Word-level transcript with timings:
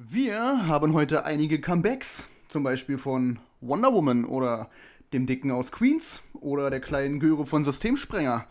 Wir 0.00 0.68
haben 0.68 0.94
heute 0.94 1.24
einige 1.24 1.60
Comebacks, 1.60 2.28
zum 2.46 2.62
Beispiel 2.62 2.98
von 2.98 3.40
Wonder 3.60 3.92
Woman 3.92 4.24
oder 4.24 4.70
dem 5.12 5.26
Dicken 5.26 5.50
aus 5.50 5.72
Queens 5.72 6.22
oder 6.34 6.70
der 6.70 6.78
kleinen 6.78 7.18
Göre 7.18 7.46
von 7.46 7.64
Systemsprenger. 7.64 8.46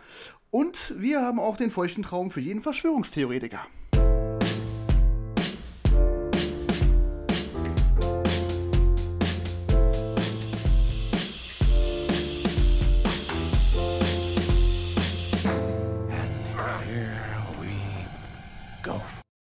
Und 0.51 0.95
wir 0.97 1.21
haben 1.21 1.39
auch 1.39 1.55
den 1.55 1.71
feuchten 1.71 2.03
Traum 2.03 2.31
für 2.31 2.41
jeden 2.41 2.61
Verschwörungstheoretiker. 2.61 3.65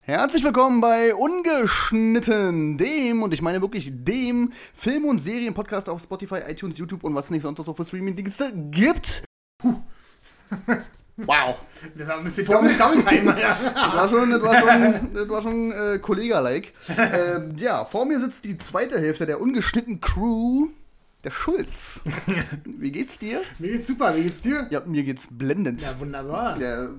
Herzlich 0.10 0.44
willkommen 0.44 0.82
bei 0.82 1.14
Ungeschnitten, 1.14 2.80
dem, 2.80 3.22
und 3.22 3.32
ich 3.32 3.44
meine 3.44 3.62
wirklich 3.62 3.92
dem, 3.94 4.52
Film- 4.74 5.06
und 5.06 5.20
Serienpodcast 5.20 5.88
auf 5.88 6.02
Spotify, 6.02 6.40
iTunes, 6.48 6.80
YouTube 6.80 7.04
und 7.04 7.14
was 7.14 7.30
nicht 7.30 7.44
sonst 7.44 7.60
noch 7.60 7.66
so 7.68 7.76
für 7.76 7.86
Streaming-Dienste 7.86 8.52
gibt. 8.72 9.24
Puh. 9.60 9.76
Wow. 11.16 11.58
Das 11.96 12.08
war 12.08 12.18
ein 12.18 12.24
bisschen 12.24 12.46
Double, 12.46 12.76
Double 12.76 13.04
Time, 13.04 13.40
ja. 13.40 13.58
Das 13.76 13.94
war 13.94 14.10
schon, 14.10 14.32
das 14.32 14.42
war 14.42 14.56
schon, 14.56 15.14
das 15.14 15.30
war 15.30 15.42
schon 15.42 15.72
äh, 15.74 16.00
Kollega-like. 16.00 16.74
äh, 16.98 17.54
ja, 17.58 17.86
vor 17.86 18.06
mir 18.06 18.20
sitzt 18.20 18.46
die 18.46 18.58
zweite 18.58 19.00
Hälfte 19.00 19.28
der 19.28 19.40
ungeschnitten 19.42 20.00
Crew, 20.00 20.70
der 21.24 21.32
Schulz. 21.32 22.00
Wie 22.66 22.92
geht's 22.92 23.20
dir? 23.20 23.42
Mir 23.60 23.74
geht's 23.74 23.86
super, 23.86 24.16
wie 24.16 24.24
geht's 24.24 24.42
dir? 24.42 24.66
Ja, 24.72 24.80
mir 24.80 25.04
geht's 25.04 25.28
blendend. 25.30 25.82
Ja, 25.82 26.00
wunderbar. 26.00 26.58
Der, 26.58 26.92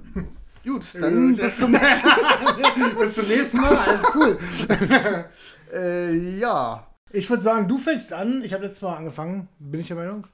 gut, 0.64 0.94
dann 1.00 1.36
bis 1.36 1.58
zum 1.58 1.70
nächsten 1.72 2.08
Bis 2.98 3.14
zum 3.14 3.28
nächsten 3.28 3.56
Mal, 3.58 3.76
alles 3.76 4.02
cool. 4.14 4.38
äh, 5.72 6.38
Ja, 6.38 6.86
Ich 7.12 7.28
würde 7.30 7.42
sagen, 7.42 7.68
du 7.68 7.78
fängst 7.78 8.12
an. 8.12 8.42
Ich 8.44 8.52
habe 8.52 8.64
letztes 8.64 8.82
Mal 8.82 8.96
angefangen, 8.96 9.48
bin 9.58 9.80
ich 9.80 9.88
der 9.88 9.96
Meinung. 9.96 10.26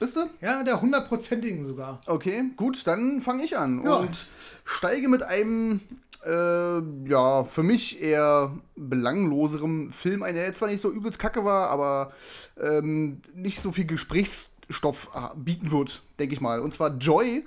bist 0.00 0.16
du? 0.16 0.24
Ja, 0.40 0.62
der 0.62 0.80
hundertprozentigen 0.80 1.64
sogar. 1.64 2.00
Okay, 2.06 2.44
gut, 2.56 2.86
dann 2.86 3.20
fange 3.20 3.44
ich 3.44 3.56
an 3.56 3.82
Ja. 3.84 3.94
und 3.96 4.26
steige 4.64 5.08
mit 5.08 5.22
einem, 5.22 5.80
äh, 6.26 7.08
ja, 7.08 7.44
für 7.44 7.62
mich 7.62 8.00
eher 8.02 8.56
belangloserem 8.76 9.92
Film 9.92 10.22
ein, 10.22 10.34
der 10.34 10.46
jetzt 10.46 10.58
zwar 10.58 10.68
nicht 10.68 10.80
so 10.80 10.90
übelst 10.90 11.18
kacke 11.18 11.44
war, 11.44 11.68
aber 11.70 12.12
ähm, 12.60 13.20
nicht 13.34 13.60
so 13.60 13.72
viel 13.72 13.84
Gesprächsstoff 13.84 14.50
äh, 14.68 15.20
bieten 15.36 15.70
wird, 15.70 16.02
denke 16.18 16.34
ich 16.34 16.40
mal. 16.40 16.60
Und 16.60 16.72
zwar 16.72 16.90
Joy 16.96 17.44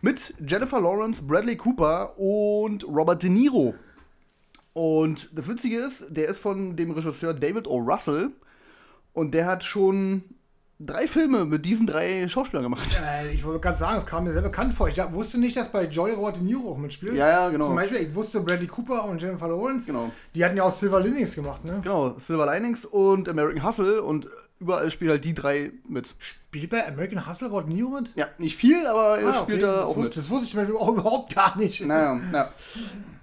mit 0.00 0.34
Jennifer 0.46 0.80
Lawrence, 0.80 1.22
Bradley 1.22 1.56
Cooper 1.56 2.18
und 2.18 2.84
Robert 2.86 3.22
De 3.22 3.30
Niro. 3.30 3.74
Und 4.72 5.36
das 5.36 5.48
Witzige 5.48 5.78
ist, 5.78 6.06
der 6.10 6.28
ist 6.28 6.38
von 6.38 6.76
dem 6.76 6.90
Regisseur 6.92 7.34
David 7.34 7.66
O. 7.66 7.78
Russell 7.78 8.30
und 9.12 9.34
der 9.34 9.46
hat 9.46 9.64
schon 9.64 10.22
drei 10.78 11.08
Filme 11.08 11.44
mit 11.44 11.66
diesen 11.66 11.88
drei 11.88 12.28
Schauspielern 12.28 12.62
gemacht. 12.62 12.86
Äh, 13.04 13.32
ich 13.32 13.44
wollte 13.44 13.58
gerade 13.60 13.76
sagen, 13.76 13.98
es 13.98 14.06
kam 14.06 14.22
mir 14.22 14.32
sehr 14.32 14.42
bekannt 14.42 14.72
vor. 14.74 14.86
Ich 14.88 14.94
da- 14.94 15.12
wusste 15.12 15.40
nicht, 15.40 15.56
dass 15.56 15.72
bei 15.72 15.86
Joy 15.86 16.12
Robert 16.12 16.36
De 16.36 16.44
Niro 16.44 16.70
auch 16.70 16.78
mitspielt. 16.78 17.14
Ja, 17.14 17.28
ja, 17.28 17.48
genau. 17.48 17.66
Zum 17.66 17.74
Beispiel, 17.74 17.98
ich 18.02 18.14
wusste 18.14 18.40
Bradley 18.40 18.68
Cooper 18.68 19.04
und 19.06 19.20
Jennifer 19.20 19.48
Lawrence. 19.48 19.86
Genau. 19.86 20.12
Die 20.36 20.44
hatten 20.44 20.56
ja 20.56 20.62
auch 20.62 20.70
Silver 20.72 21.00
Linings 21.00 21.34
gemacht, 21.34 21.64
ne? 21.64 21.80
Genau, 21.82 22.16
Silver 22.20 22.46
Linings 22.54 22.84
und 22.84 23.28
American 23.28 23.66
Hustle 23.66 24.00
und 24.02 24.28
überall 24.60 24.90
spielen 24.90 25.10
halt 25.12 25.24
die 25.24 25.34
drei 25.34 25.72
mit. 25.88 26.14
Spielt 26.18 26.70
bei 26.70 26.86
American 26.86 27.26
Hustle 27.28 27.48
Niro 27.66 27.90
mit? 27.90 28.12
Ja, 28.16 28.26
nicht 28.38 28.56
viel, 28.56 28.86
aber 28.86 29.18
er 29.20 29.28
Ah, 29.28 29.34
spielt 29.34 29.58
okay. 29.58 29.66
da 29.66 29.76
das, 29.80 29.84
auch 29.86 29.96
wusste, 29.96 30.08
mit. 30.08 30.16
das 30.16 30.30
wusste 30.30 30.62
ich 30.62 30.74
auch 30.76 30.88
überhaupt 30.88 31.34
gar 31.34 31.56
nicht. 31.56 31.84
Naja, 31.84 32.14
naja. 32.14 32.52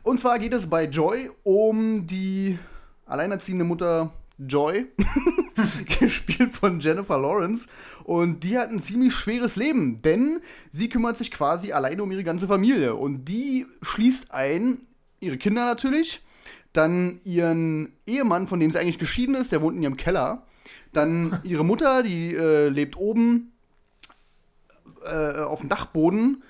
Und 0.04 0.20
zwar 0.20 0.40
geht 0.40 0.54
es 0.54 0.68
bei 0.68 0.86
Joy 0.86 1.32
um 1.44 2.06
die 2.06 2.58
alleinerziehende 3.06 3.66
Mutter 3.66 4.12
Joy, 4.38 4.88
gespielt 6.00 6.52
von 6.52 6.80
Jennifer 6.80 7.18
Lawrence. 7.18 7.68
Und 8.04 8.44
die 8.44 8.58
hat 8.58 8.70
ein 8.70 8.80
ziemlich 8.80 9.14
schweres 9.14 9.56
Leben, 9.56 10.02
denn 10.02 10.42
sie 10.70 10.90
kümmert 10.90 11.16
sich 11.18 11.32
quasi 11.32 11.72
alleine 11.72 12.04
um 12.04 12.12
ihre 12.12 12.24
ganze 12.24 12.48
Familie. 12.48 12.96
Und 12.96 13.26
die 13.26 13.66
schließt 13.82 14.32
ein, 14.32 14.80
ihre 15.20 15.38
Kinder 15.38 15.66
natürlich, 15.66 16.22
dann 16.74 17.20
ihren 17.24 17.94
Ehemann, 18.06 18.48
von 18.48 18.60
dem 18.60 18.72
sie 18.72 18.80
eigentlich 18.80 19.00
geschieden 19.00 19.36
ist, 19.36 19.52
der 19.54 19.62
wohnt 19.62 19.78
in 19.78 19.84
ihrem 19.84 19.98
Keller. 19.98 20.44
Dann 20.96 21.40
ihre 21.44 21.66
Mutter, 21.66 22.04
die 22.04 22.34
äh, 22.34 22.70
lebt 22.70 22.98
oben 22.98 23.52
äh, 25.06 25.40
auf 25.40 25.60
dem 25.60 25.70
Dachboden 25.70 26.44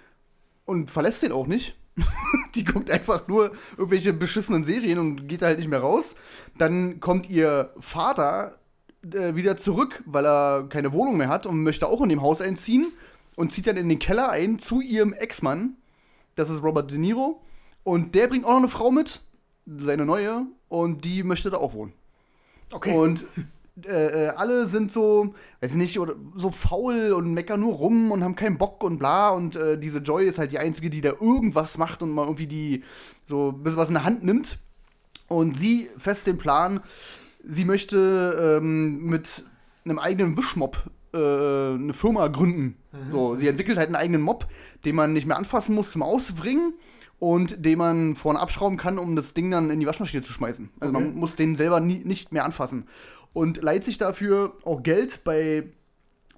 und 0.65 0.91
verlässt 0.91 1.23
den 1.23 1.31
auch 1.31 1.47
nicht. 1.47 1.75
die 2.55 2.65
guckt 2.65 2.91
einfach 2.91 3.27
nur 3.27 3.51
irgendwelche 3.77 4.13
beschissenen 4.13 4.63
Serien 4.63 4.99
und 4.99 5.27
geht 5.27 5.41
da 5.41 5.47
halt 5.47 5.59
nicht 5.59 5.69
mehr 5.69 5.79
raus. 5.79 6.15
Dann 6.57 6.99
kommt 6.99 7.29
ihr 7.29 7.73
Vater 7.79 8.59
äh, 9.13 9.35
wieder 9.35 9.55
zurück, 9.55 10.03
weil 10.05 10.25
er 10.25 10.67
keine 10.69 10.93
Wohnung 10.93 11.17
mehr 11.17 11.29
hat 11.29 11.45
und 11.45 11.63
möchte 11.63 11.87
auch 11.87 12.01
in 12.01 12.09
dem 12.09 12.21
Haus 12.21 12.41
einziehen 12.41 12.91
und 13.35 13.51
zieht 13.51 13.67
dann 13.67 13.77
in 13.77 13.89
den 13.89 13.99
Keller 13.99 14.29
ein 14.29 14.59
zu 14.59 14.81
ihrem 14.81 15.13
Ex-Mann. 15.13 15.75
Das 16.35 16.49
ist 16.49 16.63
Robert 16.63 16.91
De 16.91 16.97
Niro. 16.97 17.41
Und 17.83 18.15
der 18.15 18.27
bringt 18.27 18.45
auch 18.45 18.51
noch 18.51 18.57
eine 18.57 18.69
Frau 18.69 18.91
mit, 18.91 19.21
seine 19.65 20.05
neue, 20.05 20.47
und 20.69 21.05
die 21.05 21.23
möchte 21.23 21.51
da 21.51 21.57
auch 21.57 21.73
wohnen. 21.73 21.93
Okay. 22.71 22.97
Und 22.97 23.25
äh, 23.83 24.27
äh, 24.27 24.29
alle 24.29 24.65
sind 24.67 24.91
so, 24.91 25.33
weiß 25.61 25.71
ich 25.71 25.77
nicht, 25.77 25.99
oder 25.99 26.15
so 26.35 26.51
faul 26.51 27.11
und 27.11 27.33
meckern 27.33 27.59
nur 27.59 27.73
rum 27.73 28.11
und 28.11 28.23
haben 28.23 28.35
keinen 28.35 28.57
Bock 28.57 28.83
und 28.83 28.99
bla. 28.99 29.29
Und 29.29 29.55
äh, 29.55 29.77
diese 29.77 29.99
Joy 29.99 30.25
ist 30.25 30.37
halt 30.37 30.51
die 30.51 30.59
Einzige, 30.59 30.89
die 30.89 31.01
da 31.01 31.09
irgendwas 31.09 31.77
macht 31.77 32.01
und 32.01 32.11
mal 32.11 32.23
irgendwie 32.23 32.47
die 32.47 32.83
so 33.27 33.49
ein 33.49 33.63
bisschen 33.63 33.77
was 33.77 33.89
in 33.89 33.95
der 33.95 34.05
Hand 34.05 34.23
nimmt. 34.23 34.59
Und 35.27 35.57
sie 35.57 35.89
fest 35.97 36.27
den 36.27 36.37
Plan, 36.37 36.79
sie 37.43 37.65
möchte 37.65 38.59
ähm, 38.61 39.03
mit 39.05 39.45
einem 39.83 39.99
eigenen 39.99 40.37
Wischmob 40.37 40.77
äh, 41.13 41.17
eine 41.17 41.93
Firma 41.93 42.27
gründen. 42.27 42.77
So, 43.11 43.35
sie 43.35 43.47
entwickelt 43.49 43.77
halt 43.77 43.87
einen 43.87 43.95
eigenen 43.97 44.21
Mob, 44.21 44.47
den 44.85 44.95
man 44.95 45.11
nicht 45.11 45.27
mehr 45.27 45.37
anfassen 45.37 45.75
muss 45.75 45.91
zum 45.91 46.01
Ausbringen 46.01 46.73
und 47.19 47.65
den 47.65 47.77
man 47.77 48.15
vorne 48.15 48.39
abschrauben 48.39 48.77
kann, 48.77 48.97
um 48.97 49.15
das 49.17 49.33
Ding 49.33 49.51
dann 49.51 49.69
in 49.69 49.79
die 49.81 49.85
Waschmaschine 49.85 50.23
zu 50.23 50.31
schmeißen. 50.31 50.69
Also 50.79 50.93
Okay. 50.93 51.03
man 51.03 51.15
muss 51.15 51.35
den 51.35 51.55
selber 51.55 51.79
nie, 51.81 52.03
nicht 52.05 52.31
mehr 52.31 52.45
anfassen. 52.45 52.87
Und 53.35 53.61
leiht 53.61 53.83
sich 53.83 53.97
dafür 53.97 54.53
auch 54.63 54.81
Geld 54.81 55.23
bei 55.25 55.65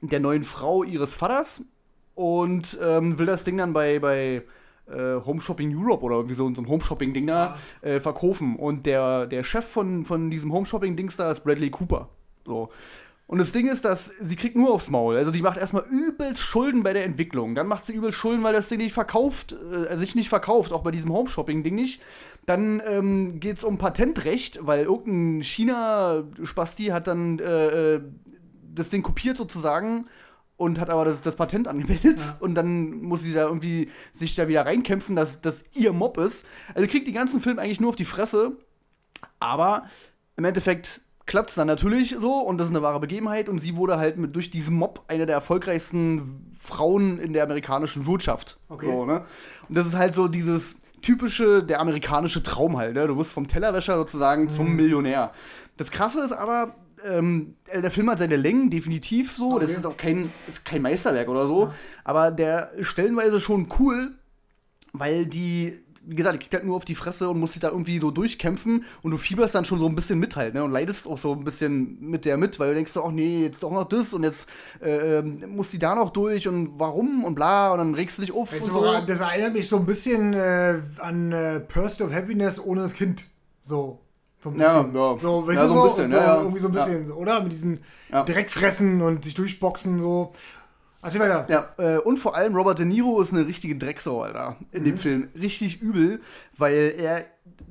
der 0.01 0.19
neuen 0.19 0.43
Frau 0.43 0.83
ihres 0.83 1.13
Vaters 1.13 1.61
und 2.15 2.77
ähm, 2.83 3.19
will 3.19 3.27
das 3.27 3.43
Ding 3.43 3.57
dann 3.57 3.71
bei, 3.71 3.99
bei 3.99 4.43
äh, 4.87 5.21
Home 5.23 5.39
Shopping 5.39 5.71
Europe 5.77 6.03
oder 6.03 6.15
irgendwie 6.15 6.33
so, 6.33 6.51
so 6.51 6.61
ein 6.61 6.67
Home 6.67 6.83
Shopping 6.83 7.13
Ding 7.13 7.27
da 7.27 7.55
äh, 7.81 7.99
verkaufen. 7.99 8.55
Und 8.55 8.87
der, 8.87 9.27
der 9.27 9.43
Chef 9.43 9.65
von, 9.65 10.05
von 10.05 10.31
diesem 10.31 10.51
Home 10.51 10.65
Shopping 10.65 10.95
Dings 10.95 11.17
da 11.17 11.31
ist 11.31 11.43
Bradley 11.43 11.69
Cooper. 11.69 12.09
So. 12.45 12.69
Und 13.27 13.39
das 13.39 13.51
Ding 13.51 13.67
ist, 13.67 13.83
dass 13.83 14.05
sie 14.05 14.37
kriegt 14.37 14.55
nur 14.55 14.71
aufs 14.71 14.89
Maul. 14.89 15.17
Also 15.17 15.31
die 15.31 15.41
macht 15.41 15.57
erstmal 15.57 15.83
übelst 15.83 16.41
Schulden 16.41 16.81
bei 16.83 16.93
der 16.93 17.03
Entwicklung. 17.03 17.55
Dann 17.55 17.67
macht 17.67 17.83
sie 17.83 17.91
übelst 17.91 18.17
Schulden, 18.17 18.41
weil 18.41 18.53
das 18.53 18.69
Ding 18.69 18.77
nicht 18.79 18.93
verkauft, 18.93 19.53
äh, 19.53 19.97
sich 19.97 20.15
nicht 20.15 20.29
verkauft, 20.29 20.71
auch 20.71 20.81
bei 20.81 20.91
diesem 20.91 21.11
Home 21.11 21.27
Shopping 21.27 21.61
Ding 21.61 21.75
nicht. 21.75 22.01
Dann 22.45 22.81
ähm, 22.85 23.41
geht 23.41 23.57
es 23.57 23.65
um 23.65 23.77
Patentrecht, 23.77 24.59
weil 24.61 24.85
irgendein 24.85 25.41
China-Spasti 25.43 26.85
hat 26.85 27.07
dann 27.07 27.39
äh, 27.39 27.95
äh, 27.95 28.01
das 28.73 28.91
Ding 28.91 29.03
kopiert 29.03 29.35
sozusagen 29.35 30.07
und 30.55 30.79
hat 30.79 30.89
aber 30.89 31.03
das, 31.03 31.19
das 31.19 31.35
Patent 31.35 31.67
angemeldet 31.67 32.19
Ja. 32.19 32.37
und 32.39 32.55
dann 32.55 33.01
muss 33.01 33.23
sie 33.23 33.33
da 33.33 33.43
irgendwie 33.45 33.89
sich 34.13 34.35
da 34.35 34.47
wieder 34.47 34.65
reinkämpfen, 34.65 35.17
dass 35.17 35.41
das 35.41 35.65
ihr 35.73 35.91
Mob 35.91 36.17
ist. 36.17 36.45
Also 36.73 36.87
kriegt 36.87 37.07
den 37.07 37.13
ganzen 37.13 37.41
Film 37.41 37.59
eigentlich 37.59 37.81
nur 37.81 37.89
auf 37.89 37.95
die 37.97 38.05
Fresse, 38.05 38.57
aber 39.39 39.85
im 40.37 40.45
Endeffekt 40.45 41.01
klappt 41.27 41.49
es 41.49 41.55
dann 41.55 41.67
natürlich 41.67 42.15
so 42.19 42.39
und 42.39 42.57
das 42.57 42.67
ist 42.67 42.75
eine 42.75 42.81
wahre 42.81 42.99
Begebenheit 42.99 43.49
und 43.49 43.59
sie 43.59 43.75
wurde 43.75 43.97
halt 43.97 44.17
mit 44.17 44.35
durch 44.35 44.49
diesen 44.49 44.75
Mob 44.75 45.03
eine 45.07 45.25
der 45.27 45.35
erfolgreichsten 45.35 46.49
Frauen 46.57 47.19
in 47.19 47.33
der 47.33 47.43
amerikanischen 47.43 48.07
Wirtschaft. 48.07 48.57
Okay. 48.69 48.89
So, 48.89 49.05
ne? 49.05 49.23
Und 49.69 49.77
das 49.77 49.85
ist 49.85 49.95
halt 49.95 50.15
so 50.15 50.27
dieses 50.27 50.77
typische, 51.01 51.63
der 51.63 51.79
amerikanische 51.79 52.41
Traum 52.41 52.77
halt. 52.77 52.95
Ne? 52.95 53.07
Du 53.07 53.17
wirst 53.17 53.33
vom 53.33 53.47
Tellerwäscher 53.47 53.97
sozusagen 53.97 54.49
zum 54.49 54.75
Millionär. 54.75 55.31
Das 55.77 55.91
Krasse 55.91 56.21
ist 56.21 56.31
aber, 56.31 56.75
ähm, 57.05 57.55
der 57.71 57.91
Film 57.91 58.09
hat 58.09 58.17
seine 58.19 58.35
Längen, 58.37 58.69
definitiv 58.71 59.35
so. 59.37 59.59
Das 59.59 59.69
Okay. 59.69 59.79
ist 59.79 59.85
auch 59.85 59.97
kein, 59.97 60.31
ist 60.47 60.65
kein 60.65 60.81
Meisterwerk 60.81 61.27
oder 61.29 61.45
so. 61.45 61.71
Aber 62.03 62.31
der 62.31 62.71
ist 62.71 62.87
stellenweise 62.87 63.39
schon 63.39 63.67
cool, 63.79 64.11
weil 64.93 65.27
die, 65.27 65.77
wie 66.09 66.15
gesagt, 66.15 66.35
die 66.35 66.39
kriegt 66.39 66.53
halt 66.53 66.63
nur 66.63 66.77
auf 66.77 66.85
die 66.85 66.95
Fresse 66.95 67.27
und 67.29 67.39
muss 67.39 67.51
sich 67.53 67.59
da 67.61 67.69
irgendwie 67.69 67.99
so 67.99 68.11
durchkämpfen 68.11 68.85
und 69.03 69.11
du 69.11 69.17
fieberst 69.17 69.53
dann 69.55 69.65
schon 69.65 69.77
so 69.79 69.87
ein 69.87 69.95
bisschen 69.95 70.19
mit 70.19 70.35
halt, 70.35 70.53
ne? 70.53 70.63
Und 70.63 70.71
leidest 70.71 71.05
auch 71.07 71.17
so 71.17 71.33
ein 71.33 71.43
bisschen 71.43 71.97
mit 71.99 72.23
der 72.25 72.37
mit, 72.37 72.59
weil 72.59 72.69
du 72.69 72.75
denkst, 72.75 72.93
ach 72.97 73.11
nee, 73.11 73.43
jetzt 73.43 73.61
doch 73.61 73.71
noch 73.71 73.83
das 73.83 74.13
und 74.13 74.23
jetzt 74.23 74.47
äh, 74.81 75.19
ähm, 75.19 75.43
muss 75.49 75.71
die 75.71 75.79
da 75.79 75.95
noch 75.95 76.09
durch 76.11 76.47
und 76.47 76.79
warum 76.79 77.23
und 77.25 77.35
bla 77.35 77.71
und 77.73 77.79
dann 77.79 77.93
regst 77.93 78.17
du 78.17 78.21
dich 78.21 78.31
auf 78.33 78.51
Weißt 78.53 78.63
und 78.67 78.73
so. 78.73 78.79
woran- 78.79 79.05
das 79.05 79.19
erinnert 79.19 79.53
mich 79.53 79.67
so 79.67 79.75
ein 79.77 79.85
bisschen 79.85 80.33
äh, 80.33 80.79
an 80.99 81.31
äh, 81.31 81.59
Pursuit 81.59 82.01
of 82.07 82.13
Happiness 82.13 82.59
ohne 82.59 82.87
Kind. 82.89 83.25
So. 83.61 83.99
So 84.39 84.51
ein 84.51 84.59
Ja, 84.59 84.81
bisschen. 84.83 84.95
ja. 84.95 85.17
So, 85.17 85.47
weißt 85.47 85.57
Ja, 85.59 85.67
du, 85.67 85.73
so 85.73 85.73
ein 85.73 85.89
so, 85.89 85.95
bisschen, 85.95 86.09
so 86.11 86.15
ja, 86.15 86.23
ja. 86.23 86.41
irgendwie 86.41 86.59
so 86.59 86.67
ein 86.67 86.73
bisschen, 86.73 87.05
so, 87.07 87.13
oder? 87.15 87.41
Mit 87.41 87.51
diesen 87.51 87.79
Ja. 88.11 88.23
direkt 88.23 88.51
fressen 88.51 89.01
und 89.01 89.25
sich 89.25 89.33
durchboxen, 89.33 89.99
so. 89.99 90.31
Erzähl 91.01 91.21
weiter. 91.21 91.45
Ja, 91.49 91.69
äh, 91.77 91.99
und 91.99 92.17
vor 92.17 92.35
allem 92.35 92.55
Robert 92.55 92.79
De 92.79 92.85
Niro 92.85 93.21
ist 93.21 93.33
eine 93.33 93.45
richtige 93.45 93.75
Drecksau, 93.75 94.21
Alter, 94.21 94.57
in 94.71 94.83
dem 94.83 94.97
Film. 94.97 95.29
Richtig 95.39 95.79
übel, 95.81 96.21
weil 96.57 96.95
er 96.97 97.23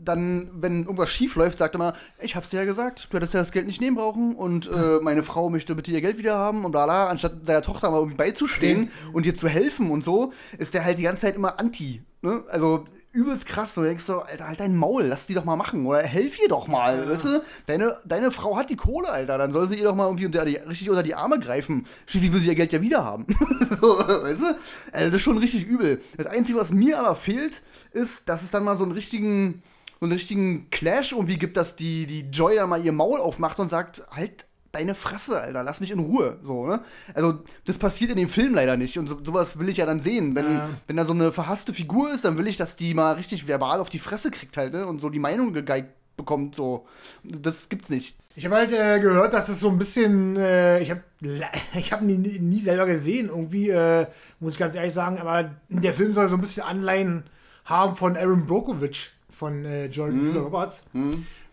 dann, 0.03 0.49
wenn 0.55 0.83
irgendwas 0.83 1.11
schief 1.11 1.35
läuft, 1.35 1.59
sagt 1.59 1.75
er 1.75 1.79
mal, 1.79 1.95
ich 2.21 2.37
hab's 2.37 2.51
dir 2.51 2.59
ja 2.59 2.65
gesagt, 2.65 3.09
du 3.11 3.17
hättest 3.17 3.35
ja 3.35 3.41
das 3.41 3.51
Geld 3.51 3.67
nicht 3.67 3.81
nehmen 3.81 3.97
brauchen 3.97 4.35
und 4.35 4.69
äh, 4.69 4.99
meine 5.03 5.23
Frau 5.25 5.51
möchte 5.51 5.75
bitte 5.75 5.91
ihr 5.91 6.01
Geld 6.01 6.19
wieder 6.19 6.37
haben 6.37 6.65
und 6.65 6.71
bla 6.71 6.85
bla, 6.85 7.09
anstatt 7.09 7.45
seiner 7.45 7.63
Tochter 7.63 7.91
mal 7.91 7.99
irgendwie 7.99 8.17
beizustehen 8.17 8.91
und 9.13 9.27
ihr 9.27 9.35
zu 9.35 9.49
helfen 9.49 9.91
und 9.91 10.05
so, 10.05 10.33
ist 10.59 10.75
der 10.75 10.85
halt 10.85 10.99
die 10.99 11.03
ganze 11.03 11.23
Zeit 11.23 11.35
immer 11.35 11.59
anti. 11.59 12.03
Ne? 12.27 12.43
Also 12.49 12.85
übelst 13.13 13.47
krass, 13.47 13.75
so 13.75 13.83
denkst 13.83 14.05
du, 14.07 14.19
Alter, 14.19 14.49
halt 14.49 14.59
dein 14.59 14.77
Maul, 14.77 15.05
lass 15.05 15.29
die 15.29 15.35
doch 15.35 15.45
mal 15.45 15.55
machen 15.55 15.87
oder 15.87 16.03
helf 16.03 16.39
ihr 16.41 16.49
doch 16.49 16.67
mal, 16.67 17.09
weißt 17.09 17.25
du? 17.25 17.43
Deine, 17.67 17.97
deine 18.05 18.33
Frau 18.33 18.57
hat 18.57 18.69
die 18.69 18.77
Kohle, 18.77 19.09
Alter, 19.09 19.39
dann 19.39 19.53
soll 19.53 19.69
sie 19.69 19.77
ihr 19.77 19.85
doch 19.85 19.95
mal 19.95 20.07
irgendwie 20.07 20.27
unter 20.27 20.45
die, 20.45 20.57
richtig 20.57 20.91
unter 20.91 21.05
die 21.05 21.15
Arme 21.15 21.39
greifen. 21.39 21.87
Schließlich 22.07 22.33
will 22.33 22.41
sie 22.41 22.49
ihr 22.49 22.57
Geld 22.57 22.73
ja 22.73 22.83
wieder 22.83 23.05
haben. 23.05 23.27
so, 23.81 23.99
weißt 23.99 24.41
du? 24.41 24.59
Also 24.93 25.11
das 25.11 25.15
ist 25.15 25.23
schon 25.23 25.39
richtig 25.39 25.67
übel. 25.67 26.03
Das 26.17 26.27
Einzige, 26.27 26.59
was 26.59 26.73
mir 26.73 26.99
aber 26.99 27.15
fehlt, 27.15 27.63
ist, 27.93 28.29
dass 28.29 28.43
es 28.43 28.51
dann 28.51 28.65
mal 28.65 28.77
so 28.77 28.83
einen 28.83 28.93
richtigen, 28.93 29.63
so 30.01 30.07
einen 30.07 30.13
richtigen 30.13 30.69
Clash 30.71 31.13
irgendwie 31.13 31.39
gibt, 31.39 31.57
dass 31.57 31.77
die, 31.77 32.07
die 32.07 32.31
Joy 32.31 32.57
dann 32.57 32.69
mal 32.69 32.85
ihr 32.85 32.93
Maul 32.93 33.21
aufmacht 33.21 33.61
und 33.61 33.69
sagt, 33.69 34.03
halt 34.11 34.47
deine 34.77 34.95
Fresse, 34.95 35.41
Alter, 35.41 35.63
lass 35.63 35.81
mich 35.81 35.91
in 35.91 35.99
Ruhe. 35.99 36.39
So, 36.43 36.67
ne? 36.67 36.81
Also, 37.15 37.41
das 37.65 37.79
passiert 37.79 38.11
in 38.11 38.17
dem 38.19 38.29
Film 38.29 38.55
leider 38.55 38.77
nicht. 38.77 38.99
Und 38.99 39.07
so, 39.09 39.19
sowas 39.25 39.59
will 39.59 39.69
ich 39.69 39.79
ja 39.79 39.87
dann 39.87 40.01
sehen. 40.01 40.35
Wenn, 40.35 40.45
Ja. 40.45 40.69
wenn 40.87 40.97
da 40.97 41.05
so 41.05 41.13
eine 41.15 41.33
verhasste 41.33 41.75
Figur 41.75 42.13
ist, 42.13 42.25
dann 42.25 42.39
will 42.39 42.47
ich, 42.47 42.57
dass 42.57 42.77
die 42.77 42.95
mal 42.95 43.13
richtig 43.15 43.49
verbal 43.49 43.81
auf 43.81 43.89
die 43.89 43.99
Fresse 43.99 44.31
kriegt 44.31 44.57
halt, 44.57 44.73
ne? 44.73 44.87
Und 44.87 45.01
so 45.01 45.09
die 45.11 45.19
Meinung 45.19 45.53
gegeigt 45.53 45.89
bekommt, 46.17 46.55
so. 46.55 46.87
Das 47.25 47.69
gibt's 47.69 47.91
nicht. 47.91 48.17
Ich 48.37 48.45
habe 48.45 48.57
halt 48.57 48.73
äh, 48.73 49.01
gehört, 49.01 49.33
dass 49.35 49.49
es 49.49 49.61
so 49.61 49.69
ein 49.71 49.79
bisschen, 49.79 50.37
äh, 50.37 50.81
ich 50.81 50.91
habe 50.91 51.03
ich 51.75 51.93
hab 51.93 52.03
ihn 52.03 52.21
nie, 52.23 52.39
nie 52.39 52.61
selber 52.61 52.87
gesehen, 52.87 53.29
irgendwie, 53.29 53.71
äh, 53.71 54.07
muss 54.41 54.55
ich 54.55 54.59
ganz 54.59 54.75
ehrlich 54.75 54.93
sagen, 54.95 55.19
aber 55.19 55.51
der 55.69 55.93
Film 55.95 56.15
soll 56.15 56.29
so 56.29 56.35
ein 56.37 56.41
bisschen 56.41 56.63
Anleihen 56.65 57.25
haben 57.65 57.97
von 57.97 58.17
Aaron 58.17 58.47
Brokovich, 58.47 59.13
von 59.29 59.65
äh, 59.65 59.87
Jordan 59.87 60.31
Mhm. 60.31 60.37
Roberts. 60.37 60.85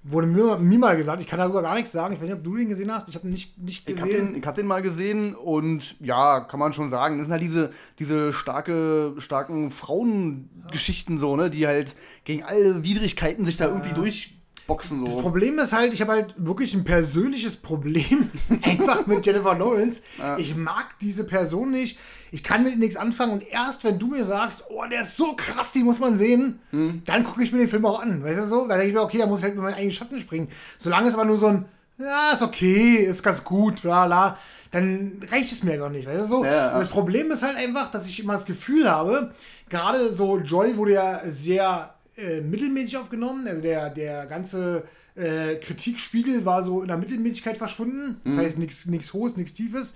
Wurde 0.06 0.28
mir, 0.28 0.58
mir 0.58 0.80
mal 0.80 0.98
gesagt, 0.98 1.22
ich 1.22 1.28
kann 1.28 1.40
darüber 1.40 1.62
gar 1.62 1.76
nichts 1.76 1.94
sagen. 1.94 2.14
Ich 2.14 2.20
weiß 2.20 2.28
nicht, 2.28 2.38
ob 2.38 2.44
du 2.44 2.58
den 2.58 2.68
gesehen 2.68 2.92
hast. 2.92 3.08
Ich 3.08 3.16
habe 3.16 3.26
ihn 3.28 3.32
nicht, 3.32 3.58
nicht 3.58 3.88
Ich 3.88 3.96
gesehen. 3.96 4.02
hab, 4.02 4.10
den, 4.10 4.36
ich 4.38 4.46
hab 4.46 4.56
den 4.56 4.68
mal 4.68 4.82
gesehen 4.82 5.34
und 5.34 5.96
ja, 6.02 6.42
kann 6.42 6.60
man 6.60 6.74
schon 6.74 6.90
sagen. 6.90 7.18
Das 7.18 7.28
sind 7.28 7.32
halt 7.32 7.42
diese, 7.44 7.72
diese 8.00 8.34
starke, 8.34 9.14
starken 9.20 9.72
Frauengeschichten 9.72 11.18
so, 11.18 11.36
ne, 11.36 11.50
die 11.50 11.68
halt 11.68 11.96
gegen 12.26 12.44
alle 12.44 12.84
Widrigkeiten 12.84 13.46
sich 13.46 13.58
da 13.58 13.68
irgendwie 13.68 13.94
durchboxen. 13.94 15.04
Das 15.06 15.14
So. 15.14 15.22
Problem 15.22 15.58
ist 15.60 15.74
halt, 15.74 15.94
ich 15.94 16.02
habe 16.02 16.12
halt 16.14 16.36
wirklich 16.38 16.74
ein 16.74 16.84
persönliches 16.84 17.58
Problem 17.58 18.30
einfach 18.64 19.08
mit 19.08 19.26
Jennifer 19.26 19.56
Lawrence. 19.58 20.02
Ich 20.38 20.56
mag 20.56 21.00
diese 21.00 21.24
Person 21.24 21.72
nicht. 21.72 21.98
Ich 22.34 22.44
kann 22.44 22.64
mit 22.64 22.80
nichts 22.80 22.96
anfangen 22.96 23.34
und 23.34 23.48
erst 23.48 23.84
wenn 23.84 24.00
du 24.00 24.08
mir 24.08 24.26
sagst, 24.26 24.64
oh, 24.70 24.84
der 24.92 25.04
ist 25.04 25.18
so 25.18 25.36
krass, 25.36 25.72
die 25.72 25.84
muss 25.84 26.00
man 26.00 26.16
sehen, 26.16 26.60
dann 27.06 27.24
gucke 27.24 27.44
ich 27.44 27.52
mir 27.52 27.60
den 27.60 27.68
Film 27.68 27.86
auch 27.86 28.02
an. 28.02 28.24
Weißt 28.24 28.40
du 28.40 28.48
so? 28.48 28.62
Dann 28.62 28.80
denke 28.80 28.88
ich 28.88 28.94
mir, 28.96 29.04
okay, 29.04 29.20
da 29.20 29.28
muss 29.28 29.40
ich 29.40 29.44
halt 29.46 29.54
mit 29.54 29.64
meinen 29.64 29.76
eigenen 29.76 29.92
Schatten 29.92 30.20
springen. 30.20 30.48
Solange 30.80 31.08
es 31.08 31.14
aber 31.14 31.26
nur 31.26 31.38
so 31.38 31.46
ein, 31.46 31.66
ja, 32.00 32.32
ist 32.34 32.42
okay, 32.42 32.96
ist 32.96 33.22
ganz 33.22 33.44
gut, 33.44 33.84
bla 33.84 34.08
bla, 34.08 34.38
dann 34.72 35.22
reicht 35.30 35.52
es 35.52 35.64
mir 35.64 35.78
gar 35.78 35.92
nicht. 35.92 36.08
Weißt 36.08 36.24
du 36.24 36.26
so? 36.26 36.44
Ja, 36.44 36.74
das 36.74 36.88
Problem 36.88 37.30
ist 37.30 37.44
halt 37.44 37.56
einfach, 37.56 37.92
dass 37.92 38.08
ich 38.08 38.20
immer 38.20 38.34
das 38.34 38.46
Gefühl 38.46 38.90
habe, 38.90 39.32
gerade 39.70 40.12
so 40.12 40.40
Joy 40.40 40.76
wurde 40.76 40.94
ja 40.94 41.22
sehr 41.26 41.94
äh, 42.18 42.42
mittelmäßig 42.42 42.98
aufgenommen. 42.98 43.48
Also 43.48 43.62
der, 43.62 43.92
der 43.92 44.26
ganze 44.26 44.86
äh, 45.16 45.58
Kritikspiegel 45.58 46.46
war 46.46 46.64
so 46.64 46.82
in 46.82 46.88
der 46.88 46.98
Mittelmäßigkeit 46.98 47.58
verschwunden. 47.58 48.20
Das 48.24 48.38
heißt 48.38 48.58
nichts 48.58 48.88
nichts 48.88 49.14
Hohes, 49.14 49.38
nichts 49.38 49.54
Tiefes. 49.54 49.94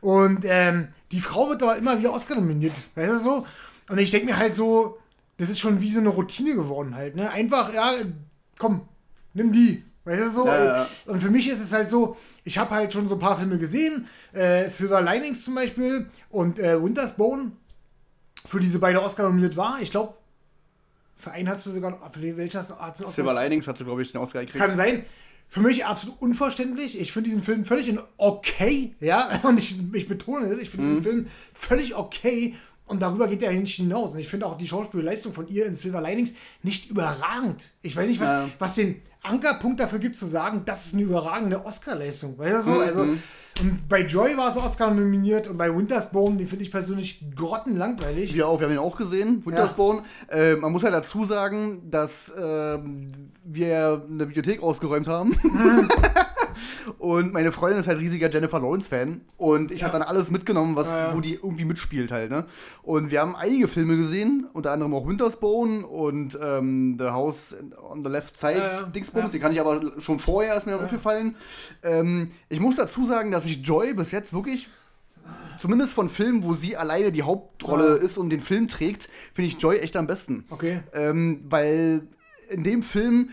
Und 0.00 0.44
ähm, 0.44 0.88
die 1.12 1.20
Frau 1.20 1.48
wird 1.48 1.62
aber 1.62 1.76
immer 1.76 1.98
wieder 1.98 2.12
Oscar 2.12 2.34
nominiert. 2.36 2.74
Weißt 2.94 3.12
du 3.12 3.18
so? 3.18 3.46
Und 3.88 3.98
ich 3.98 4.10
denke 4.10 4.26
mir 4.26 4.36
halt 4.36 4.54
so, 4.54 4.98
das 5.38 5.48
ist 5.50 5.58
schon 5.60 5.80
wie 5.80 5.90
so 5.90 6.00
eine 6.00 6.08
Routine 6.10 6.54
geworden 6.54 6.94
halt. 6.94 7.16
Ne? 7.16 7.30
Einfach, 7.30 7.72
ja, 7.72 7.94
komm, 8.58 8.82
nimm 9.34 9.52
die. 9.52 9.84
Weißt 10.04 10.22
du 10.22 10.30
so? 10.30 10.46
Ja, 10.46 10.64
ja. 10.64 10.86
Und 11.06 11.18
für 11.20 11.30
mich 11.30 11.48
ist 11.48 11.60
es 11.60 11.72
halt 11.72 11.90
so, 11.90 12.16
ich 12.44 12.58
habe 12.58 12.70
halt 12.74 12.92
schon 12.92 13.08
so 13.08 13.16
ein 13.16 13.18
paar 13.20 13.38
Filme 13.38 13.58
gesehen, 13.58 14.06
äh, 14.32 14.66
Silver 14.68 15.02
Linings 15.02 15.44
zum 15.44 15.54
Beispiel 15.54 16.08
und 16.30 16.58
äh, 16.58 16.82
Winter's 16.82 17.12
Bone, 17.16 17.52
für 18.46 18.60
diese 18.60 18.78
beide 18.78 19.02
Oscar 19.02 19.24
nominiert 19.24 19.56
war. 19.56 19.80
Ich 19.80 19.90
glaube, 19.90 20.14
für 21.16 21.32
einen 21.32 21.48
hast 21.48 21.66
du 21.66 21.70
sogar, 21.70 21.92
für 22.10 22.20
du 22.20 22.54
hast 22.54 22.70
du 22.70 22.74
Oscar- 22.74 23.06
Silver 23.06 23.34
Linings 23.34 23.66
hat 23.66 23.76
sie, 23.76 23.84
glaube 23.84 24.00
ich, 24.02 24.12
den 24.12 24.20
Oscar 24.20 24.40
gekriegt. 24.40 24.64
kann 24.64 24.74
sein. 24.74 25.04
Für 25.50 25.60
mich 25.60 25.86
absolut 25.86 26.20
unverständlich. 26.20 26.98
Ich 27.00 27.12
finde 27.12 27.30
diesen 27.30 27.42
Film 27.42 27.64
völlig 27.64 27.88
in 27.88 28.00
okay, 28.18 28.94
ja. 29.00 29.28
Und 29.44 29.58
ich, 29.58 29.76
ich 29.94 30.06
betone 30.06 30.46
es, 30.46 30.58
ich 30.58 30.70
finde 30.70 30.86
Mhm. 30.86 30.90
diesen 30.90 31.02
Film 31.02 31.26
völlig 31.54 31.94
okay. 31.94 32.54
Und 32.86 33.02
darüber 33.02 33.28
geht 33.28 33.42
er 33.42 33.52
nicht 33.52 33.74
hinaus. 33.76 34.12
Und 34.14 34.18
ich 34.18 34.28
finde 34.28 34.46
auch 34.46 34.56
die 34.56 34.66
Schauspielleistung 34.66 35.34
von 35.34 35.46
ihr 35.48 35.66
in 35.66 35.74
Silver 35.74 36.00
Linings 36.00 36.32
nicht 36.62 36.88
überragend. 36.90 37.68
Ich 37.82 37.94
weiß 37.96 38.06
nicht, 38.06 38.18
was, 38.20 38.28
Ja. 38.30 38.48
was 38.58 38.74
den 38.76 39.02
Ankerpunkt 39.22 39.78
dafür 39.80 39.98
gibt, 39.98 40.16
zu 40.16 40.24
sagen, 40.24 40.62
das 40.64 40.86
ist 40.86 40.94
eine 40.94 41.02
überragende 41.02 41.64
Oscar-Leistung. 41.66 42.38
Weißt 42.38 42.66
du 42.66 42.94
so? 42.94 43.04
Mhm. 43.04 43.22
Und 43.60 43.88
bei 43.88 44.02
Joy 44.02 44.36
war 44.36 44.52
sie 44.52 44.60
Oscar 44.60 44.92
nominiert 44.92 45.48
und 45.48 45.58
bei 45.58 45.74
Winter's 45.74 46.10
Bone, 46.10 46.36
die 46.36 46.44
finde 46.44 46.64
ich 46.64 46.70
persönlich 46.70 47.24
grottenlangweilig. 47.34 48.34
Wir 48.34 48.46
auch, 48.46 48.60
wir 48.60 48.66
haben 48.66 48.74
ihn 48.74 48.78
auch 48.78 48.96
gesehen, 48.96 49.44
Winter's 49.44 49.74
Ja. 49.76 49.76
Äh, 50.28 50.56
man 50.56 50.72
muss 50.72 50.84
halt 50.84 50.94
dazu 50.94 51.24
sagen, 51.24 51.82
dass 51.90 52.32
ähm, 52.38 53.10
wir 53.44 54.04
eine 54.08 54.26
Bibliothek 54.26 54.62
ausgeräumt 54.62 55.08
haben. 55.08 55.36
und 56.98 57.32
meine 57.32 57.52
Freundin 57.52 57.80
ist 57.80 57.86
halt 57.88 57.98
riesiger 57.98 58.30
Jennifer 58.30 58.58
Lawrence-Fan. 58.60 59.20
Und 59.36 59.70
ich 59.72 59.80
Ja. 59.80 59.86
habe 59.88 59.98
dann 59.98 60.06
alles 60.08 60.30
mitgenommen, 60.30 60.76
was, 60.76 60.88
Ja, 60.88 61.08
ja. 61.08 61.14
wo 61.14 61.20
die 61.20 61.34
irgendwie 61.34 61.64
mitspielt 61.64 62.10
halt. 62.10 62.30
Ne? 62.30 62.44
Und 62.82 63.10
wir 63.10 63.20
haben 63.20 63.34
einige 63.36 63.68
Filme 63.68 63.96
gesehen, 63.96 64.46
unter 64.52 64.72
anderem 64.72 64.94
auch 64.94 65.06
Winter's 65.06 65.36
Bone 65.40 65.86
und 65.86 66.38
ähm, 66.42 66.96
The 66.98 67.06
House 67.06 67.54
on 67.90 68.02
the 68.02 68.08
Left 68.08 68.36
Side 68.36 68.58
Ja. 68.58 68.82
Dingsbums. 68.82 69.30
Die 69.32 69.38
kann 69.38 69.52
ich 69.52 69.60
aber 69.60 69.80
schon 70.00 70.18
vorher, 70.18 70.56
ist 70.56 70.66
mir 70.66 70.72
dann 70.72 70.84
aufgefallen. 70.84 71.36
Ähm, 71.82 72.28
ich 72.48 72.60
muss 72.60 72.76
dazu 72.76 73.04
sagen, 73.04 73.30
dass 73.30 73.44
ich 73.46 73.58
Joy 73.64 73.94
bis 73.94 74.10
jetzt 74.10 74.32
wirklich 74.32 74.68
zumindest 75.58 75.92
von 75.92 76.08
Filmen, 76.08 76.42
wo 76.42 76.54
sie 76.54 76.76
alleine 76.76 77.12
die 77.12 77.22
Hauptrolle 77.22 77.88
Ja. 77.98 78.02
ist 78.02 78.16
und 78.18 78.30
den 78.30 78.40
Film 78.40 78.66
trägt, 78.68 79.08
finde 79.34 79.48
ich 79.48 79.60
Joy 79.60 79.76
echt 79.78 79.94
am 79.96 80.06
besten. 80.06 80.44
Okay. 80.50 80.80
Ähm, 80.94 81.44
weil 81.50 82.02
in 82.50 82.62
dem 82.64 82.82
Film 82.82 83.28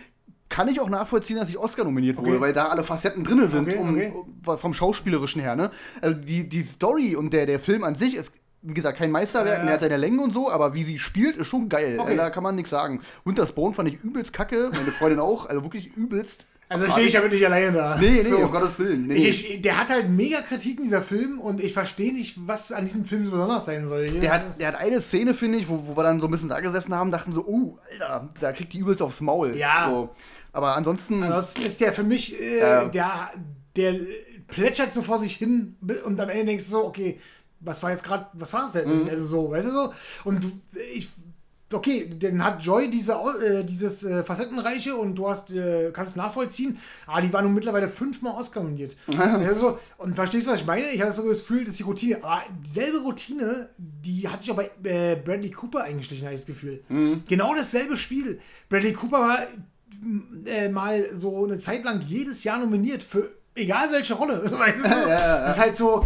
kann 0.49 0.67
ich 0.67 0.79
auch 0.79 0.89
nachvollziehen, 0.89 1.37
dass 1.37 1.49
ich 1.49 1.57
Oscar 1.57 1.83
nominiert 1.83 2.17
wurde, 2.17 2.31
Okay. 2.31 2.41
weil 2.41 2.53
da 2.53 2.67
alle 2.67 2.83
Facetten 2.83 3.23
drin 3.23 3.45
sind, 3.47 3.67
Okay, 3.69 3.77
um, 3.77 3.89
okay. 3.93 4.13
um- 4.45 4.57
vom 4.59 4.73
Schauspielerischen 4.73 5.41
her. 5.41 5.55
Ne? 5.55 5.71
Also 6.01 6.15
die, 6.15 6.47
die 6.47 6.61
Story 6.61 7.15
und 7.15 7.33
der, 7.33 7.45
der 7.45 7.59
Film 7.59 7.83
an 7.83 7.95
sich 7.95 8.15
ist, 8.15 8.31
wie 8.61 8.73
gesagt, 8.73 8.97
kein 8.97 9.11
Meisterwerk, 9.11 9.47
Ja, 9.47 9.59
ja. 9.59 9.65
der 9.65 9.73
hat 9.75 9.81
seine 9.81 9.97
Längen 9.97 10.19
und 10.19 10.31
so, 10.31 10.49
aber 10.51 10.73
wie 10.73 10.83
sie 10.83 10.97
spielt, 10.99 11.37
ist 11.37 11.47
schon 11.47 11.69
geil. 11.69 11.97
Okay. 11.99 12.13
Äh, 12.13 12.17
Da 12.17 12.29
kann 12.29 12.43
man 12.43 12.55
nichts 12.55 12.69
sagen. 12.71 12.99
Winter's 13.23 13.51
Bone 13.51 13.73
fand 13.73 13.89
ich 13.89 13.95
übelst 14.03 14.33
kacke, 14.33 14.69
meine 14.71 14.91
Freundin 14.91 15.19
auch, 15.19 15.45
also 15.47 15.63
wirklich 15.63 15.95
übelst. 15.95 16.45
Also 16.67 16.89
stehe 16.89 17.05
ich 17.05 17.13
damit 17.13 17.31
nicht 17.31 17.45
alleine 17.45 17.71
da. 17.73 17.95
Nee, 17.99 18.09
nee, 18.09 18.21
So. 18.23 18.39
um 18.39 18.51
Gottes 18.51 18.79
Willen. 18.79 19.05
Nee. 19.05 19.13
Ich, 19.13 19.47
ich, 19.53 19.61
der 19.61 19.77
hat 19.79 19.91
halt 19.91 20.09
mega 20.09 20.41
Kritiken, 20.41 20.83
dieser 20.83 21.03
Film, 21.03 21.39
und 21.39 21.61
ich 21.61 21.73
verstehe 21.73 22.11
nicht, 22.11 22.37
was 22.47 22.71
an 22.71 22.85
diesem 22.85 23.05
Film 23.05 23.23
so 23.25 23.29
besonders 23.29 23.65
sein 23.65 23.85
soll. 23.87 24.09
Der 24.09 24.33
hat, 24.33 24.59
der 24.59 24.69
hat 24.69 24.75
eine 24.75 24.99
Szene, 24.99 25.35
finde 25.35 25.59
ich, 25.59 25.69
wo, 25.69 25.85
wo 25.85 25.95
wir 25.95 26.01
dann 26.01 26.19
so 26.19 26.25
ein 26.27 26.31
bisschen 26.31 26.49
da 26.49 26.59
gesessen 26.61 26.95
haben, 26.95 27.11
dachten 27.11 27.31
so, 27.31 27.45
oh, 27.45 27.77
Alter, 27.91 28.29
da 28.41 28.51
kriegt 28.51 28.73
die 28.73 28.79
übelst 28.79 29.03
aufs 29.03 29.21
Maul. 29.21 29.55
Ja. 29.55 29.91
So. 29.91 30.09
Aber 30.55 30.75
ansonsten, 30.75 31.19
das 31.21 31.55
ist 31.55 31.81
der 31.81 31.91
für 31.91 32.03
mich, 32.03 32.39
äh, 32.39 32.59
Ja. 32.59 32.85
der, 32.85 33.29
der 33.75 33.95
plätschert 34.47 34.93
so 34.93 35.01
vor 35.01 35.19
sich 35.19 35.35
hin 35.35 35.75
und 36.05 36.19
am 36.19 36.29
Ende 36.29 36.45
denkst 36.45 36.63
du 36.65 36.71
so, 36.71 36.85
okay, 36.85 37.19
was 37.59 37.83
war 37.83 37.91
jetzt 37.91 38.03
gerade, 38.05 38.27
was 38.33 38.53
war 38.53 38.65
es 38.65 38.71
denn? 38.71 39.03
Mhm. 39.03 39.09
Also 39.09 39.25
so, 39.25 39.51
weißt 39.51 39.67
du 39.67 39.71
so? 39.71 39.93
Und 40.23 40.43
du, 40.43 40.47
ich, 40.93 41.09
okay, 41.73 42.09
dann 42.19 42.41
hat 42.41 42.61
Joy 42.63 42.89
diese, 42.89 43.13
äh, 43.13 43.65
dieses 43.65 44.03
äh, 44.03 44.23
Facettenreiche 44.23 44.95
und 44.95 45.15
du 45.15 45.29
hast, 45.29 45.51
äh, 45.51 45.91
kannst 45.91 46.11
es 46.11 46.15
nachvollziehen, 46.15 46.77
aber 47.05 47.21
die 47.21 47.33
war 47.33 47.41
nun 47.41 47.53
mittlerweile 47.53 47.89
fünfmal 47.89 48.41
nominiert. 48.55 48.95
also 49.17 49.59
so, 49.59 49.79
und 49.97 50.15
verstehst 50.15 50.47
du, 50.47 50.51
was 50.51 50.61
ich 50.61 50.65
meine? 50.65 50.89
Ich 50.91 51.01
habe 51.01 51.11
so 51.11 51.27
das 51.27 51.39
Gefühl, 51.39 51.61
das 51.61 51.71
ist 51.71 51.79
die 51.79 51.83
Routine, 51.83 52.23
aber 52.23 52.43
dieselbe 52.63 52.99
Routine, 52.99 53.69
die 53.77 54.25
hat 54.29 54.41
sich 54.41 54.51
auch 54.51 54.55
bei 54.55 54.69
äh, 54.83 55.17
Bradley 55.17 55.49
Cooper 55.51 55.83
eingeschlichen, 55.83 56.25
habe 56.25 56.35
ich 56.35 56.41
das 56.41 56.47
Gefühl. 56.47 56.81
Mhm. 56.87 57.23
Genau 57.27 57.53
dasselbe 57.55 57.97
Spiel. 57.97 58.39
Bradley 58.69 58.93
Cooper 58.93 59.19
war 59.19 59.39
äh, 60.45 60.69
mal 60.69 61.05
so 61.13 61.45
eine 61.45 61.57
Zeit 61.57 61.83
lang 61.83 62.01
jedes 62.01 62.43
Jahr 62.43 62.57
nominiert 62.59 63.03
für 63.03 63.31
egal 63.55 63.91
welche 63.91 64.13
Rolle. 64.15 64.41
Weißt 64.59 64.83
du? 64.85 64.89
ja, 64.89 65.07
ja. 65.09 65.41
Das 65.41 65.55
ist 65.57 65.61
halt 65.61 65.75
so, 65.75 66.05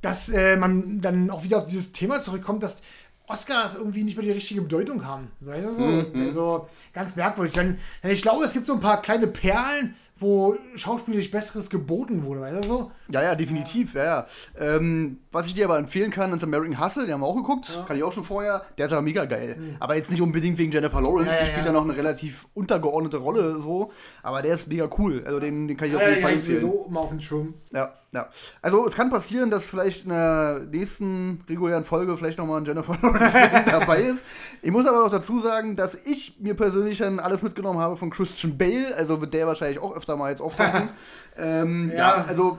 dass 0.00 0.28
äh, 0.28 0.56
man 0.56 1.00
dann 1.00 1.30
auch 1.30 1.42
wieder 1.44 1.58
auf 1.58 1.66
dieses 1.66 1.92
Thema 1.92 2.20
zurückkommt, 2.20 2.62
dass 2.62 2.82
Oscars 3.26 3.74
irgendwie 3.74 4.04
nicht 4.04 4.16
mehr 4.16 4.24
die 4.24 4.32
richtige 4.32 4.62
Bedeutung 4.62 5.04
haben. 5.04 5.30
So, 5.40 5.52
Weißt 5.52 5.66
du 5.66 5.72
so? 5.72 5.84
Mhm, 5.84 6.12
Also 6.26 6.66
ganz 6.92 7.14
merkwürdig. 7.16 7.54
Denn, 7.54 7.78
denn 8.02 8.10
ich 8.10 8.22
glaube, 8.22 8.44
es 8.44 8.52
gibt 8.52 8.64
so 8.66 8.72
ein 8.74 8.80
paar 8.80 9.02
kleine 9.02 9.26
Perlen, 9.26 9.96
wo 10.16 10.56
schauspielerisch 10.74 11.30
Besseres 11.30 11.68
geboten 11.70 12.24
wurde. 12.24 12.40
Weißt 12.40 12.64
du 12.64 12.68
so? 12.68 12.90
ja, 13.08 13.22
ja, 13.22 13.34
definitiv, 13.34 13.94
ja, 13.94 14.04
ja. 14.04 14.26
Ähm, 14.58 15.18
was 15.30 15.46
ich 15.46 15.54
dir 15.54 15.66
aber 15.66 15.78
empfehlen 15.78 16.10
kann, 16.10 16.32
ist 16.32 16.42
American 16.42 16.82
Hustle, 16.82 17.04
den 17.04 17.14
haben 17.14 17.20
wir 17.20 17.26
auch 17.26 17.36
geguckt, 17.36 17.78
kann 17.86 17.96
ich 17.96 18.02
auch 18.02 18.12
schon 18.12 18.24
vorher, 18.24 18.62
der 18.78 18.86
ist 18.86 18.92
aber 18.92 19.02
mega 19.02 19.24
geil. 19.26 19.76
Aber 19.80 19.94
jetzt 19.96 20.10
nicht 20.10 20.22
unbedingt 20.22 20.56
wegen 20.58 20.72
Jennifer 20.72 21.00
Lawrence, 21.00 21.24
Mhm. 21.24 21.28
Ja, 21.28 21.34
ja, 21.34 21.40
die 21.40 21.46
spielt 21.48 21.66
ja. 21.66 21.72
ja 21.72 21.72
noch 21.72 21.84
eine 21.84 21.96
relativ 21.96 22.46
untergeordnete 22.54 23.18
Rolle, 23.18 23.60
so, 23.60 23.90
aber 24.22 24.40
der 24.42 24.54
ist 24.54 24.68
mega 24.68 24.88
cool, 24.98 25.22
also 25.26 25.38
den, 25.40 25.68
den 25.68 25.76
kann 25.76 25.88
ich 25.88 25.94
auf 25.96 26.00
Ja, 26.00 26.08
jeden 26.08 26.18
den 26.20 26.22
Fall 26.24 26.32
empfehlen. 26.34 26.60
sowieso 26.60 26.86
immer 26.88 27.00
auf 27.00 27.10
den 27.10 27.20
Schirm. 27.20 27.54
Ja. 27.72 27.92
ja. 28.12 28.28
Also 28.62 28.86
es 28.86 28.94
kann 28.94 29.10
passieren, 29.10 29.50
dass 29.50 29.68
vielleicht 29.70 30.04
in 30.04 30.10
der 30.10 30.60
nächsten 30.70 31.44
regulären 31.48 31.84
Folge 31.84 32.16
vielleicht 32.16 32.38
nochmal 32.38 32.60
ein 32.60 32.64
Jennifer 32.64 32.96
Lawrence 33.02 33.36
dabei 33.66 34.00
ist. 34.00 34.24
Ich 34.62 34.70
muss 34.70 34.86
aber 34.86 35.04
auch 35.04 35.10
dazu 35.10 35.38
sagen, 35.38 35.74
dass 35.76 35.94
ich 35.94 36.36
mir 36.40 36.54
persönlich 36.54 36.98
dann 36.98 37.18
alles 37.20 37.42
mitgenommen 37.42 37.78
habe 37.80 37.96
von 37.96 38.08
Christian 38.10 38.56
Bale, 38.56 38.94
also 38.96 39.20
wird 39.20 39.34
der 39.34 39.46
wahrscheinlich 39.46 39.78
auch 39.78 39.94
öfter 39.94 40.16
mal 40.16 40.30
jetzt 40.30 40.40
auftauchen. 40.40 40.88
ähm, 41.36 41.90
ja. 41.90 41.96
ja, 41.96 42.24
also. 42.26 42.58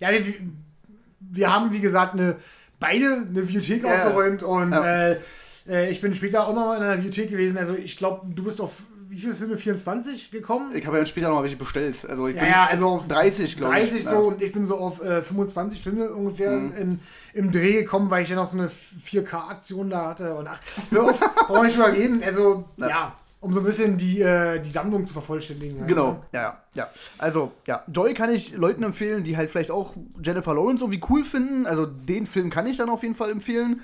Ja, 0.00 0.10
wir, 0.10 0.22
wir 1.20 1.52
haben, 1.52 1.72
wie 1.72 1.80
gesagt, 1.80 2.14
eine, 2.14 2.36
beide 2.78 3.06
eine 3.06 3.24
Bibliothek 3.24 3.84
ja. 3.84 4.06
aufgeräumt 4.06 4.42
und 4.42 4.72
ja. 4.72 4.84
äh, 4.84 5.16
äh 5.68 5.90
ich 5.90 6.00
bin 6.00 6.14
später 6.14 6.46
auch 6.46 6.54
noch 6.54 6.74
in 6.76 6.82
einer 6.82 6.96
Bibliothek 6.96 7.30
gewesen. 7.30 7.58
Also 7.58 7.74
ich 7.74 7.96
glaube, 7.96 8.26
du 8.34 8.42
bist 8.42 8.60
auf 8.60 8.82
wie 9.10 9.18
viele 9.18 9.34
Filme? 9.34 9.56
24 9.56 10.30
gekommen? 10.30 10.72
Ich 10.76 10.86
habe 10.86 10.96
ja 10.96 11.04
später 11.04 11.30
noch 11.30 11.42
welche 11.42 11.56
bestellt. 11.56 12.06
Also 12.08 12.28
ich 12.28 12.36
ja, 12.36 12.42
bin 12.42 12.50
ja, 12.50 12.66
also 12.70 12.88
auf 12.90 13.08
30, 13.08 13.56
glaube 13.56 13.74
ich. 13.80 13.90
30 13.90 14.04
so 14.04 14.10
ja. 14.10 14.18
und 14.18 14.42
ich 14.42 14.52
bin 14.52 14.64
so 14.64 14.76
auf 14.76 15.02
äh, 15.02 15.20
25 15.20 15.82
Filme 15.82 16.12
ungefähr 16.12 16.52
mhm. 16.52 16.72
in, 16.76 17.00
im 17.34 17.50
Dreh 17.50 17.72
gekommen, 17.72 18.08
weil 18.10 18.22
ich 18.22 18.28
ja 18.28 18.36
noch 18.36 18.46
so 18.46 18.56
eine 18.56 18.68
4K-Aktion 18.68 19.90
da 19.90 20.10
hatte. 20.10 20.36
Und 20.36 20.46
ach, 20.46 20.60
hör 20.90 21.10
auf, 21.10 21.20
brauche 21.48 21.66
ich 21.66 21.76
mal 21.76 21.90
reden. 21.90 22.22
Also, 22.24 22.68
ja. 22.76 22.88
ja. 22.88 23.16
Um 23.40 23.54
so 23.54 23.60
ein 23.60 23.64
bisschen 23.64 23.96
die, 23.96 24.20
äh, 24.20 24.60
die 24.60 24.68
Sammlung 24.68 25.06
zu 25.06 25.14
vervollständigen. 25.14 25.86
Genau, 25.86 26.22
ja, 26.32 26.42
ja, 26.42 26.62
ja. 26.74 26.90
Also, 27.16 27.52
ja, 27.66 27.82
Joy 27.90 28.12
kann 28.12 28.30
ich 28.30 28.52
Leuten 28.52 28.82
empfehlen, 28.82 29.24
die 29.24 29.38
halt 29.38 29.50
vielleicht 29.50 29.70
auch 29.70 29.96
Jennifer 30.22 30.54
Lawrence 30.54 30.84
irgendwie 30.84 31.00
cool 31.08 31.24
finden. 31.24 31.66
Also, 31.66 31.86
den 31.86 32.26
Film 32.26 32.50
kann 32.50 32.66
ich 32.66 32.76
dann 32.76 32.90
auf 32.90 33.02
jeden 33.02 33.14
Fall 33.14 33.30
empfehlen. 33.30 33.80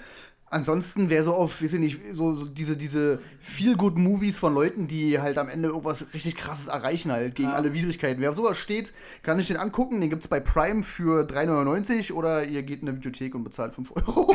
Ansonsten 0.56 1.10
wäre 1.10 1.22
so 1.22 1.34
auf, 1.34 1.62
weiß 1.62 1.74
ich 1.74 1.80
nicht, 1.80 2.00
so, 2.14 2.34
so 2.34 2.46
diese, 2.46 2.78
diese 2.78 3.20
Feel-Good-Movies 3.40 4.38
von 4.38 4.54
Leuten, 4.54 4.88
die 4.88 5.20
halt 5.20 5.36
am 5.36 5.50
Ende 5.50 5.68
irgendwas 5.68 6.06
richtig 6.14 6.34
krasses 6.34 6.68
erreichen, 6.68 7.12
halt 7.12 7.34
gegen 7.34 7.50
ja. 7.50 7.54
alle 7.54 7.74
Widrigkeiten. 7.74 8.22
Wer 8.22 8.30
auf 8.30 8.36
sowas 8.36 8.56
steht, 8.56 8.94
kann 9.22 9.36
sich 9.36 9.48
den 9.48 9.58
angucken. 9.58 10.00
Den 10.00 10.08
gibt 10.08 10.22
es 10.22 10.28
bei 10.28 10.40
Prime 10.40 10.82
für 10.82 11.26
3,99 11.26 12.14
oder 12.14 12.44
ihr 12.44 12.62
geht 12.62 12.80
in 12.80 12.88
eine 12.88 12.94
Bibliothek 12.94 13.34
und 13.34 13.44
bezahlt 13.44 13.74
5 13.74 13.96
Euro. 13.96 14.34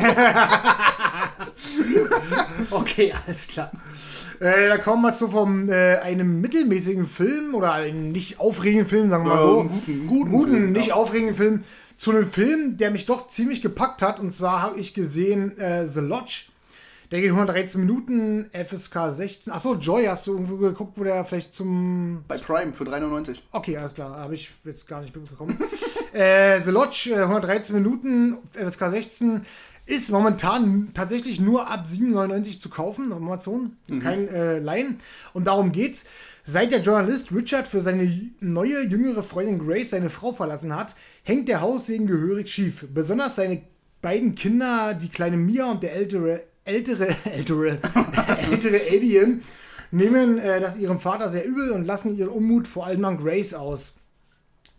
okay, 2.70 3.12
alles 3.26 3.48
klar. 3.48 3.72
Äh, 4.38 4.68
da 4.68 4.78
kommen 4.78 5.02
wir 5.02 5.12
zu 5.12 5.26
vom 5.26 5.68
äh, 5.68 5.96
einem 5.96 6.40
mittelmäßigen 6.40 7.08
Film 7.08 7.56
oder 7.56 7.72
einem 7.72 8.12
nicht 8.12 8.38
aufregenden 8.38 8.86
Film, 8.86 9.10
sagen 9.10 9.24
wir 9.24 9.34
mal 9.34 9.42
so. 9.42 9.62
Ja, 9.62 9.64
guten, 9.64 10.06
guten, 10.06 10.30
guten 10.30 10.52
Film, 10.52 10.72
nicht 10.72 10.88
ja. 10.88 10.94
aufregenden 10.94 11.36
Film 11.36 11.64
zu 11.96 12.10
einem 12.10 12.26
Film, 12.26 12.76
der 12.76 12.90
mich 12.90 13.06
doch 13.06 13.26
ziemlich 13.26 13.62
gepackt 13.62 14.02
hat. 14.02 14.20
Und 14.20 14.32
zwar 14.32 14.62
habe 14.62 14.78
ich 14.78 14.94
gesehen 14.94 15.56
äh, 15.58 15.86
The 15.86 16.00
Lodge. 16.00 16.44
Der 17.12 17.20
geht 17.20 17.30
113 17.30 17.78
Minuten, 17.78 18.50
FSK 18.52 19.10
16. 19.10 19.52
Achso, 19.52 19.74
Joy 19.74 20.06
hast 20.06 20.26
du 20.26 20.32
irgendwo 20.32 20.56
geguckt, 20.56 20.98
wo 20.98 21.04
der 21.04 21.22
vielleicht 21.26 21.52
zum. 21.52 22.24
Bei 22.26 22.38
Prime 22.38 22.72
für 22.72 22.84
3,99. 22.84 23.36
Okay, 23.52 23.76
alles 23.76 23.92
klar. 23.92 24.18
Habe 24.18 24.34
ich 24.34 24.50
jetzt 24.64 24.88
gar 24.88 25.02
nicht 25.02 25.14
mitbekommen. 25.14 25.58
äh, 26.14 26.58
The 26.62 26.70
Lodge, 26.70 27.10
äh, 27.12 27.22
113 27.22 27.74
Minuten, 27.74 28.38
FSK 28.54 28.90
16. 28.90 29.42
Ist 29.84 30.10
momentan 30.10 30.92
tatsächlich 30.94 31.38
nur 31.38 31.70
ab 31.70 31.84
7,99 31.84 32.60
zu 32.60 32.70
kaufen 32.70 33.12
auf 33.12 33.18
Amazon. 33.18 33.76
Mhm. 33.88 34.00
Kein 34.00 34.28
äh, 34.28 34.58
Laien. 34.60 34.98
Und 35.34 35.46
darum 35.46 35.70
geht's. 35.70 36.06
Seit 36.44 36.72
der 36.72 36.80
Journalist 36.80 37.30
Richard 37.30 37.68
für 37.68 37.80
seine 37.80 38.30
neue 38.40 38.82
jüngere 38.84 39.22
Freundin 39.22 39.64
Grace 39.64 39.90
seine 39.90 40.10
Frau 40.10 40.32
verlassen 40.32 40.74
hat, 40.74 40.96
hängt 41.22 41.48
der 41.48 41.60
Haussegen 41.60 42.06
gehörig 42.06 42.48
schief. 42.48 42.86
Besonders 42.92 43.36
seine 43.36 43.62
beiden 44.00 44.34
Kinder, 44.34 44.94
die 44.94 45.08
kleine 45.08 45.36
Mia 45.36 45.70
und 45.70 45.82
der 45.82 45.94
ältere, 45.94 46.44
ältere, 46.64 47.08
ältere, 47.24 47.78
ältere 48.50 48.80
Alien, 48.90 49.42
nehmen 49.90 50.38
äh, 50.38 50.60
das 50.60 50.76
ihrem 50.76 51.00
Vater 51.00 51.28
sehr 51.28 51.46
übel 51.46 51.70
und 51.70 51.84
lassen 51.84 52.16
ihren 52.16 52.30
Unmut 52.30 52.66
vor 52.66 52.86
allem 52.86 53.04
an 53.04 53.18
Grace 53.18 53.54
aus 53.54 53.94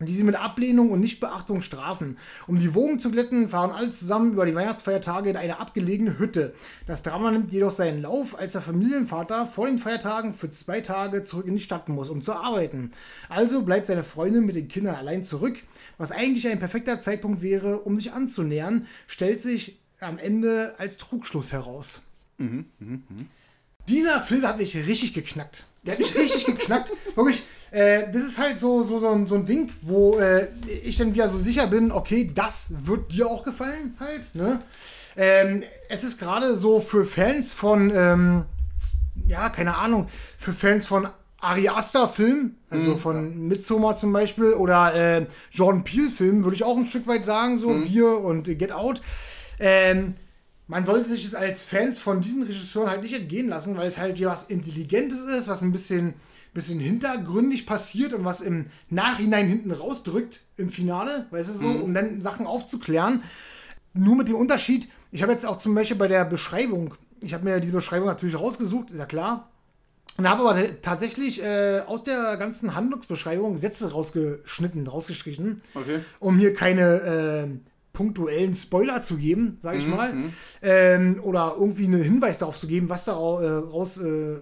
die 0.05 0.13
sie 0.13 0.23
mit 0.23 0.35
Ablehnung 0.35 0.91
und 0.91 0.99
Nichtbeachtung 0.99 1.61
strafen. 1.61 2.17
Um 2.47 2.59
die 2.59 2.73
Wogen 2.73 2.99
zu 2.99 3.11
glätten, 3.11 3.49
fahren 3.49 3.71
alle 3.71 3.89
zusammen 3.89 4.33
über 4.33 4.45
die 4.45 4.55
Weihnachtsfeiertage 4.55 5.29
in 5.29 5.37
eine 5.37 5.59
abgelegene 5.59 6.19
Hütte. 6.19 6.53
Das 6.87 7.03
Drama 7.03 7.31
nimmt 7.31 7.51
jedoch 7.51 7.71
seinen 7.71 8.01
Lauf, 8.01 8.37
als 8.37 8.53
der 8.53 8.61
Familienvater 8.61 9.45
vor 9.45 9.67
den 9.67 9.79
Feiertagen 9.79 10.33
für 10.33 10.49
zwei 10.49 10.81
Tage 10.81 11.23
zurück 11.23 11.47
in 11.47 11.55
die 11.55 11.63
Stadt 11.63 11.89
muss, 11.89 12.09
um 12.09 12.21
zu 12.21 12.33
arbeiten. 12.33 12.91
Also 13.29 13.63
bleibt 13.63 13.87
seine 13.87 14.03
Freundin 14.03 14.45
mit 14.45 14.55
den 14.55 14.67
Kindern 14.67 14.95
allein 14.95 15.23
zurück, 15.23 15.57
was 15.97 16.11
eigentlich 16.11 16.47
ein 16.47 16.59
perfekter 16.59 16.99
Zeitpunkt 16.99 17.41
wäre, 17.41 17.79
um 17.79 17.97
sich 17.97 18.13
anzunähern, 18.13 18.87
stellt 19.07 19.41
sich 19.41 19.79
am 19.99 20.17
Ende 20.17 20.75
als 20.77 20.97
Trugschluss 20.97 21.51
heraus. 21.51 22.01
Mhm, 22.37 22.65
mh, 22.79 22.97
mh. 23.09 23.25
Dieser 23.87 24.21
Film 24.21 24.47
hat 24.47 24.57
mich 24.57 24.75
richtig 24.75 25.13
geknackt. 25.13 25.65
Der 25.85 25.93
hat 25.93 25.99
mich 25.99 26.15
richtig 26.15 26.45
geknackt. 26.45 26.91
Wirklich, 27.15 27.43
äh, 27.73 28.05
das 28.11 28.21
ist 28.21 28.37
halt 28.37 28.59
so, 28.59 28.83
so, 28.83 28.99
so, 28.99 29.09
ein, 29.09 29.25
so 29.25 29.33
ein 29.33 29.45
Ding, 29.47 29.71
wo 29.81 30.19
äh, 30.19 30.47
ich 30.83 30.97
dann 30.97 31.15
wieder 31.15 31.27
so 31.27 31.37
sicher 31.37 31.65
bin, 31.65 31.91
okay, 31.91 32.29
das 32.31 32.67
wird 32.69 33.11
dir 33.11 33.27
auch 33.27 33.43
gefallen 33.43 33.97
halt. 33.99 34.33
Ne? 34.35 34.61
Ähm, 35.15 35.63
es 35.89 36.03
ist 36.03 36.19
gerade 36.19 36.55
so 36.55 36.79
für 36.79 37.03
Fans 37.03 37.51
von, 37.51 37.91
ähm, 37.95 38.45
ja, 39.25 39.49
keine 39.49 39.75
Ahnung, 39.75 40.07
für 40.37 40.53
Fans 40.53 40.85
von 40.85 41.07
Ari 41.39 41.67
Aster 41.67 42.07
Film, 42.07 42.57
also 42.69 42.91
mhm, 42.91 42.97
von 42.99 43.31
ja. 43.31 43.37
Midsommar 43.39 43.95
zum 43.95 44.13
Beispiel, 44.13 44.53
oder 44.53 44.93
äh, 44.93 45.25
Jordan 45.51 45.83
Peele 45.83 46.11
Film, 46.11 46.43
würde 46.43 46.55
ich 46.55 46.63
auch 46.63 46.77
ein 46.77 46.85
Stück 46.85 47.07
weit 47.07 47.25
sagen, 47.25 47.57
so 47.57 47.69
mhm. 47.69 47.89
Wir 47.89 48.19
und 48.19 48.45
Get 48.45 48.71
Out. 48.71 49.01
Ähm, 49.59 50.13
man 50.67 50.85
sollte 50.85 51.09
sich 51.09 51.25
es 51.25 51.33
als 51.33 51.63
Fans 51.63 51.97
von 51.97 52.21
diesen 52.21 52.43
Regisseuren 52.43 52.91
halt 52.91 53.01
nicht 53.01 53.15
entgehen 53.15 53.49
lassen, 53.49 53.75
weil 53.77 53.87
es 53.87 53.97
halt 53.97 54.19
ja 54.19 54.29
was 54.29 54.43
Intelligentes 54.43 55.21
ist, 55.21 55.47
was 55.47 55.63
ein 55.63 55.71
bisschen, 55.71 56.13
bisschen 56.53 56.79
hintergründig 56.79 57.65
passiert 57.65 58.13
und 58.13 58.25
was 58.25 58.41
im 58.41 58.67
Nachhinein 58.89 59.47
hinten 59.47 59.71
rausdrückt 59.71 60.41
im 60.55 60.69
Finale, 60.69 61.27
weißt 61.31 61.49
du 61.49 61.53
so, 61.53 61.67
mhm. 61.67 61.81
um 61.81 61.93
dann 61.93 62.21
Sachen 62.21 62.45
aufzuklären. 62.45 63.23
Nur 63.93 64.15
mit 64.15 64.27
dem 64.27 64.35
Unterschied, 64.35 64.87
ich 65.11 65.21
habe 65.21 65.31
jetzt 65.31 65.45
auch 65.45 65.57
zum 65.57 65.75
Beispiel 65.75 65.97
bei 65.97 66.07
der 66.07 66.25
Beschreibung, 66.25 66.93
ich 67.21 67.33
habe 67.33 67.45
mir 67.45 67.59
diese 67.59 67.73
Beschreibung 67.73 68.07
natürlich 68.07 68.39
rausgesucht, 68.39 68.91
ist 68.91 68.99
ja 68.99 69.05
klar. 69.05 69.49
Und 70.15 70.29
habe 70.29 70.47
aber 70.47 70.81
tatsächlich 70.83 71.41
äh, 71.41 71.81
aus 71.87 72.03
der 72.03 72.37
ganzen 72.37 72.75
Handlungsbeschreibung 72.75 73.57
Sätze 73.57 73.91
rausgeschnitten, 73.91 74.85
rausgestrichen, 74.85 75.61
okay. 75.73 76.01
um 76.19 76.37
hier 76.37 76.53
keine 76.53 76.83
äh, 77.01 77.47
punktuellen 77.93 78.53
Spoiler 78.53 79.01
zu 79.01 79.17
geben, 79.17 79.57
sage 79.59 79.79
ich 79.79 79.85
mhm, 79.85 79.91
mal, 79.91 80.13
mhm. 80.13 80.33
ähm, 80.61 81.19
oder 81.23 81.55
irgendwie 81.57 81.85
einen 81.85 82.01
Hinweis 82.01 82.39
darauf 82.39 82.59
zu 82.59 82.67
geben, 82.67 82.89
was 82.89 83.05
daraus 83.05 83.97
äh, 83.97 84.39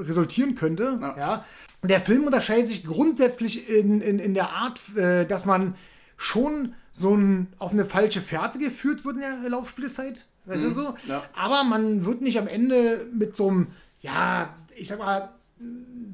resultieren 0.00 0.54
könnte. 0.54 0.98
Ja. 1.00 1.16
ja. 1.16 1.44
Der 1.82 2.00
Film 2.00 2.24
unterscheidet 2.24 2.68
sich 2.68 2.84
grundsätzlich 2.84 3.68
in, 3.68 4.00
in, 4.00 4.18
in 4.18 4.34
der 4.34 4.50
Art, 4.50 4.80
äh, 4.96 5.24
dass 5.24 5.44
man 5.44 5.74
schon 6.16 6.74
so 6.92 7.14
ein, 7.14 7.48
auf 7.58 7.72
eine 7.72 7.84
falsche 7.84 8.20
Fährte 8.20 8.58
geführt 8.58 9.04
wird 9.04 9.16
in 9.16 9.22
der 9.22 9.48
Laufspielzeit. 9.48 10.26
Weißt 10.44 10.62
mhm, 10.62 10.66
du 10.66 10.70
so? 10.70 10.94
Ja. 11.06 11.22
Aber 11.34 11.64
man 11.64 12.04
wird 12.04 12.20
nicht 12.20 12.38
am 12.38 12.46
Ende 12.46 13.06
mit 13.12 13.36
so 13.36 13.48
einem, 13.48 13.68
ja, 14.00 14.54
ich 14.76 14.88
sag 14.88 14.98
mal, 14.98 15.30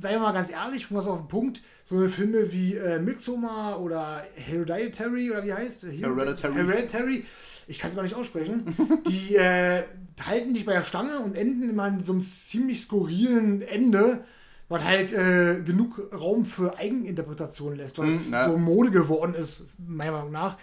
seien 0.01 0.15
wir 0.15 0.21
mal 0.21 0.33
ganz 0.33 0.51
ehrlich, 0.51 0.87
bringen 0.87 0.99
wir 0.99 1.03
es 1.03 1.09
auf 1.09 1.21
den 1.21 1.29
Punkt, 1.29 1.63
so 1.85 1.97
eine 1.97 2.09
Filme 2.09 2.53
wie 2.53 2.75
äh, 2.75 2.99
Midsommar 2.99 3.81
oder 3.81 4.23
Hereditary 4.35 5.31
oder 5.31 5.45
wie 5.45 5.53
heißt? 5.53 5.85
Hereditary. 5.85 6.55
Hereditary. 6.55 7.25
Ich 7.67 7.79
kann 7.79 7.91
es 7.91 7.97
mal 7.97 8.03
nicht 8.03 8.15
aussprechen. 8.15 8.77
die 9.09 9.37
äh, 9.37 9.83
halten 10.25 10.55
dich 10.55 10.65
bei 10.65 10.73
der 10.73 10.85
Stange 10.85 11.21
und 11.21 11.37
enden 11.37 11.69
immer 11.71 11.89
in 11.89 12.03
so 12.03 12.13
einem 12.13 12.21
ziemlich 12.21 12.81
skurrilen 12.81 13.63
Ende, 13.63 14.25
was 14.69 14.85
halt 14.85 15.13
äh, 15.13 15.61
genug 15.65 16.11
Raum 16.13 16.45
für 16.45 16.79
Eigeninterpretation 16.79 17.77
lässt, 17.77 17.99
weil 17.99 18.13
es 18.13 18.31
mm, 18.31 18.35
so 18.47 18.57
Mode 18.57 18.91
geworden 18.91 19.35
ist, 19.35 19.65
meiner 19.79 20.13
Meinung 20.13 20.33
nach. 20.33 20.57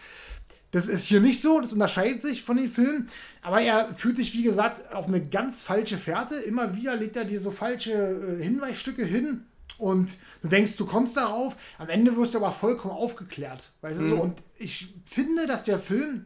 Das 0.71 0.87
ist 0.87 1.05
hier 1.05 1.21
nicht 1.21 1.39
so, 1.39 1.61
das 1.61 1.71
unterscheidet 1.71 2.21
sich 2.21 2.41
von 2.41 2.57
den 2.57 2.67
Filmen, 2.67 3.05
aber 3.43 3.61
er 3.61 3.93
führt 3.93 4.17
dich, 4.17 4.33
wie 4.33 4.41
gesagt, 4.41 4.93
auf 4.93 5.07
eine 5.07 5.21
ganz 5.21 5.61
falsche 5.61 5.99
Fährte. 5.99 6.35
Immer 6.35 6.75
wieder 6.75 6.95
legt 6.95 7.15
er 7.15 7.25
dir 7.25 7.39
so 7.39 7.51
falsche 7.51 7.93
äh, 7.93 8.43
Hinweisstücke 8.43 9.05
hin 9.05 9.45
und 9.77 10.17
du 10.41 10.47
denkst, 10.47 10.75
du 10.77 10.85
kommst 10.85 11.15
darauf, 11.15 11.55
am 11.77 11.89
Ende 11.89 12.15
wirst 12.17 12.33
du 12.33 12.39
aber 12.39 12.51
vollkommen 12.51 12.93
aufgeklärt. 12.93 13.71
Weißt 13.81 13.99
du 13.99 14.03
mhm. 14.03 14.09
so? 14.09 14.15
Und 14.15 14.41
ich 14.57 14.95
finde, 15.05 15.45
dass 15.45 15.63
der 15.63 15.77
Film 15.77 16.25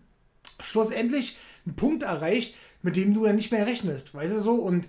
schlussendlich 0.59 1.37
einen 1.65 1.75
Punkt 1.75 2.03
erreicht, 2.03 2.55
mit 2.81 2.95
dem 2.95 3.13
du 3.13 3.25
dann 3.25 3.35
nicht 3.35 3.51
mehr 3.51 3.65
rechnest. 3.65 4.13
Weißt 4.13 4.33
du 4.33 4.39
so? 4.39 4.55
Und 4.55 4.87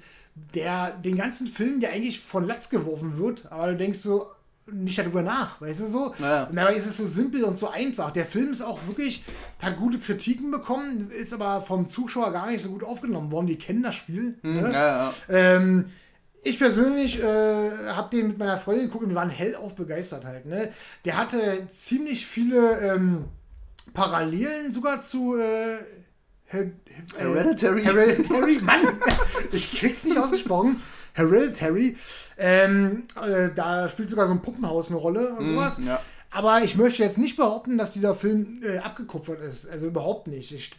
der 0.54 0.92
den 0.92 1.16
ganzen 1.16 1.46
Film, 1.46 1.80
der 1.80 1.92
eigentlich 1.92 2.20
von 2.20 2.46
Latz 2.46 2.70
geworfen 2.70 3.18
wird, 3.18 3.50
aber 3.50 3.72
du 3.72 3.76
denkst 3.76 3.98
so, 3.98 4.28
nicht 4.70 4.98
darüber 4.98 5.22
nach, 5.22 5.60
weißt 5.60 5.80
du 5.80 5.86
so? 5.86 6.14
Naja. 6.18 6.44
Und 6.44 6.56
dabei 6.56 6.74
ist 6.74 6.86
es 6.86 6.96
so 6.96 7.06
simpel 7.06 7.44
und 7.44 7.56
so 7.56 7.68
einfach. 7.70 8.10
Der 8.10 8.26
Film 8.26 8.52
ist 8.52 8.62
auch 8.62 8.86
wirklich, 8.86 9.24
hat 9.62 9.76
gute 9.76 9.98
Kritiken 9.98 10.50
bekommen, 10.50 11.10
ist 11.10 11.32
aber 11.32 11.60
vom 11.60 11.88
Zuschauer 11.88 12.32
gar 12.32 12.50
nicht 12.50 12.62
so 12.62 12.70
gut 12.70 12.84
aufgenommen 12.84 13.32
worden. 13.32 13.46
Die 13.46 13.56
kennen 13.56 13.82
das 13.82 13.94
Spiel. 13.94 14.38
Mhm, 14.42 14.54
ne? 14.54 14.72
ja, 14.72 14.86
ja. 14.98 15.14
Ähm, 15.28 15.86
ich 16.42 16.58
persönlich 16.58 17.20
äh, 17.20 17.70
habe 17.88 18.16
den 18.16 18.28
mit 18.28 18.38
meiner 18.38 18.56
Freundin 18.56 18.86
geguckt 18.86 19.04
und 19.04 19.10
wir 19.10 19.16
waren 19.16 19.30
hellauf 19.30 19.74
begeistert 19.74 20.24
halt. 20.24 20.46
Ne? 20.46 20.70
Der 21.04 21.16
hatte 21.16 21.66
ziemlich 21.68 22.26
viele 22.26 22.78
ähm, 22.80 23.24
Parallelen 23.92 24.72
sogar 24.72 25.00
zu 25.00 25.36
äh, 25.36 25.78
Hereditary. 26.46 27.82
Hereditary, 27.84 28.58
Mann! 28.62 28.82
ich 29.52 29.70
krieg's 29.78 30.04
nicht 30.04 30.16
ausgesprochen. 30.16 30.80
Hereditary. 31.12 31.96
Ähm, 32.38 33.04
äh, 33.20 33.50
da 33.54 33.88
spielt 33.88 34.08
sogar 34.08 34.26
so 34.26 34.32
ein 34.32 34.42
Puppenhaus 34.42 34.88
eine 34.88 34.96
Rolle 34.96 35.34
und 35.34 35.46
mm, 35.46 35.54
sowas. 35.54 35.80
Ja. 35.84 36.00
Aber 36.30 36.62
ich 36.62 36.76
möchte 36.76 37.02
jetzt 37.02 37.18
nicht 37.18 37.36
behaupten, 37.36 37.76
dass 37.76 37.92
dieser 37.92 38.14
Film 38.14 38.60
äh, 38.62 38.78
abgekupfert 38.78 39.40
ist. 39.40 39.68
Also 39.68 39.86
überhaupt 39.86 40.26
nicht. 40.26 40.52
Ich 40.52 40.70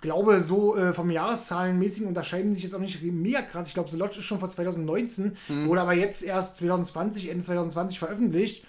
glaube, 0.00 0.42
so 0.42 0.76
äh, 0.76 0.92
vom 0.92 1.10
Jahreszahlenmäßigen 1.10 2.08
unterscheiden 2.08 2.54
sich 2.54 2.64
jetzt 2.64 2.74
auch 2.74 2.80
nicht 2.80 3.02
mega 3.02 3.42
krass. 3.42 3.68
Ich 3.68 3.74
glaube, 3.74 3.90
The 3.90 3.96
Lodge 3.96 4.18
ist 4.18 4.24
schon 4.24 4.40
von 4.40 4.50
2019, 4.50 5.36
mhm. 5.48 5.66
wurde 5.66 5.80
aber 5.80 5.94
jetzt 5.94 6.22
erst 6.22 6.56
2020, 6.56 7.30
Ende 7.30 7.44
2020 7.44 7.98
veröffentlicht. 7.98 8.64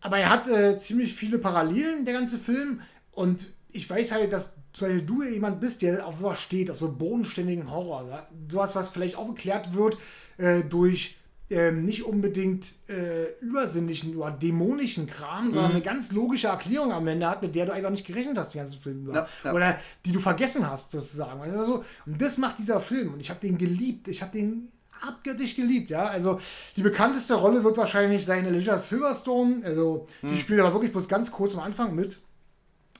Aber 0.00 0.18
er 0.18 0.30
hat 0.30 0.48
äh, 0.48 0.76
ziemlich 0.76 1.14
viele 1.14 1.38
Parallelen, 1.38 2.04
der 2.04 2.14
ganze 2.14 2.38
Film. 2.38 2.80
Und 3.14 3.46
ich 3.70 3.88
weiß 3.88 4.12
halt, 4.12 4.32
dass 4.32 4.52
zum 4.72 4.88
Beispiel 4.88 5.06
du 5.06 5.22
jemand 5.22 5.60
bist, 5.60 5.82
der 5.82 6.06
auf 6.06 6.16
sowas 6.16 6.40
steht, 6.40 6.70
auf 6.70 6.78
so 6.78 6.92
bodenständigen 6.92 7.70
Horror. 7.70 8.06
Ja? 8.08 8.28
Sowas, 8.50 8.74
was 8.74 8.88
vielleicht 8.88 9.16
aufgeklärt 9.16 9.74
wird 9.74 9.98
äh, 10.36 10.62
durch 10.62 11.16
ähm, 11.50 11.84
nicht 11.84 12.04
unbedingt 12.04 12.72
äh, 12.88 13.30
übersinnlichen 13.40 14.16
oder 14.16 14.30
dämonischen 14.30 15.06
Kram, 15.06 15.52
sondern 15.52 15.72
mhm. 15.72 15.76
eine 15.76 15.84
ganz 15.84 16.10
logische 16.12 16.48
Erklärung 16.48 16.90
am 16.90 17.06
Ende 17.06 17.28
hat, 17.28 17.42
mit 17.42 17.54
der 17.54 17.66
du 17.66 17.72
einfach 17.72 17.90
nicht 17.90 18.06
gerechnet 18.06 18.38
hast, 18.38 18.54
den 18.54 18.60
ganzen 18.60 18.80
Film 18.80 19.08
Ja, 19.12 19.28
ja. 19.44 19.52
Oder 19.52 19.78
die 20.06 20.12
du 20.12 20.20
vergessen 20.20 20.68
hast, 20.68 20.90
sozusagen. 20.90 21.40
Also, 21.42 21.84
und 22.06 22.20
das 22.20 22.38
macht 22.38 22.58
dieser 22.58 22.80
Film. 22.80 23.12
Und 23.12 23.20
ich 23.20 23.30
habe 23.30 23.40
den 23.40 23.58
geliebt. 23.58 24.08
Ich 24.08 24.22
habe 24.22 24.32
den 24.32 24.68
abgöttisch 25.02 25.54
geliebt, 25.54 25.90
ja. 25.90 26.06
Also 26.06 26.40
die 26.76 26.82
bekannteste 26.82 27.34
Rolle 27.34 27.62
wird 27.62 27.76
wahrscheinlich 27.76 28.24
sein 28.24 28.46
Elijah 28.46 28.78
Silverstone. 28.78 29.60
Also 29.64 30.06
die 30.22 30.28
mhm. 30.28 30.36
spielt 30.36 30.60
aber 30.60 30.72
wirklich 30.72 30.92
bloß 30.92 31.08
ganz 31.08 31.30
kurz 31.30 31.54
am 31.54 31.60
Anfang 31.60 31.94
mit. 31.94 32.20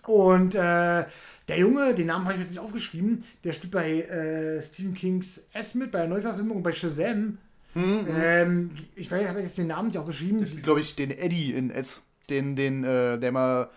Und 0.07 0.55
äh, 0.55 1.05
der 1.49 1.59
Junge, 1.59 1.95
den 1.95 2.07
Namen 2.07 2.25
habe 2.25 2.35
ich 2.35 2.41
jetzt 2.41 2.51
nicht 2.51 2.61
aufgeschrieben, 2.61 3.25
der 3.45 3.53
spielt 3.53 3.73
bei 3.73 4.03
äh, 4.03 4.63
Stephen 4.63 4.95
Kings 4.95 5.43
S 5.53 5.75
mit, 5.75 5.93
bei 5.93 5.99
der 6.01 6.09
Neuverfilmung 6.09 6.63
bei 6.63 6.73
Shazam. 6.73 7.39
Mhm. 7.75 8.07
Ähm, 8.17 8.71
ich 8.95 9.11
weiß, 9.11 9.29
habe 9.29 9.41
jetzt 9.41 9.59
den 9.59 9.67
Namen 9.67 9.89
nicht 9.89 9.99
auch 9.99 10.07
geschrieben. 10.07 10.45
Glaube 10.63 10.81
ich, 10.81 10.95
den 10.97 11.11
Eddie 11.11 11.53
in 11.53 11.71
S. 11.71 12.03
Den, 12.31 12.57
den, 12.57 12.85
äh, 12.85 13.19
der 13.19 13.33
mal 13.33 13.69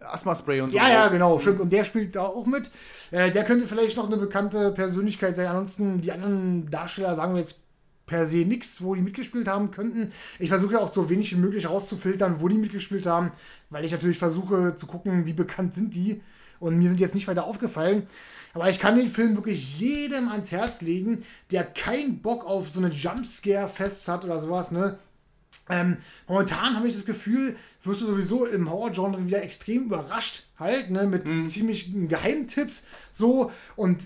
Asthma-Spray 0.00 0.60
und 0.60 0.72
so. 0.72 0.76
Ja, 0.76 0.90
ja, 0.90 1.08
genau, 1.08 1.40
stimmt. 1.40 1.60
Und 1.60 1.72
der 1.72 1.84
spielt 1.84 2.14
da 2.14 2.26
auch 2.26 2.44
mit. 2.44 2.70
Äh, 3.10 3.30
der 3.30 3.44
könnte 3.44 3.66
vielleicht 3.66 3.96
noch 3.96 4.08
eine 4.08 4.18
bekannte 4.18 4.72
Persönlichkeit 4.72 5.34
sein. 5.36 5.46
Ansonsten, 5.46 6.02
die 6.02 6.12
anderen 6.12 6.70
Darsteller 6.70 7.14
sagen 7.14 7.32
wir 7.32 7.40
jetzt 7.40 7.63
per 8.06 8.26
se 8.26 8.44
nichts, 8.44 8.82
wo 8.82 8.94
die 8.94 9.02
mitgespielt 9.02 9.48
haben 9.48 9.70
könnten. 9.70 10.12
Ich 10.38 10.48
versuche 10.48 10.74
ja 10.74 10.78
auch 10.80 10.92
so 10.92 11.08
wenig 11.10 11.32
wie 11.32 11.40
möglich 11.40 11.68
rauszufiltern, 11.68 12.40
wo 12.40 12.48
die 12.48 12.58
mitgespielt 12.58 13.06
haben, 13.06 13.32
weil 13.70 13.84
ich 13.84 13.92
natürlich 13.92 14.18
versuche 14.18 14.76
zu 14.76 14.86
gucken, 14.86 15.26
wie 15.26 15.32
bekannt 15.32 15.74
sind 15.74 15.94
die. 15.94 16.20
Und 16.60 16.78
mir 16.78 16.88
sind 16.88 17.00
jetzt 17.00 17.14
nicht 17.14 17.28
weiter 17.28 17.44
aufgefallen. 17.44 18.04
Aber 18.52 18.70
ich 18.70 18.78
kann 18.78 18.96
den 18.96 19.08
Film 19.08 19.34
wirklich 19.34 19.78
jedem 19.78 20.28
ans 20.28 20.52
Herz 20.52 20.80
legen, 20.80 21.24
der 21.50 21.64
keinen 21.64 22.22
Bock 22.22 22.44
auf 22.46 22.72
so 22.72 22.78
eine 22.78 22.90
Jumpscare-Fest 22.90 24.06
hat 24.08 24.24
oder 24.24 24.40
sowas, 24.40 24.70
ne? 24.70 24.96
Ähm, 25.68 25.96
momentan 26.28 26.76
habe 26.76 26.86
ich 26.86 26.94
das 26.94 27.06
Gefühl, 27.06 27.56
wirst 27.82 28.02
du 28.02 28.06
sowieso 28.06 28.44
im 28.44 28.70
Horror-Genre 28.70 29.26
wieder 29.26 29.42
extrem 29.42 29.84
überrascht, 29.84 30.44
halt, 30.58 30.90
ne, 30.90 31.04
mit 31.04 31.26
mhm. 31.26 31.46
ziemlich 31.46 31.90
Geheimtipps, 32.08 32.82
so. 33.12 33.50
Und 33.74 34.00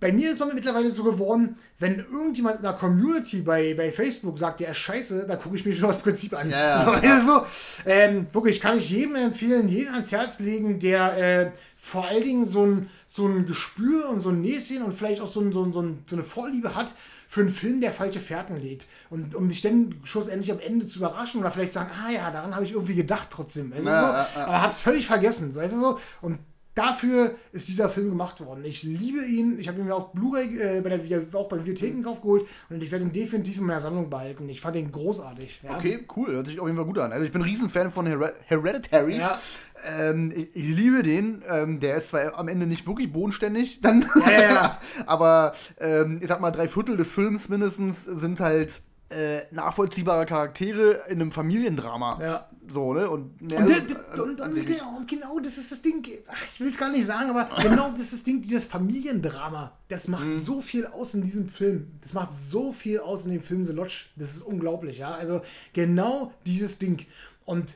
bei 0.00 0.12
mir 0.12 0.32
ist 0.32 0.40
man 0.40 0.54
mittlerweile 0.54 0.90
so 0.90 1.04
geworden, 1.04 1.56
wenn 1.78 1.98
irgendjemand 1.98 2.56
in 2.56 2.62
der 2.62 2.72
Community 2.72 3.42
bei, 3.42 3.74
bei 3.74 3.92
Facebook 3.92 4.38
sagt, 4.38 4.60
der 4.60 4.70
ist 4.70 4.78
scheiße, 4.78 5.26
dann 5.26 5.38
gucke 5.38 5.56
ich 5.56 5.64
mir 5.64 5.74
schon 5.74 5.88
das 5.88 5.98
Prinzip 5.98 6.36
an. 6.36 6.50
Ja, 6.50 6.84
so, 6.84 7.06
ja. 7.06 7.20
so 7.20 7.42
ähm, 7.84 8.26
wirklich, 8.32 8.60
kann 8.60 8.78
ich 8.78 8.88
jedem 8.88 9.14
empfehlen, 9.16 9.68
jeden 9.68 9.92
ans 9.92 10.10
Herz 10.10 10.40
legen, 10.40 10.78
der 10.78 11.18
äh, 11.18 11.50
vor 11.76 12.06
allen 12.06 12.22
Dingen 12.22 12.46
so 12.46 12.64
ein, 12.64 12.90
so 13.06 13.26
ein 13.26 13.46
Gespür 13.46 14.08
und 14.08 14.22
so 14.22 14.30
ein 14.30 14.40
Näschen 14.40 14.82
und 14.82 14.94
vielleicht 14.94 15.20
auch 15.20 15.26
so, 15.26 15.40
ein, 15.40 15.52
so, 15.52 15.64
ein, 15.64 15.72
so, 16.06 16.16
eine 16.16 16.24
Vorliebe 16.24 16.74
hat 16.74 16.94
für 17.28 17.40
einen 17.40 17.50
Film, 17.50 17.80
der 17.80 17.92
falsche 17.92 18.20
Fährten 18.20 18.58
legt. 18.58 18.86
Und 19.10 19.34
um 19.34 19.48
dich 19.48 19.60
dann 19.60 19.94
schlussendlich 20.04 20.50
am 20.50 20.60
Ende 20.60 20.86
zu 20.86 20.98
überraschen 20.98 21.40
oder 21.40 21.50
vielleicht 21.50 21.72
sagen, 21.72 21.90
ah 22.04 22.10
ja, 22.10 22.30
daran 22.30 22.54
habe 22.54 22.64
ich 22.64 22.72
irgendwie 22.72 22.94
gedacht 22.94 23.28
trotzdem. 23.30 23.72
Also 23.72 23.88
ja, 23.88 24.26
so, 24.34 24.40
aber 24.40 24.62
habe 24.62 24.72
es 24.72 24.80
völlig 24.80 25.06
vergessen. 25.06 25.54
Weißt 25.54 25.74
du 25.74 25.80
so? 25.80 25.98
Und 26.22 26.38
dafür 26.74 27.34
ist 27.52 27.68
dieser 27.68 27.88
Film 27.88 28.10
gemacht 28.10 28.44
worden. 28.44 28.64
Ich 28.64 28.82
liebe 28.82 29.24
ihn. 29.24 29.58
Ich 29.58 29.68
habe 29.68 29.80
ihn 29.80 29.86
mir 29.86 29.94
auch 29.94 30.12
Blu-ray 30.12 30.58
äh, 30.58 30.80
bei 30.80 30.90
der, 30.96 31.22
auch 31.34 31.48
bei 31.48 31.56
Bibliotheken 31.56 32.02
geholt 32.02 32.46
und 32.68 32.82
ich 32.82 32.90
werde 32.90 33.04
ihn 33.04 33.12
definitiv 33.12 33.58
in 33.58 33.66
meiner 33.66 33.80
Sammlung 33.80 34.08
behalten. 34.08 34.48
Ich 34.48 34.60
fand 34.60 34.76
ihn 34.76 34.90
großartig. 34.92 35.60
Ja. 35.62 35.76
Okay, 35.76 36.06
cool. 36.16 36.32
Hört 36.32 36.46
sich 36.46 36.60
auf 36.60 36.66
jeden 36.66 36.76
Fall 36.76 36.86
gut 36.86 36.98
an. 36.98 37.12
Also 37.12 37.24
ich 37.24 37.32
bin 37.32 37.42
ein 37.42 37.48
Riesenfan 37.48 37.90
von 37.90 38.06
Her 38.06 38.32
Hereditary. 38.46 39.18
Ja. 39.18 39.38
Ähm, 39.84 40.32
ich, 40.34 40.54
ich, 40.54 40.76
liebe 40.76 41.02
den. 41.02 41.42
Ähm, 41.48 41.80
der 41.80 41.96
ist 41.96 42.08
zwar 42.08 42.38
am 42.38 42.48
Ende 42.48 42.66
nicht 42.66 42.86
wirklich 42.86 43.12
bodenständig, 43.12 43.80
dann, 43.80 44.04
ja, 44.30 44.78
aber 45.06 45.52
ähm, 45.80 46.18
ich 46.20 46.28
sag 46.28 46.40
mal, 46.40 46.50
drei 46.50 46.68
Viertel 46.68 46.96
des 46.96 47.10
Films 47.12 47.48
mindestens 47.48 48.04
sind 48.04 48.40
halt 48.40 48.82
äh, 49.10 49.40
nachvollziehbare 49.50 50.24
Charaktere 50.24 51.02
in 51.08 51.20
einem 51.20 51.32
Familiendrama. 51.32 52.20
Ja. 52.20 52.48
So, 52.68 52.94
ne? 52.94 53.10
Und, 53.10 53.42
und, 53.42 53.50
das, 53.50 54.18
und, 54.18 54.40
und 54.40 54.66
genau, 54.66 55.00
genau, 55.06 55.38
das 55.40 55.58
ist 55.58 55.72
das 55.72 55.82
Ding. 55.82 56.06
Ach, 56.28 56.42
ich 56.54 56.60
will 56.60 56.68
es 56.68 56.78
gar 56.78 56.90
nicht 56.90 57.04
sagen, 57.04 57.30
aber 57.30 57.48
genau 57.62 57.90
das 57.90 58.00
ist 58.00 58.12
das 58.12 58.22
Ding, 58.22 58.40
dieses 58.40 58.66
Familiendrama. 58.66 59.72
Das 59.88 60.06
macht 60.06 60.26
mhm. 60.26 60.40
so 60.40 60.60
viel 60.60 60.86
aus 60.86 61.14
in 61.14 61.22
diesem 61.22 61.48
Film. 61.48 61.90
Das 62.02 62.14
macht 62.14 62.30
so 62.30 62.72
viel 62.72 63.00
aus 63.00 63.24
in 63.24 63.32
dem 63.32 63.42
Film 63.42 63.64
The 63.64 63.72
Lodge. 63.72 64.06
Das 64.14 64.30
ist 64.30 64.42
unglaublich, 64.42 64.98
ja. 64.98 65.10
Also 65.10 65.42
genau 65.72 66.32
dieses 66.46 66.78
Ding. 66.78 67.04
Und 67.44 67.74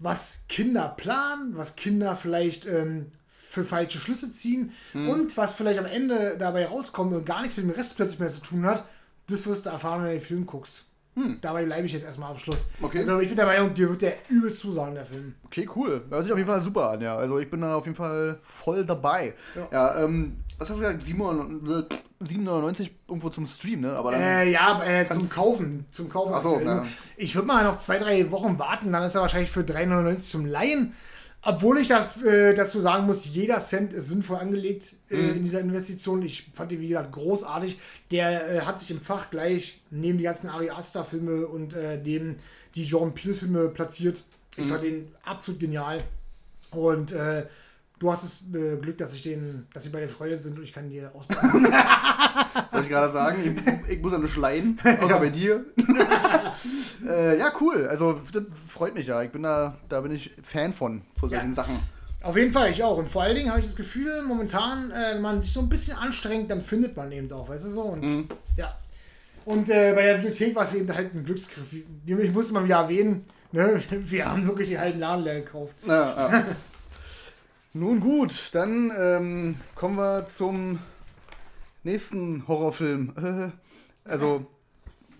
was 0.00 0.38
Kinder 0.48 0.88
planen, 0.96 1.56
was 1.56 1.76
Kinder 1.76 2.16
vielleicht 2.16 2.66
ähm, 2.66 3.06
für 3.28 3.64
falsche 3.64 3.98
Schlüsse 3.98 4.30
ziehen 4.30 4.72
mhm. 4.94 5.08
und 5.08 5.36
was 5.36 5.52
vielleicht 5.52 5.78
am 5.78 5.86
Ende 5.86 6.36
dabei 6.38 6.66
rauskommt 6.66 7.12
und 7.12 7.24
gar 7.24 7.42
nichts 7.42 7.56
mit 7.56 7.66
dem 7.66 7.70
Rest 7.70 7.94
plötzlich 7.94 8.18
mehr 8.18 8.30
zu 8.30 8.40
tun 8.40 8.64
hat, 8.66 8.84
das 9.32 9.46
wirst 9.46 9.66
du 9.66 9.70
erfahren, 9.70 10.02
wenn 10.02 10.08
du 10.08 10.14
den 10.14 10.20
Film 10.20 10.46
guckst. 10.46 10.84
Hm. 11.14 11.38
Dabei 11.42 11.66
bleibe 11.66 11.84
ich 11.84 11.92
jetzt 11.92 12.04
erstmal 12.04 12.30
am 12.30 12.38
Schluss. 12.38 12.66
Okay. 12.80 13.00
Also 13.00 13.20
ich 13.20 13.28
bin 13.28 13.36
der 13.36 13.44
Meinung, 13.44 13.74
dir 13.74 13.90
wird 13.90 14.00
der 14.00 14.14
übelst 14.30 14.60
zusagen, 14.60 14.94
der 14.94 15.04
Film. 15.04 15.34
Okay, 15.44 15.68
cool. 15.76 16.02
Hört 16.08 16.24
sich 16.24 16.32
auf 16.32 16.38
jeden 16.38 16.48
Fall 16.48 16.62
super 16.62 16.90
an, 16.90 17.02
ja. 17.02 17.16
Also 17.16 17.38
ich 17.38 17.50
bin 17.50 17.60
da 17.60 17.74
auf 17.76 17.84
jeden 17.84 17.96
Fall 17.96 18.38
voll 18.42 18.86
dabei. 18.86 19.34
Ja, 19.54 19.68
ja 19.70 20.04
ähm, 20.04 20.38
was 20.58 20.70
hast 20.70 20.78
du 20.78 20.82
gesagt? 20.82 21.02
7,99 21.02 22.90
irgendwo 23.08 23.28
zum 23.28 23.46
Stream, 23.46 23.80
ne? 23.82 23.92
Aber 23.92 24.14
äh, 24.14 24.50
ja, 24.50 24.82
äh, 24.84 25.06
zum 25.06 25.28
Kaufen. 25.28 25.84
Zum 25.90 26.08
Kaufen. 26.08 26.32
Achso, 26.32 26.58
ja. 26.60 26.86
Ich 27.18 27.34
würde 27.34 27.46
mal 27.46 27.62
noch 27.62 27.76
zwei, 27.76 27.98
drei 27.98 28.30
Wochen 28.30 28.58
warten, 28.58 28.90
dann 28.90 29.02
ist 29.02 29.14
er 29.14 29.20
wahrscheinlich 29.20 29.50
für 29.50 29.60
3,99 29.60 30.22
zum 30.22 30.46
Leihen. 30.46 30.94
Obwohl 31.44 31.78
ich 31.78 31.88
das, 31.88 32.22
äh, 32.22 32.54
dazu 32.54 32.80
sagen 32.80 33.06
muss, 33.06 33.26
jeder 33.26 33.58
Cent 33.58 33.92
ist 33.92 34.08
sinnvoll 34.08 34.36
angelegt 34.36 34.94
äh, 35.10 35.16
mhm. 35.16 35.36
in 35.38 35.44
dieser 35.44 35.60
Investition. 35.60 36.22
Ich 36.22 36.48
fand 36.52 36.70
die, 36.70 36.80
wie 36.80 36.88
gesagt, 36.88 37.10
großartig. 37.12 37.78
Der 38.12 38.48
äh, 38.48 38.60
hat 38.60 38.78
sich 38.78 38.92
im 38.92 39.00
Fach 39.00 39.28
gleich 39.28 39.80
neben 39.90 40.18
die 40.18 40.24
ganzen 40.24 40.48
Ari 40.48 40.70
Aster-Filme 40.70 41.48
und 41.48 41.74
äh, 41.74 41.98
neben 42.02 42.36
die 42.76 42.84
Jean 42.84 43.12
Peel-Filme 43.12 43.68
platziert. 43.70 44.22
Ich 44.56 44.64
mhm. 44.64 44.68
fand 44.68 44.84
den 44.84 45.14
absolut 45.24 45.60
genial. 45.60 46.04
Und 46.70 47.10
äh, 47.10 47.46
Du 48.02 48.10
hast 48.10 48.24
das 48.24 48.40
äh, 48.52 48.78
Glück, 48.78 48.98
dass 48.98 49.14
ich 49.14 49.22
den, 49.22 49.68
dass 49.72 49.84
sie 49.84 49.90
bei 49.90 50.00
der 50.00 50.08
Freude 50.08 50.36
sind 50.36 50.58
und 50.58 50.64
ich 50.64 50.72
kann 50.72 50.90
dir 50.90 51.12
ausbauen. 51.14 51.52
Wollte 52.72 52.82
ich 52.82 52.88
gerade 52.88 53.12
sagen, 53.12 53.56
ich, 53.86 53.92
ich 53.92 54.02
muss 54.02 54.12
an 54.12 54.26
schleien, 54.26 54.76
außer 54.82 55.08
ja. 55.08 55.18
bei 55.18 55.30
dir. 55.30 55.64
äh, 57.08 57.38
ja, 57.38 57.52
cool. 57.60 57.86
Also 57.86 58.18
das 58.32 58.42
freut 58.66 58.96
mich 58.96 59.06
ja. 59.06 59.22
Ich 59.22 59.30
bin 59.30 59.44
da, 59.44 59.76
da 59.88 60.00
bin 60.00 60.10
ich 60.10 60.32
Fan 60.42 60.72
von, 60.72 61.02
von 61.16 61.28
solchen 61.28 61.50
ja. 61.50 61.54
Sachen. 61.54 61.78
Auf 62.22 62.36
jeden 62.36 62.52
Fall, 62.52 62.72
ich 62.72 62.82
auch. 62.82 62.98
Und 62.98 63.08
vor 63.08 63.22
allen 63.22 63.36
Dingen 63.36 63.50
habe 63.50 63.60
ich 63.60 63.66
das 63.66 63.76
Gefühl, 63.76 64.24
momentan, 64.24 64.90
äh, 64.90 65.14
wenn 65.14 65.22
man 65.22 65.40
sich 65.40 65.52
so 65.52 65.60
ein 65.60 65.68
bisschen 65.68 65.96
anstrengt, 65.96 66.50
dann 66.50 66.60
findet 66.60 66.96
man 66.96 67.12
eben 67.12 67.30
auch, 67.30 67.48
weißt 67.48 67.66
du 67.66 67.70
so? 67.70 67.82
Und 67.82 68.02
mhm. 68.02 68.26
ja. 68.56 68.76
Und 69.44 69.68
äh, 69.68 69.92
bei 69.94 70.02
der 70.02 70.14
Bibliothek 70.14 70.56
war 70.56 70.64
es 70.64 70.74
eben 70.74 70.92
halt 70.92 71.14
ein 71.14 71.24
Glücksgriff. 71.24 71.72
Ich 71.72 72.32
muss 72.32 72.50
mal 72.50 72.64
wieder 72.64 72.78
erwähnen, 72.78 73.24
ne? 73.52 73.80
wir 73.90 74.28
haben 74.28 74.44
wirklich 74.44 74.70
die 74.70 74.78
halben 74.80 74.98
Laden 74.98 75.22
leer 75.22 75.40
gekauft. 75.42 75.74
Ja, 75.86 76.16
ja. 76.16 76.44
Nun 77.74 78.00
gut, 78.00 78.50
dann 78.52 78.92
ähm, 78.98 79.56
kommen 79.74 79.96
wir 79.96 80.26
zum 80.26 80.78
nächsten 81.84 82.46
Horrorfilm. 82.46 83.52
also, 84.04 84.44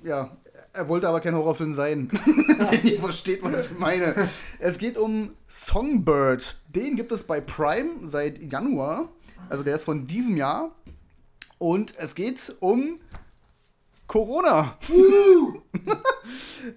ja, 0.04 0.36
er 0.74 0.88
wollte 0.88 1.08
aber 1.08 1.20
kein 1.20 1.34
Horrorfilm 1.34 1.72
sein. 1.72 2.10
Wenn 2.70 2.86
ihr 2.86 3.00
versteht, 3.00 3.42
was 3.42 3.70
ich 3.70 3.78
meine. 3.78 4.28
Es 4.58 4.76
geht 4.76 4.98
um 4.98 5.30
Songbird. 5.48 6.58
Den 6.68 6.96
gibt 6.96 7.10
es 7.12 7.22
bei 7.24 7.40
Prime 7.40 7.90
seit 8.02 8.38
Januar. 8.38 9.08
Also 9.48 9.62
der 9.62 9.74
ist 9.74 9.84
von 9.84 10.06
diesem 10.06 10.36
Jahr. 10.36 10.74
Und 11.56 11.94
es 11.96 12.14
geht 12.14 12.54
um 12.60 12.98
Corona. 14.12 14.76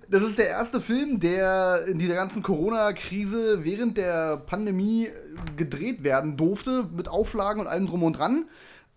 das 0.09 0.21
ist 0.21 0.37
der 0.37 0.47
erste 0.47 0.79
Film, 0.79 1.19
der 1.19 1.85
in 1.85 1.99
dieser 1.99 2.15
ganzen 2.15 2.41
Corona-Krise 2.41 3.65
während 3.65 3.97
der 3.97 4.37
Pandemie 4.37 5.09
gedreht 5.57 6.05
werden 6.05 6.37
durfte, 6.37 6.87
mit 6.95 7.09
Auflagen 7.09 7.59
und 7.59 7.67
allem 7.67 7.87
drum 7.87 8.03
und 8.03 8.13
dran. 8.13 8.45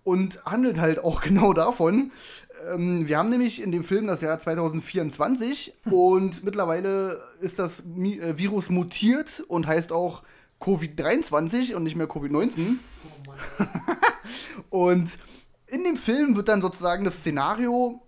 Und 0.04 0.44
handelt 0.44 0.78
halt 0.78 1.02
auch 1.02 1.20
genau 1.28 1.52
davon. 1.52 2.12
Ähm, 2.72 3.08
wir 3.08 3.18
haben 3.18 3.30
nämlich 3.30 3.60
in 3.60 3.72
dem 3.72 3.82
Film 3.82 4.06
das 4.06 4.20
Jahr 4.20 4.38
2024 4.38 5.74
und 5.86 6.44
mittlerweile 6.44 7.20
ist 7.40 7.58
das 7.58 7.80
äh, 7.80 8.38
Virus 8.38 8.70
mutiert 8.70 9.42
und 9.48 9.66
heißt 9.66 9.90
auch 9.90 10.22
Covid-23 10.60 11.74
und 11.74 11.82
nicht 11.82 11.96
mehr 11.96 12.08
Covid-19. 12.08 12.76
Oh 14.70 14.84
und 14.86 15.18
in 15.66 15.82
dem 15.82 15.96
Film 15.96 16.36
wird 16.36 16.48
dann 16.48 16.62
sozusagen 16.62 17.04
das 17.04 17.18
Szenario 17.18 18.00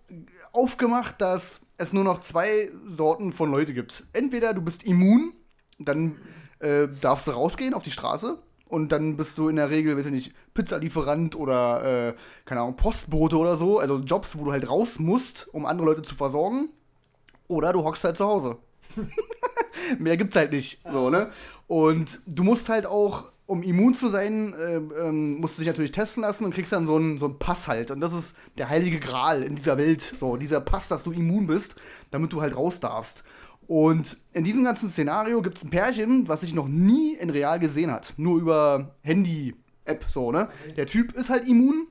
aufgemacht, 0.53 1.21
dass 1.21 1.63
es 1.79 1.93
nur 1.93 2.05
noch 2.05 2.19
zwei 2.19 2.71
Sorten 2.87 3.33
von 3.33 3.51
Leute 3.51 3.75
gibt. 3.75 4.05
Entweder 4.13 4.55
du 4.55 4.63
bist 4.63 4.85
immun, 4.85 5.33
dann 5.79 6.17
äh, 6.59 6.89
darfst 7.01 7.27
du 7.27 7.33
rausgehen 7.33 7.75
auf 7.75 7.83
die 7.83 7.91
Straße 7.91 8.39
und 8.71 8.93
dann 8.93 9.17
bist 9.17 9.37
du 9.37 9.49
in 9.49 9.57
der 9.57 9.71
Regel, 9.71 9.97
weiß 9.97 10.07
ich 10.07 10.13
nicht, 10.13 10.33
Pizzalieferant 10.55 11.35
oder, 11.35 12.09
äh, 12.09 12.15
keine 12.45 12.61
Ahnung, 12.61 12.77
Postbote 12.77 13.37
oder 13.37 13.57
so. 13.57 13.79
Also 13.81 13.99
Jobs, 13.99 14.39
wo 14.39 14.45
du 14.45 14.53
halt 14.53 14.69
raus 14.69 14.99
musst, 14.99 15.49
um 15.53 15.67
andere 15.67 15.87
Leute 15.87 16.03
zu 16.03 16.15
versorgen. 16.15 16.69
Oder 17.49 17.73
du 17.73 17.83
hockst 17.83 18.05
halt 18.05 18.17
zu 18.17 18.27
Hause. 18.27 18.59
Mehr 19.99 20.17
gibt's 20.17 20.37
halt 20.37 20.53
nicht. 20.53 20.81
So, 20.91 21.11
ne? 21.11 21.31
Und 21.67 22.21
du 22.27 22.45
musst 22.45 22.69
halt 22.69 22.87
auch, 22.87 23.33
um 23.51 23.65
immun 23.65 23.95
zu 23.95 24.09
sein, 24.09 24.55
äh, 24.55 24.77
ähm, 24.77 25.41
musst 25.41 25.59
du 25.59 25.63
dich 25.63 25.67
natürlich 25.67 25.91
testen 25.91 26.23
lassen 26.23 26.45
und 26.45 26.55
kriegst 26.55 26.73
dann 26.73 26.87
so 26.87 26.95
einen, 26.95 27.19
so 27.19 27.27
einen 27.27 27.39
Pass 27.41 27.67
halt. 27.67 27.91
Und 27.91 28.01
das 28.01 28.13
ist 28.13 28.37
der 28.59 28.69
heilige 28.69 29.01
Gral 29.01 29.43
in 29.43 29.57
dieser 29.57 29.77
Welt. 29.77 30.15
So, 30.19 30.37
dieser 30.37 30.61
Pass, 30.61 30.87
dass 30.87 31.03
du 31.03 31.11
immun 31.11 31.49
bist, 31.49 31.75
damit 32.13 32.33
du 32.33 32.41
halt 32.41 32.57
raus 32.57 32.79
darfst. 32.79 33.25
Und 33.67 34.19
in 34.33 34.45
diesem 34.45 34.63
ganzen 34.63 34.89
Szenario 34.89 35.43
gibt 35.43 35.57
es 35.57 35.65
ein 35.65 35.71
Pärchen, 35.71 36.29
was 36.29 36.43
sich 36.43 36.55
noch 36.55 36.69
nie 36.69 37.15
in 37.15 37.29
real 37.29 37.59
gesehen 37.59 37.91
hat. 37.91 38.15
Nur 38.17 38.39
über 38.39 38.95
Handy-App, 39.03 40.05
so, 40.09 40.31
ne? 40.31 40.49
Der 40.77 40.87
Typ 40.87 41.13
ist 41.13 41.29
halt 41.29 41.49
immun. 41.49 41.89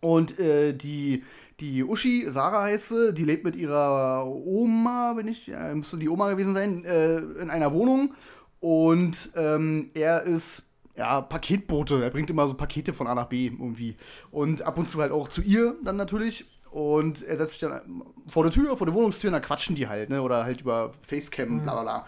Und 0.00 0.38
äh, 0.38 0.72
die, 0.72 1.24
die 1.60 1.84
Uschi, 1.84 2.24
Sarah 2.26 2.62
heißt 2.62 2.88
sie, 2.88 3.12
die 3.12 3.24
lebt 3.24 3.44
mit 3.44 3.54
ihrer 3.54 4.26
Oma, 4.26 5.12
wenn 5.14 5.28
ich, 5.28 5.48
ja, 5.48 5.74
müsste 5.74 5.98
die 5.98 6.08
Oma 6.08 6.30
gewesen 6.30 6.54
sein, 6.54 6.86
äh, 6.86 7.18
in 7.18 7.50
einer 7.50 7.74
Wohnung. 7.74 8.14
Und 8.60 9.30
ähm, 9.36 9.90
er 9.92 10.22
ist 10.22 10.62
ja, 11.00 11.22
Paketbote. 11.22 12.02
Er 12.02 12.10
bringt 12.10 12.28
immer 12.28 12.46
so 12.46 12.52
Pakete 12.52 12.92
von 12.92 13.06
A 13.06 13.14
nach 13.14 13.28
B 13.28 13.46
irgendwie. 13.46 13.96
Und 14.30 14.62
ab 14.62 14.76
und 14.76 14.86
zu 14.86 15.00
halt 15.00 15.12
auch 15.12 15.28
zu 15.28 15.40
ihr 15.40 15.74
dann 15.82 15.96
natürlich. 15.96 16.44
Und 16.70 17.22
er 17.22 17.38
setzt 17.38 17.54
sich 17.54 17.60
dann 17.60 18.02
vor 18.26 18.44
der 18.44 18.52
Tür, 18.52 18.76
vor 18.76 18.86
der 18.86 18.94
Wohnungstür, 18.94 19.28
und 19.28 19.32
dann 19.32 19.42
quatschen 19.42 19.74
die 19.74 19.88
halt, 19.88 20.10
ne? 20.10 20.20
Oder 20.20 20.44
halt 20.44 20.60
über 20.60 20.92
Facecam, 21.00 21.62
bla 21.62 21.72
bla 21.72 21.82
bla. 21.82 22.06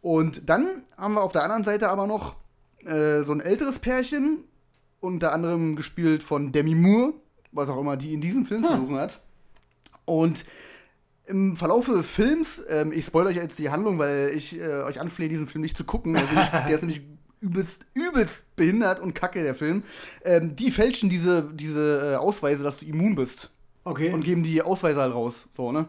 Und 0.00 0.48
dann 0.48 0.66
haben 0.98 1.14
wir 1.14 1.22
auf 1.22 1.30
der 1.30 1.44
anderen 1.44 1.62
Seite 1.62 1.88
aber 1.88 2.08
noch 2.08 2.34
äh, 2.84 3.22
so 3.22 3.32
ein 3.32 3.40
älteres 3.40 3.78
Pärchen, 3.78 4.42
unter 4.98 5.32
anderem 5.32 5.76
gespielt 5.76 6.24
von 6.24 6.50
Demi 6.50 6.74
Moore, 6.74 7.14
was 7.52 7.68
auch 7.68 7.78
immer 7.78 7.96
die 7.96 8.12
in 8.12 8.20
diesem 8.20 8.44
Film 8.44 8.64
zu 8.64 8.76
suchen 8.76 8.98
hat. 8.98 9.20
Und 10.04 10.44
im 11.26 11.56
Verlauf 11.56 11.86
des 11.86 12.10
Films, 12.10 12.60
ähm, 12.68 12.92
ich 12.92 13.04
spoilere 13.04 13.30
euch 13.30 13.36
jetzt 13.36 13.60
die 13.60 13.70
Handlung, 13.70 14.00
weil 14.00 14.32
ich 14.34 14.58
äh, 14.58 14.82
euch 14.82 15.00
anflehe, 15.00 15.28
diesen 15.28 15.46
Film 15.46 15.62
nicht 15.62 15.76
zu 15.76 15.84
gucken. 15.84 16.16
Also 16.16 16.28
ich, 16.34 16.50
der 16.66 16.74
ist 16.74 16.82
nämlich 16.82 17.02
übelst, 17.42 17.84
übelst 17.92 18.54
behindert 18.56 19.00
und 19.00 19.14
kacke, 19.14 19.42
der 19.42 19.54
Film. 19.54 19.82
Ähm, 20.24 20.54
die 20.54 20.70
fälschen 20.70 21.10
diese, 21.10 21.42
diese 21.52 22.12
äh, 22.12 22.16
Ausweise, 22.16 22.64
dass 22.64 22.78
du 22.78 22.86
immun 22.86 23.14
bist. 23.14 23.50
Okay. 23.84 24.12
Und 24.12 24.24
geben 24.24 24.42
die 24.42 24.62
Ausweise 24.62 25.02
halt 25.02 25.12
raus. 25.12 25.48
So, 25.52 25.72
ne? 25.72 25.88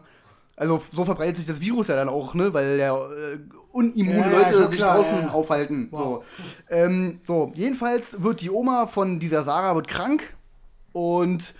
Also 0.56 0.80
so 0.92 1.04
verbreitet 1.04 1.38
sich 1.38 1.46
das 1.46 1.60
Virus 1.60 1.88
ja 1.88 1.96
dann 1.96 2.08
auch, 2.08 2.34
ne? 2.34 2.52
Weil 2.52 2.78
ja 2.78 2.94
äh, 2.96 3.38
unimmune 3.72 4.18
Ja, 4.18 4.30
Leute 4.30 4.54
schon 4.54 4.68
sich 4.68 4.78
klar, 4.78 4.96
draußen 4.96 5.18
ja. 5.22 5.30
aufhalten. 5.30 5.88
Wow. 5.90 5.98
So. 5.98 6.24
Ähm, 6.70 7.18
so, 7.22 7.52
jedenfalls 7.54 8.22
wird 8.22 8.40
die 8.40 8.50
Oma 8.50 8.86
von 8.86 9.18
dieser 9.18 9.42
Sarah 9.42 9.74
wird 9.74 9.88
krank 9.88 10.34
und 10.92 11.54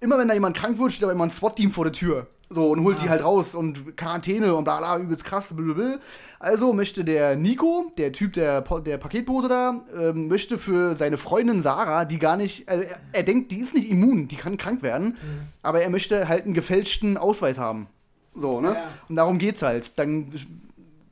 immer 0.00 0.18
wenn 0.18 0.28
da 0.28 0.34
jemand 0.34 0.56
krank 0.56 0.78
wird, 0.78 0.92
steht 0.92 1.04
aber 1.04 1.12
immer 1.12 1.24
ein 1.24 1.30
SWAT-Team 1.30 1.70
vor 1.70 1.84
der 1.84 1.92
Tür. 1.92 2.26
So, 2.52 2.70
und 2.70 2.84
holt 2.84 3.02
die 3.02 3.08
halt 3.08 3.24
raus 3.24 3.54
und 3.54 3.96
Quarantäne 3.96 4.54
und 4.54 4.64
bla 4.64 4.78
bla, 4.78 4.98
übelst 4.98 5.24
krass, 5.24 5.54
blablabla. 5.54 5.98
Also 6.38 6.74
möchte 6.74 7.02
der 7.02 7.34
Nico, 7.34 7.90
der 7.96 8.12
Typ, 8.12 8.34
der, 8.34 8.60
der 8.60 8.98
Paketbote 8.98 9.48
da, 9.48 9.80
ähm, 9.98 10.28
möchte 10.28 10.58
für 10.58 10.94
seine 10.94 11.16
Freundin 11.16 11.62
Sarah, 11.62 12.04
die 12.04 12.18
gar 12.18 12.36
nicht, 12.36 12.68
also 12.68 12.84
er, 12.84 12.96
er 13.12 13.22
denkt, 13.22 13.52
die 13.52 13.58
ist 13.58 13.74
nicht 13.74 13.90
immun, 13.90 14.28
die 14.28 14.36
kann 14.36 14.58
krank 14.58 14.82
werden, 14.82 15.16
aber 15.62 15.80
er 15.80 15.88
möchte 15.88 16.28
halt 16.28 16.44
einen 16.44 16.52
gefälschten 16.52 17.16
Ausweis 17.16 17.58
haben. 17.58 17.86
So, 18.34 18.60
ne? 18.60 18.74
Ja. 18.74 18.84
Und 19.08 19.16
darum 19.16 19.38
geht's 19.38 19.62
halt. 19.62 19.92
Dann 19.98 20.32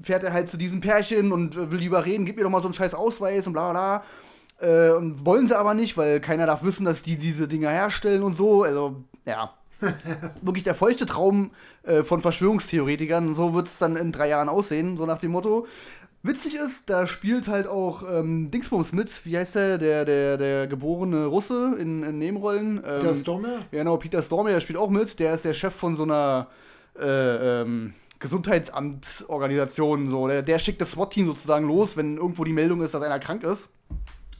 fährt 0.00 0.24
er 0.24 0.32
halt 0.32 0.48
zu 0.48 0.56
diesem 0.56 0.80
Pärchen 0.80 1.32
und 1.32 1.70
will 1.70 1.78
die 1.78 1.86
überreden, 1.86 2.26
gib 2.26 2.36
mir 2.36 2.42
doch 2.42 2.50
mal 2.50 2.60
so 2.60 2.68
einen 2.68 2.74
scheiß 2.74 2.94
Ausweis 2.94 3.46
und 3.46 3.52
bla 3.54 3.70
bla 3.70 4.02
bla. 4.58 4.88
Äh, 4.90 4.92
und 4.92 5.24
wollen 5.24 5.48
sie 5.48 5.58
aber 5.58 5.74
nicht, 5.74 5.96
weil 5.96 6.20
keiner 6.20 6.46
darf 6.46 6.64
wissen, 6.64 6.84
dass 6.84 7.02
die 7.02 7.16
diese 7.16 7.48
Dinger 7.48 7.70
herstellen 7.70 8.22
und 8.22 8.34
so. 8.34 8.62
Also, 8.62 9.04
ja. 9.24 9.54
Wirklich 10.42 10.64
der 10.64 10.74
feuchte 10.74 11.06
Traum 11.06 11.50
äh, 11.82 12.02
von 12.02 12.20
Verschwörungstheoretikern. 12.20 13.34
So 13.34 13.54
wird 13.54 13.66
es 13.66 13.78
dann 13.78 13.96
in 13.96 14.12
drei 14.12 14.28
Jahren 14.28 14.48
aussehen, 14.48 14.96
so 14.96 15.06
nach 15.06 15.18
dem 15.18 15.32
Motto. 15.32 15.66
Witzig 16.22 16.56
ist, 16.56 16.90
da 16.90 17.06
spielt 17.06 17.48
halt 17.48 17.66
auch 17.66 18.02
ähm, 18.02 18.50
Dingsbums 18.50 18.92
mit. 18.92 19.24
Wie 19.24 19.38
heißt 19.38 19.54
der? 19.54 19.78
Der, 19.78 20.04
der, 20.04 20.36
der 20.36 20.66
geborene 20.66 21.24
Russe 21.24 21.76
in, 21.78 22.02
in 22.02 22.18
Nebenrollen. 22.18 22.82
Ähm, 22.84 23.00
Der 23.00 23.14
Stormer? 23.14 23.48
ja, 23.72 23.78
genau, 23.78 23.96
Peter 23.96 24.20
Stormer, 24.20 24.50
der 24.50 24.60
spielt 24.60 24.78
auch 24.78 24.90
mit. 24.90 25.18
Der 25.18 25.32
ist 25.32 25.46
der 25.46 25.54
Chef 25.54 25.74
von 25.74 25.94
so 25.94 26.02
einer 26.02 26.48
äh, 27.00 27.62
ähm, 27.62 27.94
Gesundheitsamtorganisation. 28.18 30.10
So. 30.10 30.28
Der, 30.28 30.42
der 30.42 30.58
schickt 30.58 30.82
das 30.82 30.90
SWAT-Team 30.90 31.26
sozusagen 31.26 31.66
los, 31.66 31.96
wenn 31.96 32.18
irgendwo 32.18 32.44
die 32.44 32.52
Meldung 32.52 32.82
ist, 32.82 32.92
dass 32.92 33.00
einer 33.00 33.18
krank 33.18 33.42
ist. 33.42 33.70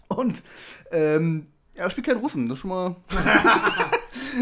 Und 0.09 0.42
ähm, 0.90 1.46
er 1.76 1.88
spielt 1.88 2.07
keinen 2.09 2.20
Russen. 2.20 2.48
Das 2.50 2.59
ist 2.59 2.61
schon 2.61 2.70
mal. 2.70 2.96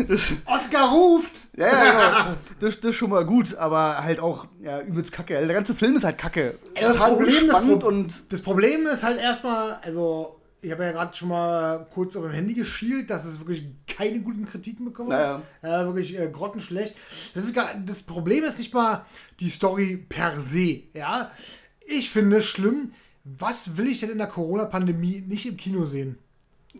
das, 0.09 0.33
Oscar 0.44 0.90
ruft! 0.90 1.33
ja, 1.57 1.66
ja, 1.66 2.22
genau. 2.22 2.37
Das, 2.61 2.81
das 2.81 2.90
ist 2.90 2.96
schon 2.96 3.11
mal 3.11 3.24
gut, 3.24 3.55
aber 3.57 3.98
halt 3.98 4.20
auch 4.20 4.46
ja, 4.62 4.81
übelst 4.81 5.12
kacke. 5.12 5.37
Also 5.37 5.46
der 5.46 5.57
ganze 5.57 5.74
Film 5.74 5.96
ist 5.96 6.05
halt 6.05 6.18
kacke. 6.18 6.59
Das 6.74 6.92
Total 6.92 7.11
Problem, 7.11 7.46
das 7.48 7.61
Pro- 7.61 7.88
und. 7.88 8.33
Das 8.33 8.42
Problem 8.42 8.87
ist 8.87 9.03
halt 9.03 9.20
erstmal, 9.20 9.74
also 9.83 10.38
ich 10.61 10.72
habe 10.72 10.85
ja 10.85 10.92
gerade 10.92 11.16
schon 11.16 11.29
mal 11.29 11.87
kurz 11.92 12.16
auf 12.16 12.24
dem 12.24 12.33
Handy 12.33 12.55
geschielt, 12.55 13.11
dass 13.11 13.24
es 13.24 13.38
wirklich 13.38 13.64
keine 13.87 14.20
guten 14.20 14.46
Kritiken 14.46 14.85
bekommen 14.85 15.12
hat. 15.12 15.42
Ja, 15.62 15.85
wirklich 15.87 16.18
äh, 16.18 16.29
grottenschlecht. 16.31 16.96
Das, 17.35 17.44
ist 17.44 17.55
gar, 17.55 17.74
das 17.74 18.03
Problem 18.03 18.44
ist 18.44 18.59
nicht 18.59 18.74
mal 18.74 19.05
die 19.40 19.51
Story 19.51 19.96
per 20.09 20.33
se. 20.33 20.83
Ja, 20.94 21.31
ich 21.87 22.11
finde 22.11 22.38
es 22.38 22.44
schlimm. 22.44 22.92
Was 23.24 23.77
will 23.77 23.88
ich 23.88 24.01
denn 24.01 24.11
in 24.11 24.18
der 24.18 24.27
Corona-Pandemie 24.27 25.22
nicht 25.27 25.46
im 25.46 25.57
Kino 25.57 25.85
sehen? 25.85 26.18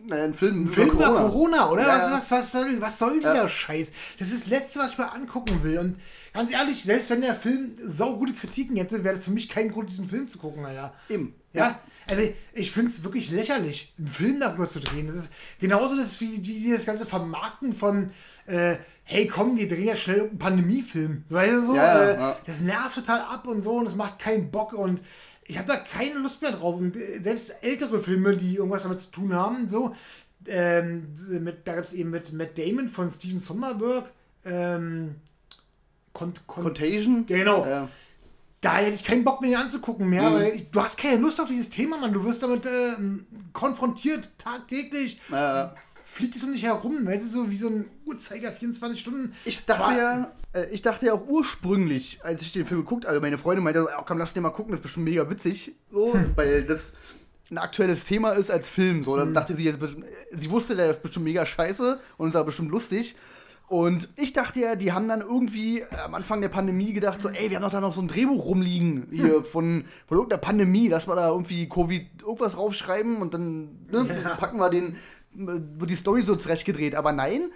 Naja, 0.07 0.25
ein 0.25 0.33
Film, 0.33 0.63
über 0.63 0.73
Film 0.73 0.89
über 0.89 1.07
Corona, 1.07 1.69
oder? 1.69 1.81
Ja, 1.81 1.87
was, 1.89 2.01
ja. 2.01 2.17
ist 2.17 2.31
das, 2.31 2.31
was, 2.31 2.51
soll, 2.51 2.81
was 2.81 2.99
soll 2.99 3.19
dieser 3.19 3.47
Scheiß? 3.47 3.91
Das 4.17 4.31
ist 4.31 4.43
das 4.43 4.49
Letzte, 4.49 4.79
was 4.79 4.91
ich 4.91 4.97
mir 4.97 5.11
angucken 5.11 5.63
will. 5.63 5.77
Und 5.79 5.97
ganz 6.33 6.51
ehrlich, 6.51 6.83
selbst 6.83 7.09
wenn 7.09 7.21
der 7.21 7.35
Film 7.35 7.75
sau 7.81 8.17
gute 8.17 8.33
Kritiken 8.33 8.77
hätte, 8.77 9.03
wäre 9.03 9.15
das 9.15 9.25
für 9.25 9.31
mich 9.31 9.49
kein 9.49 9.71
Grund, 9.71 9.89
diesen 9.89 10.09
Film 10.09 10.27
zu 10.27 10.37
gucken, 10.37 10.65
Alter. 10.65 10.93
Eben. 11.09 11.35
Ja, 11.53 11.79
also 12.07 12.23
ich 12.53 12.71
finde 12.71 12.91
es 12.91 13.03
wirklich 13.03 13.29
lächerlich, 13.31 13.93
einen 13.97 14.07
Film 14.07 14.39
darüber 14.39 14.67
zu 14.67 14.79
drehen. 14.79 15.07
Das 15.07 15.15
ist 15.15 15.31
genauso 15.59 15.95
das 15.95 16.19
wie, 16.21 16.45
wie 16.45 16.71
das 16.71 16.85
ganze 16.85 17.05
Vermarkten 17.05 17.73
von, 17.73 18.11
äh, 18.49 18.77
hey 19.03 19.27
komm, 19.27 19.57
wir 19.57 19.67
drehen 19.67 19.85
ja 19.87 19.95
schnell 19.95 20.21
einen 20.21 20.37
Pandemiefilm. 20.37 21.23
So, 21.25 21.35
weißt 21.35 21.53
du 21.53 21.61
so? 21.61 21.75
Ja, 21.75 21.83
ja, 21.83 22.09
äh, 22.09 22.15
ja. 22.15 22.37
Das 22.45 22.61
nervt 22.61 22.95
total 22.95 23.21
ab 23.21 23.47
und 23.47 23.61
so 23.61 23.73
und 23.73 23.85
es 23.87 23.95
macht 23.95 24.19
keinen 24.19 24.51
Bock 24.51 24.73
und 24.73 25.01
ich 25.43 25.57
habe 25.57 25.67
da 25.67 25.77
keine 25.77 26.19
Lust 26.19 26.41
mehr 26.41 26.51
drauf. 26.51 26.77
Und 26.77 26.95
äh, 26.95 27.19
selbst 27.21 27.55
ältere 27.63 27.99
Filme, 27.99 28.35
die 28.37 28.55
irgendwas 28.55 28.83
damit 28.83 28.99
zu 28.99 29.11
tun 29.11 29.33
haben, 29.33 29.67
so, 29.67 29.95
ähm, 30.47 31.07
mit, 31.41 31.67
da 31.67 31.73
gab 31.75 31.83
es 31.83 31.93
eben 31.93 32.11
mit 32.11 32.31
Matt 32.33 32.57
Damon 32.57 32.87
von 32.87 33.09
Steven 33.09 33.39
Soderbergh, 33.39 34.05
ähm, 34.45 35.15
Con 36.13 36.33
Con 36.47 36.63
Contagion? 36.65 37.25
Genau. 37.25 37.65
Ja. 37.65 37.87
da 38.61 38.75
hätte 38.77 38.93
ich 38.95 39.03
keinen 39.05 39.23
Bock 39.23 39.41
mehr 39.41 39.57
anzugucken 39.59 40.09
mehr, 40.09 40.29
Mhm. 40.29 40.33
weil 40.35 40.47
ich, 40.55 40.69
du 40.69 40.81
hast 40.81 40.97
keine 40.97 41.21
Lust 41.21 41.39
auf 41.39 41.47
dieses 41.47 41.69
Thema, 41.69 41.97
Mann. 41.97 42.11
Du 42.13 42.23
wirst 42.25 42.43
damit 42.43 42.65
äh, 42.65 42.93
konfrontiert 43.53 44.29
tagtäglich. 44.37 45.19
Äh, 45.31 45.67
Fliegt 46.19 46.35
es 46.35 46.43
um 46.43 46.51
dich 46.51 46.63
herum, 46.63 47.05
weißt 47.05 47.23
du, 47.23 47.27
so 47.29 47.49
wie 47.49 47.55
so 47.55 47.67
ein 47.69 47.85
Uhrzeiger 48.05 48.51
24 48.51 48.99
Stunden. 48.99 49.31
Ich 49.45 49.63
dachte 49.63 49.97
ja, 49.97 50.31
äh, 50.51 50.69
ich 50.69 50.81
dachte 50.81 51.05
ja 51.05 51.13
auch 51.13 51.25
ursprünglich, 51.25 52.19
als 52.23 52.41
ich 52.41 52.51
den 52.51 52.65
Film 52.65 52.81
geguckt, 52.81 53.05
also 53.05 53.21
meine 53.21 53.37
Freundin 53.37 53.63
meinte, 53.63 53.87
oh, 53.87 54.03
komm, 54.05 54.17
lass 54.17 54.33
den 54.33 54.43
mal 54.43 54.49
gucken, 54.49 54.71
das 54.71 54.79
ist 54.79 54.83
bestimmt 54.83 55.05
mega 55.05 55.29
witzig, 55.29 55.71
so, 55.89 56.13
Hm. 56.13 56.31
weil 56.35 56.63
das 56.65 56.91
ein 57.49 57.57
aktuelles 57.57 58.03
Thema 58.03 58.33
ist 58.33 58.51
als 58.51 58.67
Film, 58.67 59.05
so, 59.05 59.15
dann 59.15 59.33
dachte 59.33 59.55
sie 59.55 59.63
jetzt, 59.63 59.79
sie 60.31 60.49
wusste, 60.49 60.75
der 60.75 60.91
ist 60.91 61.01
bestimmt 61.01 61.23
mega 61.23 61.45
scheiße 61.45 61.97
und 62.17 62.27
ist 62.27 62.35
aber 62.35 62.47
bestimmt 62.47 62.69
lustig. 62.71 63.15
Und 63.69 64.09
ich 64.15 64.33
dachte 64.33 64.59
ja, 64.59 64.75
die 64.75 64.93
haben 64.93 65.07
dann 65.07 65.21
irgendwie 65.21 65.81
äh, 65.81 65.95
am 66.03 66.15
Anfang 66.15 66.41
der 66.41 66.49
Pandemie 66.49 66.91
gedacht, 66.91 67.21
so, 67.21 67.29
ey, 67.29 67.51
wir 67.51 67.57
haben 67.57 67.63
doch 67.63 67.69
da 67.69 67.79
noch 67.79 67.93
so 67.93 68.01
ein 68.01 68.07
Drehbuch 68.07 68.45
rumliegen 68.45 69.07
hier 69.11 69.43
von, 69.43 69.85
von 70.07 70.17
irgendeiner 70.17 70.41
Pandemie, 70.41 70.87
lass 70.87 71.05
mal 71.05 71.15
da 71.15 71.29
irgendwie 71.29 71.69
Covid 71.69 72.07
irgendwas 72.23 72.57
raufschreiben 72.57 73.21
und 73.21 73.35
dann 73.35 73.85
ne, 73.91 74.05
packen 74.39 74.57
wir 74.57 74.71
den, 74.71 74.95
wird 75.33 75.89
die 75.89 75.95
Story 75.95 76.21
so 76.21 76.35
zurechtgedreht. 76.35 76.95
Aber 76.95 77.11
nein, 77.11 77.49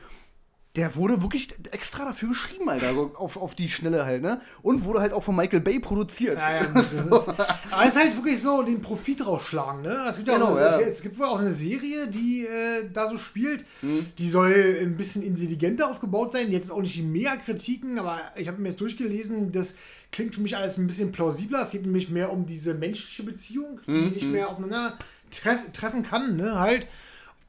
der 0.76 0.96
wurde 0.96 1.22
wirklich 1.22 1.50
extra 1.70 2.04
dafür 2.04 2.30
geschrieben, 2.30 2.68
Alter, 2.68 2.94
so 2.96 3.12
auf, 3.16 3.38
auf 3.38 3.54
die 3.54 3.70
Schnelle 3.70 4.06
halt, 4.06 4.24
ne? 4.24 4.42
Und 4.64 4.84
wurde 4.86 5.02
halt 5.02 5.14
auch 5.14 5.22
von 5.22 5.36
Michael 5.36 5.62
Bay 5.62 5.80
produziert. 5.80 6.40
Ja, 6.40 6.64
ja, 6.64 6.68
das 6.74 6.94
ist, 6.94 7.12
aber 7.12 7.38
es 7.86 7.94
ist 7.94 8.02
halt 8.02 8.16
wirklich 8.16 8.42
so, 8.42 8.64
den 8.64 8.82
Profit 8.82 9.24
rausschlagen, 9.24 9.84
ne? 9.84 10.08
Es 10.10 10.16
gibt 10.16 10.30
ja 10.30 10.34
Genau, 10.34 10.48
auch, 10.48 10.58
ja. 10.58 10.80
Es, 10.80 10.94
es 10.94 11.02
gibt 11.04 11.20
wohl 11.20 11.28
auch 11.28 11.38
eine 11.38 11.52
Serie, 11.52 12.08
die 12.08 12.48
äh, 12.48 12.90
da 12.92 13.08
so 13.08 13.20
spielt. 13.20 13.66
Mhm. 13.84 14.08
Die 14.18 14.28
soll 14.28 14.78
ein 14.82 14.98
bisschen 14.98 15.22
intelligenter 15.22 15.88
aufgebaut 15.92 16.32
sein. 16.32 16.50
Jetzt 16.52 16.72
auch 16.72 16.82
nicht 16.82 16.96
die 16.96 17.04
Mega-Kritiken, 17.04 18.00
aber 18.00 18.20
ich 18.36 18.48
habe 18.48 18.60
mir 18.60 18.70
jetzt 18.70 18.82
durchgelesen, 18.82 19.52
das 19.52 19.76
klingt 20.12 20.34
für 20.34 20.42
mich 20.42 20.58
alles 20.58 20.78
ein 20.80 20.88
bisschen 20.88 21.12
plausibler. 21.12 21.62
Es 21.62 21.70
geht 21.70 21.84
nämlich 21.84 22.10
mehr 22.10 22.32
um 22.34 22.48
diese 22.48 22.74
menschliche 22.74 23.22
Beziehung, 23.22 23.80
die 23.86 23.92
Mhm. 23.92 24.10
nicht 24.10 24.26
mehr 24.26 24.50
aufeinander 24.50 24.98
treff, 25.30 25.60
treffen 25.72 26.02
kann, 26.02 26.36
ne? 26.36 26.60
Halt. 26.60 26.88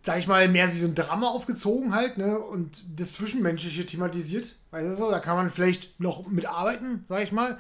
Sag 0.05 0.19
ich 0.19 0.27
mal, 0.27 0.47
mehr 0.49 0.71
wie 0.73 0.79
so 0.79 0.85
ein 0.87 0.95
Drama 0.95 1.29
aufgezogen 1.29 1.95
halt, 1.95 2.19
ne? 2.19 2.39
Und 2.39 2.83
das 2.95 3.15
Zwischenmenschliche 3.15 3.87
thematisiert. 3.87 4.55
Weißt 4.71 4.87
du 4.87 4.97
so, 4.97 5.11
da 5.11 5.19
kann 5.19 5.37
man 5.37 5.51
vielleicht 5.51 5.99
noch 5.99 6.27
mitarbeiten, 6.29 7.05
sag 7.09 7.23
ich 7.23 7.33
mal. 7.33 7.57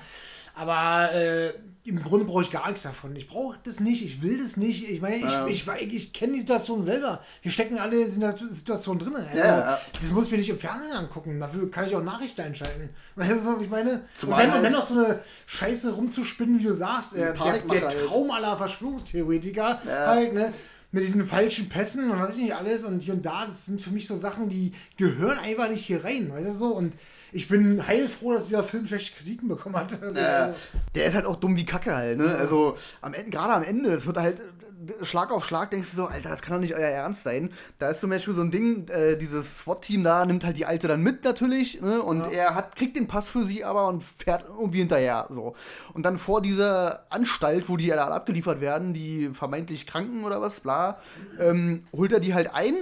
Aber 0.54 1.12
äh, 1.14 1.52
im 1.84 2.00
Grunde 2.02 2.24
brauche 2.26 2.42
ich 2.42 2.50
gar 2.50 2.66
nichts 2.66 2.82
davon. 2.82 3.16
Ich 3.16 3.26
brauche 3.28 3.58
das 3.64 3.80
nicht, 3.80 4.04
ich 4.04 4.22
will 4.22 4.40
das 4.42 4.56
nicht. 4.56 4.88
Ich 4.88 5.00
meine, 5.00 5.16
ich, 5.16 5.22
Ja. 5.24 5.46
ich, 5.46 5.66
ich, 5.66 5.94
ich 5.94 6.12
kenne 6.12 6.34
die 6.34 6.40
Situation 6.40 6.80
selber. 6.82 7.20
Wir 7.42 7.50
stecken 7.50 7.78
alle 7.78 8.00
in 8.02 8.20
der 8.20 8.36
Situation 8.36 8.98
drin. 8.98 9.16
Also, 9.16 9.38
Ja, 9.38 9.46
ja. 9.60 9.78
Das 10.00 10.12
muss 10.12 10.26
ich 10.26 10.30
mir 10.30 10.36
nicht 10.38 10.50
im 10.50 10.58
Fernsehen 10.58 10.92
angucken. 10.92 11.40
Dafür 11.40 11.70
kann 11.70 11.86
ich 11.86 11.96
auch 11.96 12.02
Nachrichten 12.04 12.42
einschalten. 12.42 12.90
Weißt 13.16 13.46
du, 13.46 13.58
wie 13.60 13.64
ich 13.64 13.70
meine? 13.70 14.02
Zumal 14.14 14.40
und 14.40 14.46
dann, 14.46 14.54
halt- 14.54 14.64
dann 14.66 14.72
noch 14.72 14.86
so 14.86 14.94
eine 15.02 15.20
Scheiße 15.46 15.92
rumzuspinnen, 15.92 16.58
wie 16.60 16.64
du 16.64 16.74
sagst. 16.74 17.14
Äh, 17.14 17.32
der, 17.32 17.58
der. 17.58 17.88
Traum 18.06 18.30
aller 18.30 18.56
Verschwörungstheoretiker 18.56 19.80
Ja. 19.86 20.06
halt, 20.08 20.32
ne? 20.34 20.52
Mit 20.94 21.02
diesen 21.02 21.26
falschen 21.26 21.68
Pässen 21.68 22.08
und 22.08 22.20
was 22.20 22.36
ich 22.36 22.44
nicht 22.44 22.54
alles 22.54 22.84
und 22.84 23.02
hier 23.02 23.14
und 23.14 23.26
da, 23.26 23.46
das 23.46 23.66
sind 23.66 23.82
für 23.82 23.90
mich 23.90 24.06
so 24.06 24.16
Sachen, 24.16 24.48
die 24.48 24.70
gehören 24.96 25.38
einfach 25.38 25.68
nicht 25.68 25.84
hier 25.84 26.04
rein, 26.04 26.32
weißt 26.32 26.46
du 26.46 26.52
so? 26.52 26.66
Und 26.68 26.94
ich 27.34 27.48
bin 27.48 27.84
heilfroh, 27.86 28.32
dass 28.32 28.46
dieser 28.46 28.62
Film 28.62 28.86
schlechte 28.86 29.16
Kritiken 29.16 29.48
bekommen 29.48 29.76
hat. 29.76 29.98
Ja, 30.14 30.46
Also, 30.46 30.54
der 30.94 31.06
ist 31.06 31.14
halt 31.14 31.26
auch 31.26 31.36
dumm 31.36 31.56
wie 31.56 31.64
Kacke 31.64 31.94
halt, 31.94 32.16
ne? 32.18 32.34
Also 32.36 32.76
am 33.00 33.12
Ende, 33.12 33.30
gerade 33.30 33.52
am 33.54 33.64
Ende, 33.64 33.90
es 33.90 34.06
wird 34.06 34.16
halt 34.18 34.38
äh, 34.40 35.04
Schlag 35.04 35.32
auf 35.32 35.44
Schlag, 35.44 35.70
denkst 35.70 35.90
du 35.90 35.96
so, 35.96 36.06
Alter, 36.06 36.28
das 36.28 36.42
kann 36.42 36.54
doch 36.54 36.60
nicht 36.60 36.74
euer 36.74 36.86
Ernst 36.88 37.24
sein. 37.24 37.50
Da 37.78 37.88
ist 37.90 38.00
zum 38.00 38.10
Beispiel 38.10 38.34
so 38.34 38.42
ein 38.42 38.52
Ding, 38.52 38.86
äh, 38.88 39.16
dieses 39.16 39.58
SWAT-Team 39.58 40.04
da 40.04 40.24
nimmt 40.26 40.44
halt 40.44 40.56
die 40.58 40.66
Alte 40.66 40.86
dann 40.86 41.02
mit 41.02 41.24
natürlich, 41.24 41.80
ne? 41.80 42.00
Und 42.02 42.20
Ja. 42.26 42.30
er 42.30 42.54
hat, 42.54 42.76
kriegt 42.76 42.94
den 42.94 43.08
Pass 43.08 43.30
für 43.30 43.42
sie 43.42 43.64
aber 43.64 43.88
und 43.88 44.04
fährt 44.04 44.46
irgendwie 44.48 44.78
hinterher. 44.78 45.26
So. 45.30 45.56
Und 45.92 46.04
dann 46.04 46.18
vor 46.20 46.40
dieser 46.40 47.06
Anstalt, 47.10 47.68
wo 47.68 47.76
die 47.76 47.92
alle 47.92 48.02
abgeliefert 48.04 48.60
werden, 48.60 48.92
die 48.94 49.30
vermeintlich 49.32 49.86
Kranken 49.88 50.22
oder 50.24 50.40
was, 50.40 50.60
bla, 50.60 51.00
ähm, 51.40 51.80
holt 51.92 52.12
er 52.12 52.20
die 52.20 52.32
halt 52.34 52.54
ein 52.54 52.74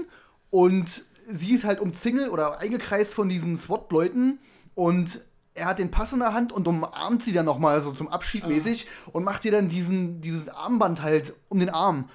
und 0.50 1.04
sie 1.28 1.52
ist 1.52 1.64
halt 1.64 1.80
umzingelt 1.80 2.30
oder 2.30 2.58
eingekreist 2.58 3.14
von 3.14 3.28
diesen 3.28 3.56
SWAT-Leuten 3.56 4.38
und 4.74 5.24
er 5.54 5.66
hat 5.66 5.78
den 5.78 5.90
Pass 5.90 6.12
in 6.12 6.20
der 6.20 6.32
Hand 6.32 6.52
und 6.52 6.66
umarmt 6.66 7.22
sie 7.22 7.32
dann 7.32 7.44
nochmal 7.44 7.80
so 7.82 7.92
zum 7.92 8.08
Abschied 8.08 8.46
mäßig 8.46 8.86
und 9.12 9.24
macht 9.24 9.44
ihr 9.44 9.52
dann 9.52 9.68
diesen, 9.68 10.20
dieses 10.20 10.48
Armband 10.48 11.02
halt 11.02 11.34
um 11.48 11.60
den 11.60 11.68
Arm. 11.68 12.08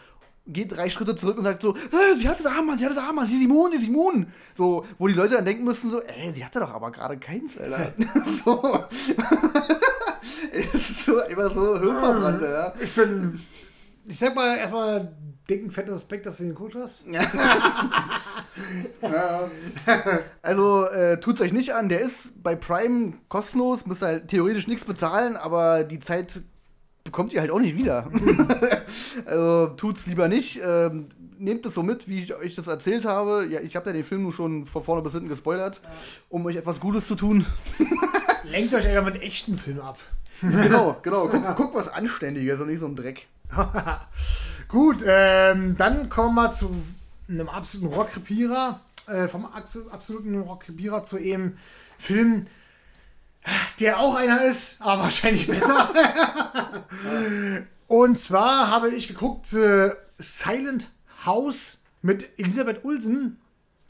Geht 0.48 0.76
drei 0.76 0.90
Schritte 0.90 1.16
zurück 1.16 1.38
und 1.38 1.44
sagt 1.44 1.62
so, 1.62 1.76
"Äh, 1.76 2.16
sie 2.16 2.30
hat 2.30 2.40
das 2.40 2.48
Armband, 2.48 2.80
sie 2.80 2.86
hat 2.86 2.96
das 2.96 3.04
Armband, 3.04 3.28
sie 3.28 3.36
ist 3.36 3.44
immun, 3.44 3.72
sie 3.72 3.78
ist 3.78 3.88
immun. 3.88 4.28
So, 4.56 4.86
wo 4.98 5.08
die 5.08 5.14
Leute 5.14 5.36
dann 5.36 5.46
denken 5.46 5.66
müssen 5.66 5.92
so, 5.92 6.02
ey, 6.02 6.32
sie 6.34 6.46
hatte 6.46 6.60
doch 6.60 6.74
aber 6.74 6.90
gerade 6.92 7.18
keins, 7.18 7.58
Alter. 7.58 7.94
so. 8.44 8.86
es 10.52 10.74
ist 10.74 11.06
so 11.06 11.20
einfach 11.22 11.54
so 11.54 11.80
Hirnverbrannt, 11.80 12.42
ja. 12.42 12.74
ich 12.80 12.96
bin, 12.96 13.40
ich 14.06 14.18
sag 14.18 14.36
mal 14.36 14.58
erstmal 14.58 15.14
dicken, 15.50 15.72
fetten 15.72 15.94
Respekt, 15.94 16.26
dass 16.26 16.38
du 16.38 16.44
den 16.44 16.56
geguckt 16.56 16.76
hast. 16.76 17.04
Also 20.42 20.86
äh, 20.86 21.20
tut's 21.20 21.42
euch 21.42 21.54
nicht 21.54 21.74
an, 21.76 21.90
der 21.90 22.02
ist 22.02 22.42
bei 22.42 22.56
Prime 22.56 23.14
kostenlos, 23.30 23.86
müsst 23.86 24.02
ihr 24.02 24.08
halt 24.08 24.28
theoretisch 24.28 24.68
nichts 24.68 24.86
bezahlen, 24.86 25.38
aber 25.38 25.84
die 25.84 26.00
Zeit 26.00 26.42
bekommt 27.04 27.34
ihr 27.34 27.42
halt 27.42 27.52
auch 27.52 27.60
nicht 27.60 27.78
wieder. 27.78 28.10
also 29.26 29.68
tut's 29.78 30.08
lieber 30.08 30.28
nicht. 30.28 30.60
Ähm, 30.64 31.06
nehmt 31.40 31.66
es 31.66 31.74
so 31.74 31.84
mit, 31.84 32.08
wie 32.08 32.20
ich 32.20 32.34
euch 32.34 32.56
das 32.56 32.68
erzählt 32.68 33.06
habe. 33.06 33.48
Ja, 33.50 33.60
ich 33.62 33.76
habe 33.76 33.88
ja 33.88 33.94
den 33.94 34.04
Film 34.04 34.24
nur 34.24 34.34
schon 34.34 34.66
von 34.66 34.84
vorne 34.84 35.02
bis 35.02 35.14
hinten 35.14 35.30
gespoilert, 35.30 35.82
um 36.30 36.46
euch 36.46 36.56
etwas 36.56 36.80
Gutes 36.80 37.08
zu 37.08 37.16
tun. 37.16 37.46
Lenkt 38.44 38.74
euch 38.74 38.88
einfach 38.88 39.06
mit 39.06 39.24
echten 39.24 39.58
Filmen 39.58 39.82
ab. 39.82 40.00
genau, 40.42 40.98
genau. 41.02 41.28
Guckt 41.28 41.56
guck 41.56 41.76
was 41.76 41.90
Anständiges 41.90 42.60
und 42.62 42.70
nicht 42.70 42.80
so 42.80 42.88
ein 42.88 42.96
Dreck. 42.96 43.28
Gut, 44.68 45.04
ähm, 45.06 45.78
dann 45.78 46.10
kommen 46.10 46.36
wir 46.36 46.52
zu 46.52 46.70
einem 47.30 47.50
absoluten 47.50 47.88
Rockrepierer. 47.94 48.82
Äh, 49.08 49.30
vom 49.30 49.46
abso- 49.46 49.90
absoluten 49.90 50.42
Rockrepierer 50.42 51.02
zu 51.04 51.18
eben 51.18 51.58
Film, 51.98 52.46
der 53.80 54.00
auch 54.00 54.16
einer 54.16 54.42
ist, 54.44 54.78
aber 54.82 55.04
wahrscheinlich 55.04 55.48
besser. 55.48 55.90
Und 57.88 58.20
zwar 58.20 58.70
habe 58.70 58.90
ich 58.90 59.08
geguckt 59.08 59.54
äh, 59.54 59.92
Silent 60.20 60.90
House 61.26 61.78
mit 62.02 62.38
Elisabeth 62.38 62.84
Olsen, 62.84 63.40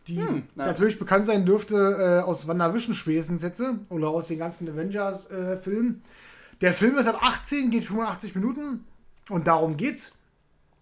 die 0.07 0.17
ja. 0.17 0.27
natürlich 0.53 0.99
bekannt 0.99 1.25
sein 1.25 1.47
dürfte 1.47 2.21
äh, 2.21 2.23
aus 2.23 2.47
WandaVision 2.47 2.93
spätestens 2.93 3.43
oder 3.89 4.09
aus 4.09 4.27
den 4.27 4.37
ganzen 4.37 4.69
Avengers-Filmen. 4.69 6.03
Der 6.61 6.73
Film 6.73 6.97
ist 6.99 7.07
ab 7.07 7.23
18, 7.23 7.71
geht 7.71 7.85
85 7.85 8.35
Minuten 8.35 8.85
und 9.29 9.47
darum 9.47 9.77
geht's. 9.77 10.13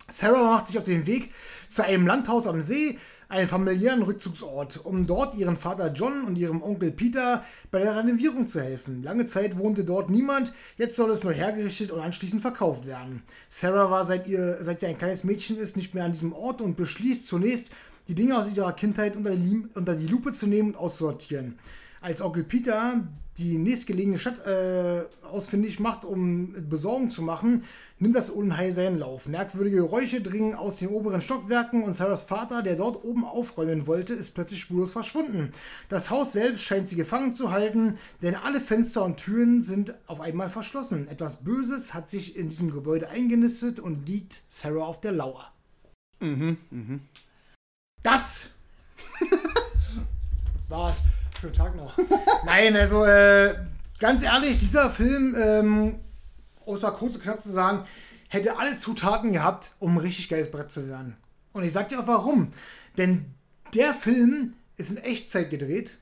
Sarah 0.08 0.44
macht 0.44 0.68
sich 0.68 0.78
auf 0.78 0.86
den 0.86 1.06
Weg 1.06 1.32
zu 1.68 1.84
einem 1.84 2.06
Landhaus 2.06 2.46
am 2.46 2.62
See, 2.62 3.00
einem 3.28 3.48
familiären 3.48 4.04
Rückzugsort, 4.04 4.86
um 4.86 5.08
dort 5.08 5.36
ihren 5.36 5.58
Vater 5.58 5.92
John 5.92 6.26
und 6.26 6.36
ihrem 6.36 6.62
Onkel 6.62 6.92
Peter 6.92 7.44
bei 7.72 7.80
der 7.80 7.96
Renovierung 7.96 8.46
zu 8.46 8.62
helfen. 8.62 9.02
Lange 9.02 9.26
Zeit 9.26 9.58
wohnte 9.58 9.84
dort 9.84 10.12
niemand, 10.12 10.54
jetzt 10.78 10.96
soll 10.96 11.10
es 11.10 11.24
neu 11.24 11.34
hergerichtet 11.34 11.92
und 11.92 12.02
anschließend 12.02 12.42
verkauft 12.42 12.86
werden. 12.86 13.24
Sarah 13.50 13.90
war 13.90 14.06
seit, 14.06 14.28
ihr, 14.28 14.58
seit 14.62 14.80
sie 14.80 14.86
ein 14.86 14.98
kleines 14.98 15.24
Mädchen 15.24 15.58
ist 15.58 15.76
nicht 15.76 15.96
mehr 15.96 16.06
an 16.06 16.12
diesem 16.12 16.34
Ort 16.34 16.62
und 16.62 16.78
beschließt 16.78 17.26
zunächst, 17.26 17.72
die 18.08 18.16
Dinge 18.16 18.38
aus 18.38 18.48
ihrer 18.54 18.74
Kindheit 18.74 19.16
unter 19.16 19.36
die, 19.36 19.66
unter 19.74 19.96
die 19.96 20.08
Lupe 20.08 20.32
zu 20.32 20.46
nehmen 20.46 20.70
und 20.70 20.78
auszusortieren. 20.78 21.58
Als 22.02 22.22
Onkel 22.22 22.44
Peter 22.44 23.04
die 23.38 23.58
nächstgelegene 23.58 24.18
Stadt 24.18 24.46
äh, 24.46 25.04
ausfindig 25.26 25.80
macht, 25.82 26.06
um 26.06 26.56
Besorgung 26.70 27.10
zu 27.10 27.22
machen, 27.22 27.64
nimmt 28.00 28.16
das 28.16 28.30
Unheil 28.30 28.72
seinen 28.72 28.98
Lauf. 28.98 29.28
Merkwürdige 29.28 29.78
Geräusche 29.78 30.22
dringen 30.22 30.56
aus 30.56 30.78
den 30.78 30.88
oberen 30.88 31.20
Stockwerken 31.20 31.84
und 31.84 31.94
Sarahs 31.94 32.24
Vater, 32.24 32.64
der 32.64 32.76
dort 32.76 33.04
oben 33.04 33.26
aufräumen 33.26 33.88
wollte, 33.88 34.14
ist 34.14 34.32
plötzlich 34.32 34.62
spurlos 34.62 34.94
verschwunden. 34.94 35.52
Das 35.90 36.10
Haus 36.10 36.32
selbst 36.32 36.64
scheint 36.64 36.88
sie 36.88 36.96
gefangen 36.96 37.34
zu 37.34 37.52
halten, 37.52 37.98
denn 38.22 38.36
alle 38.36 38.62
Fenster 38.62 39.04
und 39.04 39.18
Türen 39.18 39.62
sind 39.62 39.94
auf 40.08 40.22
einmal 40.22 40.50
verschlossen. 40.50 41.10
Etwas 41.10 41.44
Böses 41.44 41.94
hat 41.94 42.08
sich 42.08 42.38
in 42.38 42.48
diesem 42.48 42.72
Gebäude 42.72 43.10
eingenistet 43.10 43.82
und 43.82 44.08
liegt 44.08 44.44
Sarah 44.48 44.86
auf 44.86 45.02
der 45.02 45.12
Lauer. 45.12 45.52
Das 48.02 48.50
war's. 50.70 51.04
Schönen 51.46 51.58
Tag 51.58 51.76
noch. 51.76 51.96
Nein, 52.48 52.76
also 52.76 53.06
äh, 53.06 53.54
ganz 54.00 54.24
ehrlich, 54.24 54.58
dieser 54.58 54.90
Film, 54.90 55.36
ähm, 55.40 56.00
um 56.66 56.76
es 56.76 56.82
mal 56.82 56.90
kurz 56.90 57.14
und 57.14 57.22
knapp 57.22 57.40
zu 57.40 57.52
sagen, 57.52 57.84
hätte 58.30 58.58
alle 58.58 58.76
Zutaten 58.76 59.32
gehabt, 59.32 59.74
um 59.78 59.92
ein 59.92 60.00
richtig 60.00 60.28
geiles 60.28 60.50
Brett 60.50 60.72
zu 60.72 60.88
werden. 60.88 61.16
Und 61.54 61.64
ich 61.64 61.72
sag 61.72 61.90
dir 61.90 62.00
auch 62.00 62.08
warum. 62.08 62.50
Denn 62.98 63.26
der 63.76 63.94
Film 63.94 64.56
ist 64.78 64.90
in 64.90 64.98
Echtzeit 64.98 65.52
gedreht. 65.52 66.00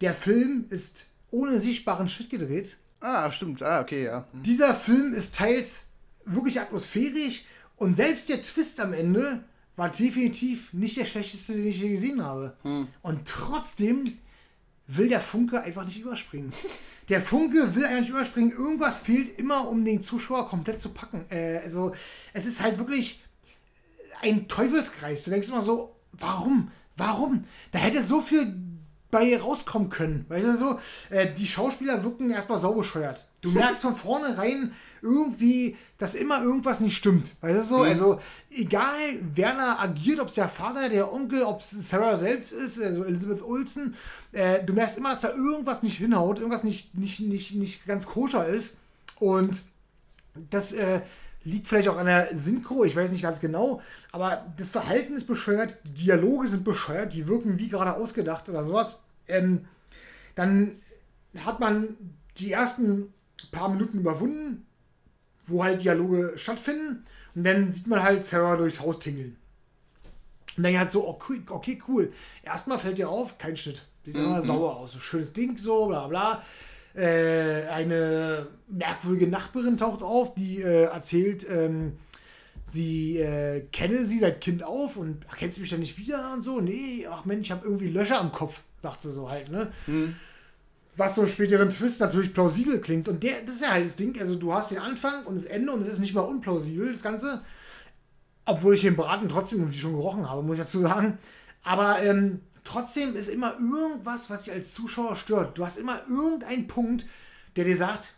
Der 0.00 0.14
Film 0.14 0.64
ist 0.70 1.08
ohne 1.30 1.58
sichtbaren 1.58 2.08
Schritt 2.08 2.30
gedreht. 2.30 2.78
Ah, 3.00 3.30
stimmt. 3.30 3.62
Ah, 3.62 3.82
okay, 3.82 4.04
ja. 4.04 4.26
Dieser 4.32 4.74
Film 4.74 5.12
ist 5.12 5.34
teils 5.34 5.84
wirklich 6.24 6.58
atmosphärisch 6.58 7.44
und 7.76 7.96
selbst 7.96 8.30
der 8.30 8.40
Twist 8.40 8.80
am 8.80 8.94
Ende 8.94 9.44
war 9.76 9.90
definitiv 9.90 10.72
nicht 10.72 10.96
der 10.96 11.04
schlechteste, 11.04 11.52
den 11.52 11.66
ich 11.66 11.82
je 11.82 11.90
gesehen 11.90 12.24
habe. 12.24 12.56
Und 13.02 13.28
trotzdem 13.28 14.16
will 14.86 15.08
der 15.08 15.20
Funke 15.20 15.60
einfach 15.60 15.84
nicht 15.84 16.00
überspringen. 16.00 16.52
Der 17.08 17.22
Funke 17.22 17.74
will 17.74 17.84
einfach 17.84 18.00
nicht 18.00 18.10
überspringen. 18.10 18.50
Irgendwas 18.50 18.98
fehlt 18.98 19.38
immer, 19.38 19.68
um 19.68 19.84
den 19.84 20.02
Zuschauer 20.02 20.48
komplett 20.48 20.80
zu 20.80 20.90
packen. 20.90 21.24
Äh, 21.30 21.58
also, 21.62 21.92
es 22.32 22.46
ist 22.46 22.62
halt 22.62 22.78
wirklich 22.78 23.22
ein 24.22 24.48
Teufelskreis. 24.48 25.24
Du 25.24 25.30
denkst 25.30 25.48
immer 25.48 25.62
so, 25.62 25.94
warum? 26.12 26.70
Warum? 26.96 27.44
Da 27.72 27.78
hätte 27.78 28.02
so 28.02 28.20
viel 28.20 28.54
bei 29.16 29.38
rauskommen 29.38 29.88
können. 29.88 30.26
Weißt 30.28 30.44
du 30.44 30.56
so? 30.56 30.78
Äh, 31.08 31.32
die 31.32 31.46
Schauspieler 31.46 32.04
wirken 32.04 32.30
erstmal 32.30 32.58
saubescheuert. 32.58 33.26
Du 33.40 33.50
merkst 33.52 33.80
von 33.80 33.96
vornherein 33.96 34.72
irgendwie, 35.00 35.76
dass 35.96 36.14
immer 36.14 36.42
irgendwas 36.42 36.80
nicht 36.80 36.96
stimmt. 36.96 37.34
Weißt 37.40 37.58
du 37.58 37.64
so? 37.64 37.78
Also, 37.78 38.20
egal 38.50 38.94
wer 39.32 39.54
da 39.54 39.78
agiert, 39.78 40.20
ob 40.20 40.28
es 40.28 40.34
der 40.34 40.48
Vater, 40.48 40.90
der 40.90 41.10
Onkel, 41.12 41.42
ob 41.44 41.60
es 41.60 41.70
Sarah 41.70 42.16
selbst 42.16 42.52
ist, 42.52 42.82
also 42.82 43.04
Elizabeth 43.04 43.42
Olsen, 43.42 43.94
äh, 44.32 44.62
du 44.62 44.74
merkst 44.74 44.98
immer, 44.98 45.10
dass 45.10 45.22
da 45.22 45.30
irgendwas 45.30 45.82
nicht 45.82 45.96
hinhaut, 45.96 46.38
irgendwas 46.38 46.64
nicht, 46.64 46.94
nicht, 46.94 47.20
nicht, 47.20 47.54
nicht 47.54 47.86
ganz 47.86 48.04
koscher 48.04 48.46
ist. 48.46 48.76
Und 49.18 49.62
das 50.50 50.72
äh, 50.72 51.00
liegt 51.44 51.68
vielleicht 51.68 51.88
auch 51.88 51.96
an 51.96 52.06
der 52.06 52.36
Synchro, 52.36 52.84
ich 52.84 52.94
weiß 52.94 53.12
nicht 53.12 53.22
ganz 53.22 53.40
genau, 53.40 53.80
aber 54.12 54.44
das 54.58 54.70
Verhalten 54.70 55.14
ist 55.14 55.26
bescheuert, 55.26 55.78
die 55.84 56.04
Dialoge 56.04 56.48
sind 56.48 56.64
bescheuert, 56.64 57.14
die 57.14 57.26
wirken 57.28 57.58
wie 57.58 57.68
gerade 57.68 57.94
ausgedacht 57.94 58.48
oder 58.50 58.62
sowas. 58.62 58.98
Ähm, 59.28 59.66
dann 60.34 60.80
hat 61.44 61.60
man 61.60 61.96
die 62.38 62.52
ersten 62.52 63.12
paar 63.50 63.68
Minuten 63.68 64.00
überwunden, 64.00 64.66
wo 65.44 65.64
halt 65.64 65.82
Dialoge 65.82 66.34
stattfinden 66.36 67.04
und 67.34 67.44
dann 67.44 67.70
sieht 67.70 67.86
man 67.86 68.02
halt 68.02 68.24
Sarah 68.24 68.56
durchs 68.56 68.80
Haus 68.80 68.98
tingeln. 68.98 69.36
Und 70.56 70.62
dann 70.62 70.78
halt 70.78 70.90
so, 70.90 71.06
okay, 71.06 71.42
okay, 71.48 71.78
cool. 71.86 72.12
Erstmal 72.42 72.78
fällt 72.78 72.98
dir 72.98 73.10
auf, 73.10 73.36
kein 73.36 73.56
Schnitt. 73.56 73.86
Sieht 74.04 74.16
immer 74.16 74.40
sauer 74.40 74.76
aus. 74.76 74.92
So 74.92 75.00
schönes 75.00 75.32
Ding, 75.32 75.58
so, 75.58 75.86
bla 75.86 76.06
bla. 76.06 76.42
Äh, 76.94 77.66
eine 77.68 78.46
merkwürdige 78.68 79.26
Nachbarin 79.26 79.76
taucht 79.76 80.02
auf, 80.02 80.34
die 80.34 80.62
äh, 80.62 80.84
erzählt, 80.84 81.46
ähm, 81.50 81.98
sie 82.66 83.18
äh, 83.18 83.60
kenne 83.72 84.04
sie 84.04 84.18
seit 84.18 84.40
Kind 84.40 84.62
auf 84.64 84.96
und 84.96 85.24
erkennt 85.24 85.56
du 85.56 85.60
mich 85.60 85.70
dann 85.70 85.80
nicht 85.80 85.98
wieder 85.98 86.32
und 86.34 86.42
so. 86.42 86.60
Nee, 86.60 87.06
ach 87.08 87.24
Mensch, 87.24 87.46
ich 87.46 87.52
habe 87.52 87.64
irgendwie 87.64 87.88
Löcher 87.88 88.20
am 88.20 88.32
Kopf, 88.32 88.62
sagt 88.80 89.02
sie 89.02 89.12
so 89.12 89.30
halt, 89.30 89.50
ne? 89.50 89.72
Hm. 89.86 90.16
Was 90.96 91.14
so 91.14 91.26
späteren 91.26 91.70
Twist 91.70 92.00
natürlich 92.00 92.32
plausibel 92.32 92.80
klingt. 92.80 93.06
Und 93.08 93.22
der, 93.22 93.42
das 93.42 93.56
ist 93.56 93.62
ja 93.62 93.70
halt 93.70 93.84
das 93.84 93.96
Ding. 93.96 94.18
Also 94.18 94.34
du 94.34 94.52
hast 94.52 94.70
den 94.70 94.78
Anfang 94.78 95.26
und 95.26 95.34
das 95.34 95.44
Ende 95.44 95.70
und 95.70 95.80
es 95.80 95.88
ist 95.88 95.98
nicht 95.98 96.14
mal 96.14 96.22
unplausibel, 96.22 96.90
das 96.90 97.02
Ganze. 97.02 97.42
Obwohl 98.46 98.74
ich 98.74 98.80
den 98.80 98.96
Braten 98.96 99.28
trotzdem 99.28 99.58
irgendwie 99.58 99.78
schon 99.78 99.92
gerochen 99.92 100.28
habe, 100.28 100.42
muss 100.42 100.54
ich 100.54 100.62
dazu 100.62 100.80
sagen. 100.80 101.18
Aber 101.64 102.02
ähm, 102.02 102.40
trotzdem 102.64 103.14
ist 103.14 103.28
immer 103.28 103.54
irgendwas, 103.58 104.30
was 104.30 104.44
dich 104.44 104.54
als 104.54 104.72
Zuschauer 104.72 105.16
stört. 105.16 105.58
Du 105.58 105.66
hast 105.66 105.76
immer 105.76 106.00
irgendeinen 106.08 106.66
Punkt, 106.66 107.04
der 107.56 107.64
dir 107.64 107.76
sagt, 107.76 108.14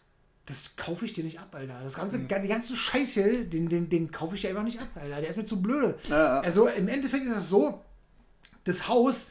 das 0.49 0.77
kaufe 0.77 1.05
ich 1.05 1.13
dir 1.13 1.25
nicht 1.25 1.39
ab, 1.39 1.55
Alter. 1.55 1.79
Das 1.83 1.95
ganze, 1.95 2.19
Mhm. 2.19 2.29
die 2.29 2.49
ganzen 2.49 2.75
Scheiß 2.75 3.13
hier, 3.13 3.45
den, 3.45 3.69
den, 3.69 3.91
den 3.91 4.11
kaufe 4.11 4.35
ich 4.35 4.41
dir 4.41 4.49
einfach 4.49 4.63
nicht 4.63 4.81
ab, 4.81 4.89
Alter. 4.95 5.21
Der 5.21 5.29
ist 5.29 5.37
mir 5.37 5.45
zu 5.45 5.61
blöde. 5.61 5.97
Ja. 6.09 6.41
Also 6.41 6.67
im 6.69 6.89
Endeffekt 6.89 7.27
ist 7.27 7.37
es 7.37 7.49
so, 7.51 7.85
das 8.65 8.89
Haus 8.89 9.27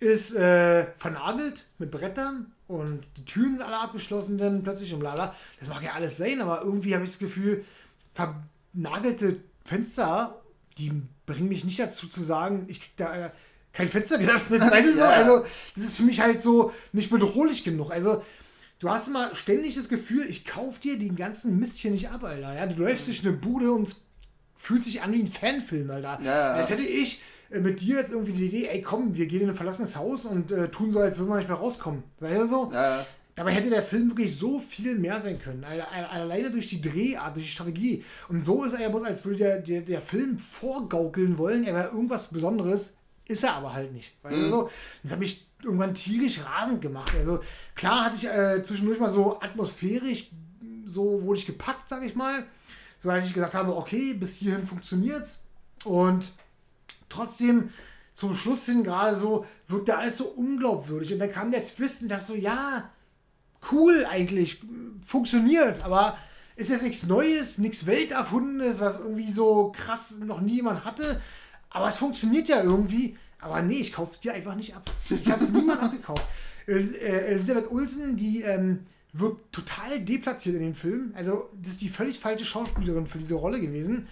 ist 0.00 0.34
äh, 0.34 0.86
vernagelt 0.96 1.66
mit 1.78 1.90
Brettern 1.92 2.52
und 2.66 3.06
die 3.16 3.24
Türen 3.24 3.56
sind 3.56 3.64
alle 3.64 3.78
abgeschlossen 3.78 4.38
dann 4.38 4.62
plötzlich 4.64 4.92
und 4.92 5.00
lala. 5.02 5.34
Das 5.60 5.68
mag 5.68 5.82
ja 5.84 5.92
alles 5.92 6.16
sein, 6.16 6.40
aber 6.40 6.62
irgendwie 6.62 6.94
habe 6.94 7.04
ich 7.04 7.10
das 7.10 7.18
Gefühl, 7.20 7.64
vernagelte 8.12 9.40
Fenster, 9.64 10.40
die 10.78 10.92
bringen 11.26 11.48
mich 11.48 11.64
nicht 11.64 11.78
dazu 11.78 12.06
zu 12.06 12.22
sagen, 12.22 12.66
ich 12.68 12.80
krieg 12.80 12.96
da 12.96 13.26
äh, 13.26 13.30
kein 13.72 13.88
Fenster 13.88 14.18
geöffnet. 14.18 14.60
Weißt 14.70 14.88
du 14.88 14.92
so? 14.94 15.04
Also 15.04 15.44
das 15.74 15.84
ist 15.84 15.96
für 15.96 16.02
mich 16.02 16.20
halt 16.20 16.42
so 16.42 16.72
nicht 16.92 17.10
bedrohlich 17.10 17.64
genug. 17.64 17.90
Also 17.90 18.22
du 18.78 18.90
hast 18.90 19.08
immer 19.08 19.34
ständig 19.34 19.74
das 19.74 19.88
Gefühl, 19.88 20.26
ich 20.28 20.44
kauf 20.44 20.78
dir 20.78 20.98
den 20.98 21.16
ganzen 21.16 21.58
Mist 21.58 21.78
hier 21.78 21.90
nicht 21.90 22.10
ab, 22.10 22.24
Alter. 22.24 22.54
Ja, 22.54 22.66
du 22.66 22.82
läufst 22.82 23.06
durch 23.08 23.20
eine 23.26 23.32
Bude 23.36 23.72
und 23.72 23.88
es 23.88 23.96
fühlt 24.54 24.84
sich 24.84 25.02
an 25.02 25.12
wie 25.12 25.20
ein 25.20 25.26
Fanfilm, 25.26 25.90
Alter. 25.90 26.18
Ja. 26.22 26.52
Als 26.52 26.70
hätte 26.70 26.82
ich 26.82 27.20
äh, 27.50 27.60
mit 27.60 27.80
dir 27.80 27.96
jetzt 27.96 28.12
irgendwie 28.12 28.32
die 28.32 28.46
Idee, 28.46 28.68
ey 28.68 28.82
komm, 28.82 29.14
wir 29.14 29.26
gehen 29.26 29.42
in 29.42 29.50
ein 29.50 29.54
verlassenes 29.56 29.96
Haus 29.96 30.24
und 30.24 30.50
äh, 30.52 30.68
tun 30.68 30.92
so, 30.92 31.00
als 31.00 31.18
würden 31.18 31.30
wir 31.30 31.36
nicht 31.36 31.48
mehr 31.48 31.56
rauskommen. 31.58 32.02
Sei 32.18 32.32
ja 32.32 32.46
so? 32.46 32.70
Ja. 32.72 33.04
Dabei 33.34 33.50
hätte 33.52 33.68
der 33.68 33.82
Film 33.82 34.08
wirklich 34.08 34.34
so 34.38 34.58
viel 34.58 34.98
mehr 34.98 35.20
sein 35.20 35.38
können. 35.38 35.62
Alle- 35.62 35.86
alle- 35.92 36.08
Alleine 36.08 36.50
durch 36.50 36.66
die 36.68 36.80
Drehart, 36.80 37.36
durch 37.36 37.44
die 37.44 37.52
Strategie. 37.52 38.02
Und 38.30 38.46
so 38.46 38.64
ist 38.64 38.72
er 38.72 38.80
ja 38.80 38.88
bloß, 38.88 39.02
als 39.02 39.24
würde 39.26 39.36
der, 39.38 39.58
der, 39.58 39.82
der 39.82 40.00
Film 40.00 40.38
vorgaukeln 40.38 41.36
wollen, 41.36 41.64
er 41.64 41.74
wäre 41.74 41.88
irgendwas 41.88 42.28
Besonderes, 42.28 42.94
ist 43.28 43.44
er 43.44 43.52
aber 43.54 43.74
halt 43.74 43.92
nicht. 43.92 44.14
Weißt 44.22 44.36
du 44.40 44.48
so? 44.48 44.70
Das 45.02 45.12
hat 45.12 45.18
mich 45.18 45.45
irgendwann 45.62 45.94
tierisch 45.94 46.44
rasend 46.44 46.80
gemacht. 46.82 47.14
Also 47.16 47.40
klar 47.74 48.04
hatte 48.04 48.16
ich 48.16 48.26
äh, 48.26 48.62
zwischendurch 48.62 49.00
mal 49.00 49.10
so 49.10 49.40
atmosphärisch, 49.40 50.30
so 50.84 51.22
wurde 51.22 51.38
ich 51.38 51.46
gepackt, 51.46 51.88
sag 51.88 52.04
ich 52.04 52.14
mal. 52.14 52.46
So 52.98 53.08
dass 53.08 53.26
ich 53.26 53.34
gesagt 53.34 53.54
habe, 53.54 53.76
okay, 53.76 54.14
bis 54.14 54.36
hierhin 54.36 54.66
funktioniert's. 54.66 55.38
Und 55.84 56.32
trotzdem 57.08 57.70
zum 58.14 58.34
Schluss 58.34 58.64
hin 58.64 58.82
gerade 58.82 59.14
so 59.14 59.44
wirkte 59.68 59.96
alles 59.96 60.16
so 60.16 60.24
unglaubwürdig. 60.24 61.12
Und 61.12 61.18
dann 61.18 61.32
kam 61.32 61.50
der 61.50 61.64
Twist 61.64 62.02
und 62.02 62.08
das 62.08 62.26
so, 62.26 62.34
ja, 62.34 62.90
cool 63.70 64.06
eigentlich, 64.10 64.62
funktioniert, 65.02 65.84
aber 65.84 66.16
ist 66.56 66.70
jetzt 66.70 66.82
nichts 66.82 67.02
Neues, 67.02 67.58
nichts 67.58 67.86
Welterfundenes, 67.86 68.80
was 68.80 68.96
irgendwie 68.96 69.30
so 69.30 69.72
krass 69.76 70.18
noch 70.18 70.40
nie 70.40 70.56
jemand 70.56 70.84
hatte. 70.84 71.20
Aber 71.68 71.88
es 71.88 71.98
funktioniert 71.98 72.48
ja 72.48 72.62
irgendwie. 72.62 73.18
Aber 73.46 73.62
nee, 73.62 73.78
ich 73.78 73.92
kauf's 73.92 74.20
dir 74.20 74.34
einfach 74.34 74.54
nicht 74.54 74.74
ab. 74.74 74.90
Ich 75.08 75.30
hab's 75.30 75.48
niemand 75.48 75.82
abgekauft. 75.82 76.26
El 76.66 76.94
äh, 76.94 77.32
Elisabeth 77.32 77.70
Olsen, 77.70 78.16
die 78.16 78.42
ähm, 78.42 78.80
wird 79.12 79.36
total 79.52 80.00
deplatziert 80.00 80.56
in 80.56 80.62
dem 80.62 80.74
Film. 80.74 81.12
Also, 81.16 81.48
das 81.60 81.72
ist 81.72 81.82
die 81.82 81.88
völlig 81.88 82.18
falsche 82.18 82.44
Schauspielerin 82.44 83.06
für 83.06 83.18
diese 83.18 83.34
Rolle 83.34 83.60
gewesen. 83.60 84.08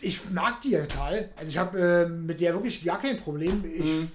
Ich 0.00 0.30
mag 0.30 0.60
die 0.60 0.70
ja 0.70 0.82
total. 0.86 1.30
Also, 1.36 1.48
ich 1.48 1.58
habe 1.58 1.78
äh, 1.78 2.08
mit 2.08 2.40
der 2.40 2.54
wirklich 2.54 2.84
gar 2.84 3.00
kein 3.00 3.16
Problem. 3.16 3.64
Ich 3.64 4.08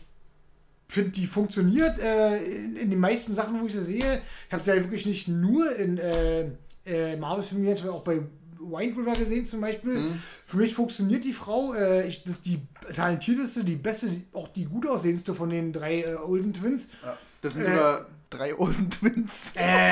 finde, 0.88 1.12
die 1.12 1.27
funktioniert 1.27 1.99
äh, 1.99 2.38
in, 2.43 2.75
in 2.77 2.89
den 2.89 2.99
meisten 2.99 3.36
Sachen, 3.36 3.59
wo 3.59 3.65
ich 3.65 3.73
sie 3.73 3.83
sehe. 3.83 4.21
Ich 4.47 4.53
habe 4.53 4.63
sie 4.63 4.69
ja 4.71 4.77
wirklich 4.77 5.05
nicht 5.05 5.27
nur 5.27 5.75
in 5.75 5.97
äh, 5.97 6.45
äh, 6.86 7.17
Marvel-Filmen 7.17 7.63
gesehen, 7.63 7.77
ich 7.77 7.83
habe 7.83 7.93
auch 7.93 8.03
bei 8.03 8.21
Wind 8.63 8.97
River 8.97 9.13
gesehen 9.13 9.45
zum 9.45 9.62
Beispiel. 9.62 10.04
Für 10.45 10.58
mich 10.58 10.73
funktioniert 10.73 11.23
die 11.23 11.34
Frau. 11.34 11.73
Äh, 11.73 12.08
ich, 12.08 12.23
das 12.23 12.34
ist 12.36 12.45
die 12.45 12.62
talentierteste, 12.93 13.63
die 13.63 13.76
beste, 13.76 14.08
die, 14.08 14.26
auch 14.34 14.47
die 14.49 14.65
gut 14.65 14.88
aussehendste 14.88 15.34
von 15.34 15.49
den 15.49 15.71
drei 15.73 16.02
äh, 16.02 16.15
Olsen 16.15 16.54
Twins. 16.54 16.89
ja. 17.04 17.17
Das 17.41 17.54
sind 17.56 17.63
Äh. 17.63 17.71
sogar 17.71 18.06
drei 18.30 18.56
Olsen-Twins. 18.58 19.52
Äh, 19.56 19.91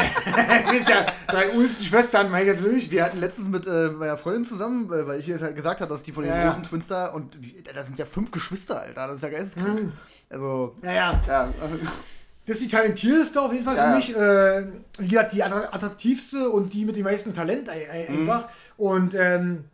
das 0.64 0.72
ist 0.80 0.90
ja 0.90 1.06
drei 1.28 1.54
Olsen-Schwestern, 1.54 2.32
meine 2.32 2.50
ich 2.52 2.60
natürlich. 2.60 2.90
Wir 2.90 3.04
hatten 3.04 3.20
letztens 3.20 3.50
mit 3.50 3.68
äh, 3.68 3.90
meiner 3.92 4.18
Freundin 4.18 4.46
zusammen, 4.46 4.86
äh, 4.92 5.06
weil 5.06 5.20
ich 5.20 5.28
ihr 5.28 5.40
halt 5.40 5.56
gesagt 5.56 5.80
habe, 5.82 5.92
dass 5.94 6.02
die 6.04 6.12
von 6.14 6.24
den 6.24 6.32
Ja, 6.32 6.38
ja. 6.40 6.48
großen 6.48 6.64
Twins 6.64 6.88
da 6.88 7.08
und 7.08 7.38
da 7.76 7.84
sind 7.84 8.00
ja 8.00 8.06
fünf 8.06 8.32
Geschwister, 8.32 8.80
Alter. 8.82 9.08
Das 9.08 9.18
ist 9.18 9.22
ja 9.24 9.30
geisteskrank. 9.30 9.84
Mhm. 9.84 9.92
Also, 10.30 10.76
Naja, 10.82 11.22
ja. 11.28 11.46
äh, 11.50 11.52
Das 12.46 12.58
ist 12.58 12.64
die 12.66 12.76
talentierteste 12.76 13.40
auf 13.42 13.54
jeden 13.54 13.64
Fall 13.64 13.78
Ja, 13.78 13.92
für 13.92 13.98
mich. 13.98 14.16
Äh, 14.16 14.66
wie 15.04 15.08
gesagt, 15.08 15.34
die 15.34 15.44
attra- 15.44 15.70
attraktivste 15.72 16.50
und 16.50 16.74
die 16.74 16.86
mit 16.86 16.96
dem 16.96 17.04
meisten 17.04 17.34
Talent 17.34 17.68
Mhm. 17.68 18.20
einfach. 18.22 18.50
Und 18.78 19.14
ähm, 19.16 19.66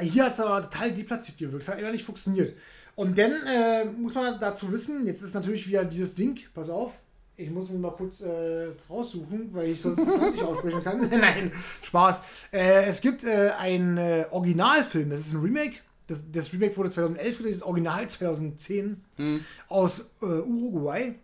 hier 0.00 0.24
hat 0.26 0.34
es 0.34 0.40
aber 0.40 0.62
total 0.62 0.92
deplatziert 0.92 1.38
gewirkt. 1.38 1.66
Hat 1.68 1.76
einfach 1.76 1.90
nicht 1.92 2.04
funktioniert. 2.04 2.56
Und 2.94 3.18
dann 3.18 3.32
äh, 3.46 3.84
muss 3.84 4.14
man 4.14 4.38
dazu 4.38 4.70
wissen, 4.70 5.06
jetzt 5.06 5.22
ist 5.22 5.34
natürlich 5.34 5.66
wieder 5.68 5.84
dieses 5.84 6.14
Ding, 6.14 6.38
pass 6.54 6.70
auf, 6.70 6.92
ich 7.36 7.50
muss 7.50 7.70
mir 7.70 7.78
mal 7.78 7.90
kurz 7.90 8.20
äh, 8.20 8.68
raussuchen, 8.88 9.48
weil 9.52 9.70
ich 9.70 9.80
sonst 9.80 9.98
das 10.06 10.30
nicht 10.30 10.42
aussprechen 10.44 10.84
kann. 10.84 10.98
Nein, 11.10 11.50
Spaß. 11.82 12.20
Äh, 12.52 12.84
es 12.84 13.00
gibt 13.00 13.24
äh, 13.24 13.50
einen 13.58 13.96
äh, 13.96 14.26
Originalfilm, 14.30 15.10
das 15.10 15.20
ist 15.20 15.32
ein 15.32 15.40
Remake. 15.40 15.76
Das, 16.06 16.22
das 16.30 16.52
Remake 16.52 16.76
wurde 16.76 16.90
2011 16.90 17.38
gedreht, 17.38 17.54
das 17.54 17.62
Original 17.62 18.06
2010 18.06 19.02
aus 19.68 20.00
äh, 20.20 20.24
Uruguay. 20.26 21.14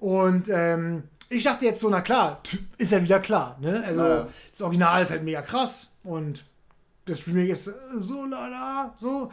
Und 0.00 0.48
ähm, 0.50 1.04
ich 1.28 1.44
dachte 1.44 1.66
jetzt 1.66 1.80
so, 1.80 1.88
na 1.90 2.00
klar, 2.00 2.42
ist 2.78 2.90
ja 2.92 3.02
wieder 3.02 3.20
klar. 3.20 3.56
Ne? 3.60 3.82
Also 3.86 4.00
Ja. 4.02 4.28
das 4.50 4.60
Original 4.62 5.02
ist 5.02 5.10
halt 5.10 5.22
mega 5.22 5.42
krass 5.42 5.88
und 6.02 6.44
das 7.04 7.26
Remake 7.26 7.52
ist 7.52 7.68
äh, 7.68 7.72
so 7.98 8.24
lala, 8.24 8.94
so. 8.98 9.30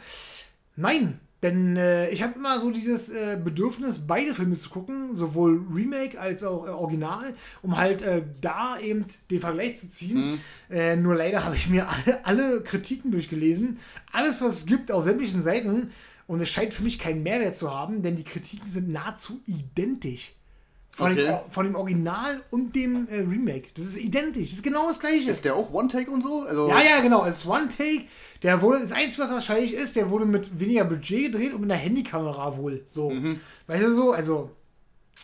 Nein, 0.76 1.18
denn 1.42 1.76
äh, 1.76 2.10
ich 2.10 2.22
habe 2.22 2.34
immer 2.34 2.60
so 2.60 2.70
dieses 2.70 3.08
äh, 3.08 3.38
Bedürfnis, 3.42 4.00
beide 4.06 4.34
Filme 4.34 4.56
zu 4.56 4.68
gucken, 4.70 5.16
sowohl 5.16 5.64
Remake 5.72 6.20
als 6.20 6.44
auch 6.44 6.66
äh, 6.66 6.70
Original, 6.70 7.32
um 7.62 7.78
halt 7.78 8.02
äh, 8.02 8.22
da 8.40 8.78
eben 8.78 9.06
den 9.30 9.40
Vergleich 9.40 9.76
zu 9.76 9.88
ziehen. 9.88 10.38
Äh, 10.70 10.96
nur 10.96 11.14
leider 11.14 11.44
habe 11.44 11.56
ich 11.56 11.68
mir 11.68 11.88
alle, 11.88 12.24
alle 12.26 12.60
Kritiken 12.62 13.10
durchgelesen, 13.10 13.78
alles, 14.12 14.42
was 14.42 14.54
es 14.54 14.66
gibt 14.66 14.92
auf 14.92 15.04
sämtlichen 15.04 15.40
Seiten. 15.40 15.90
Und 16.26 16.40
es 16.42 16.50
scheint 16.50 16.74
für 16.74 16.82
mich 16.82 16.98
keinen 16.98 17.22
Mehrwert 17.22 17.56
zu 17.56 17.72
haben, 17.72 18.02
denn 18.02 18.14
die 18.16 18.24
Kritiken 18.24 18.66
sind 18.68 18.90
nahezu 18.90 19.40
identisch. 19.46 20.34
Von, 20.98 21.14
dem, 21.14 21.24
Okay. 21.26 21.32
Or- 21.32 21.46
von 21.50 21.64
dem 21.64 21.74
Original 21.76 22.40
und 22.50 22.74
dem 22.74 23.06
äh, 23.08 23.20
Remake. 23.20 23.68
Das 23.74 23.84
ist 23.84 23.96
identisch. 23.98 24.50
Das 24.50 24.58
ist 24.58 24.62
genau 24.64 24.88
das 24.88 24.98
gleiche. 25.00 25.30
ist 25.30 25.44
der 25.44 25.54
auch 25.54 25.72
One-Take 25.72 26.10
und 26.10 26.22
so? 26.22 26.42
Also, 26.42 26.68
Ja, 26.68 26.80
ja, 26.80 27.00
genau. 27.00 27.24
Es 27.24 27.38
ist 27.38 27.46
One 27.46 27.68
Take. 27.68 28.02
Der 28.42 28.60
wurde, 28.62 28.80
das 28.80 28.92
Einzige, 28.92 29.22
was 29.22 29.30
wahrscheinlich 29.32 29.72
ist, 29.74 29.94
der 29.96 30.10
wurde 30.10 30.26
mit 30.26 30.58
weniger 30.60 30.84
Budget 30.84 31.32
gedreht 31.32 31.54
und 31.54 31.60
mit 31.62 31.70
einer 31.70 31.80
Handykamera 31.80 32.56
wohl. 32.56 32.82
So. 32.86 33.12
Weißt 33.68 33.82
du 33.84 33.92
so? 33.94 34.12
Also, 34.12 34.50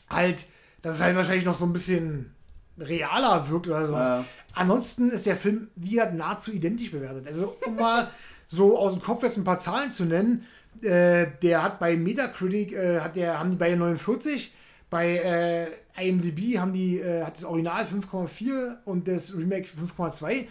halt, 0.08 0.46
dass 0.82 0.96
es 0.96 1.02
halt 1.02 1.16
wahrscheinlich 1.16 1.44
noch 1.44 1.56
so 1.58 1.64
ein 1.64 1.72
bisschen 1.72 2.34
realer 2.78 3.48
wirkt 3.50 3.66
oder 3.68 3.86
sowas. 3.86 4.06
Ja. 4.06 4.24
Ansonsten 4.54 5.10
ist 5.10 5.26
der 5.26 5.36
Film, 5.36 5.68
wie 5.76 5.90
gesagt, 5.90 6.14
nahezu 6.14 6.52
identisch 6.52 6.90
bewertet. 6.92 7.26
Also, 7.26 7.56
um 7.66 7.76
mal 7.76 8.10
so 8.48 8.78
aus 8.78 8.92
dem 8.92 9.02
Kopf 9.02 9.22
jetzt 9.22 9.36
ein 9.36 9.44
paar 9.44 9.58
Zahlen 9.58 9.90
zu 9.90 10.04
nennen, 10.04 10.44
äh, 10.82 11.26
der 11.42 11.62
hat 11.62 11.78
bei 11.78 11.96
Metacritic, 11.96 12.72
äh, 12.72 13.00
hat 13.00 13.16
der, 13.16 13.38
haben 13.38 13.50
die 13.50 13.56
beide 13.56 13.76
49, 13.76 14.52
bei 14.94 15.68
äh, 15.96 16.06
IMDb 16.08 16.56
haben 16.56 16.72
die, 16.72 17.00
äh, 17.00 17.24
hat 17.24 17.36
das 17.36 17.44
Original 17.44 17.84
5,4 17.84 18.76
und 18.84 19.08
das 19.08 19.34
Remake 19.36 19.66
5,2. 19.66 20.46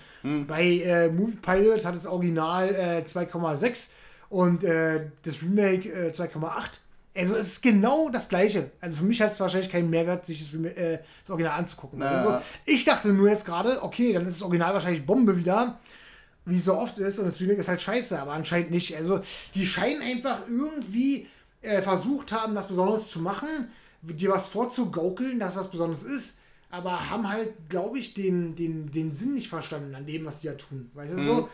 Bei 0.47 0.63
äh, 0.63 1.07
Movie 1.09 1.37
Pilot 1.37 1.85
hat 1.85 1.95
das 1.95 2.05
Original 2.05 2.67
äh, 2.75 3.03
2,6 3.05 3.87
und 4.27 4.65
äh, 4.65 5.05
das 5.23 5.41
Remake 5.41 5.87
äh, 5.89 6.09
2,8. 6.11 6.79
Also 7.15 7.35
es 7.35 7.47
ist 7.47 7.61
genau 7.63 8.09
das 8.09 8.27
gleiche. 8.27 8.71
Also 8.81 8.97
für 8.99 9.05
mich 9.05 9.21
hat 9.21 9.31
es 9.31 9.39
wahrscheinlich 9.39 9.69
keinen 9.71 9.89
Mehrwert, 9.89 10.25
sich 10.25 10.39
das, 10.39 10.53
Rema- 10.53 10.75
äh, 10.75 10.99
das 11.23 11.29
Original 11.29 11.57
anzugucken. 11.59 12.01
Ja. 12.01 12.07
Also 12.09 12.45
ich 12.65 12.83
dachte 12.83 13.13
nur 13.13 13.29
jetzt 13.29 13.45
gerade, 13.45 13.81
okay, 13.81 14.11
dann 14.11 14.25
ist 14.25 14.35
das 14.37 14.43
Original 14.43 14.73
wahrscheinlich 14.73 15.05
Bombe 15.05 15.37
wieder, 15.37 15.79
wie 16.45 16.59
so 16.59 16.73
oft 16.73 16.99
ist, 16.99 17.17
und 17.19 17.25
das 17.27 17.39
Remake 17.39 17.61
ist 17.61 17.69
halt 17.69 17.81
scheiße, 17.81 18.19
aber 18.21 18.33
anscheinend 18.33 18.71
nicht. 18.71 18.93
Also 18.97 19.21
die 19.55 19.65
scheinen 19.65 20.01
einfach 20.01 20.39
irgendwie 20.49 21.27
äh, 21.61 21.81
versucht 21.81 22.33
haben, 22.33 22.55
was 22.55 22.67
Besonderes 22.67 23.09
zu 23.09 23.19
machen, 23.21 23.47
dir 24.03 24.29
was 24.29 24.47
vorzugaukeln, 24.47 25.39
dass 25.39 25.55
was 25.55 25.71
Besonderes 25.71 26.03
ist, 26.03 26.37
aber 26.69 27.09
haben 27.09 27.29
halt, 27.29 27.69
glaube 27.69 27.99
ich, 27.99 28.13
den, 28.13 28.55
den, 28.55 28.91
den 28.91 29.11
Sinn 29.11 29.35
nicht 29.35 29.47
verstanden 29.47 29.95
an 29.95 30.05
dem, 30.05 30.25
was 30.25 30.41
die 30.41 30.47
da 30.47 30.53
tun. 30.53 30.89
Weißt 30.93 31.13
du 31.13 31.23
so? 31.23 31.49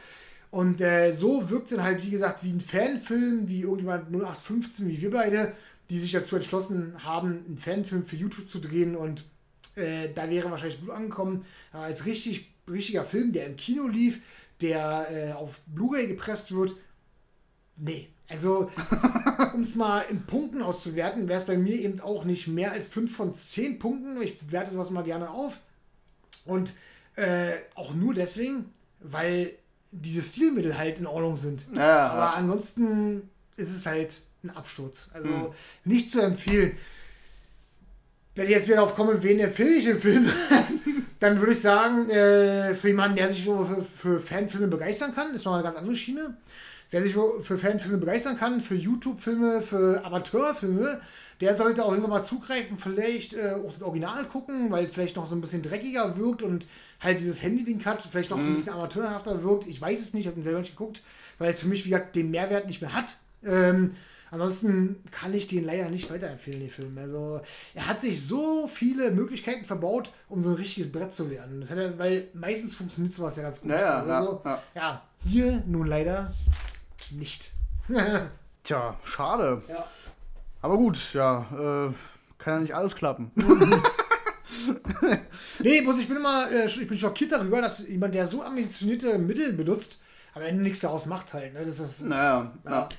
Und 0.51 0.81
äh, 0.81 1.11
so 1.11 1.49
wirkt 1.49 1.65
es 1.65 1.75
dann 1.75 1.83
halt, 1.83 2.03
wie 2.03 2.09
gesagt, 2.09 2.43
wie 2.43 2.51
ein 2.51 2.61
Fanfilm, 2.61 3.47
wie 3.47 3.61
irgendjemand 3.61 4.09
0815, 4.09 4.87
wie 4.87 5.01
wir 5.01 5.11
beide, 5.11 5.53
die 5.89 5.99
sich 5.99 6.11
dazu 6.11 6.35
entschlossen 6.35 7.03
haben, 7.03 7.45
einen 7.45 7.57
Fanfilm 7.57 8.03
für 8.03 8.15
YouTube 8.15 8.49
zu 8.49 8.59
drehen 8.59 8.95
und 8.95 9.25
äh, 9.75 10.09
da 10.13 10.29
wäre 10.29 10.49
wahrscheinlich 10.49 10.79
gut 10.79 10.89
angekommen. 10.89 11.45
Aber 11.71 11.83
als 11.83 12.05
richtig, 12.05 12.51
richtiger 12.69 13.03
Film, 13.03 13.31
der 13.31 13.45
im 13.45 13.57
Kino 13.57 13.87
lief, 13.87 14.21
der 14.61 15.07
äh, 15.11 15.31
auf 15.33 15.61
Blu-ray 15.67 16.07
gepresst 16.07 16.51
wird, 16.51 16.75
nee. 17.77 18.09
Also, 18.29 18.69
um 19.53 19.61
es 19.61 19.75
mal 19.75 20.01
in 20.09 20.21
Punkten 20.25 20.61
auszuwerten, 20.61 21.27
wäre 21.27 21.39
es 21.39 21.45
bei 21.45 21.57
mir 21.57 21.79
eben 21.79 21.99
auch 21.99 22.25
nicht 22.25 22.47
mehr 22.47 22.71
als 22.71 22.87
5 22.87 23.15
von 23.15 23.33
10 23.33 23.79
Punkten. 23.79 24.21
Ich 24.21 24.37
werte 24.51 24.71
sowas 24.71 24.91
mal 24.91 25.03
gerne 25.03 25.31
auf. 25.31 25.59
Und 26.45 26.73
äh, 27.15 27.53
auch 27.75 27.93
nur 27.93 28.13
deswegen, 28.13 28.71
weil 28.99 29.53
diese 29.91 30.21
Stilmittel 30.21 30.77
halt 30.77 30.99
in 30.99 31.07
Ordnung 31.07 31.37
sind. 31.37 31.65
Ja, 31.75 32.09
Aber 32.09 32.21
ja. 32.21 32.33
ansonsten 32.33 33.29
ist 33.55 33.73
es 33.75 33.85
halt 33.85 34.19
ein 34.43 34.51
Absturz. 34.51 35.09
Also 35.13 35.53
nicht 35.83 36.11
zu 36.11 36.21
empfehlen. 36.21 36.77
Wenn 38.35 38.45
ich 38.45 38.51
jetzt 38.51 38.67
wieder 38.67 38.77
darauf 38.77 38.95
komme, 38.95 39.21
wen 39.21 39.39
empfehle 39.39 39.71
ich 39.71 39.85
den 39.85 39.99
Film, 39.99 40.29
dann 41.19 41.39
würde 41.39 41.51
ich 41.51 41.59
sagen, 41.59 42.09
äh, 42.09 42.73
für 42.73 42.87
jemanden, 42.87 43.17
der 43.17 43.29
sich 43.29 43.43
für, 43.43 43.81
für 43.81 44.19
Fanfilme 44.19 44.67
begeistern 44.67 45.13
kann, 45.13 45.33
ist 45.33 45.45
noch 45.45 45.55
eine 45.55 45.63
ganz 45.63 45.75
andere 45.75 45.95
Schiene. 45.95 46.37
Wer 46.91 47.03
sich 47.03 47.13
für 47.13 47.57
Fanfilme 47.57 47.97
begeistern 47.97 48.37
kann, 48.37 48.61
für 48.61 48.75
YouTube-Filme, 48.75 49.61
für 49.61 50.03
Amateurfilme, 50.03 50.99
der 51.39 51.55
sollte 51.55 51.85
auch 51.85 51.91
irgendwann 51.91 52.11
mal 52.11 52.23
zugreifen, 52.23 52.77
vielleicht 52.77 53.33
äh, 53.33 53.55
auch 53.65 53.71
das 53.71 53.81
Original 53.81 54.25
gucken, 54.25 54.71
weil 54.71 54.85
es 54.85 54.91
vielleicht 54.91 55.15
noch 55.15 55.27
so 55.27 55.35
ein 55.35 55.41
bisschen 55.41 55.61
dreckiger 55.61 56.17
wirkt 56.17 56.41
und 56.41 56.67
halt 56.99 57.19
dieses 57.19 57.41
Handy-Ding 57.41 57.85
hat, 57.85 58.01
vielleicht 58.01 58.31
noch 58.31 58.39
so 58.39 58.47
ein 58.47 58.55
bisschen 58.55 58.73
amateurhafter 58.73 59.43
wirkt. 59.43 59.67
Ich 59.67 59.79
weiß 59.79 60.01
es 60.01 60.13
nicht, 60.13 60.23
ich 60.23 60.27
habe 60.27 60.39
ihn 60.39 60.43
selber 60.43 60.59
nicht 60.59 60.75
geguckt, 60.77 61.01
weil 61.37 61.53
es 61.53 61.61
für 61.61 61.67
mich, 61.67 61.85
wie 61.85 61.91
gesagt, 61.91 62.15
den 62.15 62.31
Mehrwert 62.31 62.67
nicht 62.67 62.81
mehr 62.81 62.93
hat. 62.93 63.17
Ähm, 63.45 63.95
ansonsten 64.31 64.97
kann 65.11 65.33
ich 65.33 65.47
den 65.47 65.63
leider 65.63 65.89
nicht 65.89 66.11
weiterempfehlen, 66.11 66.59
den 66.59 66.69
Film. 66.69 66.97
Also, 66.97 67.39
er 67.73 67.87
hat 67.87 68.01
sich 68.01 68.25
so 68.25 68.67
viele 68.67 69.11
Möglichkeiten 69.11 69.63
verbaut, 69.63 70.11
um 70.27 70.43
so 70.43 70.49
ein 70.49 70.55
richtiges 70.55 70.91
Brett 70.91 71.13
zu 71.13 71.31
werden. 71.31 71.65
Er, 71.69 71.97
weil 71.97 72.27
meistens 72.33 72.75
funktioniert 72.75 73.13
sowas 73.13 73.37
ja 73.37 73.43
ganz 73.43 73.61
gut. 73.61 73.71
Ja, 73.71 73.79
ja, 73.79 74.17
also, 74.17 74.41
ja, 74.43 74.63
ja, 74.75 75.01
hier 75.23 75.63
nun 75.65 75.87
leider 75.87 76.33
nicht. 77.11 77.51
Tja, 78.63 78.95
schade. 79.03 79.61
ja. 79.67 79.85
Aber 80.61 80.77
gut, 80.77 81.13
ja, 81.13 81.41
äh, 81.53 81.93
kann 82.37 82.55
ja 82.55 82.59
nicht 82.59 82.75
alles 82.75 82.95
klappen. 82.95 83.31
Nee, 85.59 85.81
bloß 85.81 85.99
ich 85.99 86.07
bin 86.07 86.17
immer, 86.17 86.49
äh, 86.51 86.65
ich 86.65 86.87
bin 86.87 86.97
schockiert 86.97 87.31
darüber, 87.31 87.61
dass 87.61 87.87
jemand, 87.87 88.15
der 88.15 88.27
so 88.27 88.41
ambitionierte 88.41 89.17
Mittel 89.17 89.53
benutzt, 89.53 89.99
am 90.33 90.41
Ende 90.41 90.63
nichts 90.63 90.79
daraus 90.79 91.05
macht 91.05 91.33
halt. 91.33 91.53
Ne? 91.53 91.65
Das 91.65 91.79
ist 91.79 92.01
Naja, 92.01 92.51
ja, 92.65 92.71
ja. 92.71 92.89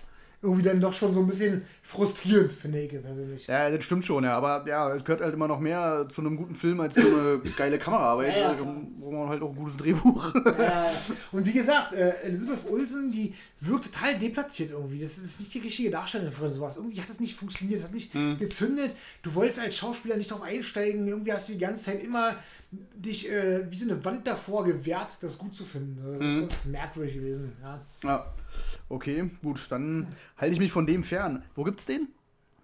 Irgendwie 0.42 0.62
dann 0.62 0.80
doch 0.80 0.92
schon 0.92 1.12
so 1.12 1.20
ein 1.20 1.26
bisschen 1.26 1.62
frustrierend, 1.82 2.52
finde 2.52 2.80
ich 2.80 2.90
persönlich. 2.90 3.46
Ja, 3.46 3.68
das 3.68 3.84
stimmt 3.84 4.04
schon, 4.04 4.24
ja. 4.24 4.36
Aber 4.36 4.66
ja, 4.66 4.92
es 4.94 5.04
gehört 5.04 5.20
halt 5.20 5.34
immer 5.34 5.48
noch 5.48 5.60
mehr 5.60 6.06
zu 6.08 6.22
einem 6.22 6.36
guten 6.36 6.56
Film 6.56 6.80
als 6.80 6.94
so 6.94 7.02
eine 7.02 7.40
geile 7.56 7.78
Kameraarbeit. 7.78 8.34
Ja, 8.34 8.52
ja, 8.52 8.58
wo 8.98 9.10
man 9.10 9.28
halt 9.28 9.42
auch 9.42 9.50
ein 9.50 9.56
gutes 9.56 9.76
Drehbuch. 9.76 10.34
Ja, 10.58 10.90
und 11.32 11.44
wie 11.44 11.52
gesagt, 11.52 11.92
äh, 11.92 12.22
Elizabeth 12.22 12.66
Olsen, 12.70 13.10
die 13.10 13.34
wirkt 13.60 13.92
total 13.92 14.18
deplatziert 14.18 14.70
irgendwie. 14.70 15.00
Das 15.00 15.18
ist 15.18 15.40
nicht 15.40 15.52
die 15.52 15.58
richtige 15.58 15.90
Darstellung 15.90 16.30
von 16.30 16.50
sowas. 16.50 16.76
Irgendwie 16.76 17.00
hat 17.00 17.10
das 17.10 17.20
nicht 17.20 17.34
funktioniert, 17.34 17.80
das 17.80 17.88
hat 17.88 17.94
nicht 17.94 18.10
gezündet. 18.38 18.94
Du 19.22 19.34
wolltest 19.34 19.60
als 19.60 19.76
Schauspieler 19.76 20.16
nicht 20.16 20.30
drauf 20.30 20.42
einsteigen. 20.42 21.06
Irgendwie 21.06 21.32
hast 21.32 21.50
du 21.50 21.52
die 21.52 21.58
ganze 21.58 21.84
Zeit 21.84 22.02
immer 22.02 22.36
dich 22.72 23.28
äh, 23.28 23.70
wie 23.70 23.76
so 23.76 23.90
eine 23.90 24.04
Wand 24.04 24.26
davor 24.26 24.64
gewehrt, 24.64 25.16
das 25.20 25.36
gut 25.36 25.54
zu 25.54 25.64
finden. 25.64 26.00
Das 26.02 26.20
ist 26.20 26.40
ganz 26.40 26.64
merkwürdig 26.66 27.14
gewesen. 27.14 27.52
Ja. 27.62 27.80
ja. 28.04 28.32
Okay, 28.90 29.30
gut, 29.42 29.64
dann 29.70 30.06
halte 30.36 30.52
ich 30.52 30.58
mich 30.58 30.72
von 30.72 30.84
dem 30.86 31.04
fern. 31.04 31.42
Wo 31.54 31.62
gibt's 31.64 31.86
den? 31.86 32.08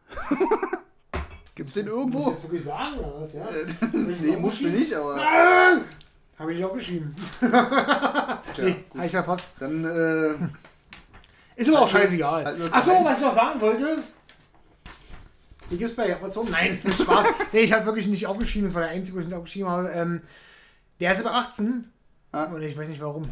gibt's 1.54 1.74
den 1.74 1.86
Muss 1.86 1.94
ich 1.94 1.98
irgendwo? 2.00 2.30
das 2.30 2.42
wirklich 2.42 2.64
sagen 2.64 2.98
oder 2.98 3.20
was? 3.20 3.32
Ja? 3.32 3.46
nee, 3.92 4.36
musste 4.36 4.68
nicht, 4.68 4.92
aber. 4.92 5.20
Habe 6.38 6.52
ich 6.52 6.62
auch 6.64 6.74
geschrieben. 6.74 7.14
Tja, 7.40 8.42
Nee, 8.58 8.84
gut. 8.90 9.04
ich 9.04 9.10
verpasst. 9.10 9.54
Dann, 9.58 9.84
äh, 9.84 10.34
Ist 11.60 11.68
aber 11.68 11.80
auch 11.82 11.88
scheißegal. 11.88 12.44
halten 12.44 12.58
wir 12.58 12.68
das 12.68 12.74
Achso, 12.74 13.04
was 13.04 13.18
ich 13.18 13.24
noch 13.24 13.34
sagen 13.34 13.60
wollte. 13.60 14.02
Die 15.70 15.78
gibt's 15.78 15.94
bei 15.96 16.14
Amazon? 16.14 16.50
Nein, 16.50 16.78
Spaß. 17.00 17.26
nee, 17.52 17.60
ich 17.60 17.72
habe 17.72 17.80
es 17.80 17.86
wirklich 17.86 18.08
nicht 18.08 18.26
aufgeschrieben. 18.26 18.68
Das 18.68 18.74
war 18.74 18.82
der 18.82 18.90
einzige, 18.90 19.16
wo 19.16 19.20
ich 19.20 19.26
nicht 19.26 19.34
aufgeschrieben 19.36 19.70
habe. 19.70 19.88
Ähm, 19.90 20.20
der 21.00 21.12
ist 21.12 21.20
aber 21.24 21.34
18. 21.34 21.90
Ah. 22.32 22.44
Und 22.44 22.62
ich 22.62 22.76
weiß 22.76 22.88
nicht 22.88 23.00
warum. 23.00 23.30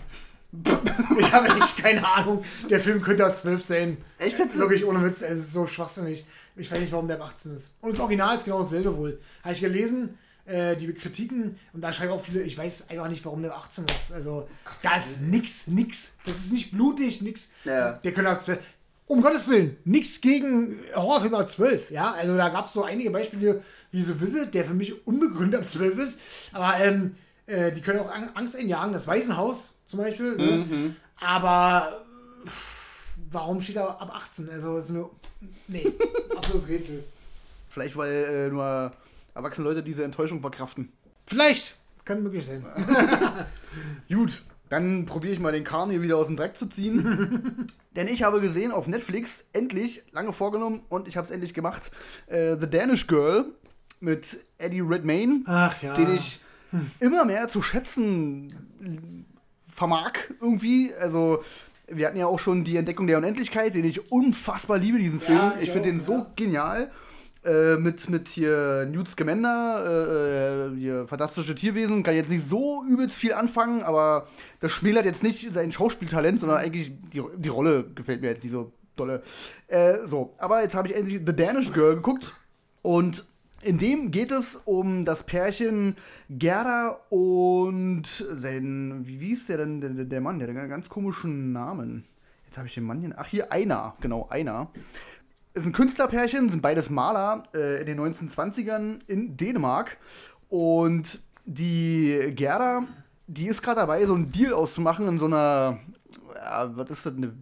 Ich 1.19 1.33
habe 1.33 1.49
echt 1.61 1.77
keine 1.79 2.07
Ahnung. 2.07 2.45
Der 2.71 2.81
Film 2.81 3.01
könnte 3.03 3.25
ab 3.27 3.37
12 3.37 3.65
sein. 3.65 3.97
Echt 4.19 4.39
jetzt? 4.39 4.57
Wirklich 4.59 4.85
ohne 4.85 5.05
Witz. 5.05 5.23
Es 5.23 5.39
ist 5.39 5.53
so 5.53 5.67
schwachsinnig. 5.67 6.25
Ich 6.57 6.71
weiß 6.71 6.79
nicht, 6.81 6.93
warum 6.93 7.09
der 7.09 7.17
ab 7.21 7.29
18 7.31 7.53
ist. 7.53 7.73
Und 7.81 7.93
das 7.93 8.01
Original 8.01 8.37
ist 8.37 8.45
genau 8.45 8.59
dasselbe 8.61 8.97
wohl. 8.97 9.19
Habe 9.43 9.55
ich 9.55 9.61
gelesen, 9.61 10.19
äh, 10.47 10.77
die 10.77 10.93
Kritiken. 10.93 11.59
Und 11.73 11.83
da 11.83 11.93
schreiben 11.93 12.13
auch 12.13 12.21
viele, 12.23 12.43
ich 12.43 12.57
weiß 12.57 12.91
einfach 12.91 13.09
nicht, 13.09 13.25
warum 13.25 13.43
der 13.43 13.53
ab 13.55 13.65
18 13.65 13.87
ist. 13.95 14.13
Also, 14.13 14.49
da 14.83 14.97
ist 14.97 15.21
nix, 15.21 15.67
nix. 15.67 16.13
Das 16.27 16.37
ist 16.37 16.53
nicht 16.53 16.71
blutig, 16.71 17.23
nix. 17.23 17.49
Ja. 17.65 17.95
Der 17.95 18.13
könnte 18.13 18.31
ab 18.31 18.41
12. 18.41 18.59
Um 19.07 19.21
Gottes 19.21 19.49
Willen, 19.49 19.77
nichts 19.85 20.23
gegen 20.23 20.79
Horrorfilme 20.95 21.37
ab 21.37 21.47
12. 21.47 21.91
Ja, 21.91 22.13
also 22.13 22.39
da 22.39 22.49
gab 22.49 22.65
es 22.65 22.73
so 22.73 22.85
einige 22.85 23.11
Beispiele 23.11 23.63
wie 23.93 24.01
The 24.01 24.19
Visit, 24.19 24.55
der 24.55 24.65
für 24.65 24.73
mich 24.73 25.07
unbegründet 25.07 25.61
ab 25.61 25.69
12 25.69 25.99
ist. 25.99 26.19
Aber 26.55 26.75
ähm, 26.83 27.15
äh, 27.47 27.71
die 27.71 27.83
können 27.83 27.99
auch 28.01 28.11
Ang- 28.11 28.31
Angst 28.35 28.57
einjagen. 28.57 28.95
Das 28.95 29.07
Waisenhaus 29.07 29.73
zum 29.95 30.05
Beispiel. 30.05 30.37
Ne? 30.37 30.97
Aber 31.21 32.05
pff, 32.45 33.17
warum 33.31 33.61
steht 33.61 33.77
da 33.77 33.87
ab 33.87 34.13
18? 34.13 34.51
Also 34.51 34.77
ist 34.77 34.91
mir. 34.91 35.09
Nee, 35.69 35.87
absolutes 36.37 36.69
Rätsel. 36.69 37.05
Vielleicht, 37.69 37.97
weil 37.97 38.13
äh, 38.13 38.51
nur 38.51 38.93
erwachsene 39.35 39.69
Leute 39.69 39.83
diese 39.83 40.05
Enttäuschung 40.05 40.41
verkraften. 40.41 40.93
Vielleicht. 41.27 41.77
Kann 42.05 42.23
möglich 42.23 42.45
sein. 42.45 42.65
Gut, 44.09 44.43
dann 44.69 45.07
probiere 45.07 45.33
ich 45.33 45.41
mal 45.41 45.53
den 45.53 45.65
Kahn 45.65 45.91
hier 45.91 46.03
wieder 46.03 46.19
aus 46.19 46.27
dem 46.27 46.37
Dreck 46.37 46.57
zu 46.57 46.67
ziehen. 46.67 47.67
Denn 47.97 48.09
ich 48.09 48.23
habe 48.25 48.41
gesehen 48.41 48.73
auf 48.73 48.89
Netflix, 48.89 49.47
endlich, 49.53 50.03
lange 50.13 50.33
vorgenommen 50.33 50.83
und 50.89 51.09
ich 51.09 51.17
habe 51.17 51.25
es 51.25 51.31
endlich 51.31 51.55
gemacht, 51.55 51.93
äh, 52.27 52.57
The 52.59 52.69
Danish 52.69 53.07
Girl 53.07 53.47
mit 54.01 54.45
Eddie 54.59 54.81
Redmayne, 54.81 55.45
Ach 55.47 55.81
ja. 55.83 55.95
den 55.95 56.15
ich 56.15 56.41
immer 57.01 57.25
mehr 57.25 57.49
zu 57.49 57.63
schätzen 57.63 59.25
vermag 59.75 60.13
irgendwie. 60.41 60.93
Also 61.01 61.43
wir 61.89 62.07
hatten 62.07 62.19
ja 62.19 62.27
auch 62.27 62.39
schon 62.39 62.65
die 62.65 62.77
Entdeckung 62.77 63.07
der 63.07 63.19
Unendlichkeit, 63.19 63.75
den 63.75 63.85
ich 63.85 64.11
unfassbar 64.11 64.79
liebe, 64.79 64.99
diesen 64.99 65.21
Film. 65.21 65.39
Ja, 65.39 65.57
ich 65.61 65.71
finde 65.71 65.91
den 65.91 66.01
so 66.01 66.13
ja. 66.13 66.33
genial. 66.37 66.91
Äh, 67.45 67.77
mit, 67.77 68.09
mit 68.09 68.29
hier 68.29 68.89
Newt 68.91 69.07
Scamander, 69.07 69.85
äh, 69.85 70.73
äh, 70.73 70.79
hier 70.79 71.07
fantastische 71.07 71.55
Tierwesen, 71.55 72.03
kann 72.03 72.15
jetzt 72.15 72.31
nicht 72.31 72.43
so 72.43 72.83
übelst 72.89 73.17
viel 73.17 73.35
anfangen, 73.35 73.83
aber 73.83 74.27
das 74.61 74.73
schmälert 74.73 75.05
jetzt 75.05 75.23
nicht 75.23 75.53
sein 75.53 75.71
Schauspieltalent, 75.71 76.41
sondern 76.41 76.57
eigentlich 76.57 76.93
die, 77.13 77.23
die 77.37 77.49
Rolle 77.51 77.85
gefällt 77.95 78.23
mir 78.23 78.29
jetzt 78.29 78.45
nicht 78.45 78.53
so 78.53 78.73
dolle. 78.97 79.23
Äh, 79.69 80.07
so, 80.07 80.33
aber 80.39 80.63
jetzt 80.63 80.75
habe 80.75 80.89
ich 80.89 80.97
endlich 80.97 81.21
The 81.27 81.37
Danish 81.37 81.71
Girl 81.75 81.97
geguckt 81.97 82.35
und 82.81 83.27
in 83.65 83.79
dem 83.79 84.11
geht 84.11 84.31
es 84.31 84.57
um 84.65 85.05
das 85.05 85.25
Pärchen 85.25 85.97
Gerda 86.29 87.01
und 87.09 88.05
sein, 88.07 89.03
wie 89.05 89.19
hieß 89.19 89.47
der 89.47 89.59
denn, 89.59 89.81
der, 89.81 90.05
der 90.05 90.21
Mann, 90.21 90.39
der 90.39 90.49
hat 90.49 90.57
einen 90.57 90.69
ganz 90.69 90.89
komischen 90.89 91.53
Namen. 91.53 92.05
Jetzt 92.45 92.59
habe 92.59 92.69
ich 92.69 92.75
den 92.75 92.85
Mann 92.85 93.01
hier, 93.01 93.15
ach 93.17 93.27
hier, 93.27 93.51
Einer, 93.51 93.97
genau, 94.01 94.29
Einer. 94.29 94.71
Ist 95.55 95.67
ein 95.67 95.73
Künstlerpärchen, 95.73 96.51
sind 96.51 96.63
beides 96.63 96.91
Maler 96.91 97.45
äh, 97.55 97.81
in 97.81 97.87
den 97.87 98.01
1920ern 98.01 98.99
in 99.07 99.37
Dänemark. 99.37 99.97
Und 100.49 101.21
die 101.47 102.33
Gerda, 102.35 102.87
die 103.27 103.47
ist 103.47 103.63
gerade 103.63 103.81
dabei, 103.81 104.05
so 104.05 104.15
einen 104.15 104.31
Deal 104.31 104.53
auszumachen 104.53 105.09
in 105.09 105.19
so 105.19 105.27
einer, 105.27 105.79
ja, 106.35 106.77
was 106.77 106.91
ist 106.91 107.07
das, 107.07 107.15
eine, 107.15 107.33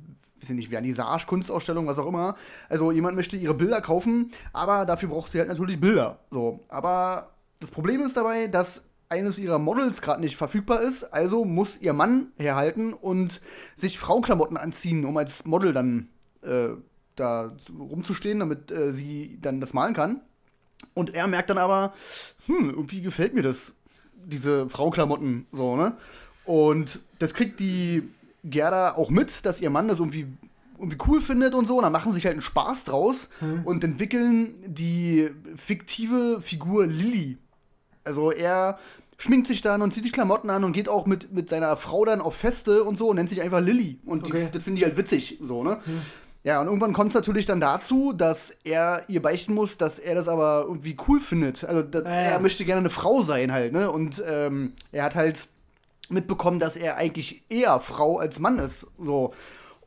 ich 0.42 0.56
nicht, 0.56 0.70
Vernissage, 0.70 1.26
Kunstausstellung, 1.26 1.86
was 1.86 1.98
auch 1.98 2.06
immer. 2.06 2.36
Also 2.68 2.92
jemand 2.92 3.16
möchte 3.16 3.36
ihre 3.36 3.54
Bilder 3.54 3.80
kaufen, 3.80 4.30
aber 4.52 4.86
dafür 4.86 5.08
braucht 5.08 5.30
sie 5.30 5.38
halt 5.38 5.48
natürlich 5.48 5.80
Bilder. 5.80 6.18
So, 6.30 6.60
aber 6.68 7.30
das 7.60 7.70
Problem 7.70 8.00
ist 8.00 8.16
dabei, 8.16 8.48
dass 8.48 8.84
eines 9.08 9.38
ihrer 9.38 9.58
Models 9.58 10.00
gerade 10.00 10.22
nicht 10.22 10.36
verfügbar 10.36 10.80
ist, 10.80 11.04
also 11.04 11.44
muss 11.44 11.78
ihr 11.80 11.92
Mann 11.92 12.28
herhalten 12.38 12.94
und 12.94 13.42
sich 13.76 13.98
Frauenklamotten 13.98 14.56
anziehen, 14.56 15.04
um 15.04 15.16
als 15.18 15.44
Model 15.44 15.74
dann 15.74 16.08
äh, 16.42 16.68
da 17.14 17.52
zu- 17.58 17.74
rumzustehen, 17.74 18.38
damit 18.38 18.70
äh, 18.70 18.90
sie 18.92 19.38
dann 19.42 19.60
das 19.60 19.74
malen 19.74 19.92
kann. 19.92 20.22
Und 20.94 21.14
er 21.14 21.26
merkt 21.26 21.50
dann 21.50 21.58
aber, 21.58 21.92
hm, 22.46 22.70
irgendwie 22.70 23.02
gefällt 23.02 23.34
mir 23.34 23.42
das, 23.42 23.76
diese 24.14 24.68
Frauklamotten 24.68 25.46
so, 25.52 25.76
ne? 25.76 25.96
Und 26.44 27.00
das 27.18 27.34
kriegt 27.34 27.60
die 27.60 28.08
Gerda 28.44 28.94
auch 28.96 29.10
mit, 29.10 29.44
dass 29.46 29.60
ihr 29.60 29.70
Mann 29.70 29.88
das 29.88 29.98
irgendwie, 30.00 30.26
irgendwie 30.78 30.98
cool 31.06 31.20
findet 31.20 31.54
und 31.54 31.66
so. 31.66 31.76
Und 31.76 31.82
dann 31.84 31.92
machen 31.92 32.12
sie 32.12 32.16
sich 32.16 32.26
halt 32.26 32.34
einen 32.34 32.42
Spaß 32.42 32.84
draus 32.84 33.28
und 33.64 33.84
entwickeln 33.84 34.54
die 34.66 35.30
fiktive 35.56 36.40
Figur 36.42 36.86
Lilly. 36.86 37.38
Also 38.04 38.32
er 38.32 38.78
schminkt 39.18 39.46
sich 39.46 39.62
dann 39.62 39.82
und 39.82 39.92
zieht 39.94 40.02
sich 40.02 40.12
Klamotten 40.12 40.50
an 40.50 40.64
und 40.64 40.72
geht 40.72 40.88
auch 40.88 41.06
mit, 41.06 41.32
mit 41.32 41.48
seiner 41.48 41.76
Frau 41.76 42.04
dann 42.04 42.20
auf 42.20 42.34
Feste 42.34 42.82
und 42.82 42.98
so 42.98 43.08
und 43.10 43.16
nennt 43.16 43.28
sich 43.28 43.40
einfach 43.40 43.60
Lilly. 43.60 44.00
Und 44.04 44.24
Okay. 44.26 44.46
die, 44.46 44.50
das 44.52 44.64
finde 44.64 44.80
ich 44.80 44.84
halt 44.84 44.96
witzig, 44.96 45.38
so, 45.40 45.62
ne? 45.62 45.78
Ja, 46.44 46.60
und 46.60 46.66
irgendwann 46.66 46.92
kommt 46.92 47.10
es 47.10 47.14
natürlich 47.14 47.46
dann 47.46 47.60
dazu, 47.60 48.12
dass 48.12 48.56
er 48.64 49.04
ihr 49.06 49.22
beichten 49.22 49.54
muss, 49.54 49.78
dass 49.78 50.00
er 50.00 50.16
das 50.16 50.26
aber 50.26 50.64
irgendwie 50.66 50.96
cool 51.06 51.20
findet. 51.20 51.62
Also 51.62 51.84
Ja, 51.94 52.00
ja. 52.02 52.10
er 52.10 52.40
möchte 52.40 52.64
gerne 52.64 52.80
eine 52.80 52.90
Frau 52.90 53.22
sein 53.22 53.52
halt, 53.52 53.72
ne? 53.72 53.88
Und 53.92 54.20
ähm, 54.28 54.72
er 54.90 55.04
hat 55.04 55.14
halt 55.14 55.46
mitbekommen, 56.12 56.60
dass 56.60 56.76
er 56.76 56.96
eigentlich 56.96 57.44
eher 57.48 57.80
Frau 57.80 58.18
als 58.18 58.38
Mann 58.38 58.58
ist. 58.58 58.86
So. 58.98 59.32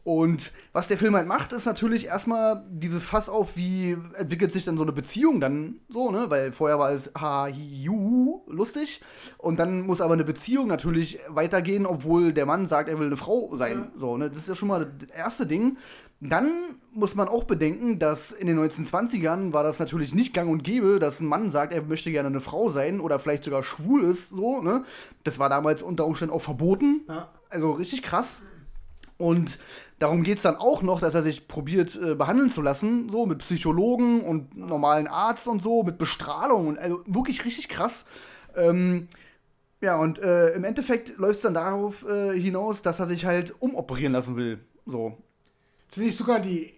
Und 0.05 0.51
was 0.71 0.87
der 0.87 0.99
Film 0.99 1.15
halt 1.15 1.27
macht, 1.27 1.51
ist 1.51 1.65
natürlich 1.65 2.05
erstmal 2.05 2.63
dieses 2.69 3.03
Fass 3.03 3.27
auf, 3.27 3.57
wie 3.57 3.97
entwickelt 4.13 4.51
sich 4.51 4.63
dann 4.63 4.77
so 4.77 4.83
eine 4.83 4.91
Beziehung 4.91 5.39
dann 5.39 5.79
so, 5.89 6.11
ne? 6.11 6.25
Weil 6.29 6.51
vorher 6.51 6.77
war 6.77 6.91
es 6.91 7.11
ha, 7.17 7.47
ju, 7.47 8.43
lustig. 8.47 9.01
Und 9.39 9.57
dann 9.57 9.81
muss 9.81 10.01
aber 10.01 10.13
eine 10.13 10.23
Beziehung 10.23 10.67
natürlich 10.67 11.17
weitergehen, 11.29 11.87
obwohl 11.87 12.33
der 12.33 12.45
Mann 12.45 12.67
sagt, 12.67 12.87
er 12.87 12.99
will 12.99 13.07
eine 13.07 13.17
Frau 13.17 13.55
sein. 13.55 13.89
Ja. 13.95 13.99
So, 13.99 14.15
ne? 14.15 14.29
Das 14.29 14.37
ist 14.37 14.47
ja 14.47 14.53
schon 14.53 14.67
mal 14.67 14.85
das 14.85 15.09
erste 15.09 15.47
Ding. 15.47 15.79
Dann 16.19 16.51
muss 16.93 17.15
man 17.15 17.27
auch 17.27 17.45
bedenken, 17.45 17.97
dass 17.97 18.31
in 18.31 18.45
den 18.45 18.59
1920ern 18.59 19.53
war 19.53 19.63
das 19.63 19.79
natürlich 19.79 20.13
nicht 20.13 20.35
gang 20.35 20.51
und 20.51 20.63
gäbe, 20.63 20.99
dass 20.99 21.19
ein 21.19 21.25
Mann 21.25 21.49
sagt, 21.49 21.73
er 21.73 21.81
möchte 21.81 22.11
gerne 22.11 22.29
eine 22.29 22.41
Frau 22.41 22.69
sein 22.69 22.99
oder 22.99 23.17
vielleicht 23.17 23.43
sogar 23.43 23.63
schwul 23.63 24.03
ist, 24.03 24.29
so, 24.29 24.61
ne? 24.61 24.83
Das 25.23 25.39
war 25.39 25.49
damals 25.49 25.81
unter 25.81 26.05
Umständen 26.05 26.35
auch 26.35 26.43
verboten. 26.43 27.01
Ja. 27.09 27.29
Also 27.49 27.71
richtig 27.71 28.03
krass. 28.03 28.43
Und 29.17 29.59
darum 29.99 30.23
geht 30.23 30.37
es 30.37 30.43
dann 30.43 30.55
auch 30.55 30.81
noch, 30.81 30.99
dass 30.99 31.15
er 31.15 31.23
sich 31.23 31.47
probiert 31.47 31.95
äh, 31.95 32.15
behandeln 32.15 32.49
zu 32.49 32.61
lassen, 32.61 33.09
so 33.09 33.25
mit 33.25 33.39
Psychologen 33.39 34.21
und 34.21 34.55
normalen 34.55 35.07
Arzt 35.07 35.47
und 35.47 35.61
so, 35.61 35.83
mit 35.83 35.97
Bestrahlung 35.97 36.67
und 36.67 36.79
also 36.79 37.01
wirklich 37.05 37.45
richtig 37.45 37.69
krass. 37.69 38.05
Ähm, 38.55 39.07
ja, 39.81 39.97
und 39.97 40.19
äh, 40.19 40.49
im 40.49 40.63
Endeffekt 40.63 41.17
läuft 41.17 41.35
es 41.35 41.41
dann 41.41 41.53
darauf 41.53 42.05
äh, 42.07 42.39
hinaus, 42.39 42.81
dass 42.81 42.99
er 42.99 43.07
sich 43.07 43.25
halt 43.25 43.53
umoperieren 43.61 44.13
lassen 44.13 44.35
will. 44.35 44.59
So. 44.85 45.17
Ist 45.89 45.97
nicht 45.97 46.17
sogar 46.17 46.39
die, 46.39 46.73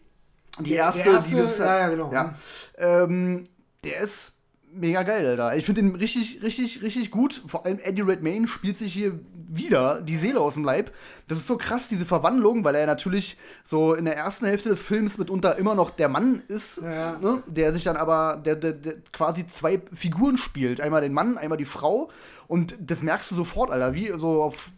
die 0.59 0.73
erste, 0.73 1.09
erste 1.09 1.35
die 1.35 1.41
das. 1.41 1.57
Ja, 1.57 1.79
ja, 1.79 1.89
genau. 1.89 2.11
Ja. 2.11 2.33
Ähm, 2.77 3.45
der 3.83 3.99
ist 4.01 4.33
mega 4.73 5.03
geil, 5.03 5.25
Alter. 5.25 5.55
Ich 5.55 5.65
finde 5.65 5.81
den 5.81 5.95
richtig, 5.95 6.41
richtig, 6.41 6.81
richtig 6.81 7.11
gut. 7.11 7.41
Vor 7.45 7.65
allem 7.65 7.79
Eddie 7.83 8.01
Redmayne 8.01 8.47
spielt 8.47 8.77
sich 8.77 8.93
hier 8.93 9.19
wieder 9.47 10.01
die 10.01 10.15
Seele 10.15 10.39
aus 10.39 10.55
dem 10.55 10.63
Leib. 10.63 10.91
Das 11.27 11.37
ist 11.37 11.47
so 11.47 11.57
krass, 11.57 11.87
diese 11.87 12.05
Verwandlung, 12.05 12.63
weil 12.63 12.75
er 12.75 12.85
natürlich 12.85 13.37
so 13.63 13.93
in 13.93 14.05
der 14.05 14.15
ersten 14.15 14.45
Hälfte 14.45 14.69
des 14.69 14.81
Films 14.81 15.17
mitunter 15.17 15.57
immer 15.57 15.75
noch 15.75 15.89
der 15.89 16.09
Mann 16.09 16.41
ist, 16.47 16.81
ja. 16.81 17.17
ne? 17.19 17.43
der 17.47 17.71
sich 17.71 17.83
dann 17.83 17.97
aber, 17.97 18.41
der, 18.43 18.55
der, 18.55 18.73
der, 18.73 18.95
quasi 19.11 19.47
zwei 19.47 19.81
Figuren 19.93 20.37
spielt. 20.37 20.81
Einmal 20.81 21.01
den 21.01 21.13
Mann, 21.13 21.37
einmal 21.37 21.57
die 21.57 21.65
Frau. 21.65 22.09
Und 22.47 22.77
das 22.79 23.03
merkst 23.03 23.31
du 23.31 23.35
sofort, 23.35 23.71
Alter, 23.71 23.93
wie 23.93 24.07
so 24.07 24.43
auf 24.43 24.71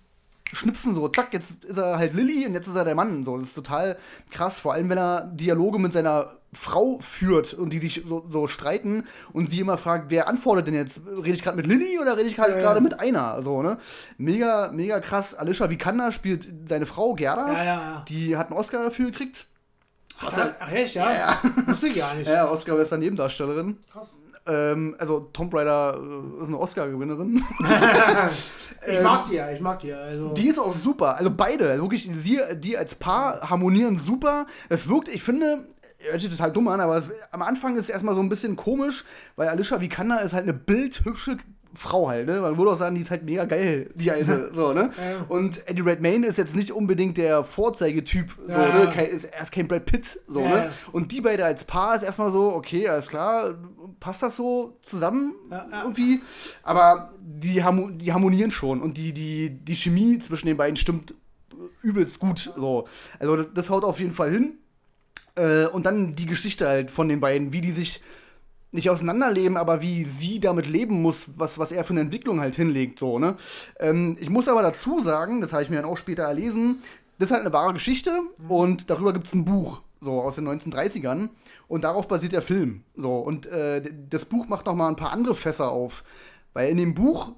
Schnipsen 0.52 0.94
so, 0.94 1.08
zack, 1.10 1.34
jetzt 1.34 1.64
ist 1.64 1.78
er 1.78 1.98
halt 1.98 2.14
Lilly 2.14 2.46
und 2.46 2.54
jetzt 2.54 2.68
ist 2.68 2.76
er 2.76 2.86
der 2.86 2.96
Mann. 2.96 3.24
So, 3.24 3.38
das 3.38 3.50
ist 3.50 3.54
total 3.54 3.98
krass, 4.32 4.60
vor 4.60 4.74
allem 4.74 4.90
wenn 4.90 4.98
er 4.98 5.30
Dialoge 5.34 5.80
mit 5.80 5.94
seiner 5.94 6.40
Frau 6.52 6.98
führt 7.00 7.54
und 7.54 7.72
die 7.72 7.78
sich 7.78 8.04
so, 8.08 8.26
so, 8.28 8.48
streiten 8.48 9.06
und 9.34 9.50
sie 9.50 9.60
immer 9.60 9.78
fragt, 9.78 10.10
wer 10.10 10.28
antwortet 10.28 10.68
denn 10.68 10.74
jetzt? 10.74 11.02
Rede 11.06 11.34
ich 11.34 11.44
gerade 11.44 11.58
mit 11.58 11.68
Lilly 11.68 12.00
oder 12.00 12.18
rede 12.18 12.28
ich 12.28 12.36
gerade 12.36 12.54
ja, 12.54 12.74
ja. 12.74 12.80
mit 12.80 13.00
einer? 13.00 13.42
So, 13.44 13.62
ne? 13.62 13.78
Mega, 14.18 14.72
mega 14.72 15.00
krass. 15.00 15.36
Alicia 15.36 15.70
Vikander 15.70 16.12
spielt 16.12 16.50
seine 16.68 16.88
Frau 16.88 17.14
Gerda. 17.14 17.52
Ja, 17.54 17.64
ja, 17.64 18.06
Die 18.08 18.36
hat 18.36 18.48
einen 18.48 18.58
Oscar 18.58 18.84
dafür 18.84 19.12
gekriegt. 19.12 19.46
Ach, 20.22 20.38
ach 20.60 20.72
echt, 20.72 20.96
ja? 20.96 21.14
ja. 21.14 21.40
Wusste 21.68 21.88
ich 21.88 21.98
gar 21.98 22.16
nicht. 22.16 22.28
Ja, 22.30 22.50
Oscar 22.50 22.76
bester 22.76 22.98
Nebendarstellerin. 22.98 23.78
Krass. 23.92 24.08
Ähm, 24.50 24.96
also 24.98 25.30
Tomb 25.32 25.54
Raider 25.54 26.00
äh, 26.00 26.42
ist 26.42 26.48
eine 26.48 26.60
Oscar-Gewinnerin. 26.60 27.44
ich 28.88 29.02
mag 29.02 29.26
die 29.26 29.36
ja, 29.36 29.52
ich 29.52 29.62
mag 29.62 29.80
die 29.80 29.90
ja. 29.90 29.98
Also. 29.98 30.34
Die 30.34 30.48
ist 30.48 30.58
auch 30.58 30.74
super. 30.74 31.18
Also 31.18 31.32
beide, 31.36 31.70
also 31.70 31.84
wirklich, 31.84 32.10
sie, 32.12 32.40
die 32.56 32.78
als 32.78 32.96
Paar 32.96 33.48
harmonieren 33.50 33.98
super. 33.98 34.48
Es 34.70 34.90
wirkt, 34.90 35.08
ich 35.10 35.22
finde, 35.22 35.68
hört 36.00 36.22
sich 36.22 36.32
total 36.32 36.52
dumm 36.52 36.68
an, 36.68 36.80
aber 36.80 36.98
es, 36.98 37.10
am 37.32 37.42
Anfang 37.42 37.76
ist 37.76 37.86
es 37.86 37.90
erstmal 37.90 38.16
so 38.16 38.22
ein 38.22 38.30
bisschen 38.30 38.56
komisch, 38.56 39.06
weil 39.36 39.50
Alicia 39.50 39.80
Vikander 39.80 40.22
ist 40.22 40.34
halt 40.34 40.44
eine 40.44 40.54
bildhübsche 40.54 41.38
Frau 41.74 42.10
halt, 42.10 42.26
ne? 42.28 42.42
Man 42.42 42.58
würde 42.58 42.72
auch 42.72 42.78
sagen, 42.78 42.96
die 42.96 43.02
ist 43.02 43.12
halt 43.12 43.24
mega 43.24 43.46
geil, 43.46 43.92
die 43.96 44.12
alte, 44.12 44.50
so, 44.54 44.74
ne? 44.74 44.92
Ja. 44.98 45.26
Und 45.28 45.68
Eddie 45.68 45.82
Redmayne 45.82 46.26
ist 46.26 46.38
jetzt 46.38 46.56
nicht 46.56 46.72
unbedingt 46.72 47.18
der 47.18 47.44
Vorzeigetyp, 47.44 48.32
so, 48.48 48.60
ja. 48.60 48.86
ne? 48.86 48.92
Kein, 48.92 49.08
ist, 49.08 49.26
er 49.26 49.44
ist 49.44 49.52
kein 49.52 49.68
Brad 49.68 49.86
Pitt, 49.86 50.20
so, 50.28 50.42
ja. 50.42 50.50
ne? 50.50 50.72
Und 50.92 51.12
die 51.12 51.22
beide 51.22 51.46
als 51.46 51.64
Paar 51.64 51.96
ist 51.96 52.04
erstmal 52.04 52.32
so, 52.32 52.54
okay, 52.54 52.88
alles 52.88 53.08
klar, 53.08 53.56
passt 54.00 54.24
das 54.24 54.36
so 54.36 54.78
zusammen 54.82 55.36
irgendwie? 55.72 56.22
Aber 56.64 57.12
die, 57.22 57.62
die 57.98 58.14
harmonieren 58.14 58.52
schon 58.52 58.82
und 58.82 58.98
die, 58.98 59.14
die, 59.14 59.50
die 59.50 59.76
Chemie 59.76 60.18
zwischen 60.20 60.48
den 60.48 60.58
beiden 60.58 60.76
stimmt 60.76 61.14
übelst 61.82 62.20
gut, 62.20 62.52
so. 62.56 62.88
Also, 63.20 63.36
das, 63.36 63.50
das 63.54 63.70
haut 63.70 63.84
auf 63.84 64.00
jeden 64.00 64.12
Fall 64.12 64.32
hin. 64.32 64.58
Äh, 65.36 65.68
und 65.68 65.86
dann 65.86 66.16
die 66.16 66.26
Geschichte 66.26 66.68
halt 66.68 66.92
von 66.92 67.08
den 67.08 67.20
beiden, 67.20 67.54
wie 67.54 67.62
die 67.62 67.72
sich 67.72 68.02
nicht 68.72 68.90
auseinanderleben, 68.90 69.58
aber 69.58 69.82
wie 69.82 70.04
sie 70.04 70.40
damit 70.40 70.68
leben 70.68 71.02
muss, 71.02 71.30
was, 71.38 71.58
was 71.58 71.72
er 71.72 71.84
für 71.84 71.94
eine 71.94 72.02
Entwicklung 72.02 72.40
halt 72.40 72.56
hinlegt, 72.56 73.00
so, 73.00 73.18
ne? 73.20 73.36
Ähm, 73.80 74.16
ich 74.20 74.30
muss 74.30 74.48
aber 74.48 74.62
dazu 74.62 75.00
sagen, 75.00 75.42
das 75.42 75.54
habe 75.54 75.64
ich 75.64 75.70
mir 75.70 75.78
dann 75.78 75.86
auch 75.86 75.98
später 75.98 76.24
erlesen, 76.24 76.82
das 77.18 77.30
ist 77.30 77.34
halt 77.34 77.46
eine 77.46 77.54
wahre 77.54 77.74
Geschichte 77.74 78.12
mhm. 78.42 78.52
und 78.52 78.90
darüber 78.90 79.14
gibt 79.14 79.28
es 79.28 79.34
ein 79.34 79.46
Buch, 79.46 79.82
so 80.00 80.22
aus 80.22 80.36
den 80.36 80.48
1930ern 80.48 81.30
und 81.68 81.84
darauf 81.84 82.08
basiert 82.08 82.34
der 82.34 82.42
Film, 82.42 82.84
so. 82.96 83.18
Und 83.18 83.48
äh, 83.48 83.82
das 84.10 84.26
Buch 84.26 84.48
macht 84.48 84.68
noch 84.68 84.76
mal 84.76 84.88
ein 84.88 84.96
paar 84.96 85.12
andere 85.12 85.36
Fässer 85.36 85.72
auf, 85.72 86.04
weil 86.54 86.70
in 86.70 86.78
dem 86.78 86.94
Buch 86.94 87.34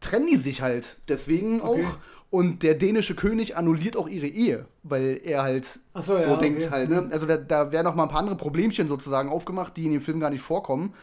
trennen 0.00 0.26
die 0.26 0.36
sich 0.36 0.60
halt 0.60 0.98
deswegen 1.08 1.62
okay. 1.62 1.84
auch 1.84 1.98
und 2.34 2.64
der 2.64 2.74
dänische 2.74 3.14
König 3.14 3.56
annulliert 3.56 3.96
auch 3.96 4.08
ihre 4.08 4.26
Ehe, 4.26 4.66
weil 4.82 5.20
er 5.22 5.44
halt 5.44 5.78
so, 5.94 6.02
so 6.02 6.14
ja, 6.16 6.36
denkt 6.36 6.62
okay. 6.62 6.70
halt. 6.72 6.90
Ne? 6.90 7.08
Also 7.12 7.26
da, 7.26 7.36
da 7.36 7.70
werden 7.70 7.84
noch 7.84 7.94
mal 7.94 8.02
ein 8.02 8.08
paar 8.08 8.18
andere 8.18 8.34
Problemchen 8.34 8.88
sozusagen 8.88 9.28
aufgemacht, 9.28 9.76
die 9.76 9.84
in 9.84 9.92
dem 9.92 10.00
Film 10.00 10.18
gar 10.18 10.30
nicht 10.30 10.40
vorkommen. 10.40 10.94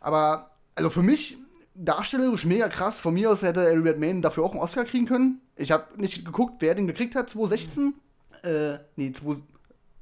Aber 0.00 0.50
also 0.74 0.90
für 0.90 1.04
mich 1.04 1.38
darstellerisch 1.76 2.44
mega 2.44 2.68
krass. 2.68 3.00
Von 3.00 3.14
mir 3.14 3.30
aus 3.30 3.42
hätte 3.42 3.60
Harry 3.60 3.78
Redmayne 3.78 4.20
dafür 4.20 4.42
auch 4.42 4.50
einen 4.50 4.60
Oscar 4.60 4.82
kriegen 4.82 5.06
können. 5.06 5.40
Ich 5.54 5.70
habe 5.70 5.84
nicht 5.96 6.24
geguckt, 6.24 6.54
wer 6.58 6.74
den 6.74 6.88
gekriegt 6.88 7.14
hat, 7.14 7.30
2016. 7.30 7.94
Äh, 8.42 8.78
nee, 8.96 9.12
20, 9.12 9.44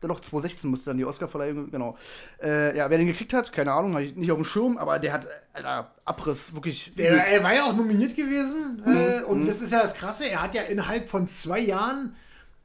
doch 0.07 0.21
2016 0.21 0.71
musste 0.71 0.91
dann 0.91 0.99
die 0.99 1.05
Oscar-Verleihung, 1.05 1.71
genau. 1.71 1.97
Äh, 2.43 2.77
ja, 2.77 2.89
wer 2.89 2.99
den 2.99 3.09
gekriegt 3.09 3.33
hat, 3.33 3.53
keine 3.53 3.73
Ahnung, 3.73 3.95
habe 3.95 4.05
ich 4.05 4.15
nicht 4.15 4.31
auf 4.31 4.39
dem 4.39 4.45
Schirm, 4.45 4.79
aber 4.79 4.99
der 5.01 5.13
hat, 5.13 5.27
Alter, 5.53 5.91
Abriss, 6.05 6.55
wirklich. 6.55 6.93
Der, 6.97 7.27
er 7.27 7.43
war 7.43 7.55
ja 7.55 7.65
auch 7.65 7.75
nominiert 7.75 8.15
gewesen 8.15 8.83
mhm. 8.85 8.97
äh, 8.97 9.23
und 9.23 9.43
mhm. 9.43 9.47
das 9.47 9.61
ist 9.61 9.73
ja 9.73 9.83
das 9.83 9.95
Krasse, 9.95 10.29
er 10.29 10.43
hat 10.43 10.55
ja 10.55 10.63
innerhalb 10.63 11.09
von 11.09 11.27
zwei 11.27 11.59
Jahren 11.59 12.15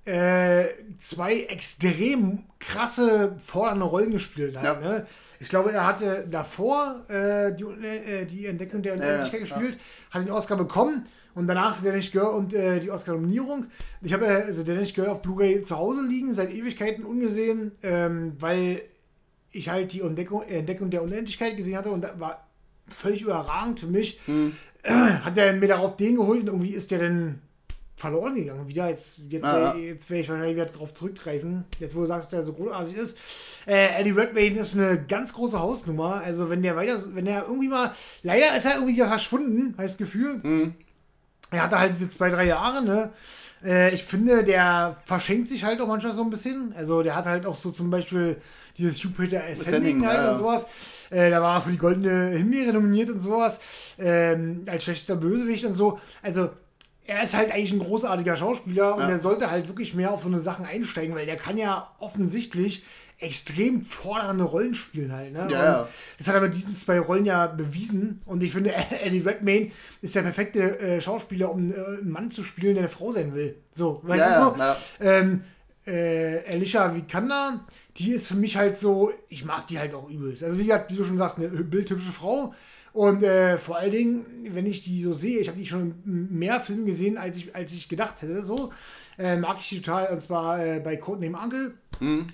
äh, 0.06 0.66
zwei 0.98 1.42
extrem 1.44 2.44
krasse, 2.60 3.36
fordernde 3.40 3.86
Rollen 3.86 4.12
gespielt. 4.12 4.58
Halt, 4.58 4.66
ja. 4.66 4.80
ne? 4.80 5.08
Ich 5.40 5.50
glaube, 5.50 5.72
er 5.72 5.86
hatte 5.86 6.28
davor 6.30 7.04
äh, 7.10 7.54
die, 7.56 7.64
äh, 7.64 8.26
die 8.26 8.46
Entdeckung 8.46 8.82
der 8.82 8.94
Unendlichkeit 8.94 9.42
gespielt, 9.42 9.78
hat 10.12 10.22
den 10.22 10.32
Oscar 10.32 10.58
bekommen 10.58 11.08
und 11.36 11.48
danach 11.48 11.76
ist 11.76 11.86
Danish 11.86 12.12
Girl 12.12 12.36
und 12.36 12.54
äh, 12.54 12.80
die 12.80 12.92
Oscar-Nominierung. 12.92 13.66
Ich 14.02 14.14
habe 14.14 14.26
äh, 14.26 14.44
also 14.44 14.64
Danish 14.64 14.94
Girl 14.94 15.10
auf 15.10 15.22
Blu-ray 15.22 15.62
zu 15.62 15.78
Hause 15.78 16.02
liegen, 16.04 16.34
seit 16.34 16.54
Ewigkeiten 16.54 17.06
ungesehen, 17.06 17.72
ähm, 17.82 18.34
weil 18.40 18.82
ich 19.52 19.70
halt 19.70 19.94
die 19.94 20.02
Entdeckung, 20.02 20.44
Entdeckung 20.44 20.90
der 20.90 21.04
Unendlichkeit 21.04 21.58
gesehen 21.58 21.78
hatte 21.78 21.90
und 21.90 22.04
das 22.04 22.20
war 22.20 22.48
völlig 22.88 23.22
überragend 23.22 23.80
für 23.80 23.88
mich. 23.88 24.20
Hm. 24.26 24.54
hat 24.84 25.38
er 25.38 25.54
mir 25.54 25.68
darauf 25.68 25.96
den 25.96 26.18
geholt 26.18 26.42
und 26.42 26.48
irgendwie 26.48 26.74
ist 26.74 26.92
der 26.92 27.00
dann 27.00 27.42
verloren 27.96 28.36
gegangen. 28.36 28.68
Wieder 28.68 28.90
jetzt, 28.90 29.20
jetzt 29.30 29.48
ah, 29.48 29.74
werde 29.76 29.80
werd 29.80 30.10
ich 30.10 30.30
wahrscheinlich 30.30 30.56
wieder 30.56 30.66
darauf 30.66 30.94
zurückgreifen. 30.94 31.64
Jetzt, 31.80 31.96
wo 31.96 32.02
du 32.02 32.08
sagst, 32.08 32.26
dass 32.26 32.32
der 32.32 32.44
so 32.44 32.54
großartig 32.54 32.98
ist. 32.98 33.18
Äh, 33.66 34.00
Eddie 34.00 34.12
Redmayne 34.12 34.60
ist 34.60 34.76
eine 34.76 35.04
ganz 35.08 35.34
große 35.34 35.60
Hausnummer. 35.60 36.22
Also, 36.24 36.50
wenn 36.50 36.62
der 36.62 36.76
weiter, 36.76 37.00
wenn 37.14 37.28
er 37.28 37.44
irgendwie 37.48 37.70
mal, 37.70 37.94
leider 38.24 38.56
ist 38.58 38.66
er 38.66 38.76
irgendwie 38.76 38.96
verschwunden, 38.96 39.76
heißt 39.78 39.98
Gefühl. 39.98 40.42
Mhm 40.44 40.76
er 41.54 41.64
hatte 41.64 41.80
halt 41.80 41.92
diese 41.92 42.10
zwei, 42.10 42.30
drei 42.30 42.46
Jahre, 42.46 42.84
ne? 42.84 43.12
Äh, 43.64 43.94
ich 43.94 44.04
finde, 44.04 44.44
der 44.44 44.96
verschenkt 45.06 45.48
sich 45.48 45.64
halt 45.64 45.80
auch 45.82 45.88
manchmal 45.88 46.14
so 46.14 46.24
ein 46.24 46.30
bisschen. 46.30 46.74
Also 46.76 47.04
der 47.04 47.16
hat 47.16 47.26
halt 47.26 47.46
auch 47.46 47.56
so 47.56 47.72
zum 47.72 47.90
Beispiel 47.90 48.38
dieses 48.78 49.02
Jupiter 49.02 49.42
Ascending 49.44 50.06
halt 50.06 50.18
ja, 50.18 50.24
oder 50.24 50.36
sowas. 50.36 50.68
Äh, 51.10 51.30
da 51.30 51.42
war 51.42 51.58
er 51.58 51.62
für 51.62 51.72
die 51.72 51.78
Goldene 51.78 52.30
Himbeere 52.30 52.74
nominiert 52.74 53.10
und 53.10 53.20
sowas. 53.20 53.60
Ähm, 53.98 54.64
als 54.68 54.84
schlechtester 54.84 55.16
Bösewicht 55.16 55.66
und 55.66 55.74
so. 55.74 56.00
Also 56.22 56.50
er 57.06 57.24
ist 57.24 57.36
halt 57.36 57.52
eigentlich 57.52 57.74
ein 57.74 57.80
großartiger 57.80 58.38
Schauspieler 58.38 58.96
und 58.96 59.02
ja. 59.02 59.10
er 59.10 59.20
sollte 59.20 59.52
halt 59.52 59.68
wirklich 59.68 59.94
mehr 59.94 60.12
auf 60.12 60.24
so 60.24 60.30
eine 60.30 60.40
Sachen 60.40 60.66
einsteigen, 60.66 61.16
weil 61.16 61.26
der 61.26 61.36
kann 61.36 61.58
ja 61.58 61.90
offensichtlich 62.00 62.84
extrem 63.20 63.84
fordernde 63.84 64.44
Rollen 64.44 64.76
spielen 64.76 65.12
halt. 65.12 65.34
Ne? 65.34 65.48
Ja, 65.50 65.88
das 66.18 66.28
hat 66.28 66.36
er 66.36 66.42
mit 66.42 66.54
diesen 66.54 66.74
zwei 66.74 67.00
Rollen 67.00 67.26
ja 67.26 67.48
bewiesen. 67.48 68.22
Und 68.26 68.44
ich 68.44 68.52
finde, 68.52 68.74
Eddie 69.04 69.20
Redmayne 69.20 69.72
ist 70.02 70.16
der 70.16 70.22
perfekte 70.22 70.80
äh, 70.80 71.02
Schauspieler, 71.02 71.52
um 71.52 71.72
äh, 71.72 71.76
einen 71.76 72.12
Mann 72.12 72.32
zu 72.32 72.44
spielen, 72.44 72.76
der 72.76 72.84
eine 72.84 72.90
Frau 72.90 73.12
sein 73.12 73.34
will. 73.34 73.56
So, 73.72 74.02
weißt 74.04 74.20
ja, 74.20 74.50
du 74.50 74.56
so? 74.56 74.62
Ja. 74.62 74.78
Ähm, 75.00 75.42
äh, 75.86 76.40
Alicia 76.50 76.94
Vikander, 76.96 77.66
die 77.98 78.12
ist 78.12 78.28
für 78.28 78.36
mich 78.36 78.58
halt 78.58 78.78
so, 78.78 79.12
ich 79.30 79.46
mag 79.46 79.68
die 79.68 79.80
halt 79.80 79.94
auch 79.94 80.10
übelst. 80.10 80.44
Also 80.44 80.58
wie 80.58 80.66
gesagt, 80.66 80.92
wie 80.92 80.98
du 80.98 81.04
schon 81.04 81.18
sagst, 81.18 81.38
eine 81.38 81.50
bildhübsche 81.50 82.12
Frau. 82.12 82.54
Und 82.94 83.24
äh, 83.24 83.58
vor 83.58 83.78
allen 83.78 83.92
Dingen, 83.92 84.26
wenn 84.52 84.68
ich 84.68 84.82
die 84.82 85.02
so 85.02 85.14
sehe, 85.14 85.40
ich 85.40 85.48
habe 85.48 85.58
die 85.58 85.66
schon 85.66 85.96
mehr 86.06 86.60
Filme 86.60 86.86
gesehen, 86.86 87.18
als 87.18 87.38
ich, 87.38 87.56
als 87.56 87.74
ich 87.74 87.90
gedacht 87.90 88.22
hätte, 88.22 88.44
so, 88.44 88.72
äh, 89.18 89.36
mag 89.36 89.58
ich 89.60 89.70
die 89.70 89.82
total, 89.82 90.14
und 90.14 90.22
zwar 90.22 90.64
äh, 90.64 90.80
bei 90.80 90.98
Codename 90.98 91.38
Uncle. 91.38 91.74
Mhm 92.00 92.28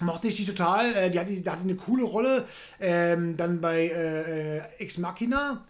mochte 0.00 0.28
ich 0.28 0.36
die 0.36 0.44
total. 0.46 0.94
Äh, 0.94 1.10
die, 1.10 1.18
hatte, 1.18 1.32
die 1.32 1.48
hatte 1.50 1.62
eine 1.62 1.76
coole 1.76 2.04
Rolle. 2.04 2.44
Ähm, 2.80 3.36
dann 3.36 3.60
bei 3.60 3.86
äh, 3.88 4.56
äh, 4.58 4.62
Ex 4.78 4.98
Machina. 4.98 5.64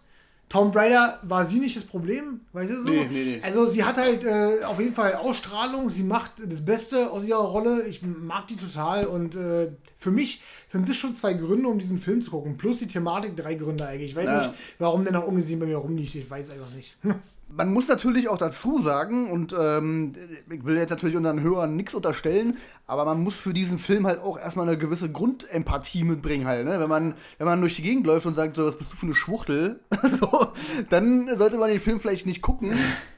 Tomb 0.47 0.75
Raider 0.75 1.19
war 1.23 1.43
sie 1.43 1.57
nicht 1.59 1.75
das 1.75 1.85
Problem, 1.85 2.41
weißt 2.53 2.69
du 2.69 2.79
so? 2.83 2.89
Nee, 2.89 3.07
nee, 3.09 3.23
nee. 3.25 3.39
Also 3.41 3.65
sie 3.65 3.83
hat 3.83 3.97
halt 3.97 4.23
äh, 4.23 4.63
auf 4.63 4.79
jeden 4.79 4.93
Fall 4.93 5.15
Ausstrahlung, 5.15 5.89
sie 5.89 6.03
macht 6.03 6.33
das 6.45 6.63
Beste 6.63 7.09
aus 7.11 7.23
ihrer 7.23 7.39
Rolle. 7.39 7.87
Ich 7.87 8.03
mag 8.03 8.47
die 8.47 8.55
total 8.55 9.07
und 9.07 9.33
äh, 9.33 9.71
für 9.97 10.11
mich 10.11 10.41
sind 10.67 10.87
das 10.87 10.97
schon 10.97 11.15
zwei 11.15 11.33
Gründe, 11.33 11.67
um 11.67 11.79
diesen 11.79 11.97
Film 11.97 12.21
zu 12.21 12.29
gucken. 12.29 12.57
Plus 12.57 12.77
die 12.77 12.87
Thematik 12.87 13.35
drei 13.35 13.55
Gründe 13.55 13.87
eigentlich. 13.87 14.11
Ich 14.11 14.15
weiß 14.15 14.25
Ja. 14.25 14.37
nicht, 14.47 14.53
warum 14.77 15.03
der 15.03 15.13
noch 15.13 15.25
ungesehen 15.25 15.59
bei 15.59 15.65
mir 15.65 15.77
rumliegt. 15.77 16.13
Ich 16.13 16.29
weiß 16.29 16.51
einfach 16.51 16.71
nicht. 16.75 16.95
Man 17.47 17.71
muss 17.71 17.87
natürlich 17.87 18.27
auch 18.27 18.37
dazu 18.37 18.79
sagen, 18.79 19.29
und 19.29 19.55
ähm, 19.57 20.13
ich 20.49 20.65
will 20.65 20.77
jetzt 20.77 20.89
natürlich 20.89 21.15
unseren 21.15 21.41
Hörern 21.41 21.75
nichts 21.75 21.93
unterstellen, 21.93 22.57
aber 22.87 23.05
man 23.05 23.21
muss 23.21 23.39
für 23.39 23.53
diesen 23.53 23.77
Film 23.77 24.07
halt 24.07 24.19
auch 24.19 24.37
erstmal 24.37 24.67
eine 24.67 24.77
gewisse 24.77 25.11
Grundempathie 25.11 26.03
mitbringen 26.03 26.47
halt. 26.47 26.65
Ne? 26.65 26.79
Wenn, 26.79 26.89
man, 26.89 27.13
wenn 27.37 27.45
man 27.45 27.61
durch 27.61 27.75
die 27.75 27.83
Gegend 27.83 28.07
läuft 28.07 28.25
und 28.25 28.33
sagt, 28.33 28.55
so, 28.55 28.65
was 28.65 28.77
bist 28.77 28.91
du 28.91 28.97
für 28.97 29.05
eine 29.05 29.15
Schwuchtel, 29.15 29.79
so, 30.19 30.47
dann 30.89 31.29
sollte 31.37 31.57
man 31.57 31.69
den 31.69 31.79
Film 31.79 31.99
vielleicht 31.99 32.25
nicht 32.25 32.41
gucken, 32.41 32.73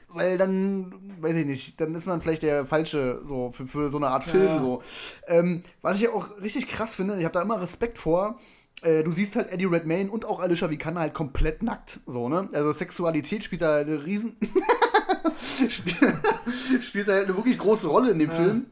weil 0.09 0.38
dann, 0.38 0.93
weiß 1.21 1.36
ich 1.36 1.45
nicht, 1.45 1.80
dann 1.80 1.95
ist 1.95 2.05
man 2.05 2.21
vielleicht 2.21 2.43
der 2.43 2.65
Falsche 2.65 3.21
so 3.23 3.51
für, 3.51 3.67
für 3.67 3.89
so 3.89 3.97
eine 3.97 4.07
Art 4.07 4.23
Film. 4.23 4.45
Ja. 4.45 4.59
So. 4.59 4.82
Ähm, 5.28 5.63
was 5.82 5.99
ich 5.99 6.09
auch 6.09 6.41
richtig 6.41 6.67
krass 6.67 6.95
finde, 6.95 7.17
ich 7.17 7.23
habe 7.23 7.34
da 7.34 7.41
immer 7.41 7.61
Respekt 7.61 7.97
vor, 7.97 8.38
äh, 8.82 9.03
du 9.03 9.11
siehst 9.11 9.36
halt 9.36 9.51
Eddie 9.51 9.65
Redmayne 9.65 10.09
und 10.11 10.25
auch 10.25 10.39
Alicia 10.39 10.69
Vikander 10.69 11.01
halt 11.01 11.13
komplett 11.13 11.63
nackt, 11.63 11.99
so, 12.05 12.30
ne? 12.30 12.49
Also 12.53 12.71
Sexualität 12.71 13.43
spielt 13.43 13.61
da 13.61 13.78
eine 13.78 14.05
riesen... 14.05 14.38
spielt, 15.69 17.07
da 17.07 17.13
halt 17.13 17.25
eine 17.25 17.38
wirklich 17.38 17.57
große 17.57 17.88
Rolle 17.88 18.11
in 18.11 18.19
dem 18.19 18.32
Film. 18.32 18.67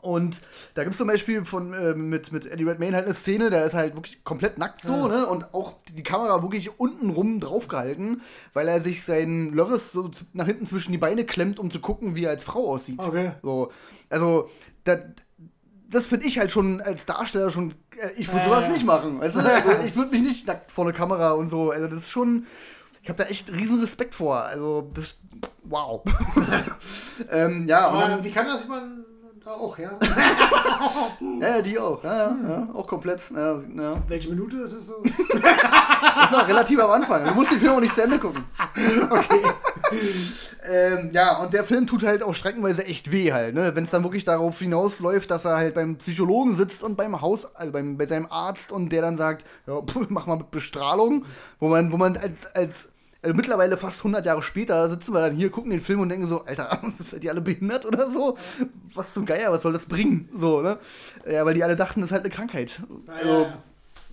Und 0.00 0.40
da 0.74 0.84
gibt 0.84 0.92
es 0.92 0.98
zum 0.98 1.08
Beispiel 1.08 1.44
von, 1.44 1.72
äh, 1.72 1.94
mit, 1.94 2.32
mit 2.32 2.46
Eddie 2.46 2.64
Redmayne 2.64 2.96
halt 2.96 3.06
eine 3.06 3.14
Szene, 3.14 3.50
der 3.50 3.64
ist 3.64 3.74
halt 3.74 3.94
wirklich 3.96 4.22
komplett 4.22 4.58
nackt 4.58 4.84
so, 4.84 4.92
Ja. 4.92 5.08
ne? 5.08 5.26
Und 5.26 5.54
auch 5.54 5.74
die 5.92 6.02
Kamera 6.02 6.40
wirklich 6.42 6.78
unten 6.78 7.10
rum 7.10 7.40
draufgehalten, 7.40 8.22
weil 8.52 8.68
er 8.68 8.80
sich 8.80 9.04
seinen 9.04 9.52
Lörres 9.52 9.92
so 9.92 10.10
nach 10.34 10.46
hinten 10.46 10.66
zwischen 10.66 10.92
die 10.92 10.98
Beine 10.98 11.24
klemmt, 11.24 11.58
um 11.58 11.70
zu 11.70 11.80
gucken, 11.80 12.14
wie 12.14 12.24
er 12.24 12.30
als 12.30 12.44
Frau 12.44 12.68
aussieht. 12.68 13.00
Okay. 13.00 13.32
So, 13.42 13.70
also, 14.08 14.48
da, 14.84 14.98
das 15.90 16.06
finde 16.06 16.26
ich 16.26 16.38
halt 16.38 16.50
schon 16.50 16.80
als 16.80 17.06
Darsteller 17.06 17.50
schon. 17.50 17.72
äh, 18.00 18.10
Ich 18.16 18.28
würde 18.28 18.38
Ja, 18.40 18.44
sowas 18.44 18.68
nicht 18.68 18.84
machen. 18.84 19.20
Weißt 19.20 19.36
du? 19.36 19.40
also, 19.40 19.70
ich 19.86 19.96
würde 19.96 20.10
mich 20.12 20.22
nicht 20.22 20.46
nackt 20.46 20.70
vor 20.72 20.84
eine 20.84 20.92
Kamera 20.92 21.32
und 21.32 21.46
so. 21.46 21.70
Also, 21.70 21.86
das 21.88 21.98
ist 22.00 22.10
schon. 22.10 22.46
Ich 23.02 23.08
habe 23.08 23.22
da 23.22 23.28
echt 23.30 23.50
riesen 23.52 23.80
Respekt 23.80 24.14
vor. 24.14 24.42
Also, 24.42 24.88
das. 24.94 25.16
Wow. 25.64 26.02
ähm, 27.30 27.66
ja, 27.68 27.88
und 27.88 27.96
Aber 27.96 28.08
dann, 28.08 28.24
wie 28.24 28.30
kann 28.30 28.46
das 28.46 28.66
man 28.68 29.04
da 29.04 29.07
auch, 29.54 29.78
ja? 29.78 29.90
ja, 31.40 31.62
die 31.62 31.78
auch. 31.78 32.02
Ja, 32.02 32.16
ja, 32.16 32.36
ja, 32.48 32.68
auch 32.74 32.86
komplett. 32.86 33.30
Ja, 33.34 33.54
ja. 33.54 34.02
Welche 34.08 34.28
Minute 34.28 34.58
ist 34.58 34.72
es 34.72 34.86
so? 34.86 34.94
Das 36.20 36.32
war 36.32 36.48
relativ 36.48 36.80
am 36.80 36.90
Anfang. 36.90 37.24
Du 37.24 37.30
musst 37.32 37.52
den 37.52 37.60
Film 37.60 37.72
auch 37.72 37.80
nicht 37.80 37.94
zu 37.94 38.02
Ende 38.02 38.18
gucken. 38.18 38.44
Okay. 39.08 39.42
Ähm, 40.68 41.10
ja, 41.12 41.38
und 41.38 41.54
der 41.54 41.64
Film 41.64 41.86
tut 41.86 42.02
halt 42.02 42.22
auch 42.22 42.34
streckenweise 42.34 42.84
echt 42.84 43.10
weh 43.12 43.32
halt, 43.32 43.54
ne? 43.54 43.70
Wenn 43.74 43.84
es 43.84 43.90
dann 43.90 44.02
wirklich 44.02 44.24
darauf 44.24 44.58
hinausläuft, 44.58 45.30
dass 45.30 45.44
er 45.44 45.56
halt 45.56 45.74
beim 45.74 45.96
Psychologen 45.96 46.54
sitzt 46.54 46.82
und 46.82 46.96
beim 46.96 47.20
Haus, 47.22 47.54
also 47.54 47.72
beim, 47.72 47.96
bei 47.96 48.06
seinem 48.06 48.26
Arzt 48.30 48.72
und 48.72 48.90
der 48.90 49.00
dann 49.00 49.16
sagt, 49.16 49.46
ja, 49.66 49.80
puh, 49.80 50.06
mach 50.08 50.26
mal 50.26 50.36
mit 50.36 50.50
Bestrahlung, 50.50 51.24
wo 51.60 51.68
man, 51.68 51.92
wo 51.92 51.96
man 51.96 52.16
als, 52.16 52.54
als 52.54 52.88
also 53.22 53.34
mittlerweile 53.34 53.76
fast 53.76 54.00
100 54.00 54.24
Jahre 54.24 54.42
später 54.42 54.88
sitzen 54.88 55.12
wir 55.12 55.20
dann 55.20 55.34
hier, 55.34 55.50
gucken 55.50 55.70
den 55.70 55.80
Film 55.80 56.00
und 56.00 56.08
denken 56.08 56.26
so, 56.26 56.44
Alter, 56.44 56.80
seid 57.04 57.24
ihr 57.24 57.30
alle 57.30 57.42
behindert 57.42 57.84
oder 57.84 58.10
so? 58.10 58.36
Was 58.94 59.12
zum 59.12 59.26
Geier, 59.26 59.50
was 59.50 59.62
soll 59.62 59.72
das 59.72 59.86
bringen? 59.86 60.28
So, 60.32 60.62
ne? 60.62 60.78
Ja, 61.28 61.44
weil 61.44 61.54
die 61.54 61.64
alle 61.64 61.76
dachten, 61.76 62.00
das 62.00 62.10
ist 62.10 62.12
halt 62.12 62.24
eine 62.24 62.32
Krankheit. 62.32 62.80
Also, 63.06 63.46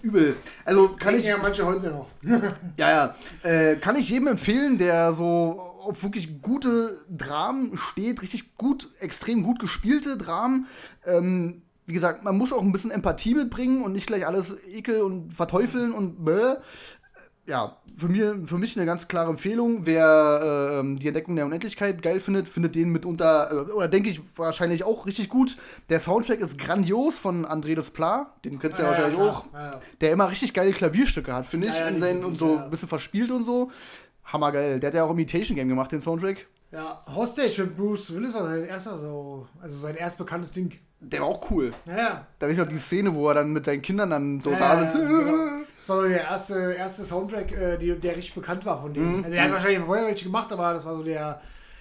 übel. 0.01 0.35
Also 0.63 0.89
kann 0.89 1.15
ich, 1.15 1.25
ja 1.25 1.37
manche 1.37 1.65
heute 1.65 1.89
noch. 1.89 2.07
ja, 2.77 2.89
ja. 2.89 3.15
Äh, 3.43 3.75
kann 3.75 3.95
ich 3.95 4.09
jedem 4.09 4.27
empfehlen, 4.27 4.77
der 4.77 5.13
so 5.13 5.59
auf 5.83 6.01
wirklich 6.03 6.41
gute 6.41 6.97
Dramen 7.09 7.77
steht, 7.77 8.21
richtig 8.21 8.55
gut, 8.55 8.89
extrem 8.99 9.43
gut 9.43 9.59
gespielte 9.59 10.17
Dramen. 10.17 10.67
Ähm, 11.05 11.61
wie 11.85 11.93
gesagt, 11.93 12.23
man 12.23 12.37
muss 12.37 12.51
auch 12.51 12.61
ein 12.63 12.71
bisschen 12.71 12.89
Empathie 12.89 13.35
mitbringen 13.35 13.83
und 13.83 13.93
nicht 13.93 14.07
gleich 14.07 14.25
alles 14.25 14.55
ekel 14.67 15.01
und 15.01 15.31
verteufeln 15.31 15.91
und 15.91 16.25
bäh. 16.25 16.55
Ja, 17.47 17.77
für, 17.95 18.07
mir, 18.07 18.41
für 18.45 18.57
mich 18.57 18.75
eine 18.75 18.87
ganz 18.87 19.07
klare 19.07 19.29
Empfehlung. 19.29 19.85
Wer 19.85 20.79
ähm, 20.79 20.97
die 20.97 21.07
Entdeckung 21.07 21.35
der 21.35 21.45
Unendlichkeit 21.45 22.01
geil 22.01 22.19
findet, 22.19 22.49
findet 22.49 22.73
den 22.73 22.89
mitunter, 22.89 23.51
äh, 23.51 23.71
oder 23.71 23.87
denke 23.87 24.09
ich 24.09 24.21
wahrscheinlich 24.35 24.83
auch 24.83 25.05
richtig 25.05 25.29
gut. 25.29 25.55
Der 25.89 25.99
Soundtrack 25.99 26.39
ist 26.39 26.57
grandios 26.57 27.19
von 27.19 27.45
André 27.45 27.75
Desplat, 27.75 28.27
den 28.43 28.57
kennst 28.57 28.79
du 28.79 28.83
ja, 28.83 28.89
wahrscheinlich 28.89 29.15
klar. 29.15 29.29
auch 29.29 29.53
Ja, 29.53 29.71
ja. 29.73 29.81
der 30.01 30.11
immer 30.11 30.29
richtig 30.31 30.53
geile 30.55 30.71
Klavierstücke 30.71 31.33
hat, 31.33 31.45
finde 31.45 31.67
ich. 31.67 31.75
Ja, 31.75 31.81
ja, 31.81 31.87
in 31.89 31.99
seinen, 31.99 32.25
und 32.25 32.37
so 32.37 32.55
ja. 32.55 32.63
ein 32.63 32.69
bisschen 32.71 32.89
verspielt 32.89 33.29
und 33.29 33.43
so. 33.43 33.69
Hammergeil. 34.25 34.79
Der 34.79 34.87
hat 34.87 34.95
ja 34.95 35.03
auch 35.03 35.11
Imitation 35.11 35.55
Game 35.55 35.69
gemacht, 35.69 35.91
den 35.91 36.01
Soundtrack. 36.01 36.47
Ja, 36.71 37.01
Hostage 37.15 37.61
mit 37.63 37.77
Bruce 37.77 38.11
Willis 38.11 38.33
war 38.33 38.43
sein 38.45 38.65
erster 38.65 38.97
so, 38.97 39.47
also 39.61 39.77
sein 39.77 39.95
erst 39.95 40.17
bekanntes 40.17 40.51
Ding. 40.51 40.71
Der 40.99 41.21
war 41.21 41.27
auch 41.27 41.51
cool. 41.51 41.73
Ja, 41.85 41.97
ja. 41.97 42.27
Da 42.39 42.47
ist 42.47 42.57
ja 42.57 42.65
die 42.65 42.77
Szene, 42.77 43.13
wo 43.13 43.27
er 43.29 43.35
dann 43.35 43.53
mit 43.53 43.65
seinen 43.65 43.83
Kindern 43.83 44.09
dann 44.09 44.41
so 44.41 44.49
Ja, 44.49 44.57
da 44.59 44.81
ja, 44.83 44.91
sitzt. 44.91 45.07
genau. 45.07 45.54
Das 45.85 45.89
war 45.89 46.01
so 46.01 46.07
der 46.09 46.21
erste, 46.21 46.73
erste 46.73 47.03
Soundtrack, 47.03 47.51
äh, 47.51 47.77
die, 47.77 47.93
der 47.99 48.15
richtig 48.15 48.33
bekannt 48.33 48.65
war 48.65 48.81
von 48.81 48.91
dem. 48.91 49.23
Also 49.23 49.37
er 49.37 49.43
hat 49.43 49.51
wahrscheinlich 49.51 49.81
vorher 49.81 50.07
welche 50.07 50.25
gemacht, 50.25 50.51
aber 50.51 50.73
das 50.73 50.83
war 50.83 50.95
so 50.95 51.03
der, 51.03 51.39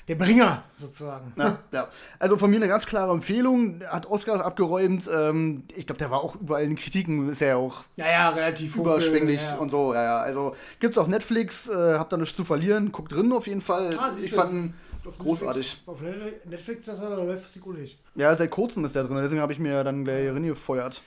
der 0.09 0.14
Bringer 0.16 0.62
sozusagen. 0.76 1.32
Ja, 1.38 1.59
ja. 1.72 1.88
Also 2.18 2.36
von 2.36 2.50
mir 2.50 2.57
eine 2.57 2.68
ganz 2.68 2.84
klare 2.84 3.11
Empfehlung. 3.12 3.80
Hat 3.88 4.05
Oscars 4.05 4.42
abgeräumt. 4.42 5.09
Ähm, 5.11 5.64
ich 5.74 5.86
glaube, 5.86 5.98
der 5.98 6.11
war 6.11 6.22
auch 6.22 6.34
überall 6.36 6.64
in 6.64 6.76
Kritiken. 6.76 7.26
Ist 7.30 7.40
ja 7.40 7.57
auch 7.57 7.84
Ja, 7.96 8.05
ja, 8.07 8.28
relativ 8.28 8.76
überschwänglich 8.76 9.40
ja. 9.40 9.57
und 9.57 9.70
so. 9.70 9.94
Ja, 9.94 10.02
ja. 10.05 10.18
Also 10.18 10.55
gibt's 10.80 10.98
auf 10.98 11.07
Netflix. 11.07 11.70
Äh, 11.70 11.94
habt 11.98 12.12
da 12.12 12.18
nichts 12.18 12.36
zu 12.36 12.44
verlieren. 12.44 12.92
Guckt 12.92 13.11
drin 13.14 13.32
auf 13.32 13.46
jeden 13.46 13.62
Fall. 13.62 13.88
Ah, 13.98 14.12
ich 14.22 14.34
fand 14.34 14.74
Auf 15.07 15.16
großartig. 15.16 15.78
Netflix, 15.86 15.88
auf 15.88 16.02
Net- 16.02 16.46
Netflix, 16.50 16.84
das 16.84 17.00
da 17.00 17.09
läuft 17.09 17.44
das 17.46 17.59
gut. 17.62 17.78
Ja, 18.16 18.36
seit 18.36 18.50
kurzem 18.50 18.84
ist 18.84 18.94
der 18.94 19.05
drin. 19.05 19.16
Deswegen 19.16 19.40
habe 19.40 19.55
ich 19.55 19.59
mir 19.59 19.82
dann 19.82 20.05
gleich 20.05 20.28
reingefeuert. 20.28 21.00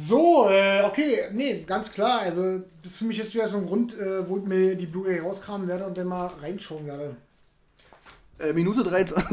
So, 0.00 0.48
äh, 0.48 0.84
okay, 0.84 1.28
nee, 1.32 1.64
ganz 1.66 1.90
klar. 1.90 2.20
Also, 2.20 2.58
das 2.82 2.92
ist 2.92 2.98
für 2.98 3.04
mich 3.04 3.18
jetzt 3.18 3.34
wieder 3.34 3.48
so 3.48 3.56
ein 3.56 3.66
Grund, 3.66 3.98
äh, 3.98 4.28
wo 4.28 4.38
ich 4.38 4.44
mir 4.44 4.76
die 4.76 4.86
Blu-ray 4.86 5.18
rauskramen 5.18 5.66
werde 5.66 5.86
und 5.86 5.98
dann 5.98 6.06
mal 6.06 6.28
reinschauen 6.40 6.86
werde. 6.86 7.16
Äh, 8.38 8.52
Minute 8.52 8.84
13. 8.84 9.16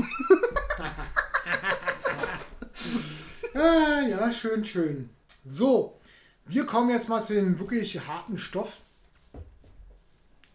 Ah, 3.58 4.02
ja, 4.10 4.30
schön, 4.34 4.66
schön. 4.66 5.10
So, 5.46 5.98
wir 6.46 6.66
kommen 6.66 6.90
jetzt 6.90 7.08
mal 7.08 7.24
zu 7.24 7.34
dem 7.34 7.58
wirklich 7.58 8.06
harten 8.06 8.38
Stoff. 8.38 8.82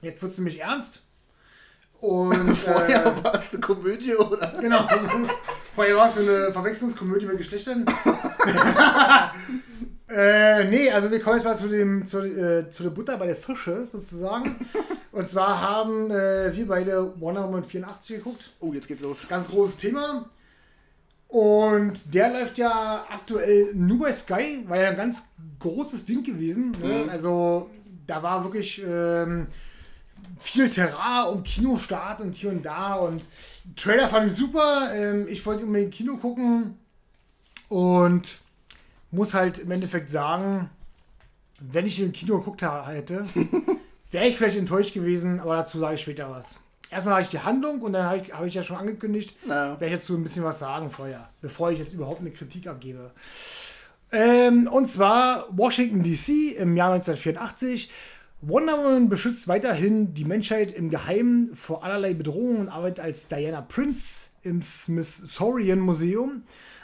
Jetzt 0.02 0.20
wird 0.20 0.32
es 0.32 0.38
nämlich 0.38 0.60
ernst. 0.60 1.02
Und 1.98 2.54
Vorher 2.56 3.06
äh, 3.06 3.24
war 3.24 3.36
es 3.36 3.52
eine 3.52 3.60
Komödie, 3.60 4.14
oder? 4.16 4.54
genau. 4.60 4.86
Vorher 5.74 5.96
war 5.96 6.08
es 6.08 6.18
eine 6.18 6.52
Verwechslungskomödie 6.52 7.24
mit 7.24 7.38
Geschlechtern. 7.38 7.86
Äh, 10.10 10.64
nee, 10.64 10.90
also 10.90 11.10
wir 11.10 11.20
kommen 11.20 11.36
jetzt 11.36 11.44
mal 11.44 11.56
zu, 11.56 11.68
dem, 11.68 12.04
zu, 12.04 12.20
äh, 12.20 12.68
zu 12.68 12.82
der 12.82 12.90
Butter 12.90 13.16
bei 13.16 13.26
der 13.26 13.36
Fische 13.36 13.86
sozusagen. 13.86 14.56
Und 15.12 15.28
zwar 15.28 15.60
haben 15.60 16.10
äh, 16.10 16.54
wir 16.54 16.66
beide 16.66 17.20
Wonder 17.20 17.44
Woman 17.44 17.64
84 17.64 18.16
geguckt. 18.16 18.52
Oh, 18.60 18.72
jetzt 18.72 18.88
geht's 18.88 19.00
los. 19.00 19.26
Ganz 19.28 19.48
großes 19.48 19.76
Thema. 19.76 20.28
Und 21.28 22.12
der 22.12 22.30
läuft 22.30 22.58
ja 22.58 23.04
aktuell 23.08 23.72
nur 23.74 24.00
bei 24.00 24.12
Sky, 24.12 24.64
war 24.66 24.76
ja 24.78 24.90
ein 24.90 24.96
ganz 24.96 25.22
großes 25.60 26.04
Ding 26.04 26.24
gewesen. 26.24 26.72
Ne? 26.82 27.06
Also 27.08 27.70
da 28.06 28.20
war 28.22 28.42
wirklich 28.42 28.82
ähm, 28.84 29.46
viel 30.40 30.68
Terrain 30.68 31.28
um 31.32 31.44
Kinostart 31.44 32.20
und 32.20 32.34
hier 32.34 32.50
und 32.50 32.64
da. 32.64 32.94
Und 32.94 33.24
Trailer 33.76 34.08
fand 34.08 34.26
ich 34.26 34.32
super. 34.32 34.90
Ähm, 34.92 35.26
ich 35.28 35.44
wollte 35.46 35.64
unbedingt 35.64 35.94
Kino 35.94 36.16
gucken 36.16 36.76
und 37.68 38.40
muss 39.10 39.34
halt 39.34 39.58
im 39.58 39.70
Endeffekt 39.70 40.08
sagen, 40.10 40.70
wenn 41.58 41.86
ich 41.86 42.00
im 42.00 42.12
Kino 42.12 42.38
geguckt 42.38 42.62
hätte, 42.62 43.26
wäre 44.10 44.26
ich 44.26 44.36
vielleicht 44.36 44.56
enttäuscht 44.56 44.94
gewesen, 44.94 45.40
aber 45.40 45.56
dazu 45.56 45.78
sage 45.78 45.96
ich 45.96 46.00
später 46.02 46.30
was. 46.30 46.56
Erstmal 46.90 47.14
habe 47.14 47.22
ich 47.22 47.30
die 47.30 47.38
Handlung 47.38 47.82
und 47.82 47.92
dann 47.92 48.04
habe 48.06 48.18
ich, 48.18 48.32
habe 48.32 48.48
ich 48.48 48.54
ja 48.54 48.62
schon 48.62 48.76
angekündigt, 48.76 49.36
Ja. 49.46 49.72
werde 49.80 49.86
ich 49.86 49.92
dazu 49.92 50.14
ein 50.16 50.22
bisschen 50.24 50.42
was 50.44 50.58
sagen 50.58 50.90
vorher, 50.90 51.28
bevor 51.40 51.70
ich 51.70 51.78
jetzt 51.78 51.92
überhaupt 51.92 52.20
eine 52.20 52.30
Kritik 52.32 52.66
abgebe. 52.66 53.12
Ähm, 54.12 54.66
und 54.66 54.90
zwar 54.90 55.46
Washington 55.56 56.02
DC 56.02 56.56
im 56.58 56.76
Jahr 56.76 56.92
1984. 56.92 57.90
Wonder 58.42 58.78
Woman 58.78 59.08
beschützt 59.08 59.46
weiterhin 59.48 60.14
die 60.14 60.24
Menschheit 60.24 60.72
im 60.72 60.88
Geheimen 60.88 61.54
vor 61.54 61.84
allerlei 61.84 62.14
Bedrohungen 62.14 62.56
und 62.62 62.68
arbeitet 62.70 63.00
als 63.04 63.28
Diana 63.28 63.60
Prince 63.60 64.30
im 64.42 64.62
Smithsonian 64.62 65.78
Museum. 65.78 66.42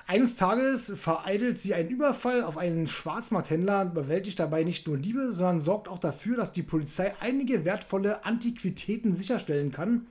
Eines 0.09 0.37
Tages 0.37 0.93
vereitelt 0.95 1.59
sie 1.59 1.75
einen 1.75 1.89
Überfall 1.89 2.45
auf 2.45 2.59
einen 2.59 2.87
Schwarzmarkthändler 2.87 3.81
und 3.81 3.95
bewältigt 3.95 4.39
dabei 4.39 4.63
nicht 4.63 4.87
nur 4.87 4.97
Liebe, 4.97 5.33
sondern 5.33 5.59
sorgt 5.59 5.89
auch 5.89 5.99
dafür, 5.99 6.37
dass 6.37 6.53
die 6.53 6.63
Polizei 6.63 7.13
einige 7.19 7.65
wertvolle 7.65 8.25
Antiquitäten 8.25 9.13
sicherstellen 9.15 9.73
kann. 9.73 10.07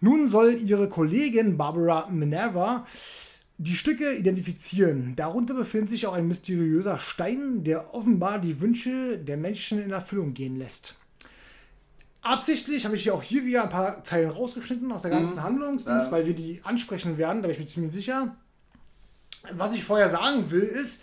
Nun 0.00 0.26
soll 0.26 0.54
ihre 0.54 0.88
Kollegin 0.88 1.58
Barbara 1.58 2.08
Minerva 2.08 2.86
die 3.58 3.74
Stücke 3.74 4.14
identifizieren. 4.14 5.14
Darunter 5.16 5.52
befindet 5.52 5.90
sich 5.90 6.06
auch 6.06 6.14
ein 6.14 6.28
mysteriöser 6.28 6.98
Stein, 6.98 7.62
der 7.62 7.92
offenbar 7.94 8.38
die 8.38 8.62
Wünsche 8.62 9.18
der 9.18 9.36
Menschen 9.36 9.82
in 9.82 9.90
Erfüllung 9.90 10.32
gehen 10.32 10.56
lässt. 10.56 10.96
absichtlich 12.22 12.86
habe 12.86 12.96
ich 12.96 13.04
ja 13.04 13.12
auch 13.12 13.22
hier 13.22 13.44
wieder 13.44 13.64
ein 13.64 13.70
paar 13.70 14.02
Zeilen 14.02 14.30
rausgeschnitten 14.30 14.90
aus 14.92 15.02
der 15.02 15.10
ganzen 15.10 15.36
mhm. 15.36 15.42
Handlungsdienst, 15.42 16.06
ja. 16.06 16.12
weil 16.12 16.26
wir 16.26 16.34
die 16.34 16.60
ansprechen 16.64 17.18
werden, 17.18 17.42
da 17.42 17.48
bin 17.48 17.52
ich 17.52 17.60
mir 17.60 17.66
ziemlich 17.66 17.92
sicher. 17.92 18.34
Was 19.52 19.74
ich 19.74 19.84
vorher 19.84 20.08
sagen 20.08 20.50
will, 20.50 20.62
ist, 20.62 21.00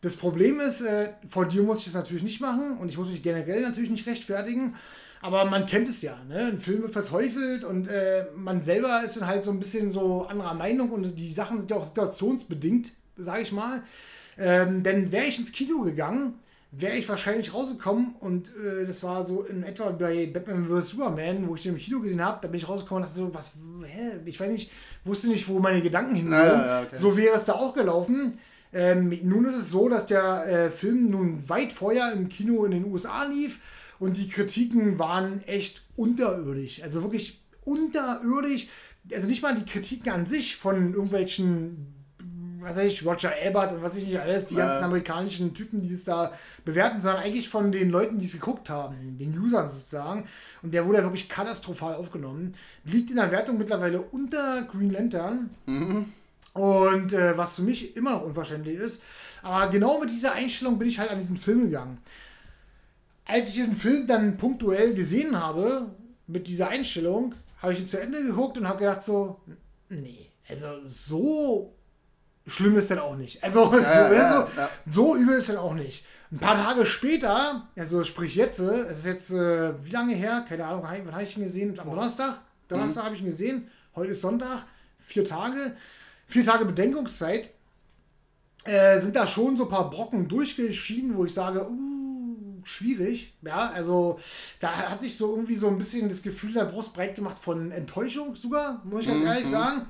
das 0.00 0.16
Problem 0.16 0.60
ist, 0.60 0.80
äh, 0.80 1.10
vor 1.28 1.46
dir 1.46 1.62
muss 1.62 1.78
ich 1.78 1.84
das 1.84 1.94
natürlich 1.94 2.24
nicht 2.24 2.40
machen 2.40 2.78
und 2.78 2.88
ich 2.88 2.98
muss 2.98 3.08
mich 3.08 3.22
generell 3.22 3.62
natürlich 3.62 3.90
nicht 3.90 4.06
rechtfertigen. 4.06 4.74
Aber 5.20 5.44
man 5.44 5.66
kennt 5.66 5.86
es 5.86 6.02
ja, 6.02 6.16
ne? 6.28 6.46
Ein 6.46 6.60
Film 6.60 6.82
wird 6.82 6.92
verteufelt 6.92 7.62
und 7.62 7.86
äh, 7.86 8.26
man 8.34 8.60
selber 8.60 9.02
ist 9.04 9.16
dann 9.16 9.28
halt 9.28 9.44
so 9.44 9.52
ein 9.52 9.60
bisschen 9.60 9.88
so 9.88 10.26
anderer 10.26 10.54
Meinung 10.54 10.90
und 10.90 11.16
die 11.16 11.30
Sachen 11.30 11.60
sind 11.60 11.70
ja 11.70 11.76
auch 11.76 11.86
situationsbedingt, 11.86 12.92
sage 13.16 13.42
ich 13.42 13.52
mal. 13.52 13.82
Ähm, 14.36 14.82
denn 14.82 15.12
wäre 15.12 15.26
ich 15.26 15.38
ins 15.38 15.52
Kino 15.52 15.82
gegangen, 15.82 16.34
wäre 16.72 16.96
ich 16.96 17.08
wahrscheinlich 17.08 17.52
rausgekommen 17.52 18.14
und 18.18 18.48
äh, 18.56 18.86
das 18.86 19.02
war 19.02 19.24
so 19.24 19.42
in 19.42 19.62
etwa 19.62 19.90
bei 19.90 20.26
Batman 20.26 20.66
vs. 20.66 20.90
Superman, 20.90 21.46
wo 21.46 21.54
ich 21.54 21.62
den 21.62 21.74
im 21.74 21.78
Kino 21.78 22.00
gesehen 22.00 22.24
habe, 22.24 22.38
da 22.40 22.48
bin 22.48 22.58
ich 22.58 22.68
rausgekommen 22.68 23.04
und 23.04 23.08
dachte 23.08 23.20
so, 23.20 23.34
was, 23.34 23.54
hä? 23.86 24.12
Ich 24.24 24.40
weiß 24.40 24.50
nicht, 24.50 24.70
wusste 25.04 25.28
nicht, 25.28 25.46
wo 25.48 25.58
meine 25.58 25.82
Gedanken 25.82 26.14
hin 26.14 26.32
Ja, 26.32 26.66
ja, 26.66 26.82
okay. 26.82 26.96
So 26.96 27.16
wäre 27.16 27.36
es 27.36 27.44
da 27.44 27.52
auch 27.52 27.74
gelaufen. 27.74 28.38
Ähm, 28.72 29.18
nun 29.22 29.44
ist 29.44 29.56
es 29.56 29.70
so, 29.70 29.90
dass 29.90 30.06
der 30.06 30.46
äh, 30.46 30.70
Film 30.70 31.10
nun 31.10 31.46
weit 31.46 31.72
vorher 31.72 32.10
im 32.12 32.30
Kino 32.30 32.64
in 32.64 32.70
den 32.70 32.86
USA 32.86 33.24
lief 33.24 33.60
und 33.98 34.16
die 34.16 34.28
Kritiken 34.28 34.98
waren 34.98 35.42
echt 35.46 35.82
unterirdisch. 35.94 36.82
Also 36.82 37.02
wirklich 37.02 37.42
unterirdisch. 37.64 38.68
Also 39.12 39.28
nicht 39.28 39.42
mal 39.42 39.54
die 39.54 39.70
Kritiken 39.70 40.10
an 40.10 40.24
sich 40.24 40.56
von 40.56 40.94
irgendwelchen 40.94 41.91
was 42.62 42.76
weiß 42.76 42.92
ich, 42.92 43.04
Roger 43.04 43.32
Ebert 43.44 43.72
und 43.72 43.82
was 43.82 43.92
weiß 43.92 44.02
ich 44.02 44.08
nicht 44.08 44.20
alles, 44.20 44.46
die 44.46 44.54
ganzen 44.54 44.84
amerikanischen 44.84 45.54
Typen, 45.54 45.82
die 45.82 45.92
es 45.92 46.04
da 46.04 46.32
bewerten, 46.64 47.00
sondern 47.00 47.22
eigentlich 47.22 47.48
von 47.48 47.72
den 47.72 47.90
Leuten, 47.90 48.18
die 48.18 48.26
es 48.26 48.32
geguckt 48.32 48.70
haben, 48.70 49.16
den 49.18 49.38
Usern 49.38 49.68
sozusagen. 49.68 50.24
Und 50.62 50.72
der 50.72 50.86
wurde 50.86 50.98
ja 50.98 51.04
wirklich 51.04 51.28
katastrophal 51.28 51.94
aufgenommen. 51.94 52.52
Liegt 52.84 53.10
in 53.10 53.16
der 53.16 53.30
Wertung 53.30 53.58
mittlerweile 53.58 54.00
unter 54.00 54.62
Green 54.62 54.90
Lantern. 54.90 55.50
Mhm. 55.66 56.06
Und 56.54 57.12
äh, 57.12 57.36
was 57.36 57.56
für 57.56 57.62
mich 57.62 57.96
immer 57.96 58.12
noch 58.12 58.22
unverständlich 58.22 58.78
ist. 58.78 59.02
Aber 59.42 59.68
genau 59.70 59.98
mit 60.00 60.10
dieser 60.10 60.32
Einstellung 60.32 60.78
bin 60.78 60.88
ich 60.88 60.98
halt 60.98 61.10
an 61.10 61.18
diesen 61.18 61.36
Film 61.36 61.62
gegangen. 61.62 61.98
Als 63.24 63.48
ich 63.48 63.54
diesen 63.54 63.76
Film 63.76 64.06
dann 64.06 64.36
punktuell 64.36 64.94
gesehen 64.94 65.38
habe, 65.38 65.90
mit 66.26 66.48
dieser 66.48 66.68
Einstellung, 66.68 67.34
habe 67.60 67.72
ich 67.72 67.80
ihn 67.80 67.86
zu 67.86 68.00
Ende 68.00 68.22
geguckt 68.22 68.58
und 68.58 68.68
habe 68.68 68.80
gedacht 68.80 69.02
so, 69.02 69.40
nee, 69.88 70.26
also 70.48 70.66
so 70.84 71.72
schlimm 72.46 72.76
ist 72.76 72.90
dann 72.90 72.98
auch 72.98 73.16
nicht. 73.16 73.42
Also 73.42 73.60
ja, 73.60 73.70
so, 73.70 74.14
ja, 74.14 74.48
ja. 74.56 74.68
so, 74.88 75.16
übel 75.16 75.36
ist 75.36 75.48
dann 75.48 75.56
auch 75.56 75.74
nicht. 75.74 76.04
Ein 76.30 76.38
paar 76.38 76.56
Tage 76.56 76.86
später, 76.86 77.68
also 77.76 78.04
sprich 78.04 78.34
jetzt, 78.36 78.58
es 78.58 78.98
ist 78.98 79.06
jetzt 79.06 79.30
äh, 79.30 79.84
wie 79.84 79.90
lange 79.90 80.14
her? 80.14 80.44
Keine 80.48 80.66
Ahnung, 80.66 80.82
wann 80.82 81.12
habe 81.12 81.22
ich 81.22 81.36
ihn 81.36 81.42
gesehen? 81.42 81.78
Am 81.78 81.90
Donnerstag? 81.90 82.40
Donnerstag 82.68 83.02
mhm. 83.02 83.06
habe 83.06 83.16
ich 83.16 83.22
ihn 83.22 83.26
gesehen. 83.26 83.68
Heute 83.94 84.12
ist 84.12 84.22
Sonntag. 84.22 84.64
Vier 84.98 85.24
Tage. 85.24 85.76
Vier 86.26 86.44
Tage 86.44 86.64
Bedenkungszeit. 86.64 87.50
Äh, 88.64 89.00
sind 89.00 89.16
da 89.16 89.26
schon 89.26 89.56
so 89.56 89.64
ein 89.64 89.68
paar 89.68 89.90
Brocken 89.90 90.28
durchgeschieden, 90.28 91.16
wo 91.16 91.24
ich 91.24 91.34
sage, 91.34 91.68
uh, 91.68 92.60
schwierig. 92.64 93.34
Ja, 93.42 93.70
also 93.74 94.18
da 94.60 94.72
hat 94.72 95.00
sich 95.00 95.16
so 95.16 95.34
irgendwie 95.34 95.56
so 95.56 95.68
ein 95.68 95.78
bisschen 95.78 96.08
das 96.08 96.22
Gefühl 96.22 96.52
der 96.52 96.64
Brust 96.64 96.94
breit 96.94 97.14
gemacht 97.14 97.38
von 97.38 97.72
Enttäuschung 97.72 98.36
sogar, 98.36 98.80
muss 98.84 99.02
ich 99.02 99.08
ganz 99.08 99.20
mhm. 99.20 99.26
ehrlich 99.26 99.46
sagen. 99.46 99.86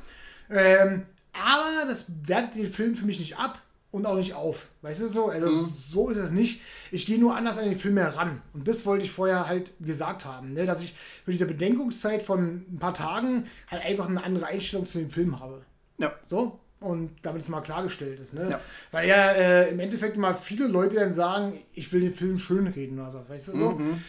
Ähm, 0.51 1.07
aber 1.33 1.87
das 1.87 2.07
wertet 2.25 2.57
den 2.57 2.73
Film 2.73 2.97
für 2.97 3.07
mich 3.07 3.19
nicht 3.19 3.39
ab 3.39 3.61
und 3.93 4.07
auch 4.07 4.17
nicht 4.17 4.35
auf. 4.35 4.69
Weißt 4.81 5.03
du 5.03 5.09
so? 5.09 5.29
Also 5.29 5.49
mhm. 5.49 5.73
so 5.73 6.11
ist 6.11 6.17
es 6.17 6.33
nicht. 6.33 6.61
Ich 6.91 7.07
gehe 7.07 7.19
nur 7.19 7.37
anders 7.37 7.59
an 7.59 7.67
den 7.67 7.79
Film 7.79 7.99
heran. 7.99 8.43
Und 8.55 8.67
das 8.67 8.85
wollte 8.87 9.05
ich 9.05 9.11
vorher 9.11 9.47
halt 9.47 9.75
gesagt 9.81 10.25
haben, 10.25 10.55
ne? 10.55 10.67
dass 10.67 10.83
ich 10.83 10.95
mit 11.27 11.35
dieser 11.35 11.47
Bedenkungszeit 11.47 12.23
von 12.23 12.65
ein 12.71 12.79
paar 12.79 12.95
Tagen 12.95 13.47
halt 13.71 13.85
einfach 13.85 14.09
eine 14.09 14.25
andere 14.25 14.47
Einstellung 14.47 14.87
zu 14.87 14.99
dem 14.99 15.11
Film 15.11 15.39
habe. 15.39 15.63
Ja. 15.99 16.13
So? 16.25 16.59
Und 16.81 17.13
damit 17.23 17.43
es 17.43 17.49
mal 17.49 17.61
klargestellt 17.61 18.19
ist. 18.19 18.33
Ne? 18.33 18.49
Ja. 18.51 18.61
Weil 18.91 19.09
ja 19.09 19.31
äh, 19.33 19.71
im 19.71 19.79
Endeffekt 19.79 20.17
mal 20.17 20.35
viele 20.35 20.67
Leute 20.67 20.97
dann 20.97 21.13
sagen, 21.13 21.61
ich 21.75 21.93
will 21.93 22.01
den 22.01 22.15
Film 22.15 22.39
schönreden 22.39 22.99
oder 22.99 23.11
so. 23.11 23.21
Weißt 23.29 23.49
du 23.49 23.53
so? 23.53 23.71
Mhm. 23.73 24.03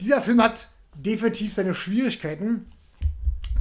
Dieser 0.00 0.20
Film 0.20 0.42
hat 0.42 0.68
definitiv 0.94 1.54
seine 1.54 1.74
Schwierigkeiten. 1.74 2.66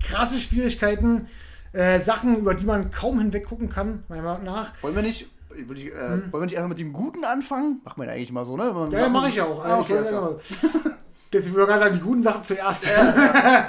Krasse 0.03 0.39
Schwierigkeiten 0.39 1.27
äh, 1.73 1.99
Sachen, 1.99 2.37
über 2.37 2.53
die 2.53 2.65
man 2.65 2.91
kaum 2.91 3.19
hinweg 3.19 3.45
gucken 3.45 3.69
kann, 3.69 4.03
meiner 4.07 4.23
Meinung 4.23 4.43
nach. 4.45 4.71
Wollen 4.81 4.95
wir 4.95 5.03
nicht, 5.03 5.27
ich, 5.55 5.85
äh, 5.85 5.91
hm. 5.91 6.31
wollen 6.31 6.41
wir 6.41 6.45
nicht 6.45 6.57
einfach 6.57 6.69
mit 6.69 6.79
dem 6.79 6.93
Guten 6.93 7.23
anfangen? 7.23 7.81
Macht 7.83 7.97
man 7.97 8.07
ja 8.07 8.13
eigentlich 8.13 8.31
mal 8.31 8.45
so, 8.45 8.57
ne? 8.57 8.89
ja, 8.91 8.99
ja 9.01 9.09
mache 9.09 9.29
ich 9.29 9.41
auch. 9.41 9.63
Ah, 9.63 9.79
okay, 9.79 9.99
ich 10.01 10.91
Deswegen 11.31 11.55
würde 11.55 11.73
ich 11.73 11.79
sagen, 11.79 11.93
die 11.93 11.99
guten 11.99 12.23
Sachen 12.23 12.41
zuerst. 12.41 12.87
Ja, 12.87 13.67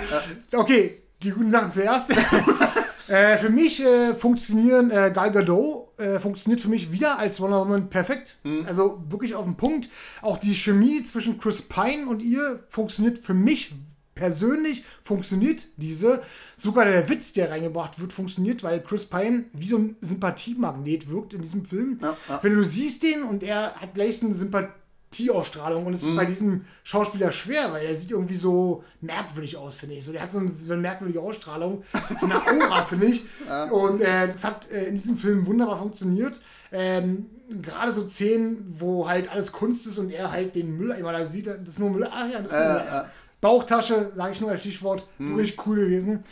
ja, 0.51 0.59
okay, 0.59 1.03
die 1.23 1.31
guten 1.31 1.51
Sachen 1.51 1.71
zuerst. 1.71 2.17
äh, 3.09 3.37
für 3.37 3.51
mich 3.51 3.85
äh, 3.85 4.15
funktionieren 4.15 4.91
äh, 4.91 5.11
Gal 5.15 5.31
Gadot 5.31 5.89
äh, 5.99 6.19
funktioniert 6.19 6.63
für 6.63 6.69
mich 6.69 6.91
wieder 6.93 7.19
als 7.19 7.41
Wonder 7.41 7.61
Woman 7.61 7.91
perfekt. 7.91 8.39
Mhm. 8.45 8.65
Also 8.67 9.03
wirklich 9.09 9.35
auf 9.35 9.45
den 9.45 9.57
Punkt. 9.57 9.91
Auch 10.23 10.39
die 10.39 10.55
Chemie 10.55 11.03
zwischen 11.03 11.39
Chris 11.39 11.61
Pine 11.61 12.07
und 12.09 12.23
ihr 12.23 12.65
funktioniert 12.69 13.19
für 13.19 13.35
mich 13.35 13.75
persönlich 14.21 14.85
funktioniert 15.03 15.67
diese. 15.79 16.21
Sogar 16.59 16.85
der 16.85 17.09
Witz, 17.09 17.33
der 17.33 17.51
reingebracht 17.51 17.99
wird, 18.01 18.13
funktioniert, 18.13 18.63
weil 18.63 18.83
Chris 18.83 19.07
Pine 19.07 19.47
wie 19.55 19.67
so 19.67 19.79
ein 19.79 19.97
Sympathiemagnet 20.03 21.09
wirkt 21.09 21.33
in 21.33 21.41
diesem 21.41 21.65
Film. 21.65 21.99
Ja, 22.03 22.17
ja. 22.29 22.39
Wenn 22.43 22.55
du 22.55 22.63
siehst 22.63 23.03
den 23.03 23.23
und 23.23 23.43
er 23.43 23.75
hat 23.77 23.95
gleich 23.95 24.23
eine 24.23 24.35
Sympathieausstrahlung 24.35 25.87
und 25.87 25.95
es 25.95 26.05
mhm. 26.05 26.11
ist 26.11 26.17
bei 26.17 26.27
diesem 26.27 26.65
Schauspieler 26.83 27.33
schwer, 27.33 27.73
weil 27.73 27.87
er 27.87 27.97
sieht 27.97 28.11
irgendwie 28.11 28.37
so 28.37 28.85
merkwürdig 29.01 29.57
aus, 29.57 29.75
finde 29.75 29.95
ich. 29.95 30.05
So, 30.05 30.13
der 30.13 30.21
hat 30.21 30.33
so 30.33 30.39
eine, 30.39 30.51
so 30.51 30.71
eine 30.71 30.83
merkwürdige 30.83 31.23
Ausstrahlung, 31.23 31.83
so 32.21 32.27
eine 32.27 32.35
Aura, 32.47 32.85
finde 32.91 33.07
ich. 33.07 33.25
Ja. 33.49 33.65
Und 33.71 34.03
äh, 34.03 34.29
das 34.29 34.45
hat 34.45 34.71
äh, 34.71 34.85
in 34.85 34.97
diesem 34.97 35.17
Film 35.17 35.47
wunderbar 35.47 35.79
funktioniert. 35.79 36.39
Ähm, 36.73 37.31
gerade 37.63 37.91
so 37.93 38.07
Szenen, 38.07 38.65
wo 38.79 39.09
halt 39.09 39.31
alles 39.33 39.51
Kunst 39.51 39.87
ist 39.87 39.99
und 39.99 40.11
er 40.11 40.31
halt 40.31 40.55
den 40.55 40.77
Müll 40.77 40.91
immer 40.91 41.13
da 41.13 41.25
sieht, 41.25 41.47
das 41.47 41.57
ist 41.67 41.79
nur 41.79 41.91
Müll. 41.91 42.07
Ach 42.11 42.29
ja, 42.31 42.41
das 42.41 42.53
ist 42.53 42.59
nur 42.59 42.75
Müll. 42.75 43.05
Bauchtasche, 43.41 44.13
sage 44.15 44.33
ich 44.33 44.41
nur 44.41 44.51
als 44.51 44.61
Stichwort, 44.61 45.07
hm. 45.19 45.37
wirklich 45.37 45.67
cool 45.67 45.77
gewesen. 45.77 46.25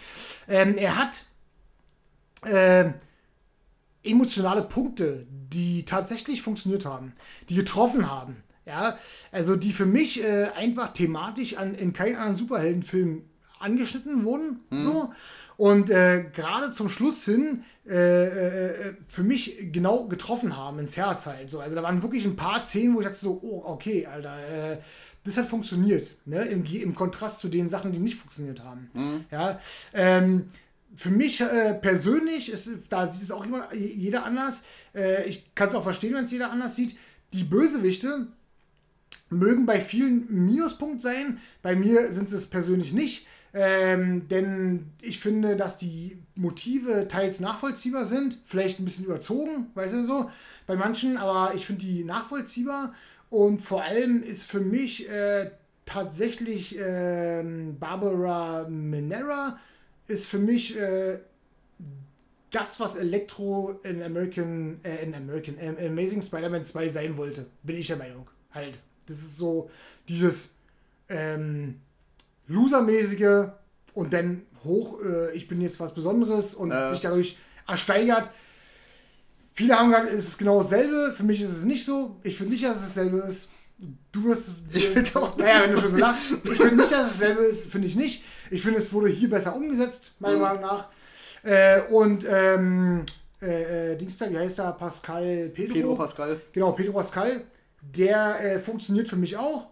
Ähm, 0.49 0.77
er 0.77 0.97
hat 0.97 1.25
äh, 2.45 2.93
emotionale 4.05 4.63
Punkte, 4.63 5.27
die 5.31 5.85
tatsächlich 5.85 6.43
funktioniert 6.43 6.85
haben, 6.85 7.13
die 7.49 7.55
getroffen 7.55 8.11
haben. 8.11 8.43
Ja, 8.67 8.99
also 9.33 9.57
die 9.57 9.73
für 9.73 9.87
mich 9.87 10.23
äh, 10.23 10.49
einfach 10.55 10.93
thematisch 10.93 11.57
an, 11.57 11.75
in 11.75 11.95
keinem 11.95 12.17
anderen 12.17 12.37
Superheldenfilm 12.37 13.23
angeschnitten 13.61 14.25
wurden. 14.25 14.61
Hm. 14.71 14.81
So. 14.81 15.13
Und 15.57 15.91
äh, 15.91 16.27
gerade 16.33 16.71
zum 16.71 16.89
Schluss 16.89 17.25
hin 17.25 17.65
äh, 17.89 18.27
äh, 18.27 18.95
für 19.09 19.23
mich 19.23 19.57
genau 19.73 20.05
getroffen 20.05 20.57
haben 20.57 20.79
ins 20.79 20.97
Herz 20.97 21.27
halt. 21.27 21.51
So. 21.51 21.61
Also 21.61 21.75
da 21.75 21.83
waren 21.83 22.03
wirklich 22.03 22.25
ein 22.27 22.37
paar 22.37 22.63
Szenen, 22.63 22.95
wo 22.95 23.01
ich 23.01 23.07
dachte 23.07 23.19
so, 23.19 23.41
oh, 23.43 23.63
okay, 23.65 24.07
Alter, 24.07 24.37
äh, 24.37 24.79
das 25.29 25.37
hat 25.37 25.47
funktioniert, 25.47 26.15
ne? 26.25 26.45
Im, 26.45 26.65
Im, 26.65 26.95
Kontrast 26.95 27.41
zu 27.41 27.49
den 27.49 27.69
Sachen, 27.69 27.93
die 27.93 27.99
nicht 27.99 28.17
funktioniert 28.17 28.65
haben. 28.65 28.91
Mhm. 28.95 29.25
Ja, 29.31 29.61
ähm, 29.93 30.47
für 30.95 31.11
mich 31.11 31.41
äh, 31.41 31.75
persönlich 31.75 32.51
ist, 32.51 32.71
da 32.89 33.07
sieht 33.11 33.23
es 33.23 33.31
auch 33.31 33.45
immer, 33.45 33.73
jeder 33.75 34.25
anders. 34.25 34.63
Äh, 34.95 35.29
ich 35.29 35.55
kann 35.55 35.69
es 35.69 35.75
auch 35.75 35.83
verstehen, 35.83 36.15
wenn 36.15 36.25
es 36.25 36.31
jeder 36.31 36.51
anders 36.51 36.77
sieht. 36.77 36.97
Die 37.33 37.45
Bösewichte 37.45 38.27
mögen 39.29 39.67
bei 39.67 39.81
vielen 39.81 40.47
Minuspunkt 40.47 41.03
sein. 41.03 41.39
Bei 41.63 41.77
mir 41.77 42.13
sind 42.13 42.33
es 42.33 42.47
persönlich 42.47 42.93
nicht. 42.93 43.27
Ähm, 43.55 44.29
denn 44.29 44.87
ich 45.01 45.21
finde, 45.21 45.57
dass 45.57 45.79
die 45.79 46.19
Motive 46.35 47.09
teils 47.09 47.41
nachvollziehbar 47.41 48.05
sind, 48.05 48.39
vielleicht 48.45 48.79
ein 48.79 48.85
bisschen 48.85 49.07
überzogen, 49.07 49.69
weißt 49.75 49.95
du 49.95 50.03
so, 50.03 50.31
bei 50.67 50.77
manchen, 50.77 51.17
aber 51.17 51.55
ich 51.55 51.65
finde 51.65 51.85
die 51.85 52.05
nachvollziehbar 52.05 52.93
und 53.31 53.61
vor 53.61 53.83
allem 53.83 54.23
ist 54.23 54.45
für 54.45 54.61
mich 54.61 55.09
äh, 55.09 55.51
tatsächlich 55.85 56.79
äh, 56.79 57.43
Barbara 57.79 58.67
Minera 58.69 59.59
ist 60.07 60.27
für 60.27 60.39
mich 60.39 60.77
äh, 60.77 61.19
das, 62.51 62.81
was 62.81 62.97
Elektro 62.97 63.79
in 63.85 64.03
American, 64.03 64.81
äh, 64.83 65.03
in 65.03 65.15
American, 65.15 65.57
in 65.59 65.79
Amazing 65.79 66.23
Spider-Man 66.23 66.65
2 66.65 66.89
sein 66.89 67.17
wollte, 67.17 67.47
bin 67.63 67.77
ich 67.77 67.87
der 67.87 67.97
Meinung. 67.97 68.29
Halt. 68.51 68.81
Das 69.07 69.19
ist 69.19 69.37
so 69.37 69.71
dieses 70.09 70.51
ähm, 71.09 71.81
Losermäßige 72.47 73.49
und 73.95 74.13
dann 74.13 74.43
hoch, 74.65 75.03
äh, 75.03 75.35
ich 75.35 75.47
bin 75.49 75.61
jetzt 75.61 75.81
was 75.81 75.95
Besonderes 75.95 76.55
und 76.55 76.73
sich 76.91 77.01
dadurch 77.01 77.37
ersteigert. 77.67 78.31
Viele 79.59 79.77
haben 79.77 79.91
gesagt, 79.91 80.09
es 80.11 80.25
ist 80.29 80.39
genau 80.39 80.63
dasselbe. 80.63 81.13
Für 81.17 81.25
mich 81.25 81.43
ist 81.43 81.51
es 81.51 81.65
nicht 81.65 81.85
so. 81.85 82.15
Ich 82.23 82.37
finde 82.37 82.53
nicht, 82.53 82.63
dass 82.63 82.77
es 82.77 82.95
dasselbe 82.95 83.19
ist. 83.19 83.49
Du 84.13 84.23
wirst. 84.23 84.53
Ich 84.73 84.87
finde 84.87 85.11
auch. 85.17 85.37
Naja, 85.37 85.63
wenn 85.65 85.73
du 85.73 85.81
schon 85.81 85.91
so 85.91 85.97
lachst. 85.97 86.35
Ich 86.45 86.59
finde 86.59 86.77
nicht, 86.77 86.93
dass 86.93 87.11
es 87.11 87.19
dasselbe 87.19 87.43
ist. 87.43 87.67
Finde 87.67 87.89
ich 87.89 87.97
nicht. 87.97 88.23
Ich 88.53 88.63
finde, 88.63 88.79
es 88.79 88.93
wurde 88.93 89.09
hier 89.09 89.29
besser 89.29 89.57
umgesetzt, 89.57 90.13
meiner 90.21 90.37
mhm. 90.37 90.43
Meinung 90.43 90.61
nach. 90.61 90.87
Äh, 91.43 91.81
und 91.91 92.25
ähm, 92.31 93.05
äh, 93.43 93.95
äh, 93.95 93.97
Dienstag, 93.97 94.31
wie 94.31 94.39
heißt 94.39 94.61
er? 94.61 94.75
Pascal 94.75 95.49
Pedro. 95.53 95.75
Pedro 95.75 95.95
Pascal. 95.97 96.41
Genau, 96.53 96.71
Pedro 96.71 96.93
Pascal. 96.93 97.43
Der 97.81 98.41
äh, 98.41 98.61
funktioniert 98.61 99.09
für 99.09 99.17
mich 99.17 99.37
auch. 99.37 99.67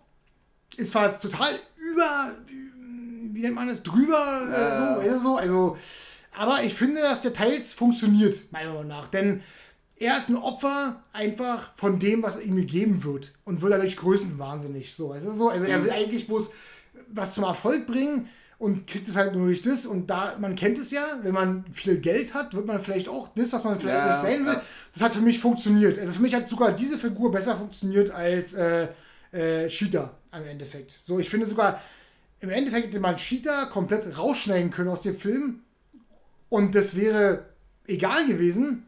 Ist 0.76 0.90
zwar 0.90 1.16
total 1.20 1.60
über 1.76 2.34
wie 3.34 3.40
nennt 3.40 3.54
man 3.54 3.68
das, 3.68 3.84
drüber, 3.84 4.48
äh, 4.48 4.78
so, 4.78 5.00
weißt 5.00 5.14
du, 5.14 5.18
so, 5.20 5.36
also, 5.36 5.76
aber 6.34 6.62
ich 6.64 6.74
finde, 6.74 7.02
dass 7.02 7.20
der 7.20 7.34
teils 7.34 7.72
funktioniert, 7.72 8.50
meiner 8.50 8.70
Meinung 8.70 8.88
nach, 8.88 9.08
denn 9.08 9.42
er 9.98 10.18
ist 10.18 10.28
ein 10.28 10.36
Opfer 10.36 11.02
einfach 11.12 11.70
von 11.74 11.98
dem, 11.98 12.22
was 12.22 12.40
ihm 12.40 12.56
gegeben 12.56 13.02
wird 13.04 13.32
und 13.44 13.62
wird 13.62 13.72
dadurch 13.72 13.96
größenwahnsinnig, 13.96 14.94
so, 14.94 15.12
du, 15.12 15.32
so, 15.32 15.48
also 15.48 15.66
er 15.66 15.82
will 15.82 15.90
eigentlich 15.90 16.26
bloß 16.26 16.50
was 17.08 17.34
zum 17.34 17.44
Erfolg 17.44 17.86
bringen 17.86 18.28
und 18.58 18.86
kriegt 18.86 19.08
es 19.08 19.16
halt 19.16 19.34
nur 19.34 19.46
durch 19.46 19.62
das 19.62 19.86
und 19.86 20.08
da, 20.08 20.36
man 20.38 20.54
kennt 20.54 20.78
es 20.78 20.90
ja, 20.90 21.04
wenn 21.22 21.32
man 21.32 21.64
viel 21.72 21.98
Geld 21.98 22.34
hat, 22.34 22.54
wird 22.54 22.66
man 22.66 22.80
vielleicht 22.80 23.08
auch 23.08 23.28
das, 23.28 23.52
was 23.52 23.64
man 23.64 23.78
vielleicht 23.78 23.98
Ja, 23.98 24.08
nicht 24.08 24.20
sein 24.20 24.46
will, 24.46 24.54
ja. 24.54 24.62
das 24.92 25.02
hat 25.02 25.12
für 25.12 25.20
mich 25.20 25.38
funktioniert. 25.38 25.98
Also 25.98 26.12
für 26.12 26.22
mich 26.22 26.34
hat 26.34 26.46
sogar 26.48 26.72
diese 26.72 26.98
Figur 26.98 27.30
besser 27.30 27.56
funktioniert 27.56 28.10
als 28.10 28.54
äh, 28.54 28.88
äh, 29.32 29.68
Cheetah 29.68 30.14
am 30.30 30.46
Endeffekt. 30.46 31.00
So, 31.04 31.18
ich 31.18 31.28
finde 31.28 31.46
sogar, 31.46 31.80
im 32.40 32.50
Endeffekt 32.50 32.88
hätte 32.88 33.00
man 33.00 33.16
Cheetah 33.16 33.66
komplett 33.66 34.18
rausschneiden 34.18 34.70
können 34.70 34.88
aus 34.88 35.02
dem 35.02 35.18
Film 35.18 35.60
und 36.48 36.74
das 36.74 36.96
wäre 36.96 37.46
egal 37.88 38.26
gewesen. 38.26 38.86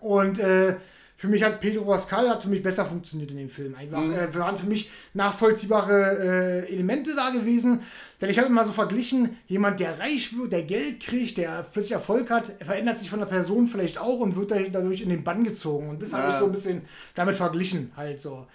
Und 0.00 0.38
äh, 0.38 0.76
für 1.16 1.28
mich 1.28 1.42
hat 1.44 1.60
Pedro 1.60 1.84
Pascal 1.84 2.28
hat 2.28 2.42
für 2.42 2.48
mich 2.48 2.62
besser 2.62 2.84
funktioniert 2.84 3.30
in 3.30 3.36
dem 3.38 3.48
Film. 3.48 3.74
Einfach 3.76 4.02
äh, 4.02 4.34
waren 4.34 4.58
für 4.58 4.66
mich 4.66 4.90
nachvollziehbare 5.14 6.64
äh, 6.66 6.72
Elemente 6.72 7.14
da 7.14 7.30
gewesen. 7.30 7.80
Denn 8.20 8.30
ich 8.30 8.38
habe 8.38 8.48
immer 8.48 8.64
so 8.64 8.72
verglichen, 8.72 9.36
jemand, 9.46 9.80
der 9.80 9.98
reich 10.00 10.36
wird, 10.36 10.52
der 10.52 10.62
Geld 10.62 11.00
kriegt, 11.00 11.36
der 11.38 11.64
plötzlich 11.72 11.92
Erfolg 11.92 12.30
hat, 12.30 12.52
verändert 12.64 12.98
sich 12.98 13.10
von 13.10 13.20
der 13.20 13.26
Person 13.26 13.66
vielleicht 13.66 13.98
auch 13.98 14.18
und 14.20 14.36
wird 14.36 14.50
da- 14.50 14.60
dadurch 14.70 15.02
in 15.02 15.08
den 15.10 15.24
Bann 15.24 15.44
gezogen. 15.44 15.88
Und 15.90 16.02
das 16.02 16.12
habe 16.12 16.28
ich 16.28 16.34
Ja. 16.34 16.40
so 16.40 16.46
ein 16.46 16.52
bisschen 16.52 16.82
damit 17.14 17.36
verglichen, 17.36 17.92
halt 17.96 18.20
so. 18.20 18.46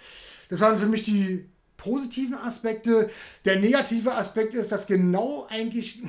Das 0.48 0.60
waren 0.60 0.78
für 0.78 0.86
mich 0.86 1.02
die 1.02 1.46
positiven 1.76 2.36
Aspekte. 2.36 3.08
Der 3.44 3.58
negative 3.58 4.12
Aspekt 4.14 4.52
ist, 4.54 4.70
dass 4.70 4.86
genau 4.86 5.46
eigentlich 5.48 6.02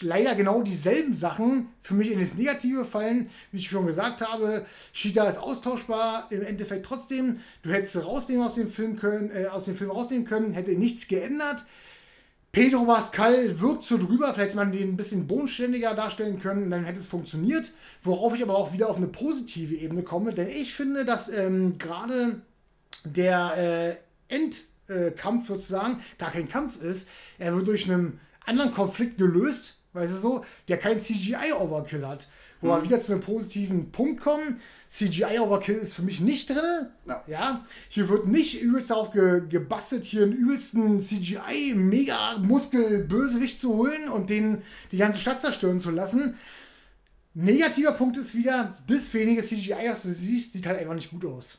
leider 0.00 0.34
genau 0.34 0.62
dieselben 0.62 1.14
Sachen 1.14 1.68
für 1.80 1.94
mich 1.94 2.10
in 2.10 2.18
das 2.18 2.34
Negative 2.34 2.84
fallen, 2.84 3.30
wie 3.52 3.58
ich 3.58 3.70
schon 3.70 3.86
gesagt 3.86 4.20
habe. 4.26 4.66
Shida 4.92 5.24
ist 5.24 5.38
austauschbar, 5.38 6.26
im 6.30 6.42
Endeffekt 6.42 6.86
trotzdem. 6.86 7.38
Du 7.62 7.70
hättest 7.70 7.96
rausnehmen 8.04 8.44
aus 8.44 8.56
dem 8.56 8.68
Film 8.68 8.96
können, 8.96 9.30
äh, 9.30 9.46
aus 9.46 9.66
dem 9.66 9.76
Film 9.76 9.90
rausnehmen 9.90 10.26
können, 10.26 10.52
hätte 10.52 10.72
nichts 10.72 11.08
geändert. 11.08 11.64
Pedro 12.52 12.86
Pascal 12.86 13.60
wirkt 13.60 13.84
so 13.84 13.98
drüber, 13.98 14.32
vielleicht 14.32 14.38
hätte 14.38 14.56
man 14.56 14.72
den 14.72 14.90
ein 14.90 14.96
bisschen 14.96 15.26
bodenständiger 15.26 15.94
darstellen 15.94 16.40
können, 16.40 16.70
dann 16.70 16.84
hätte 16.84 16.98
es 16.98 17.06
funktioniert. 17.06 17.72
Worauf 18.02 18.34
ich 18.34 18.42
aber 18.42 18.56
auch 18.56 18.72
wieder 18.72 18.88
auf 18.88 18.96
eine 18.96 19.08
positive 19.08 19.74
Ebene 19.74 20.02
komme, 20.02 20.32
denn 20.32 20.48
ich 20.48 20.72
finde, 20.72 21.04
dass 21.04 21.28
ähm, 21.28 21.76
gerade 21.76 22.40
der 23.04 23.98
äh, 24.30 24.34
Endkampf 24.34 25.48
sozusagen 25.48 26.00
gar 26.18 26.32
kein 26.32 26.48
Kampf 26.48 26.80
ist. 26.80 27.08
Er 27.38 27.54
wird 27.54 27.68
durch 27.68 27.90
einen 27.90 28.20
anderen 28.46 28.72
Konflikt 28.72 29.18
gelöst, 29.18 29.75
weißt 29.96 30.12
du 30.12 30.18
so, 30.18 30.44
der 30.68 30.78
kein 30.78 31.00
CGI-Overkill 31.00 32.06
hat. 32.06 32.28
Wo 32.62 32.68
wir 32.68 32.84
wieder 32.84 33.00
zu 33.00 33.12
einem 33.12 33.20
positiven 33.20 33.92
Punkt 33.92 34.22
kommen. 34.22 34.58
CGI-Overkill 34.88 35.74
ist 35.74 35.92
für 35.92 36.00
mich 36.02 36.20
nicht 36.20 36.48
drin. 36.48 36.86
Ja. 37.06 37.22
Ja, 37.26 37.62
hier 37.88 38.08
wird 38.08 38.28
nicht 38.28 38.62
übelst 38.62 38.88
darauf 38.90 39.10
ge 39.10 39.42
gebastelt, 39.46 40.06
hier 40.06 40.22
einen 40.22 40.32
übelsten 40.32 40.98
CGI-Mega-Muskel-Bösewicht 41.00 43.60
zu 43.60 43.74
holen 43.74 44.08
und 44.08 44.30
den 44.30 44.62
die 44.90 44.96
ganze 44.96 45.18
Stadt 45.18 45.38
zerstören 45.40 45.80
zu 45.80 45.90
lassen. 45.90 46.38
Negativer 47.34 47.92
Punkt 47.92 48.16
ist 48.16 48.34
wieder, 48.34 48.78
das 48.86 49.12
wenige 49.12 49.42
CGI, 49.42 49.90
was 49.90 50.04
du 50.04 50.12
siehst, 50.12 50.54
sieht 50.54 50.66
halt 50.66 50.80
einfach 50.80 50.94
nicht 50.94 51.10
gut 51.10 51.26
aus. 51.26 51.58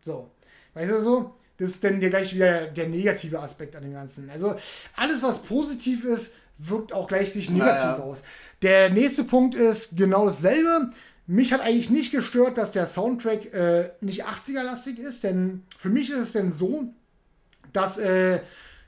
So. 0.00 0.30
Weißt 0.72 0.90
du 0.90 1.02
so? 1.02 1.34
Das 1.58 1.68
ist 1.68 1.84
dann 1.84 2.00
gleich 2.00 2.34
wieder 2.34 2.68
der 2.68 2.88
negative 2.88 3.38
Aspekt 3.38 3.76
an 3.76 3.82
dem 3.82 3.92
Ganzen. 3.92 4.30
Also 4.30 4.56
alles, 4.96 5.22
was 5.22 5.42
positiv 5.42 6.04
ist, 6.04 6.32
wirkt 6.68 6.92
auch 6.92 7.08
gleich 7.08 7.32
sich 7.32 7.50
negativ 7.50 7.82
Ja, 7.84 7.96
ja. 7.96 8.02
aus. 8.02 8.22
Der 8.62 8.90
nächste 8.90 9.24
Punkt 9.24 9.54
ist 9.54 9.96
genau 9.96 10.26
dasselbe. 10.26 10.90
Mich 11.26 11.52
hat 11.52 11.60
eigentlich 11.60 11.90
nicht 11.90 12.10
gestört, 12.10 12.58
dass 12.58 12.72
der 12.72 12.86
Soundtrack 12.86 13.54
äh, 13.54 13.90
nicht 14.00 14.26
80er-lastig 14.26 14.98
ist, 14.98 15.24
denn 15.24 15.62
für 15.78 15.88
mich 15.88 16.10
ist 16.10 16.18
es 16.18 16.32
denn 16.32 16.50
so, 16.52 16.92
dass 17.72 17.98
äh, 17.98 18.40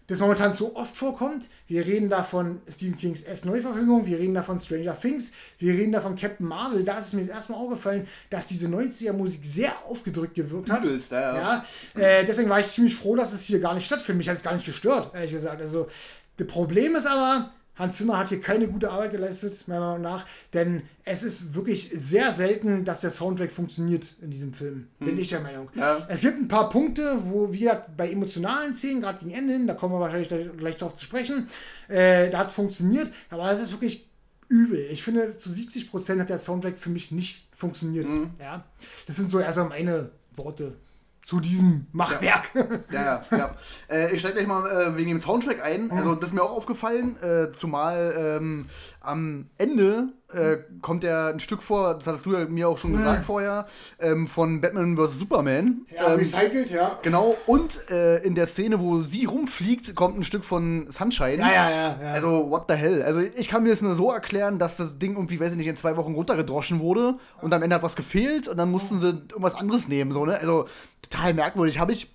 das 0.09 0.21
momentan 0.21 0.53
so 0.53 0.75
oft 0.75 0.97
vorkommt. 0.97 1.49
Wir 1.69 1.87
reden 1.87 2.09
da 2.09 2.23
von 2.23 2.61
Stephen 2.69 2.99
Kings 2.99 3.23
S-Neuverfilmung, 3.23 4.07
wir 4.07 4.19
reden 4.19 4.35
da 4.35 4.43
von 4.43 4.61
Stranger 4.61 4.99
Things, 4.99 5.31
wir 5.59 5.73
reden 5.73 5.93
da 5.93 6.01
von 6.01 6.17
Captain 6.17 6.47
Marvel. 6.47 6.85
Da 6.85 6.99
ist 6.99 7.07
es 7.07 7.13
mir 7.13 7.21
jetzt 7.21 7.31
erstmal 7.31 7.59
aufgefallen, 7.59 8.07
dass 8.29 8.47
diese 8.49 8.67
90er-Musik 8.69 9.45
sehr 9.45 9.73
aufgedrückt 9.87 10.35
gewirkt 10.35 10.71
hat. 10.71 10.85
Übelst, 10.85 11.13
ja. 11.13 11.37
Ja, 11.37 11.65
äh, 11.95 12.25
deswegen 12.25 12.51
war 12.51 12.61
ich 12.61 12.67
ziemlich 12.69 12.95
froh, 12.95 13.17
dass 13.17 13.33
es 13.33 13.45
hier 13.45 13.61
gar 13.61 13.75
nicht 13.75 13.87
stattfindet. 13.87 14.19
Mich 14.19 14.29
hat 14.29 14.37
es 14.37 14.43
gar 14.43 14.55
nicht 14.55 14.67
gestört, 14.67 15.15
ehrlich 15.15 15.33
gesagt. 15.33 15.61
Also, 15.61 15.89
das 16.37 16.47
Problem 16.47 16.97
ist 16.97 17.07
aber, 17.07 17.51
Hans 17.75 17.97
Zimmer 17.97 18.19
hat 18.19 18.29
hier 18.29 18.41
keine 18.41 18.69
gute 18.69 18.91
Arbeit 18.91 19.13
geleistet, 19.13 19.65
meiner 19.67 19.81
Meinung 19.81 20.03
nach, 20.03 20.27
denn 20.53 20.83
es 21.05 21.23
ist 21.23 21.55
wirklich 21.55 21.91
sehr 21.95 22.31
selten, 22.31 22.85
dass 22.85 23.01
der 23.01 23.11
Soundtrack 23.11 23.51
funktioniert 23.51 24.15
in 24.21 24.31
diesem 24.31 24.53
Film. 24.53 24.89
Bin 24.99 25.19
ich 25.19 25.31
der 25.31 25.41
Meinung. 25.41 25.71
Ja. 25.75 26.07
Es 26.09 26.21
gibt 26.21 26.39
ein 26.39 26.49
paar 26.49 26.69
Punkte, 26.69 27.17
wo 27.31 27.53
wir 27.53 27.87
bei 27.97 28.11
emotionalen 28.11 28.75
Szenen, 28.75 29.01
gerade 29.01 29.21
gegen 29.21 29.31
Ende 29.31 29.55
hin, 29.55 29.67
da 29.67 29.75
kommen 29.75 29.95
wir 29.95 30.01
wahrscheinlich 30.01 30.29
gleich, 30.29 30.47
gleich 30.57 30.77
drauf 30.77 30.95
zu 30.95 31.05
sprechen, 31.05 31.49
äh, 31.89 32.29
da 32.29 32.39
hat 32.39 32.49
es 32.49 32.53
funktioniert, 32.53 33.11
aber 33.31 33.51
es 33.51 33.61
ist 33.61 33.73
wirklich 33.73 34.07
übel. 34.49 34.87
Ich 34.91 35.03
finde, 35.03 35.39
zu 35.39 35.51
70 35.51 35.91
Prozent 35.91 36.21
hat 36.21 36.29
der 36.29 36.39
Soundtrack 36.39 36.79
für 36.79 36.91
mich 36.91 37.11
nicht 37.11 37.47
funktioniert. 37.57 38.07
Ja, 38.39 38.65
das 39.07 39.17
sind 39.17 39.31
so 39.31 39.39
erstmal 39.39 39.71
meine 39.71 40.11
Worte 40.37 40.77
zu 41.23 41.41
diesem 41.41 41.87
Machwerk. 41.93 42.51
Ja, 42.91 43.23
ja, 43.31 43.37
ja. 43.37 43.57
Äh, 43.89 44.13
ich 44.13 44.21
steige 44.21 44.35
gleich 44.35 44.49
mal 44.49 44.69
äh, 44.69 44.97
wegen 44.97 45.09
dem 45.09 45.21
Soundtrack 45.21 45.63
ein. 45.63 45.91
Also, 45.91 46.15
das 46.15 46.31
ist 46.31 46.35
mir 46.35 46.43
auch 46.43 46.51
aufgefallen, 46.51 47.17
äh, 47.23 47.53
zumal 47.53 48.15
ähm, 48.17 48.67
am 49.01 49.49
Ende 49.57 50.09
äh, 50.35 50.59
kommt 50.81 51.05
ja 51.05 51.29
ein 51.29 51.41
Stück 51.41 51.63
vor, 51.63 51.95
das 51.95 52.07
hattest 52.07 52.27
du 52.27 52.33
ja 52.33 52.45
mir 52.47 52.69
auch 52.69 52.79
schon 52.79 52.93
gesagt 52.97 53.25
vorher, 53.25 53.67
ähm, 53.99 54.27
von 54.27 54.61
Batman 54.61 54.97
vs. 54.97 55.19
Superman. 55.19 55.87
Ja, 55.95 56.13
ähm, 56.13 56.19
recycelt, 56.19 56.71
ja. 56.71 56.99
Genau, 57.03 57.37
und 57.47 57.91
äh, 57.91 58.19
in 58.19 58.35
der 58.35 58.47
Szene, 58.47 58.81
wo 58.81 59.01
sie 59.01 59.25
rumfliegt, 59.25 59.95
kommt 59.95 60.19
ein 60.19 60.25
Stück 60.25 60.45
von 60.45 60.91
Sunshine. 60.91 61.39
Ja, 61.39 61.51
ja, 61.53 61.71
ja, 61.71 61.99
ja. 62.03 62.13
Also, 62.13 62.51
what 62.51 62.65
the 62.69 62.75
hell? 62.75 63.03
Also, 63.03 63.21
ich 63.21 63.49
kann 63.49 63.63
mir 63.63 63.71
das 63.71 63.83
nur 63.83 63.95
so 63.95 64.11
erklären, 64.11 64.59
dass 64.59 64.77
das 64.77 64.99
Ding 64.99 65.15
irgendwie, 65.15 65.41
weiß 65.41 65.53
ich 65.53 65.59
nicht, 65.59 65.69
in 65.69 65.77
zwei 65.77 65.97
Wochen 65.97 66.15
runtergedroschen 66.15 66.81
wurde 66.81 67.17
und 67.41 67.53
am 67.53 67.63
Ende 67.63 67.77
hat 67.77 67.83
was 67.83 67.97
gefehlt 67.97 68.49
und 68.49 68.57
dann 68.57 68.71
mussten 68.71 69.01
sie 69.01 69.09
irgendwas 69.09 69.55
anderes 69.55 69.89
nehmen, 69.89 70.13
so, 70.13 70.27
ne? 70.27 70.39
Also, 70.39 70.67
total 71.03 71.35
merkwürdig. 71.35 71.79
Habe 71.79 71.93
ich. 71.93 72.15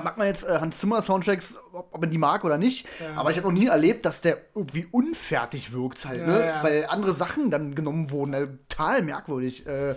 Mag 0.00 0.18
man 0.18 0.26
jetzt 0.26 0.44
äh, 0.44 0.58
Hans 0.60 0.78
Zimmer 0.78 1.02
Soundtracks, 1.02 1.58
ob, 1.72 2.00
man 2.00 2.10
die 2.10 2.18
mag 2.18 2.44
oder 2.44 2.58
nicht, 2.58 2.86
aber 3.16 3.30
ich 3.30 3.36
habe 3.36 3.48
noch 3.48 3.58
nie 3.58 3.66
erlebt, 3.66 4.04
dass 4.04 4.20
der 4.20 4.38
irgendwie 4.54 4.86
unfertig 4.90 5.72
wirkt 5.72 6.04
halt, 6.04 6.26
ne? 6.26 6.46
ja. 6.46 6.62
Weil 6.62 6.86
andere 6.88 7.12
Sachen 7.12 7.50
dann 7.50 7.74
genommen 7.74 8.10
wurden. 8.10 8.34
Also, 8.34 8.52
total 8.68 9.02
merkwürdig. 9.02 9.66
Äh, 9.66 9.96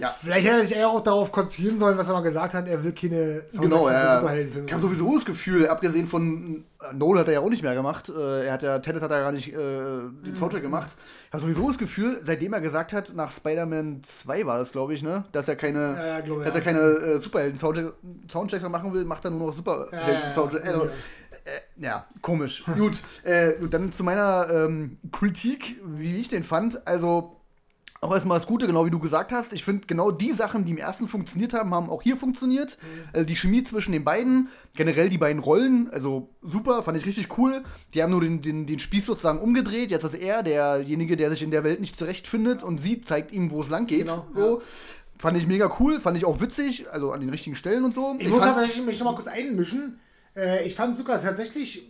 ja, 0.00 0.14
Vielleicht 0.20 0.46
hätte 0.46 0.58
er 0.58 0.66
sich 0.66 0.76
eher 0.76 0.88
auch 0.88 1.02
darauf 1.02 1.30
konzentrieren 1.30 1.78
sollen, 1.78 1.98
was 1.98 2.08
er 2.08 2.14
mal 2.14 2.22
gesagt 2.22 2.54
hat, 2.54 2.66
er 2.68 2.82
will 2.82 2.92
keine 2.92 3.40
Soundtracks 3.48 3.60
Genau, 3.60 3.90
ja. 3.90 4.20
Superheldenfilme. 4.20 4.66
Ich 4.66 4.72
habe 4.72 4.82
sowieso 4.82 5.14
das 5.14 5.24
Gefühl, 5.24 5.68
abgesehen 5.68 6.08
von 6.08 6.64
äh, 6.80 6.94
Nolan 6.94 7.20
hat 7.20 7.28
er 7.28 7.34
ja 7.34 7.40
auch 7.40 7.50
nicht 7.50 7.62
mehr 7.62 7.74
gemacht. 7.74 8.08
Äh, 8.08 8.46
er 8.46 8.52
hat 8.52 8.62
ja, 8.62 8.78
Tenet 8.78 9.02
hat 9.02 9.10
er 9.10 9.20
gar 9.20 9.32
nicht 9.32 9.52
äh, 9.52 9.56
den 9.56 10.34
Soundtrack 10.34 10.62
gemacht. 10.62 10.90
Ich 11.26 11.32
habe 11.32 11.42
sowieso 11.42 11.66
das 11.68 11.78
Gefühl, 11.78 12.18
seitdem 12.22 12.52
er 12.54 12.60
gesagt 12.60 12.92
hat, 12.92 13.14
nach 13.14 13.30
Spider-Man 13.30 14.02
2 14.02 14.46
war 14.46 14.58
das, 14.58 14.72
glaube 14.72 14.94
ich, 14.94 15.02
ne, 15.02 15.24
dass 15.32 15.48
er 15.48 15.56
keine, 15.56 15.96
Ja, 15.96 16.06
ja, 16.06 16.20
glaub, 16.20 16.44
dass 16.44 16.54
er 16.54 16.62
keine 16.62 16.80
äh, 16.80 17.18
Superhelden-Soundtracks 17.18 18.62
mehr 18.62 18.70
machen 18.70 18.92
will, 18.94 19.04
macht 19.04 19.24
er 19.24 19.30
nur 19.30 19.48
noch 19.48 19.52
Superhelden-Soundtracks. 19.52 20.66
Ja. 20.66 20.72
also, 20.72 20.86
äh, 20.86 21.60
ja, 21.76 22.06
komisch. 22.22 22.64
gut, 22.76 23.02
äh, 23.24 23.52
gut, 23.60 23.72
dann 23.74 23.92
zu 23.92 24.02
meiner 24.02 24.48
ähm, 24.50 24.98
Kritik, 25.12 25.80
wie 25.84 26.16
ich 26.16 26.28
den 26.28 26.42
fand. 26.42 26.86
Also 26.86 27.39
auch 28.02 28.14
erstmal 28.14 28.38
das 28.38 28.46
Gute, 28.46 28.66
genau 28.66 28.86
wie 28.86 28.90
du 28.90 28.98
gesagt 28.98 29.30
hast. 29.30 29.52
Ich 29.52 29.62
finde, 29.62 29.86
genau 29.86 30.10
die 30.10 30.32
Sachen, 30.32 30.64
die 30.64 30.70
im 30.70 30.78
ersten 30.78 31.06
funktioniert 31.06 31.52
haben, 31.52 31.74
haben 31.74 31.90
auch 31.90 32.02
hier 32.02 32.16
funktioniert. 32.16 32.78
Also 33.12 33.26
die 33.26 33.36
Chemie 33.36 33.62
zwischen 33.62 33.92
den 33.92 34.04
beiden, 34.04 34.48
generell 34.74 35.10
die 35.10 35.18
beiden 35.18 35.42
Rollen, 35.42 35.90
also 35.90 36.30
super, 36.40 36.82
fand 36.82 36.96
ich 36.96 37.04
richtig 37.04 37.36
cool. 37.36 37.62
Die 37.92 38.02
haben 38.02 38.10
nur 38.10 38.22
den, 38.22 38.40
den, 38.40 38.66
den 38.66 38.78
Spieß 38.78 39.04
sozusagen 39.04 39.38
umgedreht. 39.38 39.90
Jetzt 39.90 40.04
ist 40.04 40.14
er 40.14 40.42
derjenige, 40.42 41.16
der 41.16 41.30
sich 41.30 41.42
in 41.42 41.50
der 41.50 41.62
Welt 41.62 41.80
nicht 41.80 41.94
zurechtfindet 41.94 42.62
und 42.62 42.78
sie 42.78 43.02
zeigt 43.02 43.32
ihm, 43.32 43.50
wo 43.50 43.60
es 43.60 43.68
lang 43.68 43.86
geht. 43.86 44.06
Genau, 44.06 44.26
so. 44.34 44.62
Fand 45.18 45.36
ich 45.36 45.46
mega 45.46 45.70
cool, 45.78 46.00
fand 46.00 46.16
ich 46.16 46.24
auch 46.24 46.40
witzig, 46.40 46.90
also 46.90 47.12
an 47.12 47.20
den 47.20 47.28
richtigen 47.28 47.54
Stellen 47.54 47.84
und 47.84 47.94
so. 47.94 48.16
Ich 48.18 48.30
muss 48.30 48.42
fand, 48.42 48.56
aber 48.56 48.66
mich 48.66 48.98
noch 48.98 49.04
mal 49.04 49.14
kurz 49.14 49.26
einmischen. 49.26 50.00
Äh, 50.34 50.66
ich 50.66 50.74
fand 50.74 50.96
sogar 50.96 51.20
tatsächlich, 51.20 51.86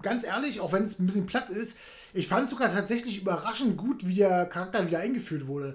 ganz 0.00 0.24
ehrlich, 0.24 0.60
auch 0.60 0.72
wenn 0.72 0.84
es 0.84 0.98
ein 0.98 1.04
bisschen 1.04 1.26
platt 1.26 1.50
ist, 1.50 1.76
ich 2.12 2.28
fand 2.28 2.48
sogar 2.50 2.72
tatsächlich 2.72 3.20
überraschend 3.20 3.76
gut, 3.76 4.06
wie 4.06 4.14
der 4.16 4.46
Charakter 4.46 4.86
wieder 4.86 4.98
eingeführt 5.00 5.46
wurde. 5.46 5.74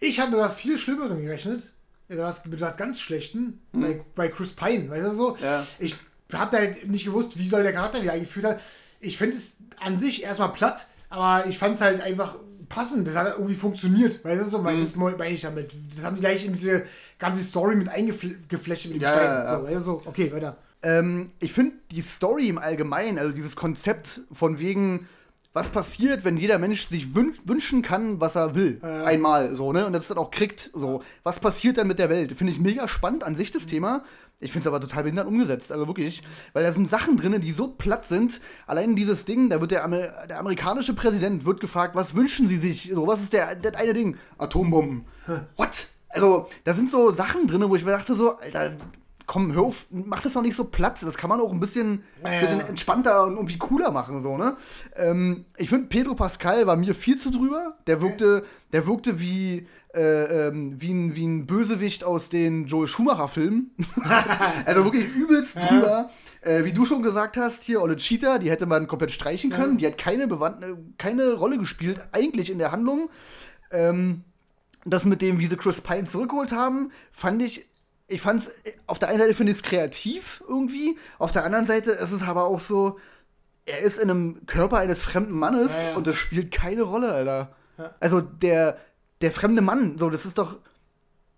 Ich 0.00 0.20
habe 0.20 0.32
mit 0.32 0.40
was 0.40 0.54
viel 0.56 0.78
Schlimmerem 0.78 1.22
gerechnet. 1.22 1.72
Mit 2.08 2.18
was, 2.18 2.44
mit 2.44 2.60
was 2.60 2.76
ganz 2.76 3.00
Schlechtem. 3.00 3.58
Bei, 3.72 4.04
bei 4.14 4.28
Chris 4.28 4.52
Pine, 4.52 4.88
weißt 4.90 5.06
du 5.06 5.10
so? 5.12 5.36
Ja. 5.42 5.66
Ich 5.78 5.96
habe 6.32 6.56
halt 6.56 6.88
nicht 6.88 7.04
gewusst, 7.04 7.36
wie 7.38 7.48
soll 7.48 7.62
der 7.64 7.72
Charakter 7.72 8.00
wieder 8.02 8.12
eingeführt 8.12 8.44
werden. 8.44 8.60
Ich 9.00 9.16
finde 9.18 9.36
es 9.36 9.56
an 9.80 9.98
sich 9.98 10.22
erstmal 10.22 10.52
platt, 10.52 10.86
aber 11.08 11.46
ich 11.48 11.58
fand 11.58 11.74
es 11.74 11.80
halt 11.80 12.00
einfach 12.00 12.36
passend. 12.68 13.06
Das 13.08 13.14
hat 13.16 13.32
irgendwie 13.34 13.54
funktioniert. 13.54 14.24
Weißt 14.24 14.40
du 14.40 14.46
so? 14.46 14.58
Mein, 14.60 14.80
Das 14.80 14.94
meine 14.96 15.28
ich 15.30 15.40
damit. 15.40 15.72
Das 15.94 16.04
haben 16.04 16.14
die 16.14 16.20
gleich 16.20 16.44
in 16.44 16.52
diese 16.52 16.84
ganze 17.18 17.42
Story 17.42 17.74
mit 17.76 17.88
eingeflecht 17.88 18.86
mit 18.86 18.96
dem 18.96 19.02
Ja, 19.02 19.12
Stein. 19.12 19.24
ja, 19.24 19.42
ja. 19.44 19.58
So, 19.58 19.64
weißt 19.64 19.76
du 19.76 19.80
so, 19.80 20.02
okay, 20.04 20.32
weiter. 20.32 20.56
Ähm, 20.82 21.28
ich 21.40 21.52
finde 21.52 21.76
die 21.90 22.00
Story 22.02 22.48
im 22.48 22.58
Allgemeinen, 22.58 23.18
also 23.18 23.32
dieses 23.32 23.56
Konzept 23.56 24.20
von 24.32 24.58
wegen, 24.58 25.08
was 25.56 25.70
passiert, 25.70 26.22
wenn 26.26 26.36
jeder 26.36 26.58
Mensch 26.58 26.84
sich 26.84 27.14
wün 27.14 27.32
wünschen 27.46 27.80
kann, 27.80 28.20
was 28.20 28.36
er 28.36 28.54
will. 28.54 28.78
Ja. 28.82 29.04
Einmal, 29.04 29.56
so, 29.56 29.72
ne? 29.72 29.86
Und 29.86 29.94
das 29.94 30.06
dann 30.06 30.18
auch 30.18 30.30
kriegt, 30.30 30.70
so. 30.74 31.02
Was 31.22 31.40
passiert 31.40 31.78
dann 31.78 31.88
mit 31.88 31.98
der 31.98 32.10
Welt? 32.10 32.34
Finde 32.36 32.52
ich 32.52 32.60
mega 32.60 32.86
spannend 32.88 33.24
an 33.24 33.34
sich 33.34 33.52
das 33.52 33.62
Mhm. 33.62 33.68
Thema. 33.68 34.04
Ich 34.38 34.52
finde 34.52 34.64
es 34.64 34.66
aber 34.66 34.82
total 34.82 35.04
behindert 35.04 35.26
umgesetzt, 35.26 35.72
also 35.72 35.86
wirklich. 35.86 36.22
Weil 36.52 36.62
da 36.62 36.72
sind 36.72 36.86
Sachen 36.86 37.16
drin, 37.16 37.40
die 37.40 37.52
so 37.52 37.68
platt 37.68 38.04
sind. 38.04 38.42
Allein 38.66 38.96
dieses 38.96 39.24
Ding, 39.24 39.48
da 39.48 39.58
wird 39.62 39.70
der, 39.70 39.82
Amer 39.82 40.26
der 40.28 40.38
amerikanische 40.40 40.92
Präsident 40.92 41.46
wird 41.46 41.60
gefragt, 41.60 41.94
was 41.94 42.14
wünschen 42.14 42.46
sie 42.46 42.58
sich? 42.58 42.90
So, 42.94 43.06
was 43.06 43.22
ist 43.22 43.32
der, 43.32 43.54
das 43.56 43.76
eine 43.76 43.94
Ding? 43.94 44.18
Atombomben. 44.36 45.06
What? 45.56 45.88
Also, 46.10 46.48
da 46.64 46.74
sind 46.74 46.90
so 46.90 47.10
Sachen 47.12 47.46
drin, 47.46 47.64
wo 47.66 47.76
ich 47.76 47.84
mir 47.84 47.92
dachte 47.92 48.14
so, 48.14 48.36
Alter, 48.36 48.76
komm, 49.26 49.52
hör 49.52 49.62
auf, 49.62 49.86
mach 49.90 50.20
das 50.20 50.34
doch 50.34 50.42
nicht 50.42 50.54
so 50.56 50.64
platt. 50.64 51.02
Das 51.02 51.16
kann 51.16 51.28
man 51.28 51.40
auch 51.40 51.52
ein 51.52 51.60
bisschen, 51.60 52.04
Ja. 52.24 52.40
bisschen 52.40 52.60
entspannter 52.60 53.24
und 53.24 53.34
irgendwie 53.34 53.58
cooler 53.58 53.90
machen, 53.90 54.18
so, 54.20 54.36
ne? 54.36 54.56
Ähm, 54.94 55.44
ich 55.56 55.68
finde, 55.68 55.88
Pedro 55.88 56.14
Pascal 56.14 56.66
war 56.66 56.76
mir 56.76 56.94
viel 56.94 57.18
zu 57.18 57.30
drüber. 57.30 57.76
Der 57.86 58.00
wirkte, 58.00 58.44
der 58.72 58.86
wirkte 58.86 59.18
wie, 59.18 59.66
äh, 59.94 60.48
ähm, 60.48 60.76
wie, 60.80 60.92
ein, 60.92 61.16
wie 61.16 61.26
ein 61.26 61.46
Bösewicht 61.46 62.04
aus 62.04 62.28
den 62.28 62.66
Joel 62.66 62.86
Schumacher-Filmen. 62.86 63.72
also 64.64 64.84
wirklich 64.84 65.12
übelst 65.14 65.56
drüber. 65.56 66.08
Äh, 66.42 66.64
wie 66.64 66.72
du 66.72 66.84
schon 66.84 67.02
gesagt 67.02 67.36
hast, 67.36 67.64
hier, 67.64 67.82
Olle 67.82 67.96
Cheetah, 67.96 68.38
die 68.38 68.50
hätte 68.50 68.66
man 68.66 68.86
komplett 68.86 69.10
streichen 69.10 69.50
können. 69.50 69.76
Die 69.78 69.86
hat 69.86 69.98
keine, 69.98 70.28
Bewand 70.28 70.62
äh, 70.62 70.74
keine 70.98 71.34
Rolle 71.34 71.58
gespielt, 71.58 72.08
eigentlich 72.12 72.50
in 72.50 72.58
der 72.58 72.70
Handlung. 72.72 73.08
Ähm, 73.72 74.22
das 74.84 75.04
mit 75.04 75.20
dem, 75.20 75.40
wie 75.40 75.46
sie 75.46 75.56
Chris 75.56 75.80
Pine 75.80 76.04
zurückgeholt 76.04 76.52
haben, 76.52 76.92
fand 77.10 77.42
ich, 77.42 77.66
ich 78.08 78.20
fand's, 78.20 78.50
auf 78.86 78.98
der 78.98 79.08
einen 79.08 79.18
Seite 79.18 79.34
finde 79.34 79.52
ich 79.52 79.58
es 79.58 79.64
kreativ 79.64 80.42
irgendwie, 80.48 80.96
auf 81.18 81.32
der 81.32 81.44
anderen 81.44 81.66
Seite 81.66 81.92
ist 81.92 82.12
es 82.12 82.22
aber 82.22 82.44
auch 82.44 82.60
so, 82.60 82.98
er 83.64 83.80
ist 83.80 83.98
in 83.98 84.10
einem 84.10 84.46
Körper 84.46 84.78
eines 84.78 85.02
fremden 85.02 85.34
Mannes 85.34 85.76
Ja, 85.76 85.90
ja. 85.90 85.96
und 85.96 86.06
das 86.06 86.16
spielt 86.16 86.52
keine 86.52 86.82
Rolle, 86.82 87.12
Alter. 87.12 87.56
Ja. 87.78 87.94
Also 88.00 88.20
der, 88.20 88.78
der 89.20 89.32
fremde 89.32 89.60
Mann, 89.60 89.98
so, 89.98 90.08
das 90.08 90.24
ist 90.24 90.38
doch, 90.38 90.58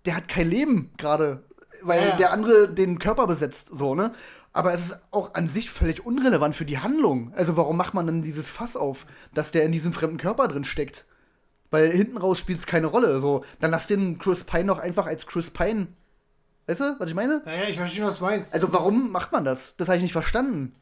der 0.04 0.14
hat 0.16 0.28
kein 0.28 0.48
Leben 0.48 0.92
gerade, 0.98 1.42
weil 1.82 2.16
der 2.18 2.32
andere 2.32 2.68
den 2.68 2.98
Körper 2.98 3.26
besetzt, 3.26 3.70
so, 3.72 3.94
ne? 3.94 4.12
Aber 4.52 4.72
es 4.72 4.86
ist 4.86 5.00
auch 5.10 5.34
an 5.34 5.46
sich 5.46 5.70
völlig 5.70 6.04
unrelevant 6.04 6.56
für 6.56 6.64
die 6.64 6.78
Handlung. 6.78 7.32
Also 7.34 7.56
warum 7.56 7.76
macht 7.76 7.94
man 7.94 8.06
dann 8.06 8.22
dieses 8.22 8.48
Fass 8.48 8.76
auf, 8.76 9.06
dass 9.32 9.52
der 9.52 9.64
in 9.64 9.72
diesem 9.72 9.92
fremden 9.92 10.18
Körper 10.18 10.48
drin 10.48 10.64
steckt? 10.64 11.06
Weil 11.70 11.90
hinten 11.90 12.16
raus 12.16 12.38
spielt 12.38 12.58
es 12.58 12.66
keine 12.66 12.86
Rolle. 12.86 13.20
So, 13.20 13.44
dann 13.60 13.70
lass 13.70 13.86
den 13.86 14.18
Chris 14.18 14.44
Pine 14.44 14.66
doch 14.66 14.78
einfach 14.78 15.06
als 15.06 15.26
Chris 15.26 15.50
Pine. 15.50 15.88
Weißt 16.68 16.80
du, 16.80 16.96
was 16.98 17.08
ich 17.08 17.14
meine? 17.14 17.40
Naja, 17.46 17.62
ich 17.66 17.78
verstehe, 17.78 18.04
was 18.04 18.18
du 18.18 18.24
meinst. 18.24 18.52
Also 18.52 18.70
warum 18.74 19.10
macht 19.10 19.32
man 19.32 19.42
das? 19.42 19.74
Das 19.78 19.88
habe 19.88 19.96
ich 19.96 20.02
nicht 20.02 20.12
verstanden. 20.12 20.74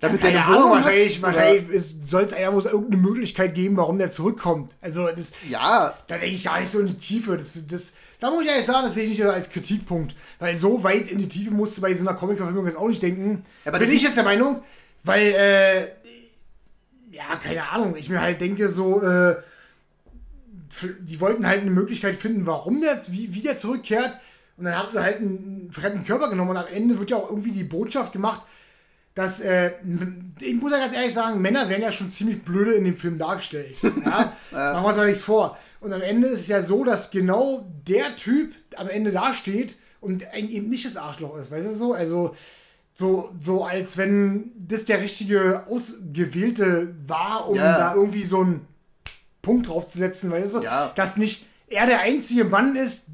Damit 0.00 0.20
Keine 0.20 0.34
der 0.34 0.46
eine 0.46 0.56
Ahnung, 0.56 0.70
wahrscheinlich, 0.72 1.22
wahrscheinlich 1.22 1.64
soll 2.04 2.22
es 2.22 2.32
ja 2.38 2.50
muss 2.50 2.66
irgendeine 2.66 3.02
Möglichkeit 3.02 3.54
geben, 3.54 3.78
warum 3.78 3.98
der 3.98 4.10
zurückkommt. 4.10 4.76
Also 4.82 5.08
das? 5.08 5.32
Ja, 5.48 5.94
da 6.06 6.18
denke 6.18 6.36
ich 6.36 6.44
gar 6.44 6.60
nicht 6.60 6.68
so 6.68 6.78
in 6.78 6.88
die 6.88 6.96
Tiefe. 6.98 7.38
Das, 7.38 7.58
das, 7.66 7.94
da 8.20 8.30
muss 8.30 8.42
ich 8.42 8.50
ehrlich 8.50 8.66
sagen, 8.66 8.84
das 8.84 8.94
sehe 8.94 9.04
ich 9.04 9.10
nicht 9.10 9.24
als 9.24 9.48
Kritikpunkt. 9.48 10.14
Weil 10.38 10.56
so 10.56 10.84
weit 10.84 11.10
in 11.10 11.18
die 11.18 11.26
Tiefe 11.26 11.52
musst 11.52 11.78
du 11.78 11.80
bei 11.80 11.94
so 11.94 12.06
einer 12.06 12.16
Comic-Verfilmung 12.16 12.66
jetzt 12.66 12.76
auch 12.76 12.86
nicht 12.86 13.02
denken. 13.02 13.42
Ja, 13.64 13.72
aber 13.72 13.78
Bin 13.78 13.90
ich 13.90 14.02
jetzt 14.02 14.18
der 14.18 14.24
Meinung, 14.24 14.60
weil, 15.04 15.32
äh, 15.32 15.80
ja, 17.16 17.34
keine 17.42 17.68
Ahnung, 17.70 17.96
ich 17.96 18.10
mir 18.10 18.20
halt 18.20 18.42
denke, 18.42 18.68
so, 18.68 19.00
äh, 19.00 19.36
die 21.00 21.18
wollten 21.18 21.46
halt 21.46 21.62
eine 21.62 21.70
Möglichkeit 21.70 22.14
finden, 22.14 22.46
warum 22.46 22.82
der, 22.82 23.00
wie, 23.08 23.32
wie 23.32 23.40
der 23.40 23.56
zurückkehrt. 23.56 24.18
Und 24.58 24.64
dann 24.64 24.76
haben 24.76 24.90
sie 24.90 25.00
halt 25.00 25.18
einen 25.18 25.70
fremden 25.70 26.04
Körper 26.04 26.28
genommen 26.28 26.50
und 26.50 26.56
am 26.56 26.66
Ende 26.66 26.98
wird 26.98 27.10
ja 27.10 27.16
auch 27.16 27.30
irgendwie 27.30 27.52
die 27.52 27.64
Botschaft 27.64 28.12
gemacht, 28.12 28.42
dass, 29.14 29.40
äh, 29.40 29.72
ich 30.40 30.54
muss 30.54 30.70
ja 30.72 30.78
ganz 30.78 30.94
ehrlich 30.94 31.12
sagen, 31.14 31.40
Männer 31.40 31.68
werden 31.68 31.82
ja 31.82 31.90
schon 31.92 32.10
ziemlich 32.10 32.42
blöde 32.42 32.72
in 32.72 32.84
dem 32.84 32.96
Film 32.96 33.18
dargestellt. 33.18 33.76
Ja? 33.82 34.32
Machen 34.52 34.82
wir 34.82 34.84
uns 34.88 34.96
mal 34.96 35.06
nichts 35.06 35.22
vor. 35.24 35.56
Und 35.80 35.92
am 35.92 36.02
Ende 36.02 36.28
ist 36.28 36.40
es 36.40 36.48
ja 36.48 36.62
so, 36.62 36.84
dass 36.84 37.10
genau 37.10 37.68
der 37.86 38.16
Typ 38.16 38.54
am 38.76 38.88
Ende 38.88 39.12
dasteht 39.12 39.76
und 40.00 40.24
eben 40.34 40.68
nicht 40.68 40.84
das 40.84 40.96
Arschloch 40.96 41.36
ist, 41.36 41.50
weißt 41.50 41.66
du 41.66 41.72
so? 41.72 41.92
Also, 41.94 42.34
so, 42.92 43.30
so 43.38 43.64
als 43.64 43.96
wenn 43.96 44.52
das 44.58 44.84
der 44.86 45.00
richtige 45.00 45.64
Ausgewählte 45.68 46.94
war, 47.06 47.48
um 47.48 47.56
Ja. 47.56 47.78
da 47.78 47.94
irgendwie 47.94 48.24
so 48.24 48.40
einen 48.40 48.66
Punkt 49.42 49.68
draufzusetzen, 49.68 50.30
weißt 50.30 50.54
du? 50.54 50.60
Ja. 50.62 50.92
Dass 50.96 51.16
nicht 51.16 51.46
er 51.68 51.86
der 51.86 52.00
einzige 52.00 52.44
Mann 52.44 52.76
ist, 52.76 53.04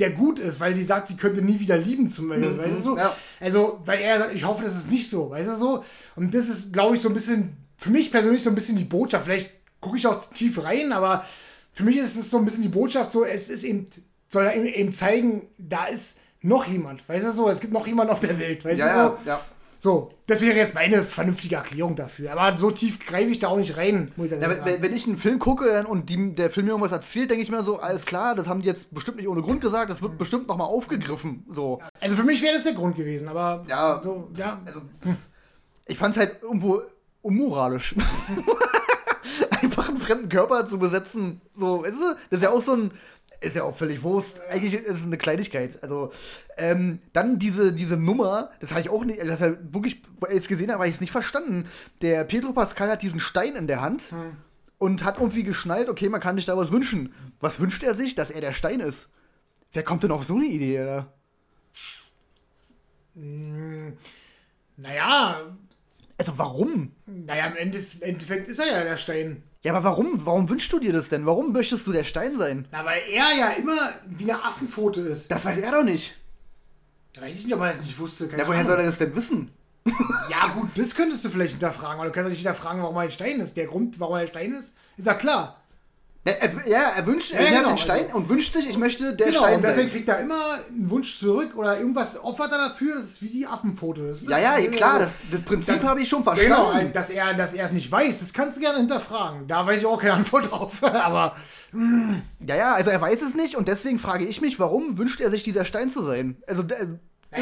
der 0.00 0.10
gut 0.10 0.38
ist, 0.38 0.58
weil 0.60 0.74
sie 0.74 0.82
sagt, 0.82 1.08
sie 1.08 1.16
könnte 1.16 1.42
nie 1.42 1.60
wieder 1.60 1.76
lieben, 1.76 2.08
zum 2.08 2.28
Beispiel, 2.28 2.56
weißt 2.58 2.76
du 2.78 2.80
so? 2.82 2.96
ja. 2.96 3.14
Also, 3.40 3.80
weil 3.84 4.00
er 4.00 4.18
sagt, 4.18 4.34
ich 4.34 4.44
hoffe, 4.44 4.64
das 4.64 4.74
ist 4.76 4.90
nicht 4.90 5.08
so, 5.08 5.30
weißt 5.30 5.48
du 5.48 5.54
so? 5.54 5.84
Und 6.16 6.34
das 6.34 6.48
ist, 6.48 6.72
glaube 6.72 6.96
ich, 6.96 7.00
so 7.02 7.08
ein 7.08 7.14
bisschen, 7.14 7.56
für 7.76 7.90
mich 7.90 8.10
persönlich 8.10 8.42
so 8.42 8.48
ein 8.50 8.54
bisschen 8.54 8.76
die 8.76 8.84
Botschaft. 8.84 9.24
Vielleicht 9.26 9.50
gucke 9.80 9.96
ich 9.98 10.06
auch 10.06 10.24
tief 10.30 10.62
rein, 10.64 10.92
aber 10.92 11.24
für 11.72 11.84
mich 11.84 11.96
ist 11.96 12.16
es 12.16 12.30
so 12.30 12.38
ein 12.38 12.44
bisschen 12.44 12.62
die 12.62 12.68
Botschaft, 12.68 13.10
so, 13.12 13.24
es 13.24 13.48
ist 13.48 13.62
eben, 13.64 13.86
soll 14.28 14.50
eben- 14.54 14.66
eben 14.66 14.92
zeigen, 14.92 15.48
da 15.58 15.84
ist 15.86 16.16
noch 16.42 16.66
jemand, 16.66 17.06
weißt 17.08 17.26
du 17.26 17.32
so? 17.32 17.48
Es 17.48 17.60
gibt 17.60 17.72
noch 17.72 17.86
jemand 17.86 18.10
auf 18.10 18.20
der 18.20 18.38
Welt, 18.38 18.64
weißt 18.64 18.80
ja, 18.80 19.08
du 19.08 19.14
so? 19.16 19.18
ja, 19.24 19.34
ja. 19.34 19.40
So, 19.82 20.12
das 20.26 20.42
wäre 20.42 20.58
jetzt 20.58 20.74
meine 20.74 21.02
vernünftige 21.02 21.54
Erklärung 21.56 21.96
dafür. 21.96 22.32
Aber 22.38 22.58
so 22.58 22.70
tief 22.70 22.98
greife 22.98 23.30
ich 23.30 23.38
da 23.38 23.48
auch 23.48 23.56
nicht 23.56 23.78
rein, 23.78 24.12
ich 24.18 24.30
Ja, 24.30 24.40
wenn, 24.66 24.82
wenn- 24.82 24.94
ich 24.94 25.06
einen 25.06 25.16
Film 25.16 25.38
gucke 25.38 25.86
und 25.86 26.10
die, 26.10 26.34
der 26.34 26.50
Film 26.50 26.66
mir 26.66 26.72
irgendwas 26.72 26.92
erzählt, 26.92 27.30
denke 27.30 27.42
ich 27.42 27.50
mir 27.50 27.62
so, 27.62 27.78
alles 27.80 28.04
klar, 28.04 28.34
das 28.34 28.46
haben 28.46 28.60
die 28.60 28.66
jetzt 28.68 28.92
bestimmt 28.92 29.16
nicht 29.16 29.26
ohne 29.28 29.40
Grund 29.40 29.62
gesagt, 29.62 29.90
das 29.90 30.02
wird 30.02 30.18
bestimmt 30.18 30.48
nochmal 30.48 30.66
aufgegriffen. 30.66 31.46
So. 31.48 31.80
Also 31.98 32.14
für 32.14 32.24
mich 32.24 32.42
wäre 32.42 32.52
das 32.52 32.64
der 32.64 32.74
Grund 32.74 32.94
gewesen, 32.94 33.26
aber 33.26 33.64
Ja. 33.68 34.02
so, 34.04 34.28
ja. 34.36 34.60
Also, 34.66 34.82
ich 35.86 35.96
fand 35.96 36.14
es 36.14 36.20
halt 36.20 36.42
irgendwo 36.42 36.82
unmoralisch. 37.22 37.94
Einfach 39.62 39.88
einen 39.88 39.98
fremden 39.98 40.28
Körper 40.28 40.66
zu 40.66 40.78
besetzen, 40.78 41.40
so, 41.54 41.82
weißt 41.82 41.96
du, 41.96 42.04
das 42.30 42.38
ist 42.38 42.42
ja 42.42 42.50
auch 42.50 42.60
so 42.60 42.72
ein, 42.74 42.90
ist 43.40 43.56
ja 43.56 43.64
auch 43.64 43.76
völlig 43.76 44.02
Wurst. 44.02 44.40
Eigentlich 44.50 44.74
ist 44.74 44.86
es 44.88 45.04
eine 45.04 45.16
Kleinigkeit. 45.18 45.82
Also, 45.82 46.10
ähm, 46.56 47.00
dann 47.12 47.38
diese, 47.38 47.72
diese 47.72 47.96
Nummer, 47.96 48.50
das 48.60 48.70
habe 48.70 48.80
ich 48.82 48.90
auch 48.90 49.04
nicht, 49.04 49.20
das 49.22 49.40
hat 49.40 49.58
wirklich, 49.72 50.02
als 50.20 50.32
ich 50.32 50.38
es 50.40 50.48
gesehen 50.48 50.68
habe, 50.70 50.80
habe 50.80 50.88
ich 50.88 50.94
es 50.96 51.00
nicht 51.00 51.10
verstanden. 51.12 51.66
Der 52.02 52.24
Pedro 52.24 52.52
Pascal 52.52 52.90
hat 52.90 53.02
diesen 53.02 53.20
Stein 53.20 53.56
in 53.56 53.66
der 53.66 53.80
Hand 53.80 54.12
und 54.78 55.04
hat 55.04 55.18
irgendwie 55.18 55.42
geschnallt, 55.42 55.88
okay, 55.88 56.08
man 56.08 56.20
kann 56.20 56.36
sich 56.36 56.46
da 56.46 56.56
was 56.56 56.70
wünschen. 56.72 57.14
Was 57.40 57.60
wünscht 57.60 57.82
er 57.82 57.94
sich? 57.94 58.14
Dass 58.14 58.30
er 58.30 58.40
der 58.42 58.52
Stein 58.52 58.80
ist. 58.80 59.08
Wer 59.72 59.82
kommt 59.84 60.02
denn 60.02 60.10
auf 60.10 60.24
so 60.24 60.34
eine 60.36 60.46
Idee, 60.46 60.78
Alter? 60.80 61.12
Naja, 64.76 65.40
Also, 66.18 66.36
warum? 66.38 66.92
naja, 67.06 67.46
im 67.46 67.54
Endef- 67.72 68.00
Endeffekt 68.02 68.48
ist 68.48 68.58
er 68.58 68.66
ja 68.66 68.84
der 68.84 68.96
Stein. 68.96 69.42
Ja, 69.62 69.74
aber 69.74 69.84
warum? 69.84 70.24
Warum 70.24 70.48
wünschst 70.48 70.72
du 70.72 70.78
dir 70.78 70.92
das 70.92 71.10
denn? 71.10 71.26
Warum 71.26 71.52
möchtest 71.52 71.86
du 71.86 71.92
der 71.92 72.04
Stein 72.04 72.36
sein? 72.36 72.66
Na, 72.72 72.84
weil 72.84 73.00
er 73.12 73.36
ja 73.38 73.48
immer 73.50 73.90
wie 74.06 74.30
eine 74.32 74.42
Affenpfote 74.42 75.02
ist. 75.02 75.30
Das 75.30 75.44
weiß 75.44 75.58
er 75.58 75.72
doch 75.72 75.84
nicht. 75.84 76.16
Da 77.12 77.20
weiß 77.22 77.38
ich 77.40 77.44
nicht, 77.44 77.54
ob 77.54 77.60
er 77.60 77.68
das 77.68 77.80
nicht 77.82 77.98
wusste. 77.98 78.26
Keine 78.28 78.42
Ja, 78.42 78.48
woher 78.48 78.60
Ahnung. 78.60 78.70
soll 78.70 78.78
er 78.80 78.86
das 78.86 78.98
denn 78.98 79.14
wissen? 79.14 79.50
Ja, 80.30 80.48
gut, 80.54 80.70
das 80.76 80.94
könntest 80.94 81.24
du 81.24 81.28
vielleicht 81.30 81.52
hinterfragen, 81.52 81.96
aber 82.00 82.06
du 82.06 82.12
kannst 82.12 82.26
doch 82.26 82.30
nicht 82.30 82.38
hinterfragen, 82.40 82.82
warum 82.82 82.96
er 82.96 83.02
ein 83.02 83.10
Stein 83.10 83.40
ist. 83.40 83.56
Der 83.56 83.66
Grund, 83.66 83.98
warum 84.00 84.14
er 84.16 84.22
ein 84.22 84.28
Stein 84.28 84.52
ist, 84.52 84.74
ist 84.96 85.06
ja 85.06 85.14
klar. 85.14 85.59
Ja, 86.26 86.32
er, 86.32 86.68
ja, 86.68 86.82
er 86.98 87.06
wünscht, 87.06 87.32
Ja, 87.32 87.38
er 87.38 87.62
genau, 87.62 87.76
Stein 87.78 88.04
also- 88.04 88.16
und 88.18 88.28
wünscht 88.28 88.52
sich, 88.52 88.68
ich 88.68 88.76
möchte 88.76 89.14
der 89.14 89.28
genau, 89.28 89.38
Stein 89.40 89.56
und 89.56 89.62
deswegen 89.64 89.88
sein. 89.88 89.96
kriegt 89.96 90.08
er 90.10 90.18
immer 90.20 90.58
einen 90.68 90.90
Wunsch 90.90 91.16
zurück 91.18 91.56
oder 91.56 91.78
irgendwas 91.78 92.22
opfert 92.22 92.52
er 92.52 92.58
dafür. 92.58 92.96
Das 92.96 93.04
ist 93.06 93.22
wie 93.22 93.30
die 93.30 93.46
Affenpfote. 93.46 94.06
Das 94.06 94.20
ist 94.20 94.28
Ja, 94.28 94.36
das, 94.56 94.64
ja, 94.64 94.70
klar, 94.70 94.94
also- 94.94 95.06
das, 95.06 95.14
das 95.30 95.42
Prinzip 95.42 95.82
habe 95.82 96.02
ich 96.02 96.08
schon 96.10 96.22
Genau, 96.22 96.34
verstanden. 96.34 96.92
dass 96.92 97.08
er, 97.08 97.32
dass 97.32 97.54
er 97.54 97.64
es 97.64 97.72
nicht 97.72 97.90
weiß, 97.90 98.20
das 98.20 98.34
kannst 98.34 98.58
du 98.58 98.60
gerne 98.60 98.78
hinterfragen. 98.78 99.46
Da 99.46 99.66
weiß 99.66 99.80
ich 99.80 99.86
auch 99.86 99.98
keine 99.98 100.12
Antwort 100.12 100.50
drauf. 100.50 100.74
Aber 100.82 101.34
ja, 102.46 102.54
ja, 102.56 102.72
also 102.74 102.90
er 102.90 103.00
weiß 103.00 103.22
es 103.22 103.34
nicht 103.34 103.56
und 103.56 103.66
deswegen 103.68 103.98
frage 103.98 104.26
ich 104.26 104.42
mich, 104.42 104.58
warum 104.58 104.98
wünscht 104.98 105.20
er 105.22 105.30
sich 105.30 105.42
dieser 105.44 105.64
Stein 105.64 105.88
zu 105.88 106.02
sein? 106.02 106.36
Also, 106.46 106.62
das 106.62 106.80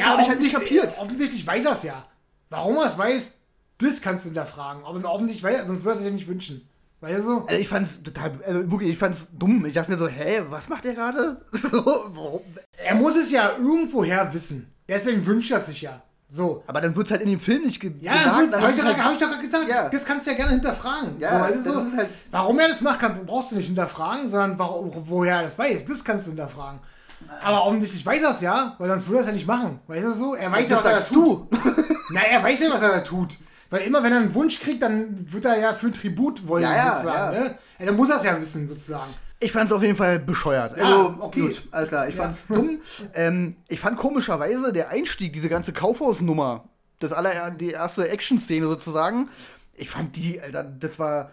habe 0.04 0.22
ich 0.22 0.28
halt 0.28 0.40
nicht 0.40 0.52
kapiert. 0.54 0.96
Offensichtlich 1.00 1.44
weiß 1.44 1.64
er 1.64 1.72
es 1.72 1.82
ja. 1.82 2.06
Warum 2.50 2.76
er 2.76 2.86
es 2.86 2.96
weiß, 2.96 3.32
das 3.78 4.00
kannst 4.02 4.24
du 4.24 4.28
hinterfragen. 4.28 4.84
Aber 4.84 5.02
offensichtlich 5.12 5.42
weiß 5.42 5.56
er, 5.62 5.66
sonst 5.66 5.82
würde 5.84 5.96
er 5.96 6.00
es 6.00 6.04
ja 6.04 6.10
nicht 6.12 6.28
wünschen. 6.28 6.67
Weißt 7.00 7.18
du 7.18 7.22
so? 7.22 7.44
Also 7.46 7.60
ich 7.60 7.68
fand's 7.68 8.02
total, 8.02 8.32
also 8.44 8.70
wirklich, 8.72 8.90
ich 8.90 8.98
fand's 8.98 9.28
dumm. 9.38 9.64
Ich 9.66 9.74
dachte 9.74 9.90
mir 9.90 9.96
so, 9.96 10.08
hä, 10.08 10.42
was 10.48 10.68
macht 10.68 10.84
der 10.84 10.94
gerade? 10.94 11.40
So, 11.52 11.84
warum? 11.84 12.40
Er 12.76 12.94
muss 12.96 13.16
es 13.16 13.30
ja 13.30 13.52
irgendwoher 13.56 14.32
wissen. 14.34 14.72
Deswegen 14.88 15.24
wünscht 15.24 15.50
er 15.52 15.60
sich 15.60 15.82
ja. 15.82 16.02
So. 16.30 16.62
Aber 16.66 16.80
dann 16.80 16.94
wird's 16.96 17.10
halt 17.10 17.22
in 17.22 17.30
dem 17.30 17.40
Film 17.40 17.62
nicht 17.62 17.80
ge 17.80 17.92
Ja, 18.00 18.12
gesagt. 18.18 18.52
doch- 18.54 18.60
halt- 18.60 18.98
hab 19.02 19.12
ich 19.12 19.18
doch 19.18 19.28
gerade 19.30 19.42
gesagt. 19.42 19.68
Ja. 19.68 19.88
Das, 19.88 20.04
kannst 20.04 20.26
du 20.26 20.30
ja 20.32 20.36
gerne 20.36 20.52
hinterfragen. 20.52 21.18
Ja, 21.20 21.48
so, 21.52 21.54
das 21.54 21.64
so? 21.64 21.96
halt- 21.96 22.08
Warum 22.30 22.58
er 22.58 22.68
das 22.68 22.80
macht, 22.82 22.98
kann, 23.00 23.24
brauchst 23.24 23.52
du 23.52 23.56
nicht 23.56 23.66
hinterfragen, 23.66 24.28
sondern 24.28 24.58
warum, 24.58 24.90
woher 24.94 25.36
er 25.36 25.42
das 25.42 25.56
weiß. 25.58 25.84
Das 25.86 26.04
kannst 26.04 26.26
du 26.26 26.30
hinterfragen. 26.32 26.80
Aber 27.42 27.64
offensichtlich 27.66 28.04
weiß 28.04 28.22
er 28.22 28.30
es 28.30 28.40
ja, 28.40 28.74
weil 28.78 28.88
sonst 28.88 29.06
würde 29.06 29.18
er 29.18 29.20
es 29.22 29.26
ja 29.28 29.32
nicht 29.32 29.46
machen. 29.46 29.80
Weißt 29.86 30.04
du 30.04 30.12
so? 30.14 30.34
Er 30.34 30.50
weiß 30.52 30.68
ja, 30.68 30.76
was 30.76 30.84
er 30.84 30.92
da 30.92 30.98
sagst 30.98 31.14
tut. 31.14 31.52
du. 31.52 31.58
Na, 32.12 32.20
er 32.22 32.42
weiß 32.42 32.60
ja, 32.60 32.70
was 32.70 32.82
er 32.82 32.90
da 32.90 33.00
tut. 33.00 33.38
Weil 33.70 33.82
immer, 33.82 34.02
wenn 34.02 34.12
er 34.12 34.20
einen 34.20 34.34
Wunsch 34.34 34.60
kriegt, 34.60 34.82
dann 34.82 35.30
wird 35.32 35.44
er 35.44 35.58
ja 35.58 35.74
für 35.74 35.86
einen 35.86 35.92
Tribut 35.94 36.46
wollen, 36.48 36.62
Ja, 36.62 36.74
ja, 36.74 36.92
sozusagen. 36.96 37.36
ja. 37.36 37.40
Ne? 37.42 37.58
Also 37.78 37.92
muss 37.92 38.10
er 38.10 38.16
es 38.16 38.24
ja 38.24 38.40
wissen, 38.40 38.66
sozusagen. 38.66 39.12
Ich 39.40 39.52
fand's 39.52 39.70
auf 39.72 39.82
jeden 39.82 39.96
Fall 39.96 40.18
bescheuert. 40.18 40.74
Also, 40.74 41.16
okay. 41.20 41.42
gut, 41.42 41.62
alles 41.70 41.90
klar. 41.90 42.08
Ich 42.08 42.14
Ja. 42.16 42.22
fand's 42.22 42.46
dumm. 42.46 42.80
Ähm, 43.14 43.56
ich 43.68 43.78
fand 43.78 43.98
komischerweise 43.98 44.72
der 44.72 44.88
Einstieg, 44.88 45.32
diese 45.32 45.48
ganze 45.48 45.72
Kaufhausnummer, 45.72 46.64
das 46.98 47.12
aller, 47.12 47.50
die 47.52 47.70
erste 47.70 48.08
Action-Szene 48.08 48.66
sozusagen, 48.66 49.28
ich 49.76 49.90
fand 49.90 50.16
die, 50.16 50.40
Alter, 50.40 50.64
das 50.64 50.98
war. 50.98 51.30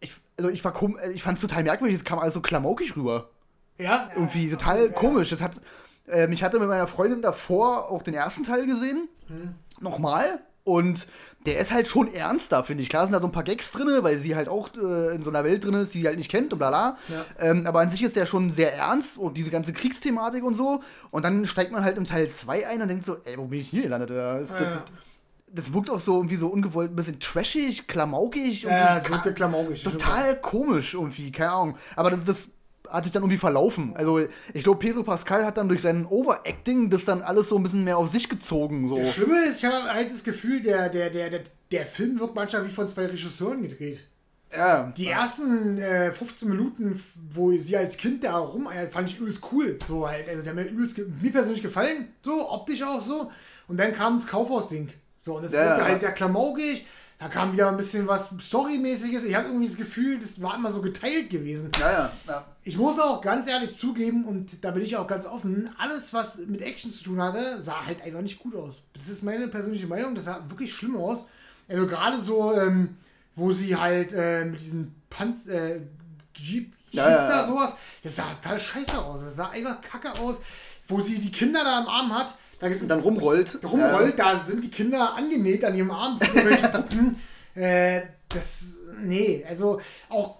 Ich, 0.00 0.12
also 0.36 0.50
ich 0.50 0.64
war 0.64 0.72
kom 0.72 0.98
ich 1.12 1.22
fand's 1.22 1.40
total 1.40 1.62
merkwürdig, 1.62 1.94
es 1.96 2.04
kam 2.04 2.18
alles 2.18 2.34
so 2.34 2.40
klamaukig 2.40 2.96
rüber. 2.96 3.30
Ja. 3.78 4.08
Irgendwie 4.14 4.50
total 4.50 4.86
ja. 4.86 4.92
komisch. 4.92 5.30
Das 5.30 5.40
hat, 5.40 5.60
ähm, 6.08 6.32
ich 6.32 6.42
hatte 6.42 6.58
mit 6.58 6.68
meiner 6.68 6.88
Freundin 6.88 7.22
davor 7.22 7.90
auch 7.90 8.02
den 8.02 8.14
ersten 8.14 8.42
Teil 8.44 8.66
gesehen. 8.66 9.08
Nochmal. 9.80 10.40
Und 10.64 11.06
der 11.44 11.58
ist 11.58 11.72
halt 11.72 11.86
schon 11.86 12.12
ernster, 12.14 12.64
finde 12.64 12.82
ich. 12.82 12.88
Klar 12.88 13.04
sind 13.04 13.12
da 13.12 13.20
so 13.20 13.26
ein 13.26 13.32
paar 13.32 13.42
Gags 13.44 13.70
drin, 13.72 13.86
weil 14.00 14.16
sie 14.16 14.34
halt 14.34 14.48
auch 14.48 14.70
äh, 14.76 15.14
in 15.14 15.20
so 15.20 15.28
einer 15.28 15.44
Welt 15.44 15.62
drin 15.64 15.74
ist, 15.74 15.92
die 15.92 15.98
sie 16.00 16.06
halt 16.06 16.16
nicht 16.16 16.30
kennt 16.30 16.52
und 16.54 16.58
bla 16.58 16.70
bla. 16.70 16.96
Ja. 17.08 17.24
Ähm, 17.50 17.66
aber 17.66 17.80
an 17.80 17.90
sich 17.90 18.02
ist 18.02 18.16
der 18.16 18.24
schon 18.24 18.50
sehr 18.50 18.74
ernst 18.74 19.18
und 19.18 19.36
diese 19.36 19.50
ganze 19.50 19.74
Kriegsthematik 19.74 20.42
und 20.42 20.54
so. 20.54 20.80
Und 21.10 21.22
dann 21.22 21.44
steigt 21.46 21.70
man 21.72 21.84
halt 21.84 21.98
im 21.98 22.06
Teil 22.06 22.30
2 22.30 22.66
ein 22.66 22.80
und 22.80 22.88
denkt 22.88 23.04
so, 23.04 23.18
ey, 23.24 23.36
wo 23.36 23.44
bin 23.44 23.60
ich 23.60 23.68
hier 23.68 23.82
gelandet? 23.82 24.08
Das, 24.08 24.52
Ja. 24.58 24.82
das 25.52 25.72
wirkt 25.74 25.90
auch 25.90 26.00
so 26.00 26.16
irgendwie 26.16 26.36
so 26.36 26.48
ungewollt, 26.48 26.90
ein 26.92 26.96
bisschen 26.96 27.20
trashig, 27.20 27.86
klamaukig. 27.86 28.62
Ja, 28.62 28.96
es 28.96 29.10
wirkte 29.10 29.28
ka- 29.28 29.34
klamaukig, 29.34 29.82
das 29.82 29.92
Total 29.92 30.40
komisch 30.40 30.94
irgendwie, 30.94 31.30
keine 31.30 31.52
Ahnung. 31.52 31.76
Aber 31.94 32.10
das, 32.10 32.24
das 32.24 32.48
hat 32.88 33.04
sich 33.04 33.12
dann 33.12 33.22
irgendwie 33.22 33.38
verlaufen. 33.38 33.92
Also 33.96 34.20
ich 34.52 34.64
glaube, 34.64 34.78
Pedro 34.78 35.02
Pascal 35.02 35.44
hat 35.44 35.56
dann 35.56 35.68
durch 35.68 35.82
sein 35.82 36.06
Overacting 36.06 36.90
das 36.90 37.04
dann 37.04 37.22
alles 37.22 37.48
so 37.48 37.56
ein 37.56 37.62
bisschen 37.62 37.84
mehr 37.84 37.96
auf 37.98 38.08
sich 38.08 38.28
gezogen. 38.28 38.88
So. 38.88 38.98
Das 38.98 39.14
Schlimme 39.14 39.44
ist, 39.46 39.58
ich 39.58 39.64
habe 39.64 39.92
halt 39.92 40.10
das 40.10 40.22
Gefühl, 40.22 40.62
der, 40.62 40.88
der, 40.88 41.10
der, 41.10 41.30
der, 41.30 41.40
der 41.72 41.86
Film 41.86 42.20
wirkt 42.20 42.34
manchmal 42.34 42.66
wie 42.66 42.70
von 42.70 42.88
zwei 42.88 43.06
Regisseuren 43.06 43.62
gedreht. 43.62 44.04
Ja. 44.56 44.92
Die 44.96 45.08
ersten 45.08 45.78
äh, 45.78 46.12
15 46.12 46.48
Minuten, 46.48 47.02
wo 47.30 47.50
sie 47.58 47.76
als 47.76 47.96
Kind 47.96 48.22
da 48.22 48.36
rumeiert, 48.36 48.92
fand 48.92 49.10
ich 49.10 49.18
übelst 49.18 49.40
cool. 49.50 49.78
So 49.84 50.08
halt, 50.08 50.28
also 50.28 50.42
der 50.42 50.50
hat 50.50 50.56
mir 50.56 50.68
übelst 50.70 50.96
mir 50.98 51.32
persönlich 51.32 51.62
gefallen, 51.62 52.08
so 52.22 52.50
optisch 52.50 52.82
auch 52.82 53.02
so. 53.02 53.30
Und 53.66 53.80
dann 53.80 53.92
kam 53.92 54.14
das 54.14 54.26
Kaufhaus-Ding. 54.26 54.90
So, 55.16 55.36
und 55.36 55.42
das 55.44 55.52
Ja, 55.52 55.60
wirkte 55.60 55.80
ja. 55.80 55.88
halt 55.88 56.00
sehr 56.00 56.12
klamaukig. 56.12 56.86
Da 57.18 57.28
kam 57.28 57.52
wieder 57.52 57.68
ein 57.68 57.76
bisschen 57.76 58.08
was 58.08 58.30
Storymäßiges. 58.40 59.24
Ich 59.24 59.34
hatte 59.36 59.46
irgendwie 59.46 59.66
das 59.66 59.76
Gefühl, 59.76 60.18
das 60.18 60.42
war 60.42 60.56
immer 60.56 60.72
so 60.72 60.82
geteilt 60.82 61.30
gewesen. 61.30 61.70
Ja, 61.78 61.90
ja, 61.92 62.12
ja. 62.26 62.44
Ich 62.64 62.76
muss 62.76 62.98
auch 62.98 63.20
ganz 63.20 63.46
ehrlich 63.46 63.74
zugeben, 63.76 64.24
und 64.24 64.64
da 64.64 64.72
bin 64.72 64.82
ich 64.82 64.96
auch 64.96 65.06
ganz 65.06 65.24
offen, 65.24 65.70
alles, 65.78 66.12
was 66.12 66.38
mit 66.38 66.60
Action 66.60 66.92
zu 66.92 67.04
tun 67.04 67.22
hatte, 67.22 67.62
sah 67.62 67.86
halt 67.86 68.02
einfach 68.02 68.20
nicht 68.20 68.40
gut 68.40 68.54
aus. 68.56 68.82
Das 68.94 69.08
ist 69.08 69.22
meine 69.22 69.48
persönliche 69.48 69.86
Meinung, 69.86 70.14
das 70.14 70.24
sah 70.24 70.42
wirklich 70.48 70.74
schlimm 70.74 70.96
aus. 70.96 71.24
Also 71.68 71.86
gerade 71.86 72.20
so, 72.20 72.52
ähm, 72.52 72.96
wo 73.34 73.52
sie 73.52 73.76
halt 73.76 74.12
äh, 74.12 74.44
mit 74.44 74.60
diesen 74.60 74.94
Panz 75.08 75.46
äh, 75.46 75.80
Jeep, 76.34 76.74
Jeeps 76.90 76.92
Ja, 76.92 77.10
ja, 77.10 77.28
ja. 77.28 77.46
sowas, 77.46 77.76
das 78.02 78.16
sah 78.16 78.34
total 78.34 78.60
scheiße 78.60 78.98
aus. 78.98 79.20
Das 79.20 79.36
sah 79.36 79.48
einfach 79.50 79.80
kacke 79.80 80.12
aus. 80.18 80.40
Wo 80.86 81.00
sie 81.00 81.18
die 81.18 81.32
Kinder 81.32 81.64
da 81.64 81.80
im 81.80 81.88
Arm 81.88 82.14
hat, 82.14 82.36
da 82.58 82.66
ist 82.68 82.82
Und 82.82 82.88
dann 82.88 83.00
rumrollt. 83.00 83.58
rumrollt, 83.64 84.18
da 84.18 84.38
sind 84.38 84.64
die 84.64 84.70
Kinder 84.70 85.14
angenäht 85.14 85.64
an 85.64 85.74
ihrem 85.76 85.90
Arm. 85.90 86.18
Äh, 87.54 88.02
das, 88.28 88.78
nee, 89.00 89.44
also 89.48 89.80
auch 90.08 90.38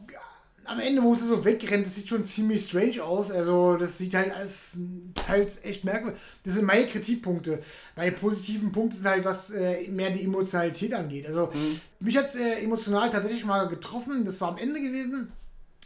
am 0.64 0.80
Ende, 0.80 1.02
wo 1.02 1.14
sie 1.14 1.26
so 1.26 1.44
wegrennt, 1.44 1.86
das 1.86 1.94
sieht 1.94 2.08
schon 2.08 2.24
ziemlich 2.24 2.66
strange 2.66 3.02
aus. 3.04 3.30
Also 3.30 3.76
das 3.76 3.98
sieht 3.98 4.14
halt 4.14 4.34
alles 4.34 4.76
teils 5.14 5.64
echt 5.64 5.84
merkwürdig. 5.84 6.18
Das 6.42 6.54
sind 6.54 6.64
meine 6.64 6.86
Kritikpunkte. 6.86 7.62
Meine 7.96 8.12
positiven 8.12 8.72
Punkte 8.72 8.96
sind 8.96 9.06
halt, 9.06 9.24
was 9.24 9.50
äh, 9.50 9.86
mehr 9.88 10.10
die 10.10 10.24
Emotionalität 10.24 10.94
angeht. 10.94 11.26
Also 11.26 11.50
mich 12.00 12.16
hat 12.16 12.26
es 12.26 12.36
äh, 12.36 12.62
emotional 12.62 13.10
tatsächlich 13.10 13.44
mal 13.44 13.68
getroffen. 13.68 14.24
Das 14.24 14.40
war 14.40 14.48
am 14.48 14.58
Ende 14.58 14.80
gewesen, 14.80 15.30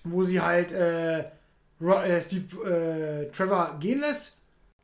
wo 0.04 0.22
sie 0.22 0.40
halt 0.40 0.72
äh, 0.72 1.20
äh, 1.20 2.20
Steve 2.24 2.64
äh, 2.64 3.30
Trevor 3.32 3.76
gehen 3.80 4.00
lässt. 4.00 4.32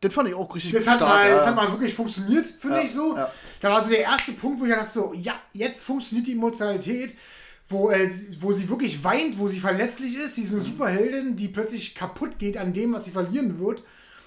Das 0.05 0.13
fand 0.15 0.29
ich 0.29 0.35
auch 0.35 0.55
richtig 0.55 0.73
Das 0.73 0.87
hat, 0.87 0.97
stark. 0.97 1.09
mal, 1.11 1.29
ja. 1.29 1.37
das 1.37 1.47
hat 1.47 1.57
mal 1.57 1.71
wirklich 1.71 1.95
funktioniert, 1.95 2.47
finde 2.47 2.77
Ja, 2.77 2.83
ich 2.83 2.93
so. 2.93 3.17
ja. 3.17 3.31
Da 3.61 3.71
war 3.71 3.83
so 3.83 3.91
der 3.91 4.01
erste 4.01 4.33
Punkt, 4.33 4.61
wo 4.61 4.65
ich 4.67 4.73
dachte 4.73 4.91
so, 4.91 5.13
ja, 5.15 5.35
jetzt 5.53 5.83
funktioniert 5.83 6.27
die 6.27 6.33
Emotionalität, 6.33 7.17
wo, 7.69 7.91
äh, 7.91 8.11
wo 8.41 8.53
sie 8.53 8.69
wirklich 8.69 9.03
weint, 9.03 9.39
wo 9.39 9.49
sie 9.49 9.61
verletzlich 9.61 10.15
ist, 10.17 10.37
diese 10.37 10.61
Superheldin, 10.61 11.37
die 11.37 11.49
plötzlich 11.49 11.95
kaputt 11.95 12.39
geht 12.39 12.59
an 12.59 12.73
dem, 12.75 12.93
was 12.93 13.05
sie 13.07 13.11
verlieren 13.13 13.59
wird 13.59 13.83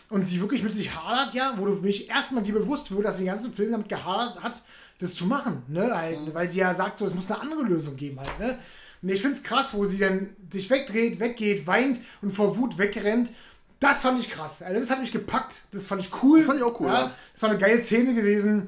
und 0.10 0.26
sie 0.26 0.42
wirklich 0.42 0.64
mit 0.64 0.74
sich 0.74 0.96
hadert, 0.96 1.34
ja, 1.36 1.54
wo 1.58 1.66
du 1.66 1.76
für 1.76 1.84
mich 1.86 2.10
erstmal 2.10 2.42
dir 2.42 2.54
bewusst 2.54 2.90
wird, 2.92 3.06
dass 3.06 3.18
sie 3.18 3.26
den 3.26 3.34
ganzen 3.34 3.54
Film 3.54 3.72
damit 3.74 3.90
gehadert 3.90 4.42
hat, 4.42 4.64
das 5.00 5.14
zu 5.14 5.28
machen, 5.28 5.62
ne, 5.68 5.96
halt, 5.96 6.18
weil 6.34 6.50
sie 6.50 6.60
ja 6.60 6.74
sagt 6.74 6.98
so, 6.98 7.06
es 7.06 7.14
muss 7.14 7.30
eine 7.30 7.40
andere 7.42 7.62
Lösung 7.62 7.96
geben 7.96 8.20
halt, 8.20 8.40
ne. 8.40 8.58
Und 9.04 9.10
ich 9.10 9.22
finde 9.22 9.38
es 9.38 9.44
krass, 9.44 9.76
wo 9.76 9.86
sie 9.86 10.00
dann 10.00 10.30
sich 10.52 10.72
wegdreht, 10.72 11.20
weggeht, 11.20 11.68
weint 11.68 12.00
und 12.24 12.32
vor 12.34 12.58
Wut 12.58 12.80
wegrennt. 12.80 13.32
Das 13.80 14.02
fand 14.02 14.20
ich 14.20 14.30
krass. 14.30 14.62
Also 14.62 14.80
das 14.80 14.90
hat 14.90 15.00
mich 15.00 15.12
gepackt. 15.12 15.62
Das 15.72 15.88
fand 15.88 16.02
ich 16.02 16.12
cool. 16.24 16.40
Das 16.40 16.48
fand 16.48 16.60
ich 16.60 16.66
auch 16.66 16.80
cool, 16.80 16.88
ja. 16.88 17.12
Das 17.34 17.42
war 17.44 17.50
eine 17.50 17.60
geile 17.60 17.82
Szene 17.82 18.14
gewesen. 18.14 18.66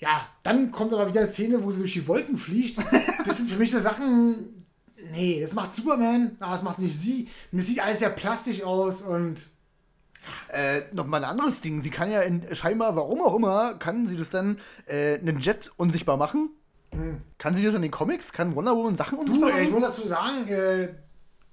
Ja, 0.00 0.26
dann 0.44 0.70
kommt 0.70 0.92
aber 0.92 1.08
wieder 1.08 1.20
eine 1.22 1.30
Szene, 1.30 1.62
wo 1.64 1.70
sie 1.70 1.80
durch 1.80 1.92
die 1.92 2.06
Wolken 2.06 2.36
fliegt. 2.38 2.78
Das 3.26 3.36
sind 3.38 3.50
für 3.50 3.58
mich 3.58 3.70
so 3.70 3.78
Sachen. 3.78 4.64
Nee, 5.12 5.40
das 5.40 5.54
macht 5.54 5.74
Superman, 5.74 6.36
aber 6.40 6.52
das 6.52 6.62
macht 6.62 6.78
nicht 6.78 6.98
sie. 7.00 7.28
Und 7.52 7.58
das 7.58 7.66
sieht 7.66 7.80
alles 7.80 7.98
sehr 7.98 8.10
plastisch 8.10 8.62
aus 8.62 9.02
und. 9.02 9.46
Äh, 10.48 10.82
noch 10.92 11.06
mal 11.06 11.18
ein 11.18 11.30
anderes 11.30 11.60
Ding. 11.60 11.80
Sie 11.80 11.90
kann 11.90 12.10
ja 12.10 12.20
in, 12.20 12.42
scheinbar, 12.54 12.96
warum 12.96 13.20
auch 13.22 13.34
immer, 13.36 13.74
kann 13.74 14.06
sie 14.06 14.16
das 14.16 14.30
dann 14.30 14.58
äh, 14.86 15.18
einen 15.18 15.40
Jet 15.40 15.70
unsichtbar 15.76 16.16
machen. 16.16 16.50
Kann 17.38 17.54
sie 17.54 17.64
das 17.64 17.74
in 17.74 17.82
den 17.82 17.90
Comics? 17.90 18.32
Kann 18.32 18.54
Wonder 18.54 18.74
Woman 18.76 18.96
Sachen 18.96 19.18
Hm. 19.18 19.26
Du, 19.26 19.32
unsichtbar 19.32 19.58
ey, 19.58 19.64
ich 19.64 19.70
machen? 19.70 19.80
muss 19.80 19.96
dazu 19.96 20.06
sagen, 20.06 20.48
äh, 20.48 20.88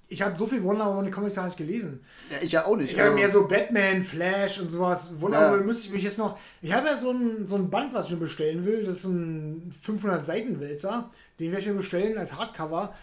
ich 0.08 0.22
habe 0.22 0.36
so 0.36 0.46
viel 0.46 0.62
Wonder 0.62 0.86
Woman 0.86 1.10
Comics 1.10 1.34
gar 1.34 1.46
nicht 1.46 1.56
gelesen. 1.56 2.04
Ja, 2.30 2.36
ich 2.40 2.52
ja 2.52 2.64
auch 2.66 2.76
nicht. 2.76 2.92
Ich 2.92 2.98
habe 2.98 3.08
also- 3.10 3.18
mehr 3.18 3.28
so 3.28 3.48
Batman, 3.48 4.04
Flash 4.04 4.60
und 4.60 4.70
sowas. 4.70 5.08
Wonder 5.18 5.40
Ja. 5.40 5.52
Woman 5.52 5.66
müsste 5.66 5.86
ich 5.86 5.92
mich 5.92 6.02
jetzt 6.02 6.18
noch. 6.18 6.38
Ich 6.62 6.72
habe 6.72 6.86
ja 6.86 6.96
so 6.96 7.10
ein, 7.10 7.46
so 7.46 7.56
ein 7.56 7.70
Band, 7.70 7.92
was 7.92 8.06
ich 8.06 8.12
mir 8.12 8.18
bestellen 8.18 8.64
will. 8.64 8.84
Das 8.84 8.96
ist 8.96 9.04
ein 9.04 9.72
500 9.82 10.24
Seiten 10.24 10.60
Wälzer. 10.60 11.10
Den 11.40 11.50
werde 11.50 11.62
ich 11.62 11.68
mir 11.68 11.74
bestellen 11.74 12.16
als 12.18 12.36
Hardcover. 12.36 12.94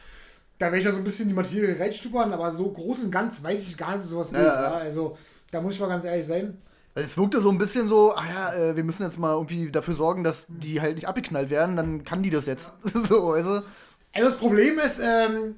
Da 0.59 0.67
werde 0.67 0.77
ich 0.77 0.85
ja 0.85 0.91
so 0.91 0.97
ein 0.97 1.03
bisschen 1.03 1.27
die 1.27 1.33
Materie 1.33 1.77
reinstuppern, 1.77 2.31
aber 2.31 2.51
so 2.53 2.71
groß 2.71 2.99
und 2.99 3.11
ganz 3.11 3.43
weiß 3.43 3.63
ich 3.67 3.75
gar 3.75 3.91
nicht, 3.97 4.05
wie 4.05 4.09
sowas 4.09 4.29
geht. 4.31 4.41
Ja. 4.41 4.75
Also 4.75 5.17
da 5.51 5.61
muss 5.61 5.73
ich 5.73 5.79
mal 5.79 5.87
ganz 5.89 6.05
ehrlich 6.05 6.25
sein. 6.25 6.57
Weil 6.93 7.03
es 7.03 7.17
wirkte 7.17 7.41
so 7.41 7.49
ein 7.49 7.57
bisschen 7.57 7.87
so, 7.87 8.13
ah 8.15 8.23
ja, 8.31 8.53
äh, 8.53 8.75
wir 8.75 8.83
müssen 8.83 9.03
jetzt 9.03 9.17
mal 9.17 9.33
irgendwie 9.33 9.71
dafür 9.71 9.95
sorgen, 9.95 10.23
dass 10.23 10.45
die 10.47 10.79
halt 10.79 10.95
nicht 10.95 11.07
abgeknallt 11.07 11.49
werden, 11.49 11.75
dann 11.75 12.03
kann 12.03 12.21
die 12.23 12.29
das 12.29 12.45
jetzt. 12.45 12.73
so, 12.83 13.31
also. 13.31 13.61
Also 14.15 14.29
das 14.29 14.37
Problem 14.37 14.77
ist, 14.77 14.99
ähm, 15.03 15.55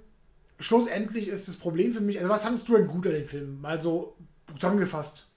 schlussendlich 0.59 1.27
ist 1.27 1.47
das 1.47 1.57
Problem 1.57 1.93
für 1.93 2.01
mich. 2.01 2.17
Also 2.17 2.29
was 2.29 2.43
fandest 2.43 2.67
du 2.67 2.77
denn 2.77 2.87
gut 2.87 3.07
an 3.07 3.13
dem 3.13 3.27
Film? 3.27 3.61
Mal 3.61 3.81
so 3.81 4.15
zusammengefasst. 4.53 5.27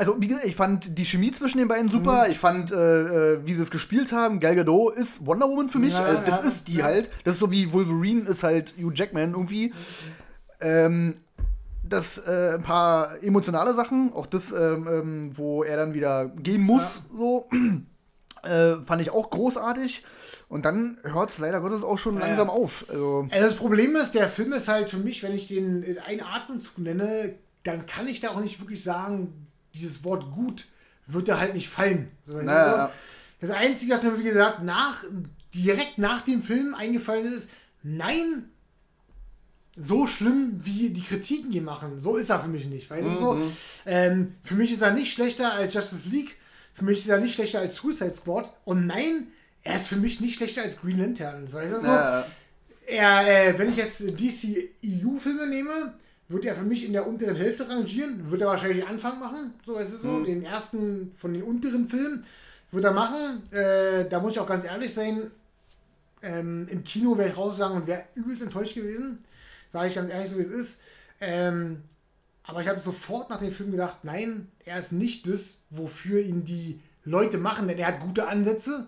Also, 0.00 0.16
wie 0.18 0.28
gesagt, 0.28 0.46
ich 0.46 0.56
fand 0.56 0.96
die 0.96 1.04
Chemie 1.04 1.30
zwischen 1.30 1.58
den 1.58 1.68
beiden 1.68 1.90
super. 1.90 2.24
Mhm. 2.24 2.30
Ich 2.32 2.38
fand, 2.38 2.72
äh, 2.72 3.34
äh, 3.34 3.40
wie 3.44 3.52
sie 3.52 3.60
es 3.60 3.70
gespielt 3.70 4.12
haben. 4.12 4.40
Gal 4.40 4.56
Gadot 4.56 4.94
ist 4.94 5.26
Wonder 5.26 5.46
Woman 5.46 5.68
für 5.68 5.78
mich. 5.78 5.92
Ja, 5.92 6.14
äh, 6.14 6.24
das 6.24 6.38
ja, 6.38 6.48
ist 6.48 6.68
die 6.68 6.76
ja. 6.76 6.84
halt. 6.84 7.10
Das 7.24 7.34
ist 7.34 7.40
so 7.40 7.50
wie 7.50 7.70
Wolverine 7.74 8.22
ist 8.22 8.42
halt 8.42 8.74
Hugh 8.78 8.94
Jackman 8.94 9.32
irgendwie. 9.32 9.74
Ähm, 10.62 11.16
das 11.82 12.16
äh, 12.16 12.54
ein 12.54 12.62
paar 12.62 13.22
emotionale 13.22 13.74
Sachen, 13.74 14.12
auch 14.14 14.24
das, 14.24 14.50
ähm, 14.52 14.88
ähm, 14.90 15.30
wo 15.36 15.64
er 15.64 15.76
dann 15.76 15.92
wieder 15.92 16.28
gehen 16.28 16.62
muss, 16.62 17.02
so, 17.14 17.46
äh, 18.42 18.76
fand 18.86 19.02
ich 19.02 19.10
auch 19.10 19.28
großartig. 19.28 20.02
Und 20.50 20.64
dann 20.64 20.98
hört 21.04 21.30
es 21.30 21.38
leider 21.38 21.60
Gottes 21.60 21.84
auch 21.84 21.96
schon 21.96 22.14
Ja, 22.14 22.26
langsam 22.26 22.50
auf. 22.50 22.84
Also, 22.88 23.28
Also 23.30 23.46
das 23.46 23.54
Problem 23.56 23.94
ist, 23.94 24.14
der 24.14 24.28
Film 24.28 24.52
ist 24.52 24.66
halt 24.66 24.90
für 24.90 24.96
mich, 24.98 25.22
wenn 25.22 25.32
ich 25.32 25.46
den 25.46 25.84
in 25.84 25.96
einen 26.00 26.22
Atemzug 26.22 26.76
nenne, 26.78 27.36
dann 27.62 27.86
kann 27.86 28.08
ich 28.08 28.20
da 28.20 28.30
auch 28.30 28.40
nicht 28.40 28.58
wirklich 28.60 28.82
sagen, 28.82 29.46
dieses 29.74 30.02
Wort 30.02 30.32
gut 30.32 30.66
wird 31.06 31.28
da 31.28 31.38
halt 31.38 31.54
nicht 31.54 31.68
fallen. 31.68 32.10
So, 32.24 32.32
Naja, 32.36 32.64
so. 32.70 32.76
ja. 32.76 32.92
Das 33.40 33.50
Einzige, 33.52 33.94
was 33.94 34.02
mir, 34.02 34.18
wie 34.18 34.24
gesagt, 34.24 34.64
nach, 34.64 35.04
direkt 35.54 35.98
nach 35.98 36.22
dem 36.22 36.42
Film 36.42 36.74
eingefallen 36.74 37.32
ist, 37.32 37.48
nein, 37.84 38.50
so 39.76 40.08
schlimm, 40.08 40.54
wie 40.64 40.90
die 40.90 41.02
Kritiken 41.02 41.52
ihn 41.52 41.64
machen, 41.64 42.00
so 42.00 42.16
ist 42.16 42.28
er 42.30 42.40
für 42.40 42.48
mich 42.50 42.66
nicht. 42.66 42.90
Weißt 42.90 43.06
du 43.06 43.10
so? 43.10 43.32
Mhm. 43.34 43.52
Ähm, 43.86 44.34
für 44.42 44.56
mich 44.56 44.72
ist 44.72 44.82
er 44.82 44.90
nicht 44.90 45.12
schlechter 45.12 45.52
als 45.52 45.74
Justice 45.74 46.08
League, 46.08 46.36
für 46.74 46.84
mich 46.84 46.98
ist 46.98 47.08
er 47.08 47.20
nicht 47.20 47.34
schlechter 47.34 47.60
als 47.60 47.76
Suicide 47.76 48.14
Squad 48.14 48.52
und 48.64 48.86
nein, 48.86 49.28
er 49.62 49.76
ist 49.76 49.88
für 49.88 49.96
mich 49.96 50.20
nicht 50.20 50.34
schlechter 50.36 50.62
als 50.62 50.80
Green 50.80 50.98
Lantern. 50.98 51.46
So, 51.48 51.58
weißt 51.58 51.74
du 51.74 51.78
so? 51.78 51.86
ja, 51.88 52.24
Er, 52.86 53.48
äh, 53.48 53.58
wenn 53.58 53.68
ich 53.68 53.76
jetzt 53.76 54.00
DC-EU-Filme 54.00 55.46
nehme, 55.46 55.94
wird 56.28 56.44
er 56.44 56.54
für 56.54 56.64
mich 56.64 56.84
in 56.84 56.92
der 56.92 57.06
unteren 57.06 57.36
Hälfte 57.36 57.68
rangieren. 57.68 58.30
Wird 58.30 58.42
er 58.42 58.48
wahrscheinlich 58.48 58.86
Anfang 58.86 59.18
machen, 59.18 59.54
so 59.64 59.74
weißt 59.74 59.92
du 59.92 59.96
so, 59.98 60.24
den 60.24 60.42
ersten 60.44 61.12
von 61.12 61.32
den 61.34 61.42
unteren 61.42 61.88
Filmen 61.88 62.24
wird 62.70 62.84
er 62.84 62.92
machen. 62.92 63.42
Äh, 63.52 64.08
da 64.08 64.20
muss 64.20 64.32
ich 64.32 64.38
auch 64.38 64.46
ganz 64.46 64.64
ehrlich 64.64 64.94
sein, 64.94 65.30
ähm, 66.22 66.68
im 66.70 66.84
Kino 66.84 67.16
wäre 67.18 67.30
ich 67.30 67.36
rausgegangen 67.36 67.82
und 67.82 67.86
wäre 67.86 68.04
übelst 68.14 68.42
enttäuscht 68.42 68.74
gewesen. 68.74 69.24
Sage 69.68 69.88
ich 69.88 69.94
ganz 69.94 70.10
ehrlich, 70.10 70.28
so 70.28 70.36
wie 70.36 70.42
es 70.42 70.48
ist. 70.48 70.80
Ähm, 71.20 71.82
aber 72.44 72.60
ich 72.60 72.68
habe 72.68 72.80
sofort 72.80 73.30
nach 73.30 73.40
dem 73.40 73.52
Film 73.52 73.70
gedacht, 73.70 73.98
nein, 74.04 74.48
er 74.64 74.78
ist 74.78 74.92
nicht 74.92 75.26
das, 75.28 75.58
wofür 75.70 76.20
ihn 76.20 76.44
die 76.44 76.80
Leute 77.04 77.38
machen, 77.38 77.68
denn 77.68 77.78
er 77.78 77.88
hat 77.88 78.00
gute 78.00 78.28
Ansätze. 78.28 78.86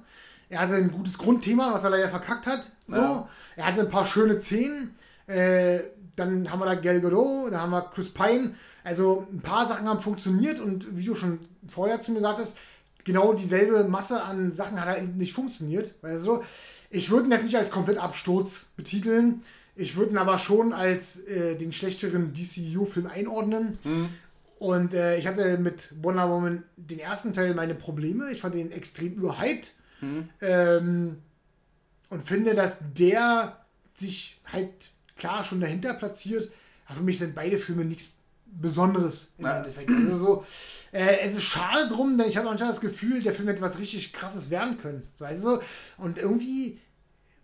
Er 0.52 0.60
hatte 0.60 0.74
ein 0.74 0.90
gutes 0.90 1.16
Grundthema, 1.16 1.72
was 1.72 1.82
er 1.82 1.88
leider 1.88 2.10
verkackt 2.10 2.46
hat. 2.46 2.70
So. 2.86 2.96
Ja. 2.96 3.28
Er 3.56 3.66
hatte 3.66 3.80
ein 3.80 3.88
paar 3.88 4.04
schöne 4.04 4.38
Szenen. 4.38 4.94
Äh, 5.26 5.80
dann 6.14 6.50
haben 6.52 6.58
wir 6.58 6.66
da 6.66 6.74
Gal 6.74 7.00
Gadot, 7.00 7.50
dann 7.50 7.58
haben 7.58 7.70
wir 7.70 7.80
Chris 7.94 8.10
Pine. 8.10 8.54
Also 8.84 9.26
ein 9.32 9.40
paar 9.40 9.64
Sachen 9.64 9.88
haben 9.88 10.00
funktioniert 10.00 10.60
und 10.60 10.94
wie 10.94 11.06
du 11.06 11.14
schon 11.14 11.38
vorher 11.66 12.02
zu 12.02 12.12
mir 12.12 12.20
sagtest, 12.20 12.58
genau 13.02 13.32
dieselbe 13.32 13.84
Masse 13.84 14.22
an 14.22 14.52
Sachen 14.52 14.78
hat 14.78 14.88
halt 14.88 15.16
nicht 15.16 15.32
funktioniert. 15.32 15.94
Weißt 16.02 16.26
du? 16.26 16.42
Ich 16.90 17.08
würde 17.08 17.28
ihn 17.28 17.32
jetzt 17.32 17.44
nicht 17.44 17.56
als 17.56 17.70
komplett 17.70 17.96
Absturz 17.96 18.66
betiteln. 18.76 19.40
Ich 19.74 19.96
würde 19.96 20.10
ihn 20.10 20.18
aber 20.18 20.36
schon 20.36 20.74
als 20.74 21.16
äh, 21.20 21.56
den 21.56 21.72
schlechteren 21.72 22.34
DCU-Film 22.34 23.06
einordnen. 23.06 23.78
Mhm. 23.84 24.10
Und 24.58 24.92
äh, 24.92 25.16
ich 25.16 25.26
hatte 25.26 25.56
mit 25.56 25.94
Wonder 26.02 26.28
Woman 26.28 26.64
den 26.76 26.98
ersten 26.98 27.32
Teil 27.32 27.54
meine 27.54 27.74
Probleme. 27.74 28.30
Ich 28.30 28.42
fand 28.42 28.54
ihn 28.54 28.70
extrem 28.70 29.14
überhyped. 29.14 29.72
Mhm. 30.02 30.28
Ähm, 30.40 31.18
und 32.10 32.22
finde, 32.26 32.54
dass 32.54 32.78
der 32.94 33.56
sich 33.94 34.40
halt 34.52 34.90
klar 35.16 35.42
schon 35.44 35.60
dahinter 35.60 35.94
platziert. 35.94 36.50
Aber 36.86 36.98
für 36.98 37.04
mich 37.04 37.18
sind 37.18 37.34
beide 37.34 37.56
Filme 37.56 37.84
nichts 37.84 38.10
Besonderes 38.44 39.32
im 39.38 39.46
Ja. 39.46 39.58
Endeffekt. 39.58 39.90
Also 39.90 40.16
so, 40.16 40.46
äh, 40.92 41.20
es 41.22 41.32
ist 41.34 41.44
schade 41.44 41.88
drum, 41.88 42.18
denn 42.18 42.28
ich 42.28 42.36
habe 42.36 42.50
anscheinend 42.50 42.74
das 42.74 42.82
Gefühl, 42.82 43.22
der 43.22 43.32
Film 43.32 43.48
hätte 43.48 43.62
was 43.62 43.78
richtig 43.78 44.12
krasses 44.12 44.50
werden 44.50 44.76
können. 44.76 45.08
So, 45.14 45.24
du? 45.24 45.60
Und 45.96 46.18
irgendwie 46.18 46.78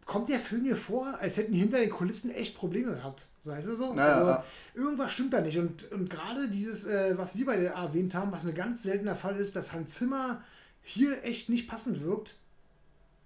kommt 0.04 0.28
der 0.28 0.38
Film 0.40 0.64
mir 0.64 0.76
vor, 0.76 1.16
als 1.20 1.36
hätten 1.36 1.52
die 1.52 1.58
hinter 1.60 1.78
den 1.78 1.90
Kulissen 1.90 2.30
echt 2.30 2.56
Probleme 2.56 2.92
gehabt. 2.92 3.28
So, 3.40 3.52
weißt 3.52 3.68
du 3.68 3.74
so? 3.74 3.94
Ja, 3.94 3.96
ja, 3.96 4.14
also, 4.16 4.26
ja. 4.30 4.44
Irgendwas 4.74 5.12
stimmt 5.12 5.32
da 5.32 5.40
nicht. 5.40 5.58
Und, 5.58 5.90
und 5.92 6.10
gerade 6.10 6.48
dieses, 6.50 6.84
äh, 6.84 7.16
was 7.16 7.36
wir 7.36 7.46
beide 7.46 7.66
erwähnt 7.66 8.14
haben, 8.14 8.32
was 8.32 8.44
ein 8.44 8.54
ganz 8.54 8.82
seltener 8.82 9.16
Fall 9.16 9.36
ist, 9.36 9.56
dass 9.56 9.72
Hans 9.72 9.94
Zimmer 9.94 10.42
hier 10.82 11.24
echt 11.24 11.48
nicht 11.48 11.68
passend 11.68 12.02
wirkt, 12.02 12.36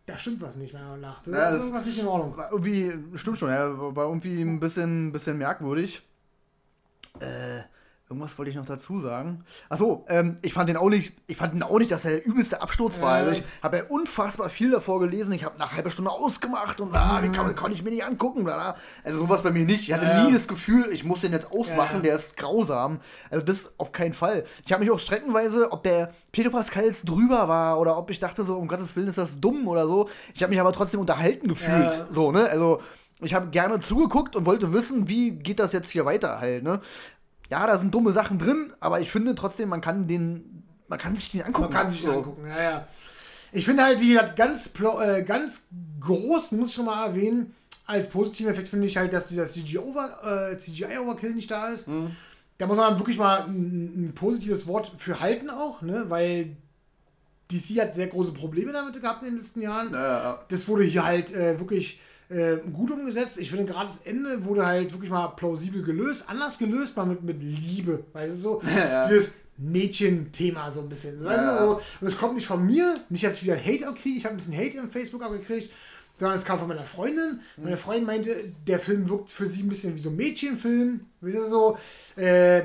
da 0.07 0.17
stimmt 0.17 0.41
was 0.41 0.57
nicht, 0.57 0.73
meiner 0.75 0.87
Meinung 0.87 1.01
nach. 1.01 1.23
Da 1.23 1.31
Ja, 1.31 1.49
ist 1.49 1.55
das- 1.55 1.63
irgendwas 1.65 1.87
nicht 1.87 1.99
in 1.99 2.07
Ordnung. 2.07 2.37
Irgendwie, 2.51 3.17
stimmt 3.19 3.39
schon, 3.39 3.51
ja, 3.51 3.79
war 3.97 4.07
irgendwie 4.07 4.41
ein 4.43 4.59
bisschen, 4.61 5.13
bisschen 5.13 5.39
merkwürdig. 5.39 6.03
Äh, 7.21 7.61
irgendwas 8.13 8.39
wollte 8.39 8.51
ich 8.51 8.57
noch 8.57 8.65
dazu 8.67 9.01
sagen. 9.01 9.45
Achso, 9.69 10.05
ähm, 10.09 10.37
ich 10.43 10.53
fand 10.53 10.69
den 10.69 10.77
auch 10.77 10.89
nicht, 10.91 11.15
ich 11.27 11.37
fand 11.37 11.55
den 11.55 11.63
auch 11.63 11.79
nicht, 11.79 11.91
dass 11.91 12.05
er 12.05 12.13
der 12.13 12.27
übelste 12.27 12.61
Absturz 12.63 13.01
war. 13.01 13.13
Also 13.13 13.33
ich 13.33 13.43
habe 13.63 13.79
ja 13.79 13.85
unfassbar 13.89 14.49
viel 14.51 14.71
davor 14.71 15.01
gelesen. 15.01 15.33
Ich 15.33 15.45
habe 15.45 15.57
nach 15.59 15.73
halbe 15.75 15.91
Stunde 15.91 16.11
ausgemacht 16.11 16.81
und 16.81 16.95
ah, 16.95 17.21
wie 17.23 17.31
kann, 17.31 17.55
kann 17.55 17.73
ich 17.73 17.83
mir 17.83 17.91
nicht 17.91 18.05
angucken. 18.05 18.45
Bla, 18.45 18.55
bla. 18.55 18.77
Also 19.05 19.21
sowas 19.21 19.43
bei 19.43 19.51
mir 19.51 19.65
nicht. 19.65 19.83
Ich 19.89 19.93
hatte 19.93 20.05
Ja. 20.07 20.25
nie 20.25 20.33
das 20.33 20.47
Gefühl, 20.47 20.89
ich 20.93 21.05
muss 21.05 21.23
den 21.23 21.33
jetzt 21.33 21.53
ausmachen, 21.53 21.97
Ja. 21.97 22.03
der 22.03 22.17
ist 22.17 22.37
grausam. 22.37 23.01
Also 23.31 23.45
das 23.45 23.73
auf 23.79 23.93
keinen 23.93 24.13
Fall. 24.13 24.45
Ich 24.65 24.73
habe 24.73 24.85
mich 24.85 24.93
auch 24.93 24.99
streckenweise, 25.01 25.73
ob 25.73 25.83
der 25.83 26.13
Pedro 26.33 26.51
Pascals 26.51 27.03
drüber 27.03 27.49
war 27.49 27.81
oder 27.81 27.97
ob 27.97 28.11
ich 28.11 28.19
dachte 28.19 28.45
so, 28.45 28.57
um 28.59 28.69
Gottes 28.69 28.95
Willen 28.97 29.09
ist 29.09 29.19
das 29.19 29.41
dumm 29.41 29.67
oder 29.67 29.87
so. 29.87 30.09
Ich 30.35 30.43
habe 30.43 30.51
mich 30.51 30.61
aber 30.61 30.73
trotzdem 30.73 31.01
unterhalten 31.01 31.49
gefühlt. 31.49 31.93
Ja. 31.99 32.07
So, 32.11 32.33
ne? 32.33 32.49
Also 32.49 32.81
ich 33.25 33.35
habe 33.35 33.51
gerne 33.51 33.79
zugeguckt 33.79 34.35
und 34.35 34.47
wollte 34.47 34.73
wissen, 34.73 35.09
wie 35.09 35.31
geht 35.31 35.61
das 35.61 35.73
jetzt 35.73 35.91
hier 35.91 36.05
weiter 36.05 36.41
halt, 36.41 36.65
ne? 36.65 36.81
Ja, 37.53 37.67
da 37.67 37.77
sind 37.77 37.93
dumme 37.95 38.13
Sachen 38.13 38.39
drin, 38.39 38.73
aber 38.81 39.01
ich 39.01 39.11
finde 39.11 39.35
trotzdem, 39.35 39.69
man 39.69 39.83
kann 39.83 40.07
den, 40.07 40.65
man 40.89 40.99
kann 40.99 41.15
sich 41.15 41.33
den 41.33 41.43
angucken. 41.43 41.65
Man 41.65 41.83
kann 41.83 41.91
sich 41.91 42.01
so. 42.01 42.11
angucken, 42.11 42.47
ja, 42.49 42.63
ja. 42.63 42.89
Ich 43.53 43.67
finde 43.67 43.85
halt, 43.85 44.01
wie 44.01 44.09
gesagt, 44.09 44.37
ganz, 44.37 44.71
äh, 45.03 45.23
ganz 45.23 45.65
groß, 46.01 46.53
muss 46.53 46.71
ich 46.71 46.75
schon 46.77 46.87
mal 46.87 47.05
erwähnen, 47.05 47.55
als 47.85 48.09
positiven 48.09 48.51
Effekt 48.51 48.71
finde 48.71 48.87
ich 48.87 48.97
halt, 48.97 49.13
dass 49.13 49.29
dieser 49.29 49.45
CGI-Overkill 49.45 50.55
äh, 50.55 50.57
CGI 50.57 51.35
nicht 51.35 51.51
da 51.51 51.69
ist. 51.69 51.89
Mhm. 51.89 52.17
Da 52.57 52.67
muss 52.67 52.79
man 52.79 52.99
wirklich 52.99 53.19
mal 53.19 53.43
ein, 53.43 54.07
ein 54.07 54.15
positives 54.15 54.67
Wort 54.67 54.91
für 54.97 55.21
halten 55.21 55.51
auch, 55.51 55.83
ne? 55.83 56.07
weil 56.09 56.57
DC 57.51 57.83
hat 57.83 57.95
sehr 57.95 58.07
große 58.07 58.33
Probleme 58.33 58.73
damit 58.73 58.99
gehabt 58.99 59.25
in 59.25 59.29
den 59.29 59.37
letzten 59.37 59.61
Jahren. 59.61 59.93
Ja, 59.93 60.01
ja. 60.01 60.45
Das 60.49 60.67
wurde 60.69 60.85
hier 60.85 61.05
halt 61.05 61.31
äh, 61.35 61.61
wirklich 61.61 62.01
äh, 62.33 62.59
gut 62.73 62.91
umgesetzt. 62.91 63.39
Ich 63.39 63.51
finde 63.51 63.67
gerade 63.71 63.87
das 63.87 63.99
Ende 63.99 64.45
wurde 64.45 64.65
halt 64.67 64.93
wirklich 64.93 65.11
mal 65.11 65.29
plausibel 65.29 65.83
gelöst, 65.83 66.25
anders 66.29 66.59
gelöst, 66.59 66.97
mal 66.97 67.07
mit, 67.07 67.23
mit 67.23 67.43
Liebe, 67.43 68.05
weißt 68.13 68.31
du 68.33 68.37
so, 68.37 68.63
Ja. 68.77 69.07
dieses 69.09 69.33
Mädchen-Thema 69.59 70.71
so 70.71 70.81
ein 70.81 70.89
bisschen. 70.89 71.19
So, 71.19 71.27
weißt 71.27 71.43
Ja. 71.45 71.61
du, 71.67 71.71
so. 71.73 71.81
Und 72.01 72.07
es 72.09 72.17
kommt 72.17 72.35
nicht 72.37 72.47
von 72.47 72.65
mir, 72.67 73.01
nicht, 73.09 73.25
dass 73.25 73.37
ich 73.37 73.45
wieder 73.45 73.57
Hate 73.57 73.87
abkriege, 73.87 74.17
ich 74.17 74.25
habe 74.25 74.35
ein 74.35 74.39
bisschen 74.39 74.57
Hate 74.57 74.79
im 74.79 74.91
Facebook 74.91 75.23
abgekriegt, 75.23 75.71
sondern 76.19 76.39
es 76.39 76.45
kam 76.45 76.59
von 76.59 76.69
meiner 76.69 76.83
Freundin. 76.85 77.41
Meine 77.57 77.77
Freundin 77.77 78.07
meinte, 78.07 78.37
der 78.67 78.79
Film 78.79 79.09
wirkt 79.09 79.31
für 79.31 79.47
sie 79.47 79.63
ein 79.63 79.69
bisschen 79.69 79.95
wie 79.95 79.99
so 80.01 80.11
ein 80.11 80.17
Mädchenfilm, 80.17 81.01
weißt 81.21 81.37
du 81.37 81.49
so, 81.49 81.79
äh, 82.17 82.63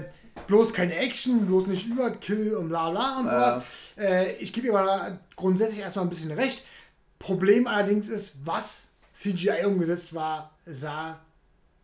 bloß 0.48 0.74
keine 0.74 0.96
Action, 0.96 1.46
bloß 1.48 1.68
nicht 1.68 1.88
Überkill 1.88 2.56
und 2.56 2.70
bla 2.70 2.92
bla 2.92 3.20
und 3.20 3.26
Ja. 3.26 3.52
sowas. 3.52 3.64
Äh, 3.98 4.34
ich 4.36 4.54
gebe 4.54 4.68
ihr 4.68 4.76
aber 4.78 5.18
grundsätzlich 5.36 5.80
erstmal 5.80 6.06
ein 6.06 6.10
bisschen 6.10 6.32
recht. 6.32 6.64
Problem 7.20 7.66
allerdings 7.68 8.08
ist, 8.10 8.36
was 8.44 8.87
CGI 9.18 9.66
umgesetzt 9.66 10.14
war, 10.14 10.52
sah 10.68 11.20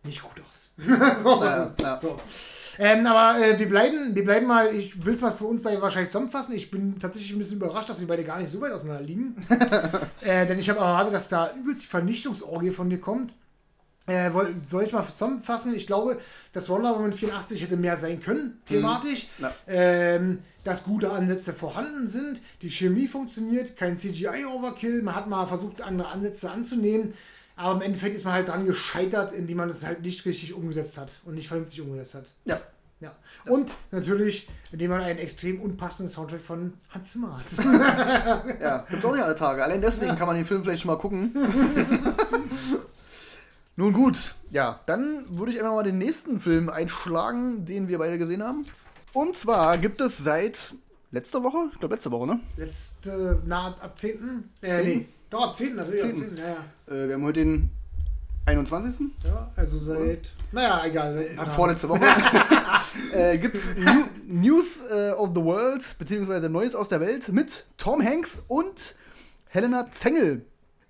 nicht 0.04 0.22
gut 0.22 0.44
aus. 0.48 0.70
so, 1.24 1.44
Ja, 1.44 1.74
ja. 1.82 2.00
so. 2.00 2.20
Ähm, 2.78 3.06
aber 3.08 3.40
äh, 3.44 3.58
wir, 3.58 3.68
bleiben, 3.70 4.16
wir 4.16 4.24
bleiben 4.24 4.46
mal, 4.46 4.74
ich 4.74 5.04
will 5.04 5.16
es 5.16 5.22
mal 5.22 5.32
für 5.32 5.46
uns 5.46 5.64
beide 5.64 5.82
wahrscheinlich 5.82 6.10
zusammenfassen. 6.10 6.54
Ich 6.54 6.70
bin 6.70 7.00
tatsächlich 7.00 7.32
ein 7.34 7.40
bisschen 7.40 7.58
überrascht, 7.58 7.90
dass 7.90 8.00
wir 8.00 8.08
beide 8.08 8.24
gar 8.24 8.40
nicht 8.40 8.52
so 8.52 8.62
weit 8.62 8.72
auseinander 8.72 9.04
liegen. 9.04 9.36
äh, 10.22 10.46
denn 10.46 10.60
ich 10.60 10.70
habe 10.70 10.80
erwartet, 10.80 11.14
dass 11.14 11.28
da 11.28 11.52
übelst 11.56 11.84
die 11.84 11.88
Vernichtungsorgie 11.88 12.72
von 12.72 12.90
dir 12.90 13.00
kommt. 13.00 13.34
Äh, 14.06 14.32
soll 14.66 14.84
ich 14.84 14.92
mal 14.92 15.06
zusammenfassen? 15.06 15.74
Ich 15.74 15.88
glaube, 15.88 16.20
dass 16.52 16.68
Wonder 16.68 16.94
Woman 16.96 17.14
84 17.14 17.62
hätte 17.62 17.78
mehr 17.78 17.96
sein 17.96 18.20
können, 18.22 18.62
thematisch. 18.66 19.28
Ja. 19.40 19.52
Ähm, 19.68 20.40
dass 20.66 20.84
gute 20.84 21.12
Ansätze 21.12 21.54
vorhanden 21.54 22.08
sind, 22.08 22.42
die 22.62 22.70
Chemie 22.70 23.08
funktioniert, 23.08 23.76
kein 23.78 23.98
CGI-Overkill, 23.98 25.02
man 25.02 25.16
hat 25.16 25.28
mal 25.30 25.46
versucht, 25.46 25.82
andere 25.82 26.10
Ansätze 26.10 26.50
anzunehmen, 26.52 27.14
aber 27.56 27.76
im 27.76 27.82
Endeffekt 27.82 28.16
ist 28.16 28.24
man 28.26 28.34
halt 28.34 28.48
dran 28.48 28.66
gescheitert, 28.66 29.32
indem 29.32 29.58
man 29.58 29.70
es 29.70 29.86
halt 29.86 30.02
nicht 30.04 30.26
richtig 30.26 30.54
umgesetzt 30.54 30.98
hat 30.98 31.20
und 31.26 31.36
nicht 31.36 31.48
vernünftig 31.48 31.82
umgesetzt 31.82 32.16
hat. 32.16 32.26
ja. 32.46 32.60
Ja. 33.00 33.12
Und 33.52 33.74
natürlich, 33.92 34.48
indem 34.72 34.92
man 34.92 35.02
einen 35.02 35.20
extrem 35.20 35.60
unpassenden 35.60 36.10
Soundtrack 36.10 36.40
von 36.40 36.74
Hans 36.90 37.12
Zimmer 37.12 37.38
hat. 37.38 38.56
Ja, 38.62 38.86
gibt's 38.90 39.04
auch 39.04 39.12
nicht 39.14 39.26
alle 39.26 39.36
Tage. 39.36 39.62
Allein 39.62 39.82
deswegen 39.82 40.16
kann 40.16 40.26
man 40.26 40.38
den 40.38 40.46
Film 40.46 40.64
vielleicht 40.64 40.84
schon 40.84 40.92
mal 40.92 40.98
gucken. 40.98 41.36
Nun 43.76 43.92
gut, 43.92 44.36
ja, 44.52 44.80
dann 44.86 45.26
würde 45.30 45.52
ich 45.52 45.60
einfach 45.60 45.74
mal 45.74 45.84
den 45.84 45.98
nächsten 45.98 46.40
Film 46.40 46.70
einschlagen, 46.70 47.66
den 47.66 47.88
wir 47.88 47.98
beide 47.98 48.20
gesehen 48.20 48.44
haben. 48.44 48.68
Und 49.14 49.36
zwar 49.36 49.80
gibt 49.80 50.00
es 50.00 50.20
seit 50.20 50.76
letzter 51.10 51.42
Woche, 51.42 51.70
ich 51.74 51.80
glaube 51.80 51.96
letzte 51.96 52.12
Woche, 52.12 52.28
ne? 52.28 52.40
Letzte, 52.58 53.42
na, 53.46 53.68
ab 53.68 53.98
10. 53.98 54.44
Äh, 54.62 54.70
10. 54.70 54.86
nee. 54.86 55.08
Doch, 55.32 55.48
ab 55.48 55.56
10. 55.56 55.76
natürlich. 55.76 56.04
Ab 56.04 56.14
10.. 56.14 56.36
10. 56.36 56.38
Ja, 56.38 56.44
ja. 56.44 56.94
Äh, 56.94 57.08
wir 57.08 57.16
haben 57.16 57.24
heute 57.24 57.40
den 57.40 57.72
21. 58.46 59.08
ja, 59.26 59.52
also 59.56 59.80
seit. 59.80 60.32
Naja, 60.52 60.84
egal. 60.86 61.14
Seit, 61.14 61.40
Ab 61.40 61.52
vorletzte 61.52 61.90
Woche. 61.90 62.06
äh, 63.14 63.40
gibt's 63.40 63.70
New 63.76 64.04
News 64.28 64.84
äh, 64.92 65.12
of 65.12 65.32
the 65.34 65.42
World, 65.42 65.96
beziehungsweise 65.98 66.48
Neues 66.48 66.76
aus 66.76 66.90
der 66.90 67.02
Welt 67.02 67.30
mit 67.30 67.66
Tom 67.78 68.04
Hanks 68.04 68.44
und 68.48 68.96
Helena 69.48 69.90
Zengel. 69.90 70.46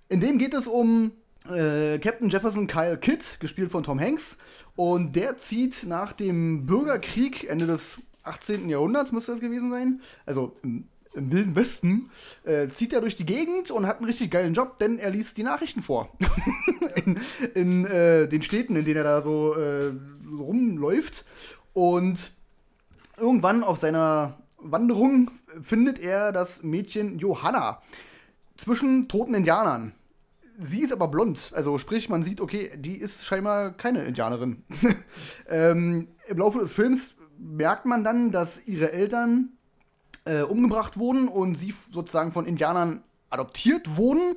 In 0.08 0.20
dem 0.20 0.36
geht 0.36 0.52
es 0.52 0.66
um 0.66 1.12
äh, 1.48 1.98
Captain 1.98 2.30
Jefferson 2.30 2.66
Kyle 2.66 2.96
Kidd, 2.96 3.38
gespielt 3.40 3.70
von 3.70 3.82
Tom 3.82 4.00
Hanks. 4.00 4.38
Und 4.76 5.16
der 5.16 5.36
zieht 5.36 5.84
nach 5.86 6.12
dem 6.12 6.66
Bürgerkrieg 6.66 7.44
Ende 7.44 7.66
des 7.66 7.98
18. 8.22 8.68
Jahrhunderts, 8.68 9.12
müsste 9.12 9.32
das 9.32 9.40
gewesen 9.40 9.70
sein, 9.70 10.00
also 10.24 10.56
im, 10.62 10.88
im 11.14 11.30
Wilden 11.30 11.54
Westen, 11.54 12.10
äh, 12.44 12.66
zieht 12.68 12.92
er 12.92 13.00
durch 13.00 13.16
die 13.16 13.26
Gegend 13.26 13.70
und 13.70 13.86
hat 13.86 13.98
einen 13.98 14.06
richtig 14.06 14.30
geilen 14.30 14.54
Job, 14.54 14.78
denn 14.78 14.98
er 14.98 15.10
liest 15.10 15.36
die 15.36 15.42
Nachrichten 15.42 15.82
vor. 15.82 16.08
in 17.04 17.20
in 17.54 17.84
äh, 17.84 18.26
den 18.26 18.42
Städten, 18.42 18.76
in 18.76 18.84
denen 18.84 18.96
er 18.96 19.04
da 19.04 19.20
so 19.20 19.54
äh, 19.54 19.92
rumläuft. 20.26 21.26
Und 21.74 22.32
irgendwann 23.18 23.62
auf 23.62 23.78
seiner 23.78 24.38
Wanderung 24.58 25.30
findet 25.60 25.98
er 25.98 26.32
das 26.32 26.62
Mädchen 26.62 27.18
Johanna 27.18 27.82
zwischen 28.56 29.08
toten 29.08 29.34
Indianern. 29.34 29.92
Sie 30.58 30.80
ist 30.82 30.92
aber 30.92 31.08
blond, 31.08 31.52
also 31.54 31.78
sprich, 31.78 32.08
man 32.08 32.22
sieht, 32.22 32.40
okay, 32.40 32.70
die 32.76 32.96
ist 32.96 33.24
scheinbar 33.24 33.72
keine 33.72 34.04
Indianerin. 34.04 34.62
ähm, 35.48 36.08
Im 36.28 36.38
Laufe 36.38 36.60
des 36.60 36.74
Films 36.74 37.14
merkt 37.38 37.86
man 37.86 38.04
dann, 38.04 38.30
dass 38.30 38.66
ihre 38.66 38.92
Eltern 38.92 39.50
äh, 40.24 40.42
umgebracht 40.42 40.98
wurden 40.98 41.28
und 41.28 41.54
sie 41.54 41.72
sozusagen 41.72 42.32
von 42.32 42.46
Indianern 42.46 43.02
adoptiert 43.30 43.96
wurden. 43.96 44.36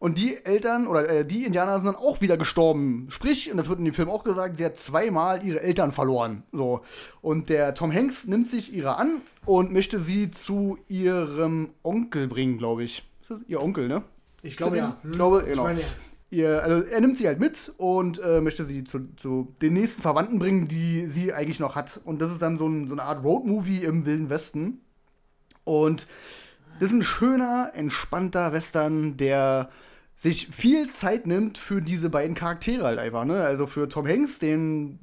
Und 0.00 0.18
die 0.18 0.36
Eltern 0.44 0.86
oder 0.86 1.10
äh, 1.10 1.24
die 1.24 1.44
Indianer 1.44 1.80
sind 1.80 1.86
dann 1.86 1.96
auch 1.96 2.20
wieder 2.20 2.36
gestorben. 2.36 3.06
Sprich, 3.10 3.50
und 3.50 3.56
das 3.56 3.68
wird 3.68 3.80
in 3.80 3.84
dem 3.84 3.94
Film 3.94 4.08
auch 4.08 4.22
gesagt, 4.22 4.56
sie 4.56 4.64
hat 4.64 4.76
zweimal 4.76 5.44
ihre 5.44 5.60
Eltern 5.60 5.90
verloren. 5.90 6.44
So. 6.52 6.82
Und 7.20 7.48
der 7.48 7.74
Tom 7.74 7.92
Hanks 7.92 8.28
nimmt 8.28 8.46
sich 8.46 8.72
ihrer 8.72 8.98
an 8.98 9.20
und 9.44 9.72
möchte 9.72 9.98
sie 9.98 10.30
zu 10.30 10.78
ihrem 10.86 11.70
Onkel 11.82 12.28
bringen, 12.28 12.58
glaube 12.58 12.84
ich. 12.84 13.10
Ihr 13.48 13.60
Onkel, 13.60 13.88
ne? 13.88 14.04
Ich 14.42 14.56
glaube 14.56 14.76
ja. 14.76 14.96
Ich 15.02 15.12
glaube, 15.12 15.44
genau. 15.44 15.64
meine, 15.64 15.80
ja. 15.80 15.86
Ihr, 16.30 16.62
also 16.62 16.84
er 16.84 17.00
nimmt 17.00 17.16
sie 17.16 17.26
halt 17.26 17.40
mit 17.40 17.72
und 17.78 18.20
äh, 18.22 18.42
möchte 18.42 18.64
sie 18.64 18.84
zu, 18.84 19.14
zu 19.16 19.54
den 19.62 19.72
nächsten 19.72 20.02
Verwandten 20.02 20.38
bringen, 20.38 20.68
die 20.68 21.06
sie 21.06 21.32
eigentlich 21.32 21.58
noch 21.58 21.74
hat. 21.74 22.00
Und 22.04 22.20
das 22.20 22.30
ist 22.30 22.42
dann 22.42 22.58
so, 22.58 22.68
ein, 22.68 22.86
so 22.86 22.94
eine 22.94 23.04
Art 23.04 23.24
Roadmovie 23.24 23.82
im 23.82 24.04
Wilden 24.04 24.28
Westen. 24.28 24.82
Und 25.64 26.06
das 26.80 26.90
ist 26.90 26.96
ein 26.96 27.02
schöner, 27.02 27.72
entspannter 27.74 28.52
Western, 28.52 29.16
der 29.16 29.70
sich 30.16 30.48
viel 30.48 30.90
Zeit 30.90 31.26
nimmt 31.26 31.56
für 31.56 31.80
diese 31.80 32.10
beiden 32.10 32.34
Charaktere 32.34 32.84
halt 32.84 32.98
einfach. 32.98 33.24
Ne? 33.24 33.42
Also 33.44 33.66
für 33.66 33.88
Tom 33.88 34.06
Hanks, 34.06 34.38
den, 34.38 34.98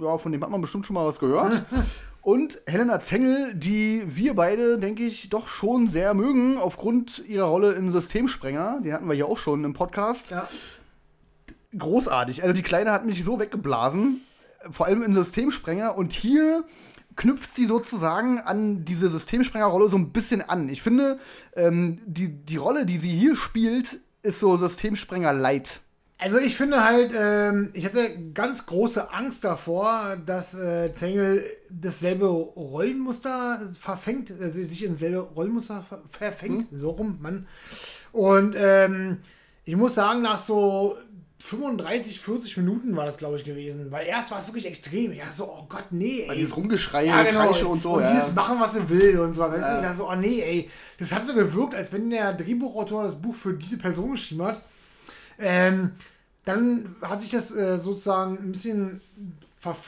ja, 0.00 0.16
von 0.16 0.30
dem 0.30 0.42
hat 0.42 0.50
man 0.50 0.60
bestimmt 0.60 0.86
schon 0.86 0.94
mal 0.94 1.06
was 1.06 1.18
gehört. 1.18 1.64
Und 2.28 2.60
Helena 2.66 3.00
Zengel, 3.00 3.54
die 3.54 4.02
wir 4.06 4.34
beide, 4.34 4.78
denke 4.78 5.02
ich, 5.02 5.30
doch 5.30 5.48
schon 5.48 5.88
sehr 5.88 6.12
mögen, 6.12 6.58
aufgrund 6.58 7.26
ihrer 7.26 7.46
Rolle 7.46 7.72
in 7.72 7.90
Systemsprenger. 7.90 8.82
Die 8.84 8.92
hatten 8.92 9.08
wir 9.08 9.14
hier 9.14 9.28
auch 9.28 9.38
schon 9.38 9.64
im 9.64 9.72
Podcast. 9.72 10.30
Ja. 10.30 10.46
Großartig. 11.78 12.42
Also 12.42 12.54
die 12.54 12.60
Kleine 12.60 12.92
hat 12.92 13.06
mich 13.06 13.24
so 13.24 13.40
weggeblasen, 13.40 14.20
vor 14.70 14.84
allem 14.84 15.02
in 15.04 15.14
Systemsprenger. 15.14 15.96
Und 15.96 16.12
hier 16.12 16.64
knüpft 17.16 17.50
sie 17.50 17.64
sozusagen 17.64 18.40
an 18.40 18.84
diese 18.84 19.08
Systemsprengerrolle 19.08 19.88
so 19.88 19.96
ein 19.96 20.12
bisschen 20.12 20.42
an. 20.42 20.68
Ich 20.68 20.82
finde, 20.82 21.18
ähm, 21.56 21.98
die, 22.04 22.28
die 22.28 22.58
Rolle, 22.58 22.84
die 22.84 22.98
sie 22.98 23.08
hier 23.10 23.36
spielt, 23.36 24.00
ist 24.20 24.40
so 24.40 24.54
Systemsprenger 24.58 25.32
light. 25.32 25.80
Also 26.20 26.38
ich 26.38 26.56
finde 26.56 26.84
halt, 26.84 27.14
ähm, 27.16 27.70
ich 27.74 27.84
hatte 27.84 28.32
ganz 28.34 28.66
große 28.66 29.12
Angst 29.12 29.44
davor, 29.44 30.16
dass 30.26 30.52
äh, 30.52 30.92
Zengel 30.92 31.44
dasselbe 31.70 32.26
Rollenmuster 32.26 33.60
verfängt, 33.78 34.32
also 34.32 34.62
sich 34.64 34.84
ins 34.84 34.98
selbe 34.98 35.20
Rollenmuster 35.20 35.84
ver 35.88 36.02
verfängt, 36.10 36.72
mhm. 36.72 36.80
so 36.80 36.90
rum, 36.90 37.18
Mann. 37.20 37.46
Und 38.10 38.56
ähm, 38.58 39.18
ich 39.64 39.76
muss 39.76 39.94
sagen, 39.94 40.22
nach 40.22 40.38
so 40.38 40.96
35, 41.40 42.18
40 42.20 42.56
Minuten 42.56 42.96
war 42.96 43.06
das, 43.06 43.16
glaube 43.16 43.36
ich, 43.36 43.44
gewesen. 43.44 43.92
Weil 43.92 44.06
erst 44.06 44.32
war 44.32 44.40
es 44.40 44.48
wirklich 44.48 44.66
extrem. 44.66 45.12
Ja, 45.12 45.30
so, 45.32 45.44
oh 45.44 45.66
Gott, 45.68 45.84
nee, 45.90 46.22
ey. 46.22 46.28
Weil 46.28 46.36
dieses 46.36 46.56
Rumgeschrei, 46.56 47.04
ja, 47.04 47.22
genau. 47.22 47.46
Kreische 47.46 47.68
und 47.68 47.80
so. 47.80 47.92
Und 47.92 48.02
ja. 48.02 48.12
dieses 48.12 48.34
Machen, 48.34 48.58
was 48.58 48.74
er 48.74 48.88
will 48.88 49.20
und 49.20 49.34
so. 49.34 49.42
Weißt 49.42 49.62
ja. 49.62 49.70
du, 49.70 49.76
ich 49.76 49.82
dachte 49.84 49.96
so, 49.98 50.10
oh 50.10 50.16
nee, 50.16 50.40
ey. 50.40 50.70
Das 50.98 51.12
hat 51.12 51.24
so 51.26 51.34
gewirkt, 51.34 51.76
als 51.76 51.92
wenn 51.92 52.10
der 52.10 52.34
Drehbuchautor 52.34 53.04
das 53.04 53.14
Buch 53.14 53.36
für 53.36 53.54
diese 53.54 53.78
Person 53.78 54.10
geschrieben 54.12 54.42
hat. 54.42 54.60
Ähm, 55.38 55.92
dann 56.44 56.96
hat 57.02 57.20
sich 57.20 57.30
das 57.30 57.50
äh, 57.50 57.78
sozusagen 57.78 58.38
ein 58.38 58.52
bisschen 58.52 59.00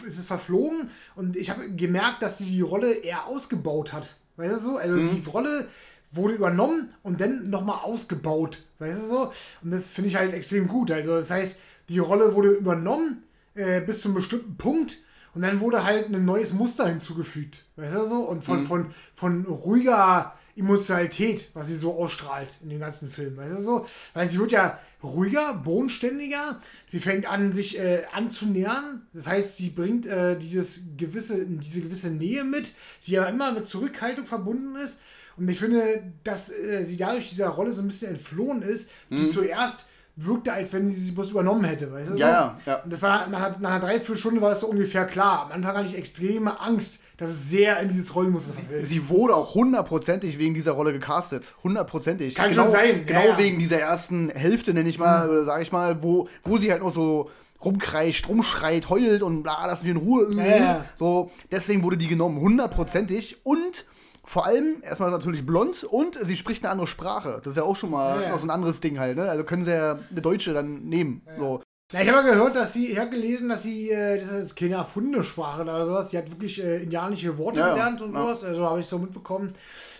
ist 0.05 0.19
es 0.19 0.27
verflogen 0.27 0.91
und 1.15 1.37
ich 1.37 1.49
habe 1.49 1.71
gemerkt, 1.71 2.23
dass 2.23 2.39
sie 2.39 2.45
die 2.45 2.61
Rolle 2.61 2.93
eher 2.93 3.27
ausgebaut 3.27 3.93
hat. 3.93 4.17
Weißt 4.37 4.55
du 4.55 4.59
so? 4.59 4.77
Also 4.77 4.97
mhm. 4.97 5.23
die 5.23 5.29
Rolle 5.29 5.69
wurde 6.13 6.35
übernommen 6.35 6.93
und 7.03 7.21
dann 7.21 7.51
nochmal 7.51 7.79
ausgebaut. 7.83 8.63
Weißt 8.79 9.03
du 9.03 9.07
so? 9.07 9.33
Und 9.63 9.71
das 9.71 9.89
finde 9.89 10.11
ich 10.11 10.17
halt 10.17 10.35
extrem 10.35 10.67
gut. 10.67 10.91
Also 10.91 11.17
das 11.17 11.31
heißt, 11.31 11.57
die 11.89 11.99
Rolle 11.99 12.35
wurde 12.35 12.51
übernommen 12.51 13.23
äh, 13.55 13.81
bis 13.81 14.01
zu 14.01 14.09
einem 14.09 14.17
bestimmten 14.17 14.57
Punkt 14.57 14.99
und 15.35 15.43
dann 15.43 15.61
wurde 15.61 15.85
halt 15.85 16.09
ein 16.09 16.25
neues 16.25 16.53
Muster 16.53 16.89
hinzugefügt. 16.89 17.65
Weißt 17.77 17.95
du 17.95 18.07
so? 18.07 18.17
Und 18.23 18.43
von, 18.43 18.61
mhm. 18.61 18.67
von, 18.67 18.87
von 19.15 19.45
ruhiger 19.47 20.35
Emotionalität, 20.57 21.51
was 21.55 21.69
sie 21.69 21.77
so 21.77 21.95
ausstrahlt 21.95 22.59
in 22.63 22.71
den 22.71 22.81
ganzen 22.81 23.11
Film. 23.11 23.37
Weißt 23.37 23.59
du 23.59 23.63
so? 23.63 23.87
Weil 24.15 24.29
sie 24.29 24.39
wird 24.39 24.53
ja 24.53 24.79
ruhiger, 25.03 25.55
bodenständiger. 25.55 26.61
Sie 26.87 27.01
fängt 27.01 27.31
an, 27.31 27.53
sich 27.53 27.79
äh, 27.79 28.03
anzunähern. 28.13 29.07
Das 29.13 29.27
heißt, 29.27 29.57
sie 29.57 29.71
bringt 29.71 30.07
äh, 30.07 30.37
dieses 30.37 30.81
gewisse, 30.97 31.47
diese 31.47 31.81
gewisse 31.81 32.11
Nähe 32.11 32.45
mit, 32.45 32.75
die 33.07 33.19
aber 33.19 33.29
immer 33.29 33.53
mit 33.53 33.67
Zurückhaltung 33.67 34.27
verbunden 34.27 34.77
ist. 34.77 34.99
Und 35.37 35.49
ich 35.51 35.59
finde, 35.59 36.03
dass 36.25 36.51
äh, 36.51 36.85
sie 36.85 36.97
dadurch 36.97 37.31
dieser 37.31 37.49
Rolle 37.49 37.73
so 37.73 37.81
ein 37.81 37.89
bisschen 37.89 38.11
entflohen 38.11 38.63
ist, 38.63 38.89
die 39.11 39.23
mhm. 39.23 39.31
zuerst 39.31 39.87
wirkte, 40.17 40.53
als 40.53 40.73
wenn 40.73 40.87
sie 40.87 41.01
sie 41.01 41.13
bloß 41.13 41.31
übernommen 41.31 41.65
hätte. 41.65 41.91
Weißt 41.91 42.11
du? 42.11 42.15
Ja, 42.17 42.57
so? 42.65 42.71
ja, 42.71 42.77
Und 42.77 42.93
das 42.93 43.01
war 43.03 43.27
nach, 43.29 43.59
nach 43.59 43.71
einer 43.71 43.81
Dreiviertelstunde 43.81 44.41
war 44.41 44.51
das 44.51 44.61
so 44.61 44.67
ungefähr 44.67 45.07
klar. 45.07 45.47
Am 45.47 45.53
Anfang 45.53 45.77
hatte 45.77 45.89
ich 45.89 45.97
extreme 45.97 46.61
Angst, 46.61 47.01
dass 47.21 47.31
es 47.31 47.51
sehr 47.51 47.79
in 47.81 47.91
dieses 47.91 48.15
Rollenmuster 48.15 48.55
verfällt. 48.55 48.87
Sie 48.87 49.11
wurde 49.11 49.37
auch 49.37 49.55
hundertprozentig 49.55 50.39
wegen 50.39 50.55
dieser 50.55 50.73
Rolle 50.73 50.95
gecastet. 50.95 51.55
Hundertprozentig. 51.63 52.35
Kann 52.35 52.51
genau, 52.51 52.63
schon 52.63 52.73
sein. 52.73 53.05
Genau 53.05 53.29
ja, 53.29 53.39
wegen 53.39 53.59
dieser 53.59 53.79
ersten 53.79 54.31
Hälfte, 54.31 54.73
nenne 54.73 54.89
ich 54.89 54.99
mal, 54.99 55.29
mhm. 55.29 55.45
sage 55.45 55.63
ich 55.63 55.71
mal, 55.71 56.03
wo, 56.03 56.29
wo 56.45 56.57
sie 56.57 56.73
halt 56.73 56.83
noch 56.83 56.93
so 56.93 57.31
rumkreischt, 57.63 58.27
rumschreit, 58.27 58.89
heult 58.89 59.23
und 59.23 59.43
bla, 59.43 59.67
lass 59.67 59.83
mich 59.83 59.91
in 59.91 59.99
Ruhe. 59.99 60.29
Ja, 60.35 60.87
so, 60.99 61.31
deswegen 61.53 61.83
wurde 61.83 61.99
die 61.99 62.09
genommen, 62.09 62.41
hundertprozentig. 62.41 63.45
Und 63.45 63.85
vor 64.25 64.47
allem, 64.47 64.83
erstmal 64.83 65.11
ist 65.11 65.13
sie 65.13 65.19
natürlich 65.19 65.45
blond 65.45 65.85
und 65.85 66.15
sie 66.15 66.37
spricht 66.37 66.65
eine 66.65 66.73
andere 66.73 66.87
Sprache. 66.87 67.43
Das 67.45 67.51
ist 67.51 67.57
ja 67.59 67.65
auch 67.65 67.77
schon 67.77 67.91
mal 67.91 68.23
ja, 68.23 68.39
so 68.39 68.47
ein 68.47 68.51
anderes 68.51 68.81
Ding 68.81 68.99
halt, 68.99 69.19
ne? 69.19 69.29
Also 69.29 69.45
können 69.45 69.63
sie 69.63 69.73
ja 69.73 69.99
eine 70.11 70.23
Deutsche 70.23 70.55
dann 70.55 70.85
nehmen. 70.85 71.21
So. 71.39 71.61
Ja, 71.93 72.03
ich 72.03 72.09
habe 72.09 72.19
ja 72.19 72.35
gehört, 72.35 72.55
dass 72.55 72.73
sie, 72.73 72.89
ich 72.89 72.99
habe 72.99 73.11
gelesen, 73.11 73.49
dass 73.49 73.65
sie, 73.65 73.91
äh, 73.91 74.19
das 74.19 74.31
ist 74.31 74.55
keine 74.55 74.77
erfundene 74.77 75.25
Sprache 75.25 75.63
oder 75.63 75.87
sowas, 75.87 76.11
sie 76.11 76.19
hat 76.19 76.31
wirklich 76.31 76.63
äh, 76.63 76.83
indianische 76.83 77.37
Worte 77.37 77.59
ja, 77.59 77.71
gelernt 77.71 78.01
und 78.01 78.15
ja. 78.15 78.21
sowas, 78.21 78.45
also 78.45 78.65
habe 78.65 78.81
ich 78.81 78.87
so 78.87 78.99
mitbekommen. 78.99 79.53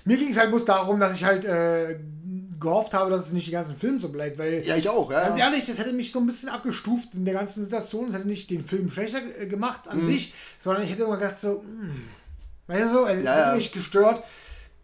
Mir 0.05 0.17
ging 0.17 0.31
es 0.31 0.39
halt 0.39 0.51
bloß 0.51 0.65
darum, 0.65 1.01
dass 1.01 1.15
ich 1.15 1.25
halt 1.25 1.45
äh, 1.45 1.99
gehofft 2.61 2.95
habe, 2.95 3.11
dass 3.11 3.27
es 3.27 3.33
nicht 3.33 3.49
den 3.49 3.55
ganzen 3.55 3.75
Film 3.75 3.99
so 3.99 4.11
bleibt, 4.11 4.39
weil. 4.39 4.63
Ja, 4.65 4.77
ich 4.77 4.89
auch, 4.89 5.11
ja. 5.11 5.25
Ganz 5.25 5.39
ehrlich, 5.39 5.67
das 5.67 5.79
hätte 5.79 5.93
mich 5.93 6.13
so 6.13 6.21
ein 6.21 6.27
bisschen 6.27 6.49
abgestuft 6.49 7.15
in 7.15 7.25
der 7.25 7.35
ganzen 7.35 7.65
Situation, 7.65 8.07
das 8.07 8.17
hätte 8.17 8.29
nicht 8.29 8.51
den 8.51 8.65
Film 8.65 8.89
schlechter 8.89 9.23
gemacht 9.23 9.89
an 9.89 10.03
mhm. 10.03 10.07
sich, 10.07 10.35
sondern 10.59 10.85
ich 10.85 10.91
hätte 10.93 11.03
immer 11.03 11.17
gedacht 11.17 11.41
so, 11.41 11.65
mh, 11.65 11.83
hm, 11.83 12.09
weißt 12.69 12.83
du 12.83 12.89
so, 12.89 13.05
also, 13.05 13.25
ja, 13.25 13.35
das 13.35 13.47
hätte 13.47 13.57
mich 13.57 13.73
gestört. 13.73 14.23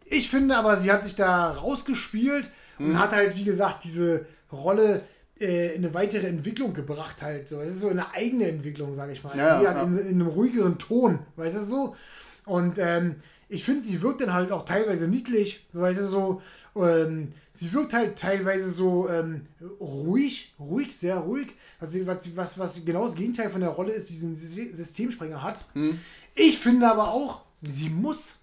Ich 0.06 0.28
finde 0.28 0.56
aber, 0.56 0.76
sie 0.76 0.90
hat 0.90 1.04
sich 1.04 1.14
da 1.14 1.50
rausgespielt 1.50 2.50
mhm. 2.78 2.90
und 2.90 2.98
hat 2.98 3.12
halt, 3.12 3.36
wie 3.36 3.44
gesagt, 3.44 3.84
diese 3.84 4.26
Rolle 4.50 5.02
äh, 5.40 5.74
eine 5.74 5.92
weitere 5.94 6.26
Entwicklung 6.26 6.74
gebracht 6.74 7.22
halt. 7.22 7.48
So. 7.48 7.60
Es 7.60 7.70
ist 7.70 7.80
so 7.80 7.88
eine 7.88 8.14
eigene 8.14 8.48
Entwicklung, 8.48 8.94
sage 8.94 9.12
ich 9.12 9.22
mal. 9.22 9.36
Ja, 9.36 9.60
ja. 9.60 9.82
In, 9.82 9.98
in, 9.98 10.20
einem 10.20 10.28
ruhigeren 10.28 10.78
Ton, 10.78 11.20
weißt 11.36 11.56
du 11.56 11.64
so. 11.64 11.96
Und 12.44 12.78
ähm, 12.78 13.16
ich 13.48 13.64
finde, 13.64 13.82
sie 13.82 14.00
wirkt 14.02 14.20
dann 14.20 14.32
halt 14.32 14.50
auch 14.52 14.64
teilweise 14.64 15.08
niedlich, 15.08 15.66
so, 15.72 15.80
weißt 15.80 16.00
du 16.00 16.06
so. 16.06 16.42
Ähm, 16.76 17.30
sie 17.52 17.72
wirkt 17.72 17.94
halt 17.94 18.18
teilweise 18.18 18.70
so 18.70 19.08
ähm, 19.08 19.42
ruhig, 19.80 20.54
ruhig, 20.58 20.96
sehr 20.96 21.16
ruhig. 21.16 21.48
Was, 21.80 21.94
was, 22.06 22.36
was, 22.36 22.58
was 22.58 22.84
genau 22.84 23.04
das 23.04 23.14
Gegenteil 23.14 23.48
von 23.48 23.60
der 23.60 23.70
Rolle 23.70 23.92
ist, 23.92 24.08
die 24.08 24.14
diesen 24.14 24.34
Systemsprenger 24.34 25.42
hat. 25.42 25.64
Mhm. 25.74 25.98
Ich 26.34 26.58
finde 26.58 26.90
aber 26.90 27.10
auch, 27.12 27.42
sie 27.62 27.88
muss 27.88 28.36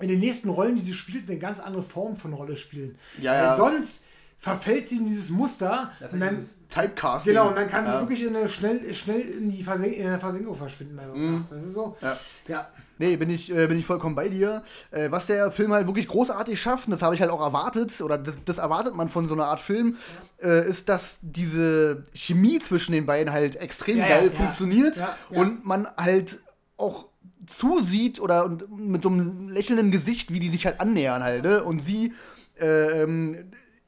in 0.00 0.08
den 0.08 0.20
nächsten 0.20 0.48
Rollen, 0.48 0.74
die 0.74 0.82
sie 0.82 0.94
spielt, 0.94 1.28
eine 1.28 1.38
ganz 1.38 1.60
andere 1.60 1.82
Form 1.82 2.16
von 2.16 2.32
Rolle 2.32 2.56
spielen. 2.56 2.98
Ja, 3.20 3.34
ja. 3.34 3.56
sonst 3.56 4.02
verfällt 4.42 4.88
sie 4.88 4.96
in 4.96 5.04
dieses 5.04 5.30
Muster 5.30 5.92
ja, 6.00 6.08
und 6.08 6.18
dann 6.18 6.48
Typecasting. 6.68 7.32
Genau, 7.32 7.48
und 7.48 7.56
dann 7.56 7.70
kann 7.70 7.86
ja. 7.86 7.92
sie 7.92 7.98
wirklich 8.00 8.24
in 8.24 8.34
eine, 8.34 8.48
schnell, 8.48 8.92
schnell 8.92 9.20
in 9.20 9.50
die 9.50 9.62
Versen 9.62 9.84
in 9.84 10.02
der 10.02 10.18
Versenkung 10.18 10.56
verschwinden. 10.56 10.98
Mhm. 11.14 11.44
Das 11.48 11.62
ist 11.62 11.74
so. 11.74 11.96
Ja. 12.00 12.16
ja. 12.48 12.68
Nee, 12.98 13.16
bin 13.16 13.30
ich, 13.30 13.54
äh, 13.54 13.68
bin 13.68 13.78
ich 13.78 13.86
vollkommen 13.86 14.16
bei 14.16 14.28
dir. 14.28 14.64
Äh, 14.90 15.12
was 15.12 15.26
der 15.26 15.52
Film 15.52 15.72
halt 15.72 15.86
wirklich 15.86 16.08
großartig 16.08 16.60
schafft, 16.60 16.88
und 16.88 16.90
das 16.90 17.02
habe 17.02 17.14
ich 17.14 17.20
halt 17.20 17.30
auch 17.30 17.40
erwartet, 17.40 18.00
oder 18.00 18.18
das, 18.18 18.36
das 18.44 18.58
erwartet 18.58 18.96
man 18.96 19.08
von 19.08 19.28
so 19.28 19.34
einer 19.34 19.44
Art 19.44 19.60
Film, 19.60 19.96
äh, 20.42 20.68
ist, 20.68 20.88
dass 20.88 21.20
diese 21.22 22.02
Chemie 22.12 22.58
zwischen 22.58 22.92
den 22.92 23.06
beiden 23.06 23.32
halt 23.32 23.54
extrem 23.56 23.98
geil 23.98 24.32
funktioniert 24.32 25.00
und 25.30 25.64
man 25.64 25.86
halt 25.96 26.40
auch 26.78 27.06
zusieht 27.46 28.18
oder 28.18 28.58
mit 28.76 29.02
so 29.02 29.08
einem 29.08 29.48
lächelnden 29.48 29.92
Gesicht, 29.92 30.32
wie 30.32 30.40
die 30.40 30.48
sich 30.48 30.66
halt 30.66 30.80
annähern 30.80 31.22
halt, 31.22 31.44
ne? 31.44 31.62
Und 31.62 31.80
sie 31.80 32.12
äh, 32.60 33.02
ähm, 33.02 33.36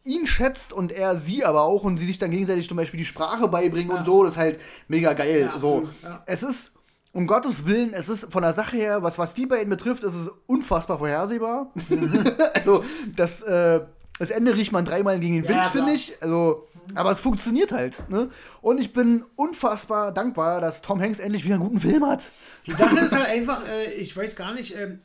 ihn 0.05 0.27
schätzt 0.27 0.73
und 0.73 0.93
er 0.93 1.17
sie 1.17 1.45
aber 1.45 1.63
auch 1.63 1.83
und 1.83 1.97
sie 1.97 2.07
sich 2.07 2.19
dann 2.19 2.31
gegenseitig 2.31 2.69
zum 2.69 2.77
Beispiel 2.77 2.99
die 2.99 3.07
Sprache 3.07 3.49
beibringen 3.49 3.91
ja. 3.91 3.97
und 3.97 4.05
so, 4.05 4.23
das 4.23 4.35
ist 4.35 4.39
halt 4.39 4.61
mega 4.87 5.15
geil. 5.15 5.51
Ja, 5.53 5.59
so. 5.59 5.89
Ja. 6.03 6.23
Es 6.27 6.43
ist, 6.43 6.73
um 7.13 7.27
Gottes 7.27 7.65
Willen, 7.65 7.95
es 7.95 8.09
ist 8.09 8.31
von 8.31 8.43
der 8.43 8.53
Sache 8.53 8.77
her, 8.77 9.03
was, 9.03 9.19
was 9.19 9.35
die 9.35 9.47
beiden 9.47 9.71
betrifft, 9.71 10.05
ist 10.05 10.15
es 10.15 10.31
unfassbar 10.47 10.99
vorhersehbar. 10.99 11.73
also, 12.55 12.85
das, 13.17 13.43
äh, 13.43 13.81
das 14.19 14.31
Ende 14.31 14.55
riecht 14.55 14.73
man 14.73 14.85
dreimal 14.85 15.19
gegen 15.19 15.43
den 15.43 15.49
Wind, 15.49 15.67
finde 15.69 15.93
ich. 15.93 16.21
Also, 16.21 16.65
aber 16.95 17.11
es 17.11 17.21
funktioniert 17.21 17.73
halt. 17.73 18.05
Ne? 18.11 18.29
Und 18.61 18.79
ich 18.79 18.93
bin 18.93 19.23
unfassbar 19.37 20.13
dankbar, 20.13 20.61
dass 20.61 20.83
Tom 20.83 21.01
Hanks 21.01 21.19
endlich 21.19 21.47
wieder 21.47 21.55
einen 21.55 21.65
guten 21.65 21.81
Film 21.81 22.05
hat. 22.07 22.31
Die 22.67 22.73
Sache 22.73 22.99
ist 22.99 23.13
halt 23.13 23.27
einfach, 23.27 23.67
äh, 23.67 23.95
ich 23.95 24.15
weiß 24.15 24.37
gar 24.37 24.53
nicht, 24.53 24.77
äh, 24.77 24.99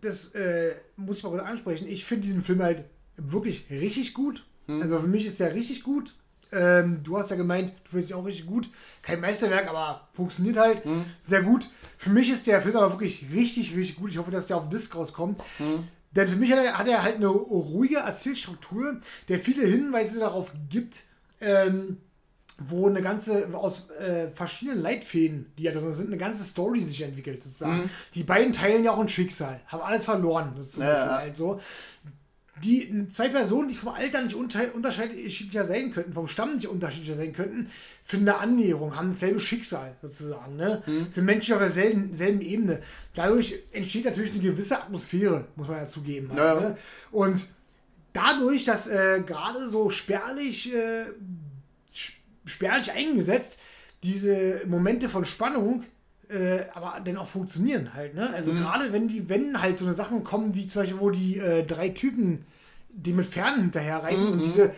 das 0.00 0.30
muss 0.96 1.18
ich 1.18 1.24
mal 1.24 1.30
kurz 1.30 1.42
ansprechen. 1.42 1.88
Ich 1.88 2.04
finde 2.04 2.28
diesen 2.28 2.44
Film 2.44 2.62
halt 2.62 2.84
wirklich 3.16 3.66
richtig 3.70 4.14
gut. 4.14 4.44
Hm. 4.66 4.82
Also 4.82 5.00
für 5.00 5.06
mich 5.06 5.26
ist 5.26 5.40
der 5.40 5.54
richtig 5.54 5.82
gut. 5.82 6.14
Ähm, 6.52 7.00
du 7.02 7.18
hast 7.18 7.30
ja 7.30 7.36
gemeint, 7.36 7.70
du 7.84 7.90
findest 7.90 8.10
ihn 8.10 8.16
auch 8.16 8.24
richtig 8.24 8.46
gut. 8.46 8.70
Kein 9.02 9.20
Meisterwerk, 9.20 9.68
aber 9.68 10.06
funktioniert 10.12 10.56
halt 10.56 10.84
hm. 10.84 11.04
sehr 11.20 11.42
gut. 11.42 11.68
Für 11.96 12.10
mich 12.10 12.30
ist 12.30 12.46
der 12.46 12.60
Film 12.60 12.76
aber 12.76 12.92
wirklich 12.92 13.26
richtig, 13.32 13.74
richtig 13.76 13.96
gut. 13.96 14.10
Ich 14.10 14.18
hoffe, 14.18 14.30
dass 14.30 14.46
der 14.46 14.56
auf 14.56 14.68
Disc 14.68 14.94
rauskommt. 14.94 15.40
Hm. 15.58 15.88
Denn 16.12 16.28
für 16.28 16.36
mich 16.36 16.50
hat 16.50 16.64
er, 16.64 16.78
hat 16.78 16.88
er, 16.88 17.02
halt 17.02 17.16
eine 17.16 17.26
ruhige 17.28 17.98
Erzählstruktur, 17.98 18.98
der 19.28 19.38
viele 19.38 19.66
Hinweise 19.66 20.18
darauf 20.18 20.52
gibt, 20.70 21.04
ähm, 21.40 21.98
wo 22.58 22.88
eine 22.88 23.02
ganze, 23.02 23.54
aus 23.54 23.90
äh, 23.90 24.28
verschiedenen 24.28 24.80
Leitfäden, 24.80 25.52
die 25.58 25.64
ja 25.64 25.72
drin 25.72 25.92
sind, 25.92 26.06
eine 26.06 26.16
ganze 26.16 26.42
Story 26.42 26.80
sich 26.80 27.02
entwickelt, 27.02 27.42
sozusagen. 27.42 27.76
Mhm. 27.76 27.90
Die 28.14 28.22
beiden 28.22 28.52
teilen 28.52 28.82
ja 28.82 28.92
auch 28.92 28.98
ein 28.98 29.10
Schicksal, 29.10 29.60
haben 29.66 29.82
alles 29.82 30.06
verloren, 30.06 30.54
sozusagen. 30.56 31.10
Ja. 31.10 31.18
Halt 31.18 31.36
so 31.36 31.60
die 32.64 33.06
zwei 33.08 33.28
Personen, 33.28 33.68
die 33.68 33.74
vom 33.74 33.90
Alter 33.90 34.22
nicht 34.22 34.34
unterschiedlicher 34.34 35.64
sein 35.64 35.92
könnten, 35.92 36.12
vom 36.12 36.26
Stamm 36.26 36.54
nicht 36.54 36.68
unterschiedlicher 36.68 37.14
sein 37.14 37.32
könnten, 37.32 37.68
finden 38.02 38.28
eine 38.28 38.38
Annäherung, 38.38 38.96
haben 38.96 39.08
dasselbe 39.08 39.40
Schicksal 39.40 39.94
sozusagen. 40.00 40.56
Ne? 40.56 40.82
Mhm. 40.86 41.06
Sind 41.10 41.24
Menschen 41.26 41.54
auf 41.54 41.60
derselben 41.60 42.14
selben 42.14 42.40
Ebene. 42.40 42.80
Dadurch 43.14 43.54
entsteht 43.72 44.06
natürlich 44.06 44.32
eine 44.32 44.40
gewisse 44.40 44.80
Atmosphäre, 44.80 45.46
muss 45.56 45.68
man 45.68 45.78
ja 45.78 45.86
zugeben. 45.86 46.30
Halt, 46.30 46.38
ja. 46.38 46.68
Ne? 46.68 46.76
Und 47.10 47.46
dadurch, 48.14 48.64
dass 48.64 48.86
äh, 48.86 49.22
gerade 49.26 49.68
so 49.68 49.90
spärlich, 49.90 50.72
äh, 50.74 51.04
spärlich 52.46 52.92
eingesetzt, 52.92 53.58
diese 54.02 54.62
Momente 54.66 55.08
von 55.08 55.24
Spannung 55.26 55.84
äh, 56.28 56.60
aber 56.74 57.00
dann 57.04 57.16
auch 57.16 57.26
funktionieren 57.28 57.94
halt, 57.94 58.14
ne? 58.14 58.30
Also 58.34 58.52
gerade 58.52 58.92
wenn 58.92 59.08
die, 59.08 59.28
wenn 59.28 59.60
halt 59.62 59.78
so 59.78 59.84
eine 59.84 59.94
Sachen 59.94 60.24
kommen, 60.24 60.54
wie 60.54 60.66
zum 60.66 60.82
Beispiel, 60.82 61.00
wo 61.00 61.10
die 61.10 61.38
äh, 61.38 61.62
drei 61.62 61.90
Typen, 61.90 62.44
die 62.90 63.12
mit 63.12 63.26
Pferden 63.26 63.60
hinterher 63.62 64.02
reiten 64.02 64.28
und 64.32 64.44
diese, 64.44 64.68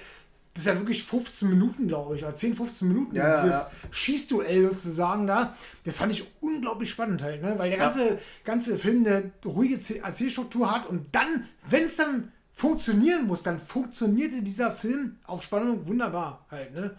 das 0.52 0.62
ist 0.62 0.66
ja 0.66 0.76
wirklich 0.78 1.04
15 1.04 1.48
Minuten, 1.48 1.86
glaube 1.88 2.16
ich, 2.16 2.24
oder 2.24 2.34
10, 2.34 2.54
15 2.54 2.88
Minuten, 2.88 3.14
Ja, 3.16 3.40
dieses 3.40 3.54
ja. 3.64 3.70
Schießduell 3.90 4.70
sozusagen 4.70 5.26
da, 5.26 5.54
das 5.84 5.94
fand 5.96 6.12
ich 6.12 6.24
unglaublich 6.40 6.90
spannend 6.90 7.22
halt, 7.22 7.42
ne? 7.42 7.54
Weil 7.58 7.70
der 7.70 7.78
Ja. 7.78 7.84
ganze, 7.86 8.18
ganze 8.44 8.76
Film 8.76 9.06
eine 9.06 9.30
ruhige 9.44 9.78
Erzählstruktur 10.02 10.70
hat 10.70 10.86
und 10.86 11.14
dann, 11.14 11.44
wenn 11.70 11.84
es 11.84 11.96
dann 11.96 12.32
funktionieren 12.58 13.28
muss, 13.28 13.44
dann 13.44 13.56
funktionierte 13.56 14.42
dieser 14.42 14.72
Film 14.72 15.16
auf 15.28 15.44
Spannung 15.44 15.86
wunderbar 15.86 16.44
halt, 16.50 16.74
ne? 16.74 16.90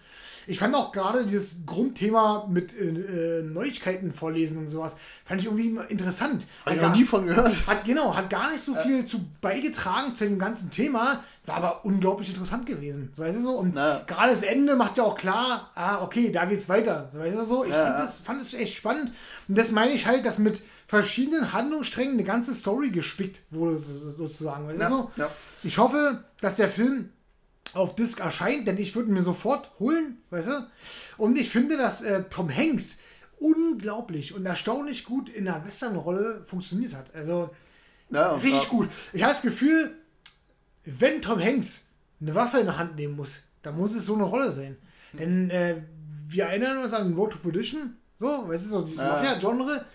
Ich 0.48 0.57
fand 0.57 0.73
auch 0.73 0.94
gerade 0.94 1.26
dieses 1.26 1.65
Grundthema 1.65 2.48
mit 2.49 2.73
äh, 2.73 3.40
äh, 3.40 3.44
Neuigkeiten 3.44 4.14
vorlesen 4.14 4.57
und 4.57 4.68
sowas, 4.68 4.95
fand 5.26 5.41
ich 5.41 5.48
irgendwie 5.48 5.68
immer 5.68 5.91
interessant. 5.91 6.48
Hab 6.65 6.73
ich 6.73 6.80
Hat 6.80 6.90
noch 6.90 6.95
nie 6.95 7.03
von 7.03 7.27
gehört. 7.27 7.68
hat 7.68 7.84
genau, 7.84 8.15
hat 8.15 8.30
gar 8.30 8.49
nicht 8.52 8.61
so 8.61 8.73
viel 8.73 9.03
zu 9.03 9.19
beigetragen 9.41 10.15
zu 10.15 10.23
dem 10.23 10.40
ganzen 10.40 10.69
Thema, 10.69 11.26
war 11.50 11.56
aber 11.58 11.84
unglaublich 11.86 12.30
interessant 12.30 12.66
gewesen. 12.66 13.10
So 13.12 13.24
weißt 13.24 13.38
du 13.38 13.42
so? 13.42 13.52
Und 13.58 13.76
Ja. 13.76 14.02
gerade 14.08 14.32
das 14.32 14.42
Ende 14.44 14.76
macht 14.78 14.98
ja 14.98 15.04
auch 15.04 15.16
klar, 15.18 15.72
ah, 15.76 16.02
okay, 16.02 16.32
da 16.32 16.46
geht's 16.46 16.70
weiter. 16.70 17.10
So 17.12 17.20
weißt 17.20 17.38
du 17.38 17.44
so? 17.44 17.64
Ich 17.66 17.72
Ja, 17.72 17.98
das, 17.98 18.20
fand 18.20 18.40
das 18.40 18.54
echt 18.54 18.76
spannend. 18.78 19.12
Und 19.48 19.58
das 19.58 19.72
meine 19.72 19.92
ich 19.92 20.06
halt, 20.08 20.26
dass 20.26 20.38
mit 20.38 20.62
verschiedenen 20.88 21.52
Handlungssträngen 21.52 22.14
eine 22.14 22.24
ganze 22.24 22.54
Story 22.54 22.90
gespickt 22.92 23.42
wurde, 23.52 23.78
so- 23.78 24.12
sozusagen. 24.12 24.68
Weißt 24.68 24.80
Ja, 24.80 24.90
du 24.90 24.96
so? 25.18 25.24
Ich 25.64 25.78
hoffe, 25.78 26.24
dass 26.42 26.56
der 26.56 26.70
Film 26.70 27.10
auf 27.74 27.94
Disc 27.96 28.20
erscheint, 28.20 28.68
denn 28.68 28.78
ich 28.78 28.96
würde 28.96 29.12
mir 29.12 29.22
sofort 29.22 29.72
holen, 29.80 30.18
weißt 30.32 30.48
du? 30.48 30.68
Und 31.18 31.38
ich 31.38 31.50
finde, 31.50 31.78
dass 31.78 32.02
äh, 32.02 32.24
Tom 32.30 32.50
Hanks 32.56 32.98
unglaublich 33.40 34.34
und 34.34 34.46
erstaunlich 34.46 35.04
gut 35.06 35.30
in 35.30 35.46
der 35.46 35.64
Western-Rolle 35.66 36.42
funktioniert 36.46 36.94
hat. 36.96 37.14
Also 37.16 37.50
Ja, 38.10 38.34
richtig 38.36 38.64
ja. 38.64 38.70
gut. 38.70 38.90
Ich 39.14 39.22
habe 39.24 39.34
das 39.34 39.42
Gefühl, 39.42 39.96
wenn 40.86 41.22
Tom 41.22 41.40
Hanks 41.42 41.82
eine 42.22 42.36
Waffe 42.36 42.60
in 42.60 42.66
der 42.66 42.78
Hand 42.78 42.96
nehmen 42.96 43.16
muss, 43.16 43.42
dann 43.64 43.78
muss 43.78 43.96
es 43.96 44.06
so 44.06 44.14
eine 44.16 44.24
Rolle 44.24 44.52
sein. 44.52 44.78
Denn 45.14 45.50
äh, 45.50 45.76
wir 46.28 46.46
erinnern 46.46 46.78
uns 46.84 46.94
an 46.94 47.14
Road 47.14 47.32
to 47.32 47.38
Perdition, 47.40 47.96
so, 48.18 48.48
weißt 48.48 48.66
du, 48.66 48.70
so 48.70 48.82
dieses 48.82 49.00
Ja. 49.00 49.10
Mafia-Genre. 49.14 49.86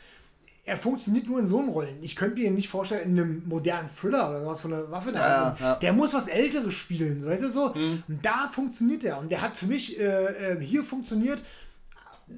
Er 0.66 0.78
funktioniert 0.78 1.26
nur 1.26 1.40
in 1.40 1.46
so 1.46 1.60
Rollen. 1.60 2.02
Ich 2.02 2.16
könnte 2.16 2.40
mir 2.40 2.50
nicht 2.50 2.70
vorstellen, 2.70 3.10
in 3.10 3.20
einem 3.20 3.42
modernen 3.46 3.90
Thriller 3.94 4.30
oder 4.30 4.42
sowas 4.42 4.60
von 4.62 4.72
einer 4.72 4.90
Waffe 4.90 5.10
in 5.10 5.14
der 5.14 5.22
Ja, 5.22 5.44
Hand. 5.50 5.60
ja. 5.60 5.74
Der 5.76 5.92
muss 5.92 6.14
was 6.14 6.26
Älteres 6.26 6.72
spielen, 6.72 7.22
weißt 7.24 7.42
du 7.42 7.48
so? 7.50 7.72
Und 7.74 8.02
da 8.22 8.48
funktioniert 8.50 9.04
er. 9.04 9.18
Und 9.18 9.30
der 9.30 9.42
hat 9.42 9.58
für 9.58 9.66
mich 9.66 10.00
äh, 10.00 10.52
äh, 10.54 10.60
hier 10.62 10.82
funktioniert. 10.82 11.44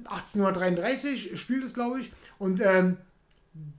1833 0.05 1.39
spielt 1.39 1.63
es, 1.63 1.73
glaube 1.73 2.01
ich. 2.01 2.11
Und 2.37 2.59
ähm, 2.61 2.97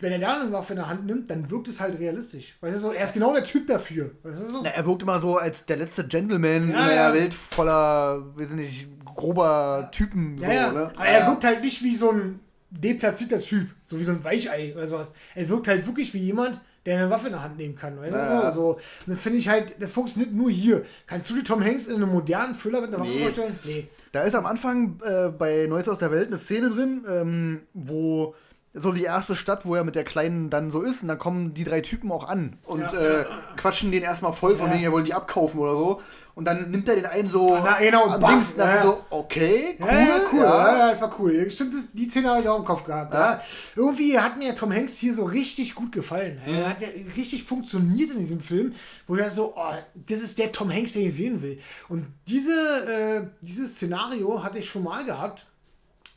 wenn 0.00 0.12
er 0.12 0.18
da 0.18 0.40
eine 0.40 0.52
Waffe 0.52 0.74
in 0.74 0.78
der 0.78 0.88
Hand 0.88 1.06
nimmt, 1.06 1.30
dann 1.30 1.50
wirkt 1.50 1.66
es 1.68 1.80
halt 1.80 1.98
realistisch. 1.98 2.56
Weißt 2.60 2.76
du 2.76 2.80
so? 2.80 2.92
Er 2.92 3.04
ist 3.04 3.14
genau 3.14 3.32
der 3.32 3.42
Typ 3.44 3.66
dafür. 3.66 4.12
Weißt 4.22 4.40
du 4.40 4.46
so? 4.46 4.60
Na, 4.62 4.70
er 4.70 4.86
wirkt 4.86 5.02
immer 5.02 5.18
so 5.20 5.36
als 5.38 5.66
der 5.66 5.76
letzte 5.78 6.06
Gentleman 6.06 6.70
Ja, 6.70 6.74
in 6.74 6.74
einer 6.76 6.94
ja. 6.94 7.12
Welt 7.14 7.34
voller, 7.34 8.24
weiß 8.36 8.50
ich 8.50 8.56
nicht, 8.56 8.88
grober 9.04 9.88
Typen. 9.92 10.38
Ja, 10.38 10.46
so, 10.46 10.52
ja. 10.52 10.72
Ne? 10.72 10.92
Aber 10.94 11.04
er 11.06 11.26
wirkt 11.26 11.44
halt 11.44 11.62
nicht 11.62 11.82
wie 11.82 11.96
so 11.96 12.10
ein 12.12 12.38
deplatzierter 12.70 13.40
Typ, 13.40 13.68
so 13.84 13.98
wie 13.98 14.04
so 14.04 14.12
ein 14.12 14.22
Weichei 14.22 14.72
oder 14.76 14.86
sowas. 14.86 15.10
Er 15.34 15.48
wirkt 15.48 15.66
halt 15.68 15.86
wirklich 15.86 16.12
wie 16.14 16.18
jemand, 16.18 16.60
der 16.86 16.98
eine 16.98 17.10
Waffe 17.10 17.26
in 17.26 17.32
der 17.32 17.42
Hand 17.42 17.56
nehmen 17.58 17.74
kann. 17.74 17.98
Weißt 18.00 18.14
du? 18.14 18.52
So, 18.52 18.60
so. 18.60 18.68
Und 18.74 18.80
das 19.06 19.20
finde 19.20 19.38
ich 19.38 19.48
halt, 19.48 19.82
das 19.82 19.92
funktioniert 19.92 20.32
nur 20.32 20.50
hier. 20.50 20.82
Kannst 21.06 21.28
du 21.28 21.34
dir 21.34 21.42
Tom 21.44 21.62
Hanks 21.64 21.86
in 21.86 21.96
einem 21.96 22.10
modernen 22.10 22.54
Thriller 22.56 22.80
mit 22.80 22.90
einer 22.90 23.00
Waffe 23.00 23.10
Nee. 23.10 23.22
vorstellen? 23.22 23.58
Nee. 23.64 23.88
Da 24.12 24.22
ist 24.22 24.34
am 24.34 24.46
Anfang 24.46 25.00
äh, 25.04 25.28
bei 25.30 25.66
Neues 25.68 25.88
aus 25.88 25.98
der 25.98 26.10
Welt 26.12 26.28
eine 26.28 26.38
Szene 26.38 26.70
drin, 26.70 27.04
ähm, 27.10 27.60
wo 27.74 28.34
so 28.80 28.92
die 28.92 29.04
erste 29.04 29.36
Stadt, 29.36 29.64
wo 29.66 29.74
er 29.74 29.84
mit 29.84 29.94
der 29.94 30.04
Kleinen 30.04 30.50
dann 30.50 30.70
so 30.70 30.82
ist, 30.82 31.02
und 31.02 31.08
dann 31.08 31.18
kommen 31.18 31.54
die 31.54 31.64
drei 31.64 31.80
Typen 31.80 32.10
auch 32.12 32.28
an 32.28 32.58
und 32.64 32.80
Ja. 32.80 33.20
äh, 33.20 33.24
quatschen 33.56 33.90
den 33.92 34.02
erstmal 34.02 34.32
voll, 34.32 34.56
von 34.56 34.68
Ja. 34.68 34.74
wegen, 34.74 34.84
er 34.84 34.92
wollen 34.92 35.04
die 35.04 35.14
abkaufen 35.14 35.60
oder 35.60 35.72
so. 35.72 36.00
Und 36.34 36.44
dann 36.44 36.70
nimmt 36.70 36.88
er 36.88 36.94
den 36.94 37.06
einen 37.06 37.28
so 37.28 37.58
Na, 37.60 37.78
genau, 37.80 38.04
und 38.14 38.22
dachte 38.22 38.58
ja. 38.58 38.80
so, 38.82 39.02
okay, 39.10 39.76
cool. 39.80 39.86
Ja, 39.88 40.20
cool. 40.32 40.38
Ja. 40.40 40.78
ja. 40.78 40.90
das 40.90 41.00
war 41.00 41.12
cool. 41.18 41.50
Stimmt, 41.50 41.74
das, 41.74 41.88
die 41.92 42.08
Szene 42.08 42.28
habe 42.28 42.40
ich 42.42 42.48
auch 42.48 42.60
im 42.60 42.64
Kopf 42.64 42.84
gehabt. 42.84 43.12
Ja. 43.12 43.40
Irgendwie 43.74 44.16
hat 44.20 44.36
mir 44.38 44.54
Tom 44.54 44.72
Hanks 44.72 44.96
hier 44.98 45.12
so 45.14 45.24
richtig 45.24 45.74
gut 45.74 45.90
gefallen. 45.90 46.40
Er 46.46 46.68
hat 46.70 46.80
ja 46.80 46.86
richtig 47.16 47.42
funktioniert 47.42 48.12
in 48.12 48.18
diesem 48.18 48.38
Film, 48.38 48.72
wo 49.08 49.16
er 49.16 49.30
so, 49.30 49.54
oh, 49.56 49.72
das 49.96 50.18
ist 50.20 50.38
der 50.38 50.52
Tom 50.52 50.72
Hanks, 50.72 50.92
den 50.92 51.06
ich 51.06 51.14
sehen 51.14 51.42
will. 51.42 51.58
Und 51.88 52.06
diese, 52.28 52.52
äh, 52.52 53.26
dieses 53.44 53.74
Szenario 53.74 54.44
hatte 54.44 54.58
ich 54.58 54.68
schon 54.68 54.84
mal 54.84 55.04
gehabt. 55.04 55.46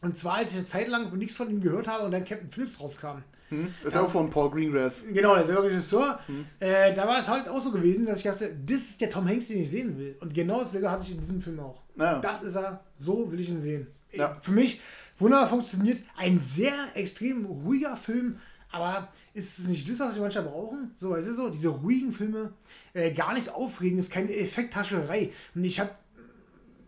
Und 0.01 0.17
zwar, 0.17 0.35
als 0.35 0.51
ich 0.51 0.57
eine 0.57 0.65
Zeit 0.65 0.87
lang 0.87 1.15
nichts 1.17 1.35
von 1.35 1.49
ihm 1.49 1.61
gehört 1.61 1.87
habe 1.87 2.05
und 2.05 2.11
dann 2.11 2.25
Captain 2.25 2.49
Phillips 2.49 2.79
rauskam. 2.79 3.23
Das 3.49 3.87
ist 3.87 3.93
ja 3.95 4.01
auch 4.01 4.09
von 4.09 4.29
Paul 4.29 4.49
Greengrass. 4.49 5.03
Genau, 5.11 5.35
der 5.35 5.45
selber 5.45 5.63
Regisseur. 5.63 6.19
Hm. 6.25 6.45
Äh, 6.59 6.93
da 6.95 7.07
war 7.07 7.19
es 7.19 7.27
halt 7.27 7.49
auch 7.49 7.61
so 7.61 7.71
gewesen, 7.71 8.05
dass 8.05 8.17
ich 8.17 8.23
dachte, 8.23 8.55
das 8.65 8.77
ist 8.77 9.01
der 9.01 9.09
Tom 9.09 9.27
Hanks, 9.27 9.49
den 9.49 9.59
ich 9.59 9.69
sehen 9.69 9.97
will. 9.97 10.15
Und 10.21 10.33
genau 10.33 10.59
dasselbe 10.59 10.89
hatte 10.89 11.03
ich 11.03 11.11
in 11.11 11.19
diesem 11.19 11.41
Film 11.41 11.59
auch. 11.59 11.81
Ja. 11.97 12.19
Das 12.19 12.41
ist 12.41 12.55
er, 12.55 12.83
so 12.95 13.31
will 13.31 13.39
ich 13.39 13.49
ihn 13.49 13.59
sehen. 13.59 13.87
Ja. 14.13 14.33
Für 14.39 14.51
mich 14.51 14.79
wunderbar 15.17 15.49
funktioniert. 15.49 16.01
Ein 16.17 16.39
sehr 16.39 16.73
extrem 16.95 17.45
ruhiger 17.45 17.97
Film, 17.97 18.37
aber 18.71 19.09
ist 19.33 19.59
es 19.59 19.67
nicht 19.67 19.89
das, 19.89 19.99
was 19.99 20.15
wir 20.15 20.21
manchmal 20.21 20.45
brauchen? 20.45 20.95
So, 20.97 21.09
weißt 21.09 21.27
du 21.27 21.33
so, 21.33 21.49
diese 21.49 21.69
ruhigen 21.69 22.13
Filme, 22.13 22.53
äh, 22.93 23.11
gar 23.11 23.33
nichts 23.33 23.49
Aufregendes, 23.49 24.09
keine 24.09 24.33
Effekthascherei. 24.33 25.31
Und 25.55 25.63
ich 25.65 25.79
habe 25.79 25.91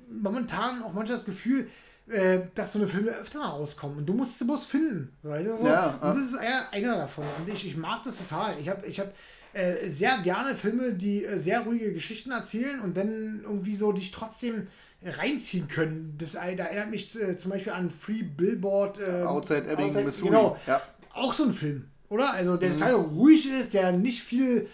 momentan 0.09 0.81
auch 0.81 0.93
manchmal 0.93 1.17
das 1.17 1.25
Gefühl, 1.25 1.67
äh, 2.09 2.39
dass 2.55 2.73
so 2.73 2.79
eine 2.79 2.87
Filme 2.87 3.11
öfter 3.11 3.39
mal 3.39 3.49
rauskommen 3.49 3.97
und 3.99 4.05
du 4.05 4.13
musst 4.13 4.37
sie 4.39 4.45
bloß 4.45 4.65
finden. 4.65 5.11
Weißt 5.23 5.47
du, 5.47 5.57
so? 5.57 5.65
Ja, 5.67 5.97
und 6.01 6.03
das 6.03 6.17
ist 6.17 6.33
eher 6.35 6.71
einer 6.73 6.97
davon. 6.97 7.25
Und 7.39 7.49
ich, 7.49 7.65
ich 7.65 7.77
mag 7.77 8.03
das 8.03 8.17
total. 8.17 8.55
Ich 8.59 8.69
habe 8.69 8.85
ich 8.85 8.99
hab, 8.99 9.13
äh, 9.53 9.87
sehr 9.89 10.17
gerne 10.19 10.55
Filme, 10.55 10.93
die 10.93 11.23
äh, 11.23 11.37
sehr 11.37 11.61
ruhige 11.61 11.93
Geschichten 11.93 12.31
erzählen 12.31 12.81
und 12.81 12.97
dann 12.97 13.41
irgendwie 13.43 13.75
so 13.75 13.91
dich 13.91 14.11
trotzdem 14.11 14.67
reinziehen 15.05 15.67
können. 15.67 16.15
Das, 16.17 16.31
da 16.33 16.41
erinnert 16.41 16.89
mich 16.89 17.19
äh, 17.19 17.37
zum 17.37 17.51
Beispiel 17.51 17.73
an 17.73 17.89
Free 17.89 18.23
Billboard. 18.23 18.99
Äh, 18.99 19.23
Outside 19.23 19.69
Ebbing, 19.69 19.93
Missouri. 20.03 20.29
Genau. 20.29 20.57
Ja. 20.65 20.81
Auch 21.13 21.33
so 21.33 21.43
ein 21.43 21.53
Film, 21.53 21.85
oder? 22.09 22.33
Also 22.33 22.53
Mhm. 22.53 22.59
der 22.59 22.71
total 22.71 22.93
ruhig 22.95 23.47
ist, 23.49 23.73
der 23.73 23.91
nicht 23.91 24.23
viel 24.23 24.67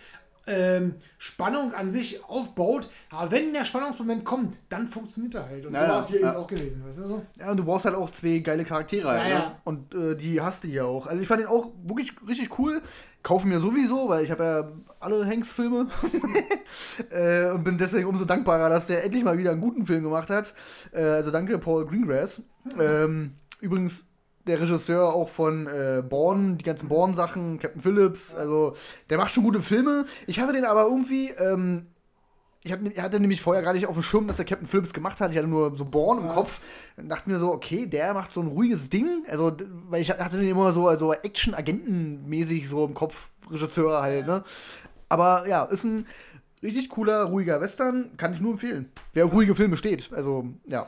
ähm, 0.48 0.96
Spannung 1.18 1.74
an 1.74 1.92
sich 1.92 2.24
aufbaut. 2.26 2.90
Aber 3.12 3.32
wenn 3.32 3.54
der 3.54 3.66
Spannungsmoment 3.66 4.26
kommt, 4.26 4.60
dann 4.70 4.88
funktioniert 4.88 5.36
er 5.36 5.48
halt. 5.48 5.66
Und 5.66 5.74
Ja, 5.74 5.82
so 5.82 5.88
war 5.88 5.96
ja, 5.96 6.00
es 6.02 6.08
hier 6.08 6.22
ja. 6.22 6.32
eben 6.32 6.42
auch 6.42 6.48
gewesen, 6.48 6.84
weißt 6.86 6.98
du 7.00 7.04
so? 7.04 7.26
Ja, 7.38 7.52
und 7.52 7.58
du 7.58 7.66
brauchst 7.66 7.86
halt 7.86 7.96
auch 7.96 8.10
zwei 8.12 8.40
geile 8.40 8.66
Charaktere. 8.66 9.08
halt, 9.10 9.22
Ja, 9.22 9.28
ne? 9.28 9.34
ja. 9.34 9.62
Und 9.64 9.94
äh, 9.94 10.16
die 10.16 10.42
hast 10.42 10.64
du 10.64 10.68
hier 10.68 10.86
auch. 10.86 11.08
Also 11.08 11.22
ich 11.22 11.28
fand 11.28 11.42
den 11.42 11.48
auch 11.48 11.72
wirklich 11.84 12.12
richtig 12.28 12.58
cool. 12.60 12.82
Kaufe 13.22 13.48
mir 13.48 13.60
sowieso, 13.60 14.10
weil 14.10 14.24
ich 14.24 14.32
habe 14.32 14.44
ja 14.44 14.72
alle 15.00 15.26
Hanks-Filme. 15.26 15.88
äh, 17.12 17.52
und 17.52 17.64
bin 17.64 17.78
deswegen 17.78 18.08
umso 18.08 18.26
dankbarer, 18.26 18.70
dass 18.70 18.88
der 18.88 19.04
endlich 19.04 19.24
mal 19.24 19.38
wieder 19.38 19.52
einen 19.52 19.62
guten 19.62 19.86
Film 19.86 20.04
gemacht 20.04 20.30
hat. 20.30 20.54
Äh, 20.92 21.02
also 21.02 21.32
danke, 21.32 21.58
Paul 21.60 21.86
Greengrass. 21.86 22.44
Ähm, 22.80 23.34
übrigens 23.62 24.04
der 24.48 24.60
Regisseur 24.60 25.14
auch 25.14 25.30
von 25.30 25.68
äh, 25.68 26.02
Bourne, 26.08 26.56
die 26.56 26.64
ganzen 26.64 26.90
Bourne-Sachen, 26.90 27.60
Captain 27.60 27.82
Phillips. 27.82 28.34
Also 28.34 28.76
der 29.10 29.18
macht 29.18 29.32
schon 29.32 29.44
gute 29.44 29.62
Filme. 29.62 30.06
Ich 30.28 30.40
hatte 30.40 30.54
den 30.54 30.66
aber 30.66 30.84
irgendwie... 30.84 31.30
Ähm, 31.32 31.88
ich 32.62 32.74
hab, 32.74 32.82
hatte 32.98 33.22
nämlich 33.22 33.42
vorher 33.42 33.64
gar 33.64 33.72
nicht 33.72 33.88
auf 33.88 33.96
dem 33.96 34.04
Schirm, 34.04 34.28
dass 34.28 34.36
der 34.36 34.46
Captain 34.46 34.68
Phillips 34.68 34.94
gemacht 34.94 35.22
hat. 35.22 35.32
Ich 35.32 35.38
hatte 35.38 35.48
nur 35.48 35.78
so 35.78 35.86
Born 35.86 36.20
im 36.20 36.28
Kopf. 36.28 36.60
Dann 36.98 37.08
dachte 37.08 37.30
mir 37.30 37.38
so, 37.38 37.54
okay, 37.54 37.86
der 37.86 38.14
macht 38.14 38.34
so 38.34 38.42
ein 38.42 38.48
ruhiges 38.48 38.90
Ding. 38.90 39.24
Also, 39.30 39.56
weil 39.88 40.02
ich 40.02 40.12
hatte 40.12 40.38
den 40.38 40.50
immer 40.50 40.72
so 40.72 40.88
also 40.88 41.14
Action-Agenten-mäßig 41.14 42.68
so 42.68 42.86
im 42.86 42.94
Kopf, 42.94 43.30
Regisseur 43.50 44.02
halt, 44.02 44.28
ne? 44.28 44.44
Aber 45.08 45.48
ja, 45.48 45.64
ist 45.64 45.86
ein 45.86 46.06
richtig 46.62 46.90
cooler, 46.90 47.24
ruhiger 47.24 47.62
Western. 47.62 48.12
Kann 48.18 48.34
ich 48.34 48.42
nur 48.42 48.52
empfehlen. 48.52 48.92
Wer 49.14 49.26
auf 49.26 49.34
ruhige 49.34 49.56
Filme 49.56 49.78
steht. 49.78 50.12
Also, 50.14 50.46
ja. 50.68 50.88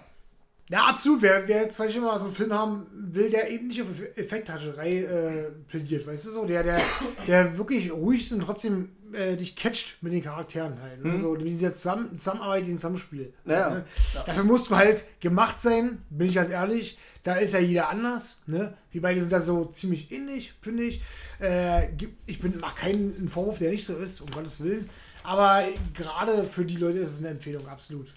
Ja, 0.71 0.85
absolut. 0.85 1.21
Wer, 1.21 1.47
wer 1.47 1.63
jetzt 1.63 1.75
vielleicht 1.75 1.97
immer 1.97 2.17
so 2.17 2.25
einen 2.25 2.33
Film 2.33 2.53
haben 2.53 2.87
will, 2.93 3.29
der 3.29 3.49
eben 3.49 3.67
nicht 3.67 3.81
auf 3.81 3.89
Effekthascherei 4.15 5.01
äh, 5.01 5.51
plädiert, 5.67 6.07
weißt 6.07 6.25
du 6.25 6.29
so, 6.31 6.45
der, 6.45 6.63
der, 6.63 6.79
der 7.27 7.57
wirklich 7.57 7.91
ruhig 7.91 8.21
ist 8.21 8.31
und 8.31 8.39
trotzdem 8.39 8.89
äh, 9.11 9.35
dich 9.35 9.57
catcht 9.57 9.97
mit 10.01 10.13
den 10.13 10.23
Charakteren 10.23 10.81
halt. 10.81 11.03
Ne? 11.03 11.19
So, 11.19 11.33
mit 11.33 11.47
dieser 11.47 11.73
Zusammen 11.73 12.15
Zusammenarbeit, 12.15 12.65
den 12.65 12.77
Zusammenspiel. 12.77 13.33
Mhm. 13.43 13.51
Ja, 13.51 13.69
ne? 13.69 13.85
ja. 14.13 14.23
Dafür 14.23 14.45
musst 14.45 14.69
du 14.69 14.77
halt 14.77 15.03
gemacht 15.19 15.59
sein, 15.59 16.03
bin 16.09 16.27
ich 16.27 16.35
ganz 16.35 16.49
ehrlich. 16.49 16.97
Da 17.23 17.35
ist 17.35 17.53
ja 17.53 17.59
jeder 17.59 17.89
anders. 17.89 18.37
Ne? 18.45 18.73
Wir 18.91 19.01
beide 19.01 19.19
sind 19.19 19.33
da 19.33 19.41
so 19.41 19.65
ziemlich 19.65 20.09
ähnlich, 20.11 20.53
finde 20.61 20.83
ich. 20.83 21.01
Äh, 21.41 21.89
ich 22.25 22.39
bin 22.39 22.59
mach 22.61 22.75
keinen 22.75 23.27
Vorwurf, 23.27 23.59
der 23.59 23.71
nicht 23.71 23.85
so 23.85 23.97
ist, 23.97 24.21
um 24.21 24.31
Gottes 24.31 24.61
Willen. 24.61 24.89
Aber 25.23 25.65
gerade 25.93 26.45
für 26.45 26.63
die 26.63 26.77
Leute 26.77 26.99
ist 26.99 27.11
es 27.11 27.19
eine 27.19 27.27
Empfehlung, 27.27 27.67
absolut. 27.67 28.13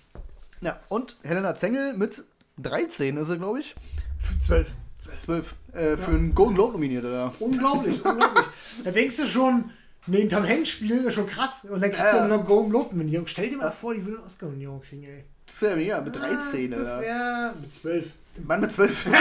Ja, 0.61 0.81
und 0.89 1.17
Helena 1.23 1.55
Zengel 1.55 1.95
mit 1.95 2.25
13 2.59 3.17
ist 3.17 3.29
er, 3.29 3.37
glaube 3.37 3.61
ich. 3.61 3.75
Für 4.19 4.39
12. 4.39 4.73
12. 5.21 5.55
Äh, 5.73 5.97
für 5.97 6.13
einen 6.13 6.35
Golden 6.35 6.55
Globe 6.55 6.73
nominiert, 6.73 7.05
oder? 7.05 7.33
Unglaublich, 7.41 8.05
unglaublich. 8.05 8.45
Da 8.85 8.91
denkst 8.91 9.17
du 9.19 9.27
schon, 9.27 9.71
nee, 10.07 10.19
den 10.19 10.29
Tom 10.29 10.47
Hanks 10.47 10.71
spielen 10.71 11.05
ist 11.07 11.15
schon 11.15 11.27
krass. 11.27 11.65
Und 11.65 11.81
dann 11.83 11.91
kriegt 11.91 11.99
Ja. 11.99 12.19
er 12.19 12.29
noch 12.29 12.45
Golden 12.47 12.71
Globe-Nominierung. 12.71 13.27
Stell 13.27 13.51
dir 13.51 13.57
mal 13.59 13.71
vor, 13.71 13.95
die 13.95 14.05
würde 14.05 14.19
eine 14.19 14.27
Oscar-Nominierung 14.27 14.81
kriegen, 14.83 15.05
ey. 15.05 15.25
Das 15.47 15.63
wäre 15.63 15.77
mega, 15.77 16.01
mit 16.01 16.17
13, 16.17 16.73
Ah, 16.73 16.77
Das 16.79 17.01
wäre 17.01 17.55
mit 17.61 17.71
12. 17.73 18.11
Mann 18.47 18.61
mit 18.61 18.73
12. 18.73 19.07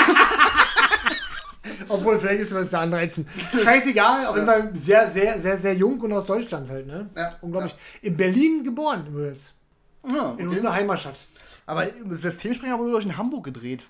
Obwohl, 1.88 2.20
vielleicht 2.20 2.42
ist 2.42 2.52
das 2.52 2.72
ja 2.72 2.82
anreizen. 2.82 3.26
Scheißegal, 3.64 4.26
auf 4.28 4.36
jeden 4.36 4.48
Fall 4.48 4.70
sehr, 4.74 5.08
sehr, 5.08 5.40
sehr, 5.40 5.58
sehr 5.58 5.74
jung 5.76 6.00
und 6.02 6.12
aus 6.14 6.26
Deutschland 6.26 6.70
halt, 6.70 6.88
ne? 6.88 7.10
Ja, 7.16 7.36
Unglaublich. 7.42 7.76
In 8.02 8.18
Berlin 8.18 8.64
geboren 8.64 9.06
übrigens. 9.08 9.54
Ja, 10.08 10.32
In 10.38 10.48
okay. 10.48 10.56
unserer 10.56 10.74
Heimatstadt. 10.74 11.26
Aber 11.66 11.88
Systemspringer 12.10 12.78
wurde, 12.78 12.90
glaube 12.90 13.02
ich, 13.02 13.08
in 13.08 13.18
Hamburg 13.18 13.46
gedreht. 13.46 13.84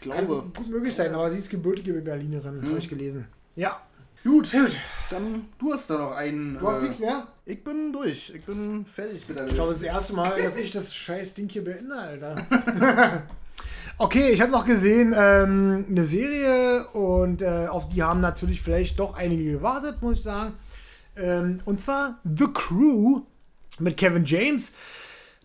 Kann 0.00 0.26
Glaube. 0.26 0.50
gut 0.56 0.68
möglich 0.68 0.94
sein, 0.94 1.14
aber 1.14 1.30
sie 1.30 1.38
ist 1.38 1.50
gebürtige 1.50 1.92
Berlinerin, 1.92 2.62
habe 2.66 2.78
ich 2.78 2.88
gelesen. 2.88 3.26
Ja. 3.54 3.80
Gut, 4.24 4.52
Gut. 4.52 4.76
dann 5.10 5.46
du 5.58 5.72
hast 5.72 5.90
da 5.90 5.98
noch 5.98 6.12
einen. 6.12 6.58
Du 6.58 6.68
hast 6.68 6.78
äh, 6.78 6.82
nichts 6.82 7.00
mehr? 7.00 7.26
Ich 7.44 7.64
bin 7.64 7.92
durch. 7.92 8.32
Ich 8.34 8.44
bin 8.44 8.86
fertig 8.86 9.28
mit 9.28 9.36
der 9.36 9.46
Ich 9.46 9.54
glaube, 9.54 9.70
das 9.70 9.78
ist 9.78 9.86
das 9.86 9.94
erste 9.94 10.12
Mal, 10.14 10.40
dass 10.40 10.56
ich 10.56 10.70
das 10.70 10.94
scheiß 10.94 11.34
Ding 11.34 11.48
hier 11.48 11.64
beende, 11.64 11.96
Alter. 11.96 12.36
okay, 13.98 14.30
ich 14.30 14.40
habe 14.40 14.52
noch 14.52 14.64
gesehen 14.64 15.12
ähm, 15.16 15.86
eine 15.88 16.04
Serie 16.04 16.86
und 16.90 17.42
äh, 17.42 17.66
auf 17.68 17.88
die 17.88 18.04
haben 18.04 18.20
natürlich 18.20 18.62
vielleicht 18.62 19.00
doch 19.00 19.14
einige 19.14 19.54
gewartet, 19.54 20.00
muss 20.02 20.18
ich 20.18 20.22
sagen. 20.22 20.54
Ähm, 21.16 21.58
und 21.64 21.80
zwar 21.80 22.20
The 22.22 22.46
Crew 22.52 23.22
mit 23.80 23.96
Kevin 23.96 24.24
James. 24.24 24.72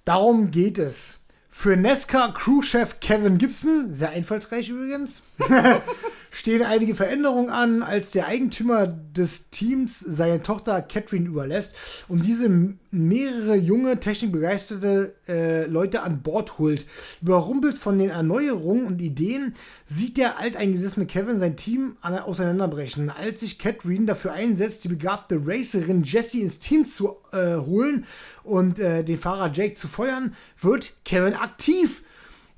Darum 0.06 0.52
geht 0.52 0.78
es. 0.78 1.20
Für 1.60 1.76
Nesca-Crewchef 1.76 3.00
Kevin 3.02 3.40
Gibson, 3.40 3.92
sehr 3.92 4.12
einfallsreich 4.12 4.70
übrigens, 4.70 5.24
stehen 6.32 6.64
einige 6.64 6.96
Veränderungen 6.96 7.50
an, 7.50 7.84
als 7.84 8.12
der 8.12 8.28
Eigentümer 8.28 8.88
des 8.88 9.50
Teams 9.50 10.00
seine 10.00 10.42
Tochter 10.42 10.82
Catherine 10.82 11.28
überlässt 11.28 11.76
und 12.08 12.24
diese 12.24 12.50
mehrere 12.92 13.56
junge, 13.56 14.00
technikbegeisterte 14.00 15.14
äh, 15.28 15.66
Leute 15.66 16.04
an 16.04 16.22
Bord 16.22 16.58
holt. 16.58 16.86
Überrumpelt 17.22 17.78
von 17.78 18.00
den 18.00 18.10
Erneuerungen 18.10 18.86
und 18.86 19.02
Ideen 19.02 19.54
sieht 19.86 20.18
der 20.18 20.40
alteingesessene 20.40 21.06
Kevin 21.06 21.38
sein 21.38 21.58
Team 21.58 21.98
an- 22.02 22.18
auseinanderbrechen. 22.18 23.10
Als 23.10 23.42
sich 23.42 23.60
Catherine 23.60 24.06
dafür 24.06 24.34
einsetzt, 24.34 24.84
die 24.84 24.90
begabte 24.90 25.42
Racerin 25.46 26.04
Jessie 26.04 26.42
ins 26.42 26.60
Team 26.60 26.86
zu 26.86 27.18
äh, 27.32 27.58
holen 27.58 28.06
und 28.44 28.80
äh, 28.80 29.04
den 29.04 29.18
Fahrer 29.18 29.52
Jake 29.52 29.74
zu 29.74 29.88
feuern, 29.88 30.34
wird 30.60 30.94
Kevin 31.04 31.34
aktiv. 31.34 32.04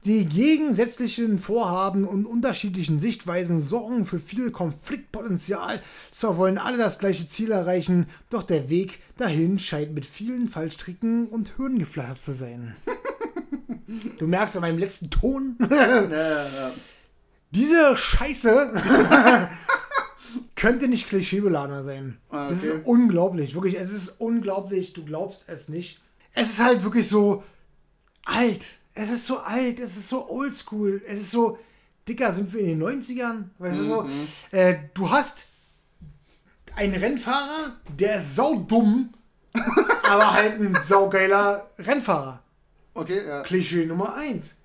Die 0.05 0.26
gegensätzlichen 0.26 1.39
Vorhaben 1.39 2.05
und 2.07 2.26
unterschiedlichen 2.26 2.99
Sichtweisen 2.99 3.61
sorgen 3.61 4.05
für 4.05 4.17
viel 4.17 4.49
Konfliktpotenzial. 4.51 5.81
Zwar 6.09 6.38
wollen 6.38 6.57
alle 6.57 6.77
das 6.77 6.99
gleiche 6.99 7.27
Ziel 7.27 7.51
erreichen, 7.51 8.07
doch 8.30 8.43
der 8.43 8.69
Weg 8.69 8.99
dahin 9.17 9.59
scheint 9.59 9.93
mit 9.93 10.05
vielen 10.05 10.47
Fallstricken 10.47 11.27
und 11.27 11.57
Hürden 11.57 11.80
gepflastert 11.80 12.21
zu 12.21 12.31
sein. 12.34 12.76
Du 14.19 14.27
merkst 14.27 14.55
an 14.55 14.61
meinem 14.61 14.77
letzten 14.77 15.09
Ton, 15.09 15.57
diese 17.49 17.97
Scheiße 17.97 18.71
könnte 20.55 20.88
nicht 20.88 21.07
klischeebeladener 21.07 21.81
sein. 21.81 22.19
Ah, 22.30 22.49
Das 22.49 22.63
ist 22.63 22.69
okay. 22.71 22.81
unglaublich, 22.85 23.55
wirklich. 23.55 23.80
Es 23.80 23.91
ist 23.91 24.13
unglaublich, 24.19 24.93
du 24.93 25.03
glaubst 25.03 25.45
es 25.47 25.69
nicht. 25.69 25.99
Es 26.34 26.49
ist 26.49 26.59
halt 26.63 26.84
wirklich 26.84 27.07
so 27.09 27.43
alt. 28.26 28.77
Es 28.94 29.10
ist 29.10 29.26
so 29.26 29.40
alt, 29.40 29.80
es 29.80 29.98
ist 29.98 30.10
so 30.10 30.30
oldschool, 30.30 31.02
es 31.07 31.20
ist 31.20 31.32
so, 31.32 31.57
dicker, 32.07 32.34
sind 32.34 32.52
wir 32.53 32.61
in 32.61 32.80
den 32.80 33.02
90ern? 33.02 33.45
Weißt 33.60 33.80
du 33.80 33.84
so? 33.84 34.10
Äh, 34.52 34.78
du 34.94 35.10
hast 35.10 35.48
einen 36.76 36.95
Rennfahrer, 36.95 37.78
der 37.88 38.16
ist 38.16 38.36
saudumm, 38.36 39.14
aber 40.03 40.34
halt 40.34 40.60
ein 40.60 40.76
saugeiler 40.76 41.70
Rennfahrer. 41.78 42.41
Okay, 42.94 43.26
ja. 43.26 43.44
Klischee 43.44 43.86
Nummer 43.86 44.16
1. 44.16 44.57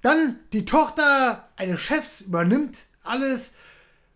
Dann 0.00 0.38
die 0.52 0.64
Tochter 0.64 1.48
eines 1.56 1.80
Chefs 1.80 2.22
übernimmt 2.22 2.84
alles, 3.02 3.52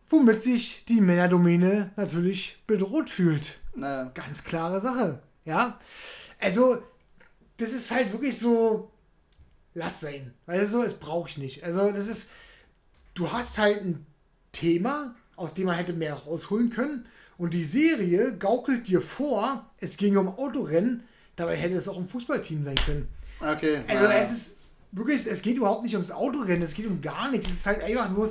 womit 0.07 0.43
sich 0.43 0.85
die 0.86 1.01
Männerdomäne 1.01 1.93
natürlich 1.97 2.62
bedroht 2.66 3.11
fühlt. 3.11 3.59
Naja. 3.74 4.11
Ganz 4.15 4.45
klare 4.45 4.81
Sache. 4.81 5.20
Ja. 5.45 5.78
Also, 6.40 6.82
das 7.57 7.73
ist 7.73 7.90
halt 7.90 8.12
wirklich 8.12 8.39
so, 8.39 8.90
lass 9.78 10.00
sein. 10.00 10.34
Weißt 10.46 10.62
du, 10.62 10.66
so, 10.66 10.82
es 10.82 10.94
brauche 10.94 11.28
ich 11.28 11.38
nicht. 11.38 11.64
Also, 11.64 11.90
das 11.92 12.09
ist, 12.09 12.26
du 13.14 13.32
hast 13.32 13.59
halt 13.59 13.82
ein 13.82 14.06
Thema, 14.52 15.14
aus 15.36 15.55
dem 15.55 15.66
man 15.66 15.76
hätte 15.76 15.92
mehr 15.92 16.14
rausholen 16.14 16.70
können. 16.70 17.06
Und 17.38 17.55
die 17.55 17.62
Serie 17.62 18.36
gaukelt 18.36 18.88
dir 18.88 19.00
vor, 19.00 19.64
es 19.78 19.96
ging 19.96 20.16
um 20.16 20.28
Autorennen, 20.28 21.05
dabei 21.36 21.55
hätte 21.55 21.76
es 21.76 21.86
auch 21.88 21.96
um 21.96 22.09
Fußballteam 22.09 22.64
sein 22.64 22.74
können. 22.74 23.09
Okay. 23.40 23.82
Also 23.86 24.05
ja. 24.05 24.12
es 24.14 24.32
ist 24.32 24.56
wirklich, 24.90 25.24
es 25.24 25.42
geht 25.42 25.56
überhaupt 25.56 25.84
nicht 25.84 25.94
ums 25.94 26.10
Autorennen, 26.10 26.62
es 26.62 26.74
geht 26.74 26.86
um 26.86 27.00
gar 27.00 27.30
nichts. 27.30 27.46
Es 27.46 27.52
ist 27.52 27.66
halt 27.66 27.84
einfach 27.84 28.10
nur 28.10 28.28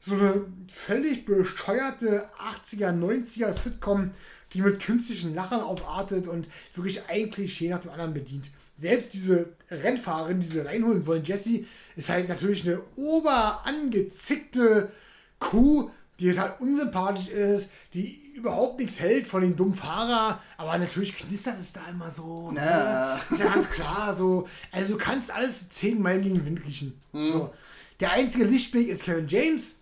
so 0.00 0.14
eine 0.14 0.44
völlig 0.70 1.24
bescheuerte 1.24 2.28
80er, 2.38 2.92
90er 2.92 3.52
Sitcom, 3.54 4.10
die 4.52 4.60
mit 4.60 4.82
künstlichen 4.82 5.34
Lachern 5.34 5.60
aufartet 5.60 6.28
und 6.28 6.48
wirklich 6.74 7.08
ein 7.08 7.30
Klischee 7.30 7.70
nach 7.70 7.78
dem 7.78 7.92
anderen 7.92 8.12
bedient. 8.12 8.50
Selbst 8.80 9.12
diese 9.12 9.50
Rennfahrerin, 9.70 10.40
die 10.40 10.46
sie 10.46 10.60
reinholen 10.60 11.06
wollen, 11.06 11.22
Jessie, 11.22 11.66
ist 11.96 12.08
halt 12.08 12.30
natürlich 12.30 12.66
eine 12.66 12.80
oberangezickte 12.96 14.90
Kuh, 15.38 15.90
die 16.18 16.38
halt 16.38 16.58
unsympathisch 16.62 17.28
ist, 17.28 17.70
die 17.92 18.32
überhaupt 18.34 18.80
nichts 18.80 18.98
hält 18.98 19.26
von 19.26 19.42
den 19.42 19.54
dummen 19.54 19.74
Fahrer, 19.74 20.40
aber 20.56 20.78
natürlich 20.78 21.14
knistert 21.14 21.60
es 21.60 21.74
da 21.74 21.82
immer 21.90 22.10
so. 22.10 22.52
Ne? 22.52 22.60
Ja. 22.60 23.20
Ist 23.30 23.40
ja 23.40 23.52
ganz 23.52 23.68
klar 23.68 24.16
so. 24.16 24.48
Also 24.72 24.94
du 24.94 24.96
kannst 24.96 25.30
alles 25.30 25.68
zehn 25.68 26.00
Meilen 26.00 26.22
gegen 26.22 26.36
den 26.36 26.46
Wind 26.46 26.64
riechen. 26.64 26.98
So. 27.12 27.52
Der 28.00 28.12
einzige 28.12 28.46
Lichtblick 28.46 28.88
ist 28.88 29.02
Kevin 29.02 29.28
James, 29.28 29.74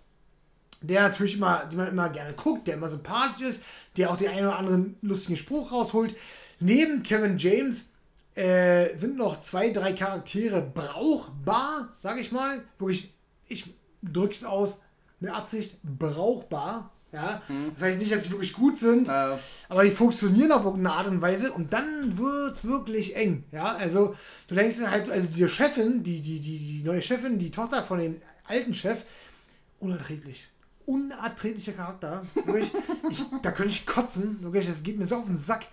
der 0.80 1.02
natürlich 1.02 1.36
immer, 1.36 1.66
den 1.66 1.76
man 1.76 1.88
immer 1.88 2.08
gerne 2.08 2.32
guckt, 2.32 2.66
der 2.66 2.74
immer 2.74 2.88
sympathisch 2.88 3.46
ist, 3.46 3.62
der 3.96 4.10
auch 4.10 4.16
den 4.16 4.30
einen 4.30 4.48
oder 4.48 4.58
anderen 4.58 4.96
lustigen 5.02 5.36
Spruch 5.36 5.70
rausholt. 5.70 6.16
Neben 6.58 7.04
Kevin 7.04 7.38
James 7.38 7.84
äh, 8.38 8.94
sind 8.96 9.16
noch 9.16 9.40
zwei, 9.40 9.70
drei 9.70 9.92
Charaktere 9.92 10.62
brauchbar, 10.62 11.92
sag 11.96 12.18
ich 12.18 12.32
mal. 12.32 12.62
Wirklich, 12.78 13.12
ich 13.48 13.74
drück's 14.02 14.44
aus 14.44 14.78
mit 15.20 15.30
Absicht 15.32 15.78
brauchbar. 15.82 16.92
Ja, 17.10 17.40
das 17.74 17.82
heißt 17.82 17.98
nicht, 18.00 18.12
dass 18.12 18.24
sie 18.24 18.30
wirklich 18.32 18.52
gut 18.52 18.76
sind, 18.76 19.08
Ja. 19.08 19.38
aber 19.70 19.82
die 19.82 19.90
funktionieren 19.90 20.52
auf 20.52 20.64
irgendeine 20.66 20.94
Art 20.94 21.06
und 21.06 21.22
Weise 21.22 21.50
und 21.52 21.72
dann 21.72 22.18
wird's 22.18 22.64
wirklich 22.66 23.16
eng. 23.16 23.44
Ja, 23.50 23.74
also 23.76 24.14
du 24.46 24.54
denkst 24.54 24.76
dann 24.76 24.90
halt, 24.90 25.08
also 25.08 25.34
die 25.34 25.48
Chefin, 25.48 26.02
die, 26.02 26.20
die, 26.20 26.38
die, 26.38 26.58
die 26.58 26.82
neue 26.84 27.00
Chefin, 27.00 27.38
die 27.38 27.50
Tochter 27.50 27.82
von 27.82 27.98
dem 27.98 28.20
alten 28.44 28.74
Chef, 28.74 29.06
unerträglich. 29.78 30.48
Unerträglicher 30.84 31.72
Charakter. 31.72 32.26
Wirklich, 32.44 32.70
ich, 33.10 33.24
da 33.42 33.52
könnte 33.52 33.72
ich 33.72 33.86
kotzen. 33.86 34.42
Wirklich, 34.42 34.66
das 34.66 34.82
geht 34.82 34.98
mir 34.98 35.06
so 35.06 35.16
auf 35.16 35.24
den 35.24 35.38
Sack. 35.38 35.66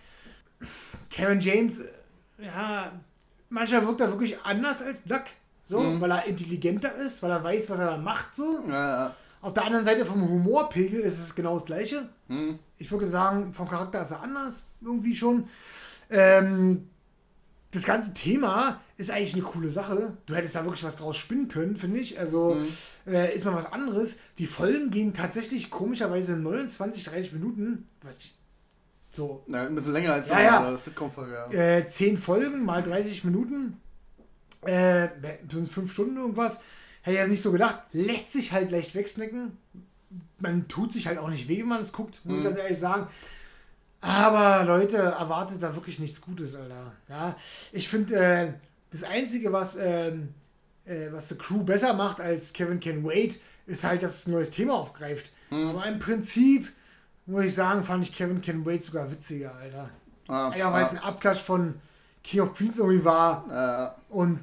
Kevin 1.10 1.42
James, 1.42 1.80
äh, 1.80 1.88
ja, 2.38 2.92
manchmal 3.50 3.86
wirkt 3.86 4.02
er 4.02 4.12
wirklich 4.12 4.40
anders 4.44 4.82
als 4.82 5.04
Duck. 5.04 5.24
So, 5.68 6.00
weil 6.00 6.12
er 6.12 6.26
intelligenter 6.26 6.94
ist, 6.94 7.24
weil 7.24 7.32
er 7.32 7.44
weiß, 7.44 7.70
was 7.72 7.80
er 7.80 7.88
da 7.88 7.98
macht. 7.98 8.36
So. 8.36 8.60
Ja. 8.70 9.16
Auf 9.42 9.54
der 9.54 9.66
anderen 9.66 9.84
Seite 9.84 10.06
vom 10.06 10.28
Humorpegel 10.28 11.00
ist 11.00 11.20
es 11.20 11.34
genau 11.34 11.56
das 11.56 11.66
gleiche. 11.66 12.08
Hm. 12.28 12.60
Ich 12.78 12.92
würde 12.92 13.08
sagen, 13.08 13.52
vom 13.52 13.68
Charakter 13.68 14.02
ist 14.02 14.12
er 14.12 14.22
anders, 14.22 14.62
irgendwie 14.82 15.16
schon. 15.16 15.48
Ähm, 16.12 16.88
das 17.72 17.84
ganze 17.84 18.14
Thema 18.14 18.80
ist 18.98 19.12
eigentlich 19.12 19.34
eine 19.34 19.44
coole 19.44 19.70
Sache. 19.70 20.16
Du 20.26 20.36
hättest 20.36 20.56
da 20.56 20.64
wirklich 20.64 20.84
was 20.84 20.96
draus 20.96 21.18
spinnen 21.18 21.48
können, 21.48 21.76
finde 21.76 22.00
ich. 22.00 22.18
Also 22.20 22.58
äh, 23.08 23.36
ist 23.36 23.44
mal 23.44 23.54
was 23.54 23.72
anderes. 23.72 24.16
Die 24.38 24.46
Folgen 24.46 24.92
gehen 24.92 25.14
tatsächlich 25.14 25.72
komischerweise 25.72 26.38
29, 26.38 27.04
30 27.04 27.34
Minuten. 27.34 27.88
Was 28.02 28.18
ich, 28.18 28.35
so 29.16 29.44
Na, 29.48 29.64
ein 29.66 29.76
bisschen 29.76 29.94
länger 29.94 30.14
als 30.14 30.30
Ja, 30.30 30.42
ja. 30.42 30.78
Sitcom-Folge. 30.78 31.46
Ja. 31.52 31.78
äh, 31.78 31.88
10 31.88 32.18
Folgen 32.18 32.64
mal 32.66 32.84
30 32.84 33.24
Minuten. 33.24 33.78
Äh, 34.66 35.10
sind 35.52 35.72
5 35.72 35.92
Stunden 35.92 36.18
irgendwas. 36.18 36.60
Hätte 37.02 37.16
ich 37.18 37.22
jetzt 37.22 37.30
nicht 37.30 37.42
so 37.42 37.52
gedacht. 37.52 37.80
Lässt 37.92 38.34
sich 38.34 38.52
halt 38.52 38.72
leicht 38.72 38.96
wegsnacken. 38.96 39.58
Man 40.40 40.68
tut 40.68 40.92
sich 40.92 41.08
halt 41.08 41.18
auch 41.18 41.30
nicht 41.30 41.48
weh, 41.48 41.60
wenn 41.60 41.68
man 41.68 41.82
es 41.82 41.94
guckt, 41.94 42.22
muss 42.24 42.40
ich 42.40 42.44
ganz 42.44 42.58
ehrlich 42.58 42.78
sagen. 42.80 43.08
Aber 44.02 44.64
Leute, 44.66 44.98
erwartet 44.98 45.64
da 45.64 45.74
wirklich 45.76 46.00
nichts 46.00 46.22
Gutes, 46.22 46.56
Alter. 46.56 46.94
Ja, 47.10 47.36
ich 47.72 47.88
finde, 47.90 48.16
äh, 48.16 48.54
das 48.92 49.04
Einzige, 49.04 49.52
was, 49.52 49.78
ähm, 49.80 50.34
äh, 50.86 51.12
was 51.12 51.30
The 51.30 51.36
Crew 51.36 51.64
besser 51.64 51.94
macht 51.94 52.20
als 52.22 52.54
Kevin 52.54 52.80
Can 52.80 53.04
Wait, 53.04 53.40
ist 53.66 53.84
halt, 53.84 54.04
dass 54.04 54.20
es 54.20 54.28
ein 54.28 54.32
neues 54.34 54.52
Thema 54.52 54.74
aufgreift. 54.76 55.32
Aber 55.50 55.86
im 55.88 56.00
Prinzip, 56.00 56.72
muss 57.26 57.46
ich 57.46 57.54
sagen, 57.54 57.84
fand 57.84 58.04
ich 58.06 58.14
Kevin 58.14 58.42
Can 58.42 58.66
Wait 58.66 58.84
sogar 58.84 59.10
witziger, 59.12 59.54
Alter. 59.56 59.90
Ah, 60.28 60.54
Ja, 60.58 60.72
weil 60.72 60.86
es 60.86 60.92
ein 60.92 61.00
Abklatsch 61.00 61.42
von 61.42 61.76
King 62.24 62.42
of 62.42 62.54
Queens 62.54 62.78
irgendwie 62.78 63.04
war 63.06 63.46
ah, 63.50 63.96
und 64.10 64.40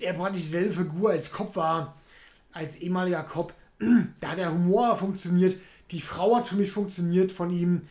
er 0.00 0.12
praktisch 0.12 0.42
dieselbe 0.42 0.72
Figur 0.72 1.10
als 1.10 1.30
Cop 1.32 1.56
war, 1.56 1.96
als 2.52 2.76
ehemaliger 2.76 3.22
Cop. 3.22 3.52
Da 4.20 4.30
hat 4.30 4.38
der 4.38 4.52
Humor 4.52 4.96
funktioniert, 4.96 5.56
die 5.90 6.00
Frau 6.00 6.36
hat 6.36 6.46
für 6.46 6.56
mich 6.56 6.70
funktioniert 6.70 7.32
von 7.32 7.50
ihm. 7.50 7.82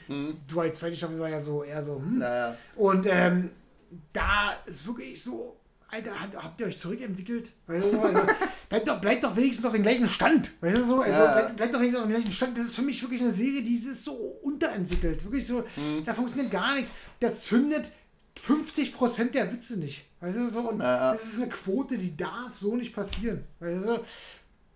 Du 0.48 0.60
als 0.60 0.80
zweite 0.80 0.96
Staffel 0.96 1.20
war 1.20 1.30
ja 1.30 1.42
so 1.42 1.64
eher 1.64 1.84
so. 1.84 1.98
Hm. 1.98 2.18
na, 2.20 2.56
Und 2.76 3.08
ähm, 3.10 3.52
da 4.14 4.52
ist 4.66 4.86
wirklich 4.86 5.24
so, 5.24 5.57
Alter, 5.90 6.20
hat, 6.20 6.36
habt 6.36 6.60
ihr 6.60 6.68
euch 6.68 6.78
zurückentwickelt? 6.78 7.52
Weißt 7.68 7.86
du, 7.86 7.92
so, 7.92 8.02
also, 8.02 8.20
bleibt, 8.70 8.88
doch, 8.90 9.00
bleibt 9.00 9.24
doch 9.24 9.36
wenigstens 9.38 9.66
auf 9.66 9.74
dem 9.74 9.84
gleichen 9.84 10.08
Stand. 10.08 10.52
Weißt 10.62 10.78
du 10.78 10.84
so? 10.84 11.02
Also, 11.02 11.22
Ja. 11.24 11.32
bleibt, 11.34 11.56
bleibt 11.56 11.74
doch 11.74 11.80
wenigstens 11.80 12.02
auf 12.04 12.10
dem 12.10 12.16
gleichen 12.16 12.32
Stand. 12.34 12.58
Das 12.58 12.66
ist 12.66 12.76
für 12.76 12.82
mich 12.82 13.02
wirklich 13.02 13.22
eine 13.22 13.32
Serie, 13.32 13.64
die 13.64 13.76
ist 13.76 14.04
so 14.04 14.14
unterentwickelt. 14.14 15.24
Wirklich 15.24 15.48
so, 15.48 15.60
Mhm. 15.78 16.04
da 16.06 16.14
funktioniert 16.14 16.52
gar 16.52 16.76
nichts. 16.76 16.92
Da 17.22 17.32
zündet 17.34 17.92
50% 18.38 19.34
der 19.34 19.52
Witze 19.52 19.78
nicht. 19.78 20.06
Weißt 20.20 20.38
du 20.38 20.50
so? 20.50 20.60
Und 20.70 20.80
Ja, 20.82 21.12
das 21.14 21.24
ist 21.26 21.38
eine 21.42 21.50
Quote, 21.50 21.98
die 21.98 22.16
darf 22.18 22.56
so 22.56 22.76
nicht 22.76 22.94
passieren. 22.94 23.44
Weißt 23.60 23.78
du 23.78 23.86
so? 23.86 24.00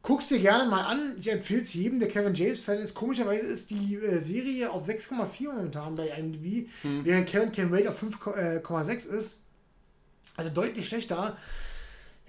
Guck's 0.03 0.29
dir 0.29 0.39
gerne 0.39 0.67
mal 0.67 0.81
an. 0.81 1.15
Ich 1.19 1.29
empfehle 1.29 1.61
es 1.61 1.73
jedem, 1.75 1.99
der 1.99 2.09
Kevin 2.09 2.33
James-Fan 2.33 2.79
ist. 2.79 2.95
Komischerweise 2.95 3.45
ist 3.45 3.69
die 3.69 3.95
äh, 3.97 4.17
Serie 4.17 4.71
auf 4.71 4.87
6,4 4.87 5.51
momentan 5.53 5.93
bei 5.93 6.07
IMDb, 6.07 6.67
Hm. 6.81 7.05
während 7.05 7.27
Kevin 7.27 7.51
Can 7.51 7.71
Rate 7.71 7.89
auf 7.89 8.01
5,6 8.01 9.05
ist. 9.05 9.40
Also 10.37 10.49
deutlich 10.51 10.87
schlechter. 10.87 11.35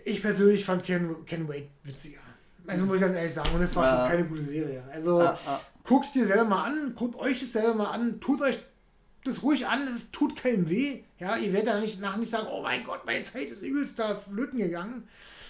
Ich 0.05 0.21
persönlich 0.23 0.65
fand 0.65 0.85
Ken, 0.85 1.25
Ken 1.27 1.49
Wade 1.49 1.69
witziger. 1.85 2.19
Also 2.67 2.87
muss 2.87 2.97
ich 2.97 3.01
ganz 3.01 3.15
ehrlich 3.15 3.33
sagen. 3.35 3.51
Und 3.55 3.63
es 3.63 3.75
war 3.77 3.85
Ja. 3.85 4.01
schon 4.01 4.11
keine 4.17 4.29
gute 4.29 4.43
Serie. 4.43 4.83
Also 4.93 5.21
Ja, 5.21 5.39
ja. 5.47 5.61
guck's 5.85 6.13
dir 6.13 6.27
selber 6.27 6.45
mal 6.45 6.65
an, 6.65 6.95
guckt 6.95 7.17
euch 7.17 7.41
das 7.41 7.53
selber 7.53 7.75
mal 7.75 7.91
an, 7.91 8.21
tut 8.21 8.41
euch 8.43 8.59
das 9.25 9.43
ruhig 9.43 9.67
an, 9.69 9.83
es 9.87 10.11
tut 10.11 10.35
keinem 10.37 10.69
weh. 10.69 11.03
Ja, 11.19 11.37
ihr 11.37 11.53
werdet 11.53 11.69
dann 11.69 11.81
nicht, 11.81 12.01
nachher 12.01 12.19
nicht 12.19 12.31
sagen, 12.31 12.49
oh 12.51 12.63
mein 12.63 12.83
Gott, 12.83 13.07
meine 13.07 13.23
Zeit 13.23 13.49
ist 13.51 13.63
übelst 13.63 13.99
da 13.99 14.17
flöten 14.17 14.59
gegangen. 14.59 15.09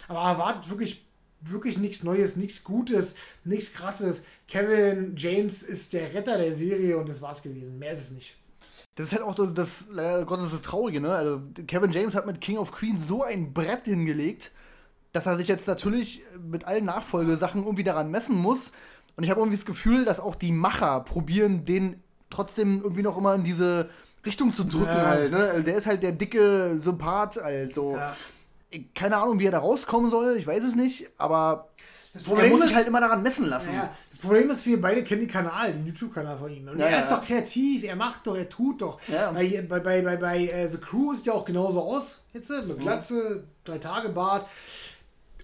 Aber 0.09 0.20
erwartet 0.28 0.69
wirklich, 0.69 1.06
wirklich 1.40 1.78
nichts 1.78 2.02
Neues, 2.02 2.36
nichts 2.36 2.64
Gutes, 2.64 3.14
nichts 3.44 3.73
Krasses. 3.73 4.23
Kevin 4.48 5.14
James 5.16 5.62
ist 5.62 5.94
der 5.94 6.12
Retter 6.12 6.36
der 6.36 6.52
Serie 6.55 6.98
und 6.98 7.09
das 7.09 7.23
war's 7.23 7.43
gewesen. 7.43 7.78
Mehr 7.78 7.93
ist 7.93 8.01
es 8.01 8.10
nicht. 8.10 8.36
Das 8.94 9.06
ist 9.06 9.12
halt 9.12 9.23
auch 9.23 9.35
das, 9.35 9.55
das 9.55 9.86
leider 9.90 10.24
Gottes 10.27 10.52
das 10.52 10.62
Traurige, 10.62 11.01
ne? 11.01 11.14
Also 11.14 11.40
Kevin 11.66 11.93
James 11.93 12.14
hat 12.14 12.27
mit 12.27 12.40
King 12.40 12.59
of 12.59 12.73
Queens 12.73 13.06
so 13.09 13.23
ein 13.23 13.52
Brett 13.55 13.86
hingelegt, 13.86 14.52
dass 15.12 15.27
er 15.27 15.36
sich 15.36 15.48
jetzt 15.48 15.66
natürlich 15.66 16.23
mit 16.47 16.66
allen 16.66 16.85
Nachfolgesachen 16.85 17.62
irgendwie 17.62 17.85
daran 17.85 18.10
messen 18.10 18.36
muss. 18.36 18.73
Und 19.16 19.24
ich 19.24 19.31
habe 19.31 19.40
irgendwie 19.40 19.56
das 19.56 19.66
Gefühl, 19.66 20.05
dass 20.05 20.20
auch 20.20 20.35
die 20.35 20.52
Macher 20.52 21.01
probieren, 21.01 21.64
den 21.64 22.02
trotzdem 22.31 22.81
irgendwie 22.82 23.02
noch 23.02 23.16
immer 23.16 23.35
in 23.35 23.44
diese 23.44 23.89
Richtung 24.24 24.52
zu 24.52 24.64
drücken 24.64 24.86
Ja. 24.86 25.06
halt, 25.06 25.32
ne? 25.32 25.39
Also 25.39 25.62
Der 25.62 25.77
ist 25.77 25.86
halt 25.86 26.02
der 26.02 26.12
dicke 26.12 26.78
Sympath 26.81 27.36
halt 27.43 27.74
so. 27.74 27.97
Ja. 27.97 28.14
Keine 28.94 29.19
Ahnung, 29.19 29.39
wie 29.39 29.47
er 29.47 29.52
da 29.52 29.59
rauskommen 29.59 30.10
soll, 30.10 30.36
ich 30.36 30.47
weiß 30.47 30.64
es 30.64 30.74
nicht, 30.77 31.10
aber 31.19 31.69
Das 32.14 32.26
er 32.26 32.48
muss 32.48 32.66
sich 32.66 32.74
halt 32.74 32.86
immer 32.86 33.01
daran 33.01 33.22
messen 33.22 33.47
lassen. 33.47 33.72
Ja, 33.74 33.94
das 34.10 34.18
Problem 34.18 34.51
ist, 34.51 34.66
wir 34.66 34.78
beide 34.78 35.02
kennen 35.02 35.22
den 35.22 35.30
Kanal, 35.30 35.72
den 35.72 35.86
YouTube-Kanal 35.86 36.36
von 36.36 36.51
ihm. 36.51 36.68
Und 36.68 36.78
Ja, 36.78 36.86
er 36.86 37.01
ist 37.01 37.10
doch 37.10 37.24
kreativ, 37.24 37.84
er 37.84 37.97
macht 37.97 38.26
doch, 38.26 38.36
er 38.36 38.48
tut 38.48 38.82
doch. 38.82 39.01
Bei, 39.09 39.64
bei, 39.66 39.80
bei, 39.80 40.02
bei, 40.02 40.16
bei 40.16 40.47
äh, 40.47 40.68
The 40.68 40.76
Crew 40.76 41.14
sieht 41.14 41.26
ja 41.26 41.32
auch 41.32 41.44
genauso 41.44 41.80
aus. 41.80 42.20
Jetzt 42.34 42.51
äh, 42.51 42.60
mit 42.62 42.80
Glatze, 42.80 43.44
drei 43.64 43.78
Tage 43.78 44.10
Bart. 44.10 44.47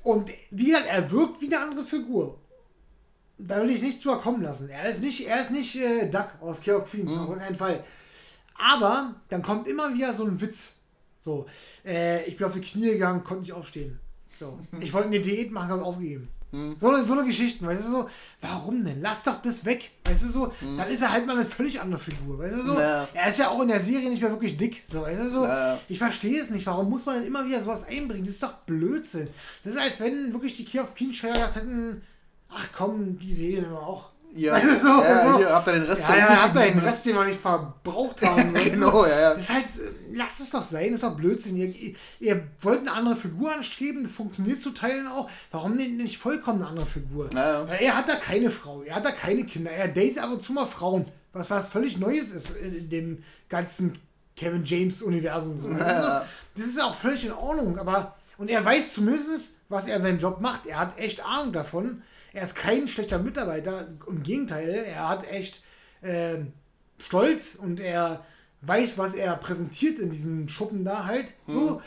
Und 0.03 0.31
wie 0.51 0.67
gesagt, 0.67 0.87
er 0.89 1.11
wirkt 1.11 1.41
wie 1.41 1.47
eine 1.47 1.61
andere 1.61 1.85
Figur. 1.85 2.39
Da 3.39 3.63
will 3.63 3.71
ich 3.71 3.81
nichts 3.81 4.03
drüber 4.03 4.19
kommen 4.19 4.43
lassen. 4.43 4.69
Er 4.69 4.91
ist 4.91 5.01
nicht, 5.01 5.27
er 5.27 5.41
ist 5.41 5.51
nicht 5.51 5.75
äh, 5.77 6.11
Duck 6.11 6.29
aus 6.41 6.67
of 6.69 6.91
Queens, 6.91 7.13
auf 7.13 7.39
keinen 7.39 7.55
Fall. 7.55 7.83
Aber 8.59 9.15
dann 9.31 9.41
kommt 9.43 9.69
immer 9.69 9.95
wieder 9.95 10.13
so 10.13 10.25
ein 10.25 10.41
Witz. 10.41 10.73
So, 11.21 11.47
äh, 11.85 12.25
ich 12.25 12.37
bin 12.37 12.47
auf 12.47 12.53
die 12.55 12.61
Knie 12.61 12.91
gegangen, 12.91 13.25
konnte 13.25 13.43
nicht 13.43 13.53
aufstehen. 13.53 14.01
So, 14.37 14.59
ich 14.81 14.93
wollte 14.93 15.09
eine 15.09 15.21
Diät 15.21 15.51
machen, 15.51 15.69
habe 15.71 15.83
aufgegeben. 15.83 16.29
So, 16.51 16.89
eine- 16.89 17.03
so 17.05 17.13
eine 17.13 17.25
Geschichten, 17.25 17.67
weißt 17.67 17.87
du 17.87 17.91
so, 17.91 18.09
warum 18.41 18.83
denn? 18.83 19.03
Lass 19.03 19.23
doch 19.23 19.43
das 19.43 19.67
weg, 19.67 19.91
weißt 20.07 20.23
du 20.25 20.29
so, 20.29 20.53
dann 20.79 20.89
ist 20.89 21.03
er 21.03 21.13
halt 21.13 21.27
mal 21.27 21.37
eine 21.37 21.45
völlig 21.45 21.79
andere 21.81 22.01
Figur, 22.01 22.39
weißt 22.39 22.55
du 22.55 22.63
so. 22.63 22.81
Ja. 22.81 23.07
Er 23.13 23.29
ist 23.29 23.39
ja 23.39 23.49
auch 23.51 23.61
in 23.61 23.69
der 23.69 23.81
Serie 23.81 24.09
nicht 24.09 24.23
mehr 24.23 24.31
wirklich 24.31 24.57
dick, 24.57 24.83
so, 24.91 25.03
weißt 25.03 25.21
du 25.21 25.29
so. 25.29 25.45
Ja. 25.45 25.79
Ich 25.89 25.99
verstehe 25.99 26.41
es 26.41 26.49
nicht, 26.49 26.65
warum 26.65 26.89
muss 26.89 27.05
man 27.05 27.17
denn 27.17 27.27
immer 27.27 27.45
wieder 27.47 27.61
sowas 27.61 27.85
einbringen? 27.85 28.25
Das 28.25 28.35
ist 28.35 28.43
doch 28.43 28.55
Blödsinn. 28.65 29.29
Das 29.63 29.75
ist, 29.75 29.79
als 29.79 30.01
wenn 30.01 30.33
wirklich 30.33 30.55
die 30.55 30.65
Key 30.65 30.81
of 30.81 30.95
Queen-Schreiber 30.95 31.35
gedacht 31.35 31.57
hätten, 31.57 32.01
ach 32.49 32.69
komm, 32.75 33.19
die 33.19 33.35
Serie 33.35 33.61
nehmen 33.61 33.73
wir 33.73 33.83
auch. 33.83 34.09
Du 34.35 34.41
so, 34.41 34.47
ja, 34.47 34.57
so. 35.33 35.39
hier 35.39 35.51
habt 35.55 35.67
ihr 35.69 35.73
den 35.73 35.83
Rest 35.85 36.03
Ja, 36.03 36.09
der 36.15 36.19
ja, 36.19 36.43
habt 36.43 36.57
ihr 36.57 36.63
den 36.63 36.79
Rest, 36.79 37.07
den 37.07 37.15
wir 37.17 37.25
nicht 37.25 37.41
verbraucht 37.41 38.23
haben. 38.23 38.53
Genau, 38.65 39.05
ja, 39.07 39.21
ja. 39.21 39.33
Das 39.33 39.43
ist 39.43 39.53
halt, 39.53 39.67
lasst 40.13 40.41
es 40.41 40.51
doch 40.51 40.63
sein, 40.63 40.93
das 40.93 41.03
ist 41.03 41.05
doch 41.05 41.17
Blödsinn. 41.17 41.57
Ihr, 41.57 41.75
ihr, 41.75 41.95
ihr 42.21 42.47
wollt 42.61 42.81
eine 42.81 42.93
andere 42.93 43.17
Figur 43.17 43.53
anstreben, 43.53 44.05
das 44.05 44.13
funktioniert 44.13 44.61
zu 44.61 44.71
Teilen 44.71 45.07
auch. 45.09 45.29
Warum 45.51 45.77
denn 45.79 45.97
nicht 45.97 46.19
vollkommen 46.19 46.61
eine 46.61 46.69
andere 46.71 46.87
Figur? 46.87 47.31
Ja. 47.35 47.69
Weil 47.69 47.83
er 47.83 47.97
hat 47.97 48.09
da 48.09 48.17
keine 48.17 48.51
Frau, 48.51 48.83
er 48.83 48.97
hat 48.97 49.05
da 49.05 49.11
keine 49.13 49.45
Kinder, 49.45 49.71
er 49.71 49.89
datet 49.89 50.19
ab 50.19 50.31
und 50.31 50.43
zu 50.43 50.53
mal 50.53 50.67
Frauen, 50.67 51.07
was 51.33 51.51
was 51.51 51.69
völlig 51.69 51.99
Neues 51.99 52.31
ist 52.33 52.51
in, 52.51 52.89
dem 52.91 53.23
ganzen 53.49 53.99
Kevin 54.37 54.65
James-Universum. 54.65 55.59
So. 55.59 55.73
Das, 55.75 55.89
ist 55.97 56.03
Ja. 56.03 56.21
auch- 56.21 56.25
das 56.55 56.67
ist 56.67 56.83
auch 56.83 56.95
völlig 56.95 57.25
in 57.25 57.33
Ordnung, 57.33 57.79
aber 57.79 58.15
und 58.37 58.49
er 58.51 58.65
weiß 58.65 58.93
zumindest, 58.93 59.55
was 59.69 59.89
er 59.89 60.01
seinen 60.01 60.19
Job 60.19 60.41
macht. 60.41 60.67
Er 60.67 60.79
hat 60.79 60.97
echt 60.99 61.25
Ahnung 61.25 61.53
davon. 61.53 62.03
Er 62.39 62.45
ist 62.45 62.55
kein 62.55 62.87
schlechter 62.87 63.19
Mitarbeiter, 63.19 63.89
im 64.07 64.23
Gegenteil, 64.23 64.69
er 64.69 65.09
hat 65.09 65.29
echt 65.29 65.61
ähm, 66.05 66.53
Stolz 66.97 67.57
und 67.57 67.81
er 67.81 68.25
weiß, 68.61 68.97
was 68.97 69.15
er 69.15 69.35
präsentiert 69.35 69.99
in 69.99 70.11
diesem 70.11 70.49
Schuppen 70.49 70.85
da 70.85 71.07
halt. 71.07 71.35
So. 71.49 71.83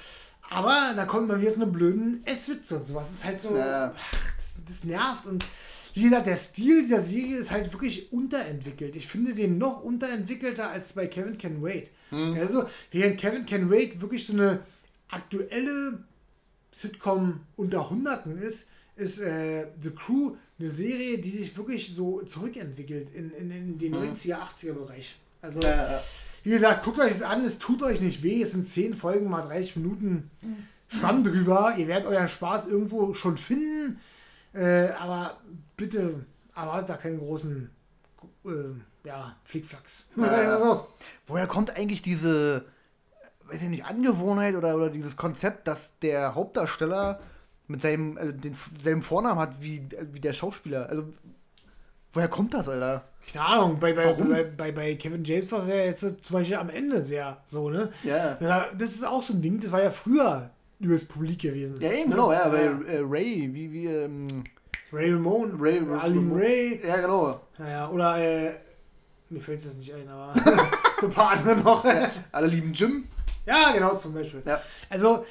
Aber 0.50 0.92
da 0.94 1.06
kommt 1.06 1.30
mal 1.30 1.40
wieder 1.40 1.52
so 1.52 1.62
eine 1.62 1.72
blöden 1.72 2.26
Esswitze 2.26 2.76
und 2.76 2.86
sowas. 2.86 3.08
Das 3.08 3.20
ist 3.20 3.26
halt 3.26 3.40
so. 3.40 3.56
Ja. 3.56 3.94
Ach, 3.96 4.34
das, 4.36 4.58
das 4.68 4.84
nervt. 4.84 5.26
Und 5.26 5.46
wie 5.94 6.04
gesagt, 6.04 6.28
der 6.28 6.36
Stil 6.36 6.82
dieser 6.82 7.00
Serie 7.00 7.38
ist 7.38 7.52
halt 7.52 7.72
wirklich 7.72 8.12
unterentwickelt. 8.12 8.98
Ich 8.98 9.08
finde 9.08 9.34
den 9.34 9.58
noch 9.58 9.82
unterentwickelter 9.82 10.70
als 10.70 10.92
bei 10.92 11.08
Kevin 11.08 11.38
Can 11.38 11.64
Wait. 11.64 11.92
Also, 12.12 12.66
während 12.92 13.18
Kevin 13.18 13.46
Can 13.46 13.70
Wait 13.70 14.02
wirklich 14.02 14.26
so 14.26 14.34
eine 14.34 14.60
aktuelle 15.08 16.04
Sitcom 16.76 17.40
unter 17.56 17.90
Hunderten 17.90 18.38
ist, 18.38 18.68
ist 18.96 19.20
äh, 19.20 19.68
The 19.80 19.92
Crew 19.92 20.36
eine 20.60 20.70
Serie, 20.70 21.18
die 21.18 21.32
sich 21.32 21.56
wirklich 21.58 21.94
so 21.96 22.22
zurückentwickelt 22.22 23.10
in, 23.10 23.32
in, 23.32 23.52
in 23.52 23.78
den 23.78 23.96
90er, 23.96 24.38
80er 24.38 24.74
Bereich. 24.74 25.20
Also, 25.42 25.62
Ja, 25.62 25.94
ja. 25.94 26.04
wie 26.44 26.52
gesagt, 26.52 26.84
guckt 26.84 27.00
euch 27.00 27.14
das 27.14 27.24
an, 27.24 27.44
es 27.44 27.58
tut 27.58 27.82
euch 27.82 28.00
nicht 28.02 28.22
weh, 28.22 28.42
es 28.42 28.52
sind 28.52 28.64
10 28.64 28.94
Folgen, 28.94 29.30
mal 29.30 29.42
30 29.42 29.78
Minuten. 29.78 30.30
Schwamm 30.88 31.24
drüber, 31.24 31.74
ihr 31.78 31.88
werdet 31.88 32.06
euren 32.08 32.28
Spaß 32.28 32.68
irgendwo 32.68 33.14
schon 33.14 33.38
finden, 33.38 34.00
äh, 34.54 34.90
aber 34.90 35.38
bitte 35.78 36.26
erwartet 36.54 36.90
da 36.90 36.98
keinen 36.98 37.20
großen 37.20 37.70
äh, 38.46 38.50
ja, 39.08 39.36
Flickflacks. 39.46 40.06
Ja. 40.18 40.24
Also, 40.26 40.88
Woher 41.28 41.48
kommt 41.48 41.76
eigentlich 41.76 42.02
diese, 42.02 42.66
äh, 43.22 43.52
weiß 43.52 43.64
ich 43.64 43.70
nicht, 43.70 43.86
Angewohnheit 43.86 44.56
oder, 44.56 44.76
oder 44.76 44.90
dieses 44.90 45.16
Konzept, 45.16 45.68
dass 45.68 45.98
der 46.00 46.36
Hauptdarsteller 46.36 47.22
mit 47.72 47.82
seinem, 47.82 48.18
also 48.18 48.32
denselben 48.34 49.02
Vornamen 49.02 49.40
hat 49.40 49.62
wie, 49.62 49.82
wie 50.12 50.20
der 50.20 50.34
Schauspieler? 50.34 50.88
Also, 50.90 51.06
woher 52.14 52.28
kommt 52.28 52.54
das, 52.54 52.70
Alter? 52.70 53.06
keine 53.32 53.46
Ahnung, 53.46 53.80
bei, 53.80 53.94
bei, 53.94 54.14
bei, 54.14 54.44
bei, 54.44 54.72
bei 54.72 54.96
Kevin 54.96 55.24
James 55.24 55.52
war 55.52 55.62
es 55.64 55.70
ja 55.70 55.76
jetzt 55.76 56.02
zum 56.24 56.34
Beispiel 56.34 56.58
am 56.58 56.70
Ende 56.70 57.02
sehr 57.02 57.38
so, 57.46 57.70
ne? 57.70 57.90
Ja. 58.04 58.38
Ja, 58.42 58.66
das 58.78 58.92
ist 58.92 59.06
auch 59.06 59.22
so 59.24 59.34
ein 59.34 59.42
Ding, 59.42 59.60
das 59.60 59.72
war 59.72 59.82
ja 59.82 59.92
früher 59.92 60.50
übers 60.80 61.06
Publik 61.06 61.40
gewesen. 61.40 61.80
Ja, 61.80 61.92
eben, 61.92 62.10
Ne? 62.10 62.16
genau, 62.16 62.32
ja, 62.34 62.50
bei 62.50 62.64
äh, 62.64 63.02
Ray, 63.04 63.50
wie, 63.54 63.72
wie, 63.72 63.86
ähm, 63.86 64.26
Ray 64.92 65.14
Ramone, 65.14 65.54
Ray, 65.60 65.82
Arlene 65.98 66.36
Ray, 66.36 66.82
Ja, 66.86 66.98
genau. 67.00 67.40
naja, 67.60 67.90
oder, 67.90 68.18
äh, 68.18 68.54
mir 69.30 69.40
fällt 69.40 69.60
es 69.60 69.66
jetzt 69.66 69.78
nicht 69.78 69.94
ein, 69.94 70.10
aber 70.10 70.34
so 71.00 71.06
ein 71.06 71.14
paar 71.14 71.32
andere 71.32 71.56
noch. 71.58 71.86
Alle 72.34 72.48
lieben 72.48 72.74
Jim. 72.74 73.06
Ja, 73.46 73.72
genau, 73.72 73.96
zum 73.96 74.14
Beispiel. 74.14 74.42
Ja. 74.46 74.60
Also, 74.90 75.26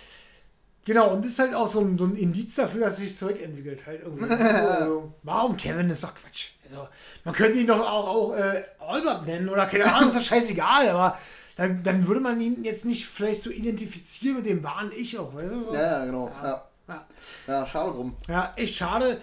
genau, 0.90 1.12
und 1.12 1.24
das 1.24 1.32
ist 1.32 1.38
halt 1.38 1.54
auch 1.54 1.68
so 1.68 1.80
ein, 1.80 1.96
so 1.96 2.04
ein 2.04 2.16
Indiz 2.16 2.56
dafür, 2.56 2.80
dass 2.80 2.94
es 2.94 2.98
sich 2.98 3.16
zurückentwickelt 3.16 3.86
halt 3.86 4.02
irgendwie. 4.02 4.24
also, 4.28 5.14
warum 5.22 5.56
Kevin 5.56 5.88
ist 5.88 6.02
doch 6.02 6.14
Quatsch. 6.14 6.50
Also, 6.64 6.88
man 7.24 7.34
könnte 7.34 7.58
ihn 7.58 7.68
doch 7.68 7.80
auch, 7.80 8.08
auch 8.08 8.36
äh, 8.36 8.64
Albert 8.80 9.24
nennen 9.24 9.48
oder 9.48 9.66
keine 9.66 9.92
Ahnung, 9.92 10.08
ist 10.08 10.16
doch 10.16 10.22
scheißegal, 10.22 10.88
aber 10.88 11.16
dann, 11.54 11.84
dann 11.84 12.08
würde 12.08 12.20
man 12.20 12.40
ihn 12.40 12.64
jetzt 12.64 12.84
nicht 12.84 13.06
vielleicht 13.06 13.42
so 13.42 13.50
identifizieren 13.50 14.38
mit 14.38 14.46
dem 14.46 14.64
wahren 14.64 14.90
Ich 14.96 15.16
auch, 15.16 15.32
weißt 15.32 15.52
du? 15.52 15.60
So? 15.60 15.74
Ja, 15.74 15.80
ja, 15.80 16.04
genau. 16.06 16.28
Ja. 16.42 16.64
Ja. 16.88 17.06
ja, 17.46 17.66
schade 17.66 17.92
drum. 17.92 18.16
Ja, 18.28 18.52
echt 18.56 18.74
schade. 18.74 19.20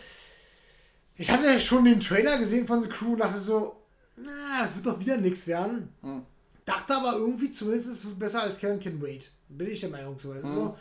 Ich 1.15 1.29
hatte 1.29 1.47
ja 1.47 1.59
schon 1.59 1.83
den 1.83 1.99
Trailer 1.99 2.37
gesehen 2.37 2.65
von 2.65 2.81
The 2.81 2.87
Crew 2.87 3.13
und 3.13 3.19
dachte 3.19 3.39
so, 3.39 3.75
na, 4.15 4.61
das 4.61 4.73
wird 4.75 4.85
doch 4.85 4.99
wieder 5.01 5.17
nichts 5.17 5.47
werden. 5.47 5.93
Hm. 6.01 6.23
Dachte 6.63 6.95
aber 6.95 7.13
irgendwie, 7.13 7.49
zumindest 7.49 7.89
ist 7.89 8.03
es 8.05 8.15
besser 8.15 8.43
als 8.43 8.57
Kevin 8.57 8.79
Can 8.79 9.01
Wait. 9.01 9.31
Bin 9.49 9.69
ich 9.69 9.81
der 9.81 9.89
Meinung 9.89 10.17
so. 10.17 10.31
Also 10.31 10.47
so. 10.47 10.77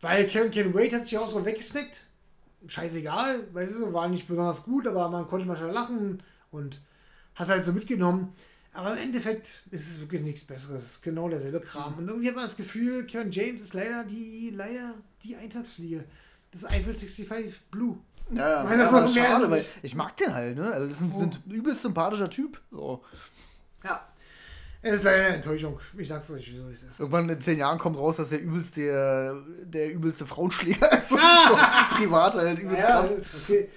Weil 0.00 0.26
Kevin 0.26 0.50
Can 0.50 0.74
Wait 0.74 0.92
hat 0.92 1.02
sich 1.04 1.18
auch 1.18 1.28
so 1.28 1.44
weggesnackt. 1.44 2.04
Scheißegal, 2.66 3.52
weißt 3.54 3.74
du, 3.74 3.78
so, 3.78 3.92
war 3.92 4.08
nicht 4.08 4.26
besonders 4.26 4.64
gut, 4.64 4.86
aber 4.86 5.08
man 5.08 5.26
konnte 5.28 5.46
manchmal 5.46 5.70
lachen 5.70 6.22
und 6.50 6.80
hat 7.34 7.48
halt 7.48 7.64
so 7.64 7.72
mitgenommen. 7.72 8.32
Aber 8.72 8.92
im 8.92 8.98
Endeffekt 8.98 9.62
ist 9.70 9.88
es 9.90 10.00
wirklich 10.00 10.22
nichts 10.22 10.44
Besseres. 10.44 10.82
Es 10.82 10.90
ist 10.92 11.02
genau 11.02 11.28
derselbe 11.28 11.60
Kram. 11.60 11.94
Und 11.98 12.08
irgendwie 12.08 12.28
hat 12.28 12.34
man 12.34 12.44
das 12.44 12.56
Gefühl, 12.56 13.06
Kevin 13.06 13.30
James 13.30 13.60
ist 13.62 13.74
leider 13.74 14.04
die, 14.04 14.50
leider 14.50 14.94
die 15.22 15.36
Eintagsfliege. 15.36 16.04
Das 16.50 16.64
Eiffel 16.64 16.94
65 16.94 17.60
Blue. 17.70 17.98
Ja, 18.30 18.64
ja, 18.64 18.74
ja, 18.76 19.08
schade, 19.08 19.50
weil 19.50 19.64
ich 19.82 19.94
mag 19.94 20.16
den 20.16 20.34
halt, 20.34 20.56
ne? 20.58 20.70
Also, 20.70 20.88
das 20.88 21.00
ist 21.00 21.04
ein, 21.04 21.12
Oh. 21.14 21.50
übelst 21.52 21.82
sympathischer 21.82 22.28
Typ. 22.28 22.60
So. 22.70 23.02
Ja. 23.84 24.06
Es 24.80 24.94
ist 24.96 25.02
leider 25.02 25.24
eine 25.26 25.34
Enttäuschung. 25.36 25.78
Ich 25.96 26.06
sag's 26.06 26.30
euch, 26.30 26.52
wieso 26.52 26.68
es 26.68 26.82
ist. 26.84 27.00
Irgendwann 27.00 27.28
in 27.28 27.40
zehn 27.40 27.58
Jahren 27.58 27.78
kommt 27.78 27.96
raus, 27.98 28.18
dass 28.18 28.28
der 28.28 28.40
übelste, 28.40 28.82
der, 28.82 29.34
der 29.64 29.92
übelste 29.92 30.24
Frauenschläger 30.24 30.92
ist. 30.98 31.08
so 31.08 31.16
privat 31.96 32.34
halt 32.34 32.60
übelst 32.60 32.78
Ja, 32.82 33.00
krass. 33.00 33.14
okay. 33.42 33.68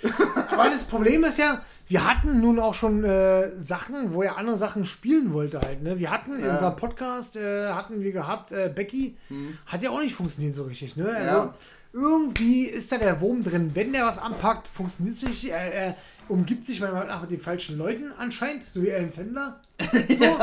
Aber 0.51 0.69
das 0.69 0.85
Problem 0.85 1.23
ist 1.23 1.39
ja, 1.39 1.63
wir 1.87 2.05
hatten 2.07 2.39
nun 2.39 2.59
auch 2.59 2.75
schon 2.75 3.03
äh, 3.03 3.49
Sachen, 3.59 4.13
wo 4.13 4.21
er 4.21 4.37
andere 4.37 4.57
Sachen 4.59 4.85
spielen 4.85 5.33
wollte 5.33 5.59
halt. 5.59 5.81
Ne? 5.81 5.97
Wir 5.97 6.11
hatten 6.11 6.35
in 6.35 6.45
Ja. 6.45 6.53
unserem 6.53 6.75
Podcast, 6.75 7.35
äh, 7.35 7.69
hatten 7.69 8.01
wir 8.01 8.11
gehabt, 8.11 8.51
äh, 8.51 8.71
Becky, 8.73 9.17
hat 9.65 9.81
ja 9.81 9.89
auch 9.89 10.01
nicht 10.01 10.13
funktioniert 10.13 10.53
so 10.53 10.65
richtig. 10.65 10.97
Ne? 10.97 11.07
Also 11.09 11.25
Ja. 11.37 11.53
irgendwie 11.93 12.65
ist 12.65 12.91
da 12.91 12.97
der 12.99 13.19
Wurm 13.21 13.43
drin. 13.43 13.71
Wenn 13.73 13.91
der 13.91 14.05
was 14.05 14.19
anpackt, 14.19 14.67
funktioniert 14.67 15.15
es 15.15 15.23
nicht. 15.23 15.49
Er, 15.49 15.73
er 15.73 15.95
umgibt 16.27 16.65
sich 16.65 16.79
manchmal 16.79 17.21
mit 17.21 17.31
den 17.31 17.41
falschen 17.41 17.77
Leuten 17.77 18.11
anscheinend, 18.13 18.63
so 18.63 18.81
wie 18.81 18.93
Adam 18.93 19.09
Sandler. 19.09 19.61
So. 20.17 20.37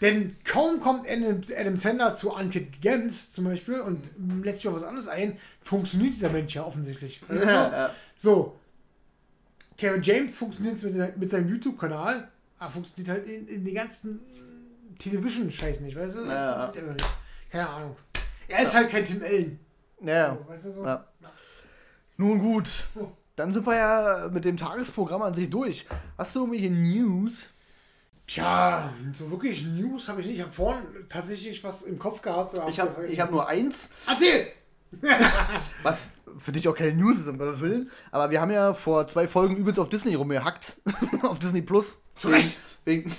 Denn 0.00 0.36
kaum 0.44 0.80
kommt 0.80 1.06
Adam, 1.08 1.76
Sandler 1.76 2.12
zu 2.14 2.32
Uncut 2.34 2.80
Gems 2.80 3.30
zum 3.30 3.44
Beispiel 3.44 3.78
und 3.80 4.10
lässt 4.42 4.58
sich 4.58 4.68
auf 4.68 4.74
was 4.74 4.82
anderes 4.82 5.06
ein, 5.06 5.38
funktioniert 5.60 6.12
dieser 6.14 6.28
Mensch 6.30 6.54
ja 6.56 6.64
offensichtlich. 6.64 7.20
Also, 7.28 7.44
Ja, 7.44 7.70
ja. 7.70 7.94
so. 8.16 8.58
Kevin 9.78 10.02
James 10.02 10.34
funktioniert 10.34 10.82
mit, 10.82 10.92
se- 10.92 11.12
mit 11.16 11.30
seinem 11.30 11.48
YouTube-Kanal, 11.48 12.28
aber 12.58 12.70
funktioniert 12.70 13.14
halt 13.16 13.26
in, 13.28 13.46
in 13.46 13.64
den 13.64 13.74
ganzen 13.76 14.20
Television-Scheiß 14.98 15.80
nicht, 15.80 15.96
weißt 15.96 16.16
du? 16.16 16.20
Das 16.24 16.28
Ja, 16.44 16.60
funktioniert 16.62 16.90
einfach 17.00 17.06
nicht. 17.06 17.18
Keine 17.52 17.68
Ahnung. 17.68 17.96
Er 18.48 18.62
ist 18.62 18.74
halt 18.74 18.90
kein 18.90 19.04
Tim 19.04 19.22
Allen. 19.22 19.58
Ja. 20.00 20.36
So, 20.36 20.48
weißt 20.52 20.64
du 20.66 20.72
so? 20.72 20.84
Ja. 20.84 21.06
Nun 22.16 22.38
gut. 22.40 22.68
Dann 23.42 23.52
sind 23.52 23.66
wir 23.66 23.74
ja 23.74 24.30
mit 24.32 24.44
dem 24.44 24.56
Tagesprogramm 24.56 25.20
an 25.20 25.34
sich 25.34 25.50
durch. 25.50 25.84
Hast 26.16 26.36
du 26.36 26.44
irgendwelche 26.44 26.70
News? 26.70 27.48
Tja, 28.28 28.88
so 29.12 29.32
wirklich 29.32 29.64
News 29.64 30.06
habe 30.06 30.20
ich 30.20 30.28
nicht. 30.28 30.36
Ich 30.36 30.42
habe 30.42 30.52
vorhin 30.52 30.84
tatsächlich 31.08 31.64
was 31.64 31.82
im 31.82 31.98
Kopf 31.98 32.22
gehabt. 32.22 32.56
Ich 32.68 32.78
habe 32.78 33.04
hab 33.04 33.30
nur 33.32 33.48
eins, 33.48 33.90
Erzähl! 34.06 34.46
was 35.82 36.06
für 36.38 36.52
dich 36.52 36.68
auch 36.68 36.76
keine 36.76 36.94
News 36.94 37.18
ist, 37.18 37.26
um 37.26 37.36
Gottes 37.36 37.60
Willen. 37.62 37.90
Aber 38.12 38.30
wir 38.30 38.40
haben 38.40 38.52
ja 38.52 38.74
vor 38.74 39.08
zwei 39.08 39.26
Folgen 39.26 39.56
übelst 39.56 39.80
auf 39.80 39.88
Disney 39.88 40.14
rumgehackt. 40.14 40.76
auf 41.22 41.40
Disney 41.40 41.62
Plus. 41.62 41.98
Zu 42.14 42.28
Recht. 42.28 42.58
Wegen, 42.84 43.10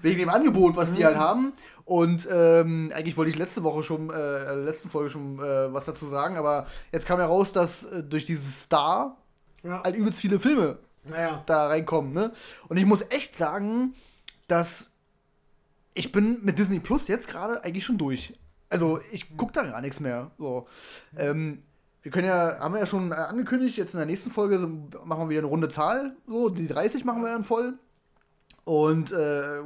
wegen 0.00 0.18
dem 0.20 0.30
Angebot, 0.30 0.74
was 0.74 0.94
die 0.94 1.04
halt 1.04 1.18
haben. 1.18 1.52
Und 1.84 2.26
ähm, 2.32 2.90
eigentlich 2.94 3.18
wollte 3.18 3.30
ich 3.30 3.36
letzte 3.36 3.62
Woche 3.62 3.82
schon, 3.82 4.08
äh, 4.08 4.54
letzten 4.54 4.88
Folge 4.88 5.10
schon 5.10 5.38
äh, 5.38 5.70
was 5.70 5.84
dazu 5.84 6.06
sagen, 6.06 6.38
aber 6.38 6.66
jetzt 6.92 7.04
kam 7.04 7.18
ja 7.18 7.26
raus, 7.26 7.52
dass 7.52 7.84
äh, 7.84 8.02
durch 8.02 8.24
dieses 8.24 8.62
Star 8.62 9.18
Ja. 9.64 9.82
halt 9.82 9.96
übelst 9.96 10.20
viele 10.20 10.38
Filme 10.38 10.78
Naja. 11.04 11.42
da 11.46 11.66
reinkommen, 11.66 12.12
ne? 12.12 12.32
Und 12.68 12.76
ich 12.76 12.86
muss 12.86 13.02
echt 13.10 13.36
sagen, 13.36 13.94
dass 14.46 14.90
ich 15.94 16.12
bin 16.12 16.44
mit 16.44 16.58
Disney 16.58 16.80
Plus 16.80 17.08
jetzt 17.08 17.28
gerade 17.28 17.64
eigentlich 17.64 17.84
schon 17.84 17.98
durch. 17.98 18.34
Also 18.68 19.00
ich 19.12 19.36
gucke 19.36 19.52
da 19.52 19.62
gar 19.62 19.80
nichts 19.80 20.00
mehr. 20.00 20.30
So. 20.38 20.66
Ähm, 21.16 21.62
wir 22.02 22.10
können 22.10 22.26
ja, 22.26 22.58
haben 22.60 22.74
wir 22.74 22.80
ja 22.80 22.86
schon 22.86 23.12
angekündigt, 23.12 23.76
jetzt 23.78 23.94
in 23.94 23.98
der 23.98 24.06
nächsten 24.06 24.30
Folge 24.30 24.58
so, 24.58 24.66
machen 25.04 25.22
wir 25.22 25.28
wieder 25.30 25.40
eine 25.40 25.48
runde 25.48 25.68
Zahl. 25.68 26.16
So, 26.26 26.48
die 26.50 26.66
30 26.66 27.04
machen 27.04 27.22
wir 27.22 27.32
dann 27.32 27.44
voll. 27.44 27.78
Und 28.64 29.12
äh, 29.12 29.60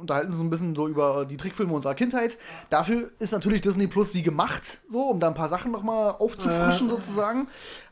unterhalten 0.00 0.32
uns 0.32 0.40
ein 0.40 0.50
bisschen 0.50 0.74
so 0.74 0.88
über 0.88 1.24
die 1.24 1.36
Trickfilme 1.36 1.72
unserer 1.72 1.94
Kindheit. 1.94 2.36
Dafür 2.68 3.08
ist 3.20 3.32
natürlich 3.32 3.60
Disney 3.60 3.86
Plus 3.86 4.12
wie 4.14 4.22
gemacht, 4.22 4.80
so, 4.88 5.02
um 5.02 5.20
da 5.20 5.28
ein 5.28 5.34
paar 5.34 5.48
Sachen 5.48 5.70
nochmal 5.72 6.10
aufzufrischen, 6.18 6.88
Äh. 6.88 6.90
sozusagen. 6.90 7.46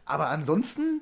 Aber 0.04 0.28
ansonsten, 0.28 1.00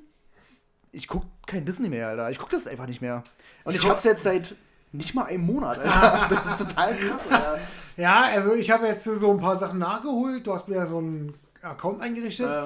ich 0.93 1.09
guck 1.09 1.23
kein 1.47 1.65
Disney 1.65 1.89
mehr, 1.89 2.09
Alter. 2.09 2.31
Ich 2.31 2.39
guck 2.39 2.51
das 2.51 2.67
einfach 2.67 2.87
nicht 2.87 3.01
mehr. 3.01 3.23
Und 3.65 3.75
ich, 3.75 3.83
Ich 3.85 3.89
hab's 3.89 4.05
jetzt 4.05 4.23
seit 4.25 4.55
nicht 4.93 5.15
mal 5.15 5.25
einem 5.25 5.45
Monat, 5.47 5.79
Alter. 5.79 6.27
Das 6.35 6.47
ist 6.47 6.59
total 6.59 6.95
krass, 6.97 7.23
Alter. 7.31 7.59
Ja, 7.97 8.25
also 8.33 8.55
ich 8.55 8.71
habe 8.71 8.87
jetzt 8.87 9.05
so 9.05 9.31
ein 9.31 9.39
paar 9.41 9.57
Sachen 9.57 9.79
nachgeholt. 9.79 10.47
Du 10.47 10.55
hast 10.55 10.69
mir 10.69 10.77
ja 10.77 10.87
so 10.87 10.99
einen 10.99 11.35
Account 11.63 12.01
eingerichtet. 12.01 12.47
Äh, 12.51 12.65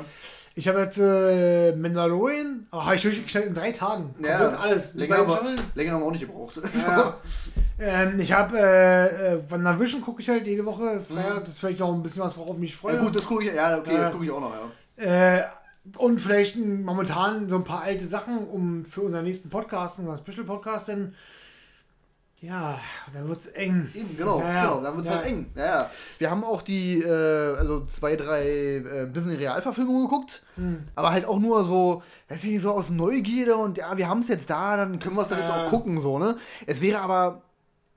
Ich 0.57 0.69
habe 0.69 0.81
jetzt 0.81 0.99
äh, 0.99 1.75
Mandalorian, 1.75 2.69
aber 2.71 2.85
habe 2.87 2.95
ich 2.95 3.03
durchgestellt 3.03 3.47
in 3.47 3.55
drei 3.55 3.73
Tagen. 3.73 4.13
Komplett 4.15 4.39
ja, 4.41 4.49
alles. 4.57 4.95
Länger, 4.95 5.17
Staffeln. 5.29 5.61
länger 5.75 5.93
haben 5.93 6.01
wir 6.03 6.07
auch 6.07 6.13
nicht 6.13 6.21
gebraucht. 6.27 6.61
Ja. 6.87 7.17
ähm, 7.81 8.21
ich 8.21 8.33
habe 8.33 8.57
äh, 8.57 9.33
äh, 9.35 9.51
WandaVision 9.51 10.01
gucke 10.01 10.23
ich 10.23 10.29
halt 10.29 10.47
jede 10.47 10.65
Woche. 10.65 11.01
Freitag, 11.01 11.41
Das 11.41 11.55
ist 11.55 11.59
vielleicht 11.59 11.81
noch 11.81 11.93
ein 11.93 12.03
bisschen 12.05 12.23
was, 12.23 12.37
worauf 12.39 12.55
ich 12.55 12.61
mich 12.61 12.77
freue. 12.77 12.95
Ja, 12.95 13.03
gut, 13.03 13.17
das 13.17 13.27
gucke 13.27 13.45
ich, 13.45 13.53
ja, 13.53 13.77
okay, 13.79 13.95
Ja. 13.95 14.01
das 14.03 14.13
gucke 14.13 14.25
ich 14.27 14.31
auch 14.31 14.41
noch, 14.41 14.53
ja. 14.55 15.51
Äh, 15.93 15.99
und 15.99 16.21
vielleicht 16.21 16.57
momentan 16.57 17.49
so 17.49 17.57
ein 17.57 17.65
paar 17.65 17.83
alte 17.83 18.07
Sachen, 18.07 18.47
um 18.49 18.85
für 18.85 19.03
unseren 19.03 19.25
nächsten 19.25 19.51
Podcast, 19.51 19.99
unseren 19.99 20.17
Special 20.19 20.45
Podcast, 20.45 20.89
denn 20.89 21.15
ja, 22.41 22.79
dann 23.15 23.27
wird's 23.29 23.47
eng. 23.47 23.89
Eben, 23.95 24.17
genau, 24.19 24.39
Ja, 24.41 24.53
ja. 24.53 24.63
genau, 24.67 24.81
dann 24.83 24.97
wird's 24.97 25.09
Ja. 25.09 25.15
halt 25.17 25.27
eng. 25.27 25.47
Ja, 25.55 25.65
ja. 25.65 25.91
Wir 26.19 26.31
haben 26.31 26.45
auch 26.45 26.61
die, 26.61 26.99
äh, 27.01 27.57
also 27.57 27.85
zwei, 27.87 28.17
drei 28.17 28.47
äh, 28.47 29.07
Disney-Realverfilmungen 29.11 30.03
geguckt, 30.03 30.43
Hm. 30.57 30.83
aber 30.95 31.13
halt 31.13 31.25
auch 31.27 31.39
nur 31.39 31.65
so, 31.65 32.03
weiß 32.29 32.45
ich 32.45 32.51
nicht, 32.51 32.61
so 32.63 32.73
aus 32.73 32.91
Neugierde 32.91 33.57
und 33.57 33.79
ja, 33.79 33.97
wir 33.97 34.09
haben 34.09 34.19
es 34.21 34.29
jetzt 34.29 34.51
da, 34.51 34.77
dann 34.77 34.99
können 34.99 35.17
wir 35.17 35.23
es 35.23 35.29
dann 35.29 35.39
jetzt 35.39 35.49
Ja. 35.49 35.65
auch 35.67 35.71
gucken, 35.71 35.99
so, 36.01 36.19
ne? 36.19 36.37
Es 36.67 36.83
wäre 36.83 37.01
aber, 37.01 37.41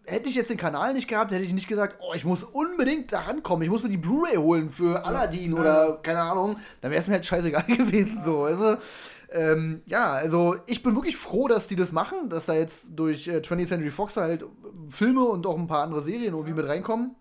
hätte 0.07 0.29
ich 0.29 0.35
jetzt 0.35 0.49
den 0.49 0.57
Kanal 0.57 0.93
nicht 0.93 1.07
gehabt, 1.07 1.31
hätte 1.31 1.43
ich 1.43 1.53
nicht 1.53 1.67
gesagt, 1.67 1.97
oh, 2.01 2.13
ich 2.15 2.25
muss 2.25 2.43
unbedingt 2.43 3.11
da 3.11 3.19
rankommen, 3.19 3.61
ich 3.63 3.69
muss 3.69 3.84
mir 3.84 3.89
die 3.89 3.97
Blu-ray 3.97 4.38
holen 4.38 4.69
für 4.69 5.05
Aladdin 5.05 5.53
Ja. 5.53 5.59
oder 5.59 5.99
keine 6.01 6.21
Ahnung, 6.21 6.55
dann 6.81 6.91
wäre 6.91 7.01
es 7.01 7.07
mir 7.07 7.15
halt 7.15 7.25
scheißegal 7.25 7.63
gewesen, 7.67 8.23
so, 8.23 8.41
weißt 8.41 8.61
du? 8.61 8.79
Ähm, 9.29 9.81
ja, 9.85 10.13
also 10.13 10.55
ich 10.67 10.81
bin 10.84 10.95
wirklich 10.95 11.17
froh, 11.17 11.49
dass 11.49 11.67
die 11.67 11.75
das 11.75 11.91
machen, 11.91 12.29
dass 12.29 12.45
da 12.45 12.53
jetzt 12.53 12.91
durch 12.95 13.27
äh, 13.27 13.39
20th 13.39 13.67
Century 13.67 13.91
Fox 13.91 14.15
halt 14.15 14.45
Filme 14.88 15.25
und 15.25 15.45
auch 15.45 15.57
ein 15.57 15.67
paar 15.67 15.84
andere 15.84 16.01
Serien 16.01 16.34
irgendwie 16.34 16.53
mit 16.53 16.65
reinkommen. 16.65 17.13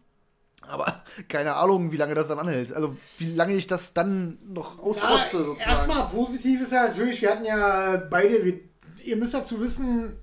Aber 0.69 1.03
keine 1.29 1.55
Ahnung, 1.57 1.91
wie 1.91 1.97
lange 1.97 2.15
das 2.15 2.29
dann 2.29 2.39
anhält. 2.39 2.73
Also 2.73 2.97
wie 3.19 3.35
lange 3.35 3.55
ich 3.55 3.67
das 3.67 3.93
dann 3.93 4.39
noch 4.47 4.79
auskoste, 4.79 5.39
Ja, 5.39 5.45
sozusagen. 5.45 5.71
erstmal 5.71 6.07
positiv 6.09 6.61
ist 6.61 6.71
ja 6.73 6.87
natürlich, 6.87 7.21
wir 7.23 7.31
hatten 7.31 7.45
ja 7.45 7.97
beide, 8.09 8.45
wir, 8.45 8.61
ihr 9.05 9.17
müsst 9.17 9.35
dazu 9.35 9.61
wissen, 9.61 10.15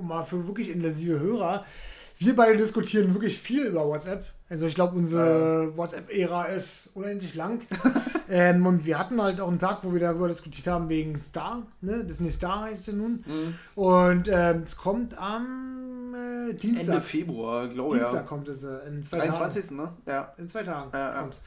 mal 0.00 0.22
für 0.22 0.46
wirklich 0.46 0.70
intensive 0.70 1.18
Hörer, 1.18 1.64
wir 2.24 2.36
beide 2.36 2.56
diskutieren 2.56 3.12
wirklich 3.14 3.38
viel 3.38 3.66
über 3.66 3.86
WhatsApp. 3.86 4.24
Also 4.48 4.66
ich 4.66 4.74
glaube, 4.74 4.96
unsere 4.96 5.74
WhatsApp-Ära 5.78 6.44
ist 6.46 6.90
unendlich 6.92 7.34
lang. 7.34 7.60
ähm, 8.28 8.66
und 8.66 8.84
wir 8.84 8.98
hatten 8.98 9.20
halt 9.22 9.40
auch 9.40 9.48
einen 9.48 9.58
Tag, 9.58 9.78
wo 9.82 9.94
wir 9.94 10.00
darüber 10.00 10.28
diskutiert 10.28 10.66
haben, 10.66 10.90
wegen 10.90 11.18
Star, 11.18 11.62
ne? 11.80 12.04
Disney 12.04 12.30
Star 12.30 12.64
heißt 12.64 12.88
es 12.88 12.94
nun. 12.94 13.24
Und 13.74 14.28
ähm, 14.30 14.62
es 14.64 14.76
kommt 14.76 15.16
am 15.18 16.14
äh, 16.14 16.52
Dienstag. 16.52 16.96
Ende 16.96 17.06
Februar, 17.06 17.66
glaube 17.68 17.96
ich. 17.96 18.02
Dienstag 18.02 18.20
Ja. 18.22 18.26
kommt 18.28 18.48
es 18.48 18.62
äh, 18.62 18.76
in 18.88 19.02
zwei 19.02 19.20
Tagen. 19.20 19.32
23. 19.32 19.70
ne? 19.70 19.92
Ja. 20.06 20.32
In 20.36 20.48
zwei 20.50 20.62
Tagen 20.64 20.90
Ja, 20.92 21.12
ja. 21.14 21.20
kommt's. 21.20 21.40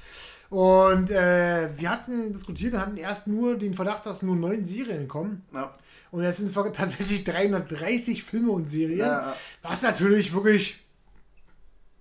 Und 0.50 1.12
äh, 1.12 1.70
wir 1.78 1.90
hatten 1.90 2.32
diskutiert 2.32 2.74
und 2.74 2.80
hatten 2.80 2.98
erst 2.98 3.28
nur 3.28 3.58
den 3.58 3.74
Verdacht, 3.74 4.06
dass 4.06 4.22
nur 4.22 4.36
neun 4.36 4.64
Serien 4.64 5.08
kommen. 5.08 5.44
ja. 5.54 5.74
Und 6.12 6.24
jetzt 6.24 6.38
sind 6.38 6.46
es 6.46 6.54
tatsächlich 6.54 7.26
330 7.26 8.24
Filme 8.24 8.52
und 8.52 8.66
Serien. 8.66 9.00
Ja. 9.00 9.36
Was 9.62 9.82
natürlich 9.82 10.34
wirklich 10.34 10.80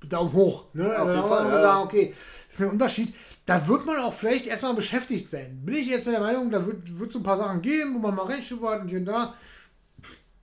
Daumen 0.09 0.33
hoch. 0.33 0.67
Ne? 0.73 0.89
Also 0.89 1.15
jeden 1.15 1.29
Fall, 1.29 1.49
ja. 1.49 1.63
sagen, 1.63 1.83
okay, 1.83 2.15
das 2.47 2.59
ist 2.59 2.65
ein 2.65 2.71
Unterschied. 2.71 3.15
Da 3.47 3.67
wird 3.67 3.85
man 3.85 3.99
auch 3.99 4.13
vielleicht 4.13 4.47
erstmal 4.47 4.75
beschäftigt 4.75 5.29
sein. 5.29 5.61
Bin 5.65 5.75
ich 5.75 5.89
jetzt 5.89 6.07
mit 6.07 6.15
der 6.15 6.23
Meinung, 6.23 6.51
da 6.51 6.65
wird, 6.65 7.13
so 7.13 7.19
ein 7.19 7.25
paar 7.25 7.37
Sachen 7.37 7.61
geben, 7.61 7.95
wo 7.95 7.99
man 7.99 8.15
mal 8.15 8.27
reinschnuppert 8.27 8.83
und 8.83 8.89
hier 8.89 9.01
und 9.01 9.07
da. 9.07 9.35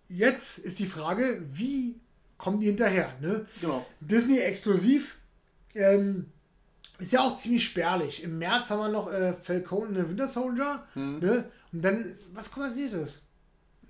Jetzt 0.09 0.59
ist 0.59 0.79
die 0.79 0.85
Frage, 0.85 1.41
wie 1.53 1.95
kommen 2.37 2.59
die 2.59 2.67
hinterher? 2.67 3.13
Ne? 3.21 3.45
Genau. 3.61 3.85
Disney 4.01 4.39
exklusiv. 4.39 5.17
Ähm, 5.73 6.25
ist 7.01 7.11
ja 7.11 7.21
auch 7.21 7.35
ziemlich 7.35 7.65
spärlich. 7.65 8.23
Im 8.23 8.37
März 8.37 8.69
haben 8.69 8.79
wir 8.79 8.89
noch 8.89 9.11
äh, 9.11 9.33
Falcon 9.41 9.89
und 9.89 9.95
the 9.95 10.07
Winter 10.07 10.27
Soldier. 10.27 10.85
Mhm. 10.95 11.19
Ne? 11.19 11.45
Und 11.73 11.83
dann, 11.83 12.15
was 12.33 12.51
kommt 12.51 12.67
als 12.67 12.75
nächstes? 12.75 13.21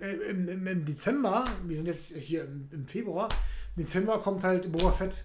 Äh, 0.00 0.14
im, 0.30 0.48
im, 0.48 0.66
Im 0.66 0.84
Dezember, 0.84 1.44
wir 1.64 1.76
sind 1.76 1.86
jetzt 1.86 2.16
hier 2.16 2.44
im, 2.44 2.68
im 2.72 2.86
Februar, 2.86 3.28
im 3.76 3.84
Dezember 3.84 4.18
kommt 4.18 4.44
halt 4.44 4.70
Boba 4.72 4.92
Fett. 4.92 5.24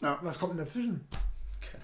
Ja. 0.00 0.18
Was 0.22 0.38
kommt 0.38 0.52
denn 0.52 0.58
dazwischen? 0.58 1.06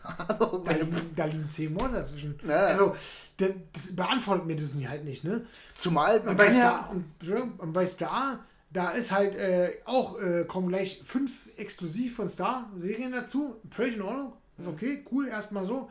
Also, 0.02 0.62
Da 0.64 0.72
liegen, 0.72 1.14
da 1.16 1.24
liegen 1.24 1.50
zehn 1.50 1.74
Monate 1.74 1.96
dazwischen. 1.96 2.38
Ja. 2.46 2.66
Also, 2.66 2.94
das, 3.38 3.50
das 3.72 3.96
beantwortet 3.96 4.46
mir 4.46 4.56
Disney 4.56 4.84
halt 4.84 5.04
nicht, 5.04 5.24
ne? 5.24 5.44
zumal 5.74 6.20
man 6.20 6.28
Und 6.28 6.36
bei 6.36 6.46
kann 6.46 6.54
Star, 6.54 6.94
ja, 7.22 7.34
und, 7.36 7.60
und 7.60 7.72
bei 7.72 7.86
Star, 7.86 8.44
da 8.70 8.90
ist 8.90 9.10
halt 9.10 9.34
äh, 9.34 9.72
auch, 9.84 10.20
äh, 10.20 10.44
kommen 10.44 10.68
gleich 10.68 11.00
fünf 11.02 11.48
exklusiv 11.56 12.16
von 12.16 12.28
Star-Serien 12.28 13.12
dazu. 13.12 13.56
Völlig 13.70 13.96
in 13.96 14.02
Ordnung. 14.02 14.32
Ist 14.58 14.68
okay, 14.68 15.04
cool, 15.12 15.28
erstmal 15.28 15.64
so. 15.66 15.90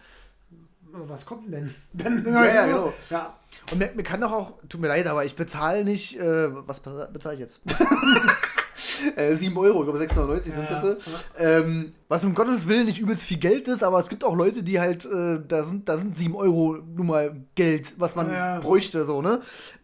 Aber 0.94 1.10
was 1.10 1.26
kommt 1.26 1.54
denn? 1.54 1.74
Dann, 1.94 2.26
Ja, 2.26 2.46
ja, 2.46 2.66
genau. 2.68 2.94
Ja, 3.10 3.36
Und 3.72 3.80
mir, 3.80 3.92
mir 3.96 4.04
kann 4.04 4.22
doch 4.22 4.32
auch, 4.32 4.54
tut 4.70 4.80
mir 4.82 4.88
leid, 4.88 5.08
aber 5.08 5.26
ich 5.26 5.36
bezahle 5.36 5.84
nicht, 5.84 6.18
äh, 6.20 6.50
was 6.68 6.80
bezahle 6.80 7.10
bezahl 7.12 7.34
ich 7.34 7.40
jetzt? 7.42 7.60
äh, 9.16 9.36
7 9.36 9.58
Euro, 9.58 9.80
ich 9.84 9.86
glaube 9.90 10.00
6,99 10.00 10.42
sind 10.42 10.70
Ja, 10.70 10.84
jetzt. 10.84 11.08
Ähm, 11.38 11.94
was 12.08 12.24
um 12.24 12.34
Gottes 12.36 12.68
Willen 12.68 12.86
nicht 12.86 13.00
übelst 13.00 13.24
viel 13.26 13.38
Geld 13.38 13.68
ist, 13.68 13.84
aber 13.84 14.00
es 14.00 14.10
gibt 14.10 14.24
auch 14.24 14.36
Leute, 14.36 14.64
die 14.64 14.80
halt, 14.80 15.06
äh, 15.06 15.40
da, 15.48 15.64
sind, 15.64 15.90
da 15.90 15.98
sind 15.98 16.18
7 16.18 16.36
Euro 16.36 16.78
nun 16.96 17.08
mal 17.08 17.36
Geld, 17.56 17.94
was 17.98 18.16
man 18.16 18.32
Ja. 18.32 18.60
bräuchte, 18.60 19.06
so, 19.06 19.22
ne? 19.22 19.42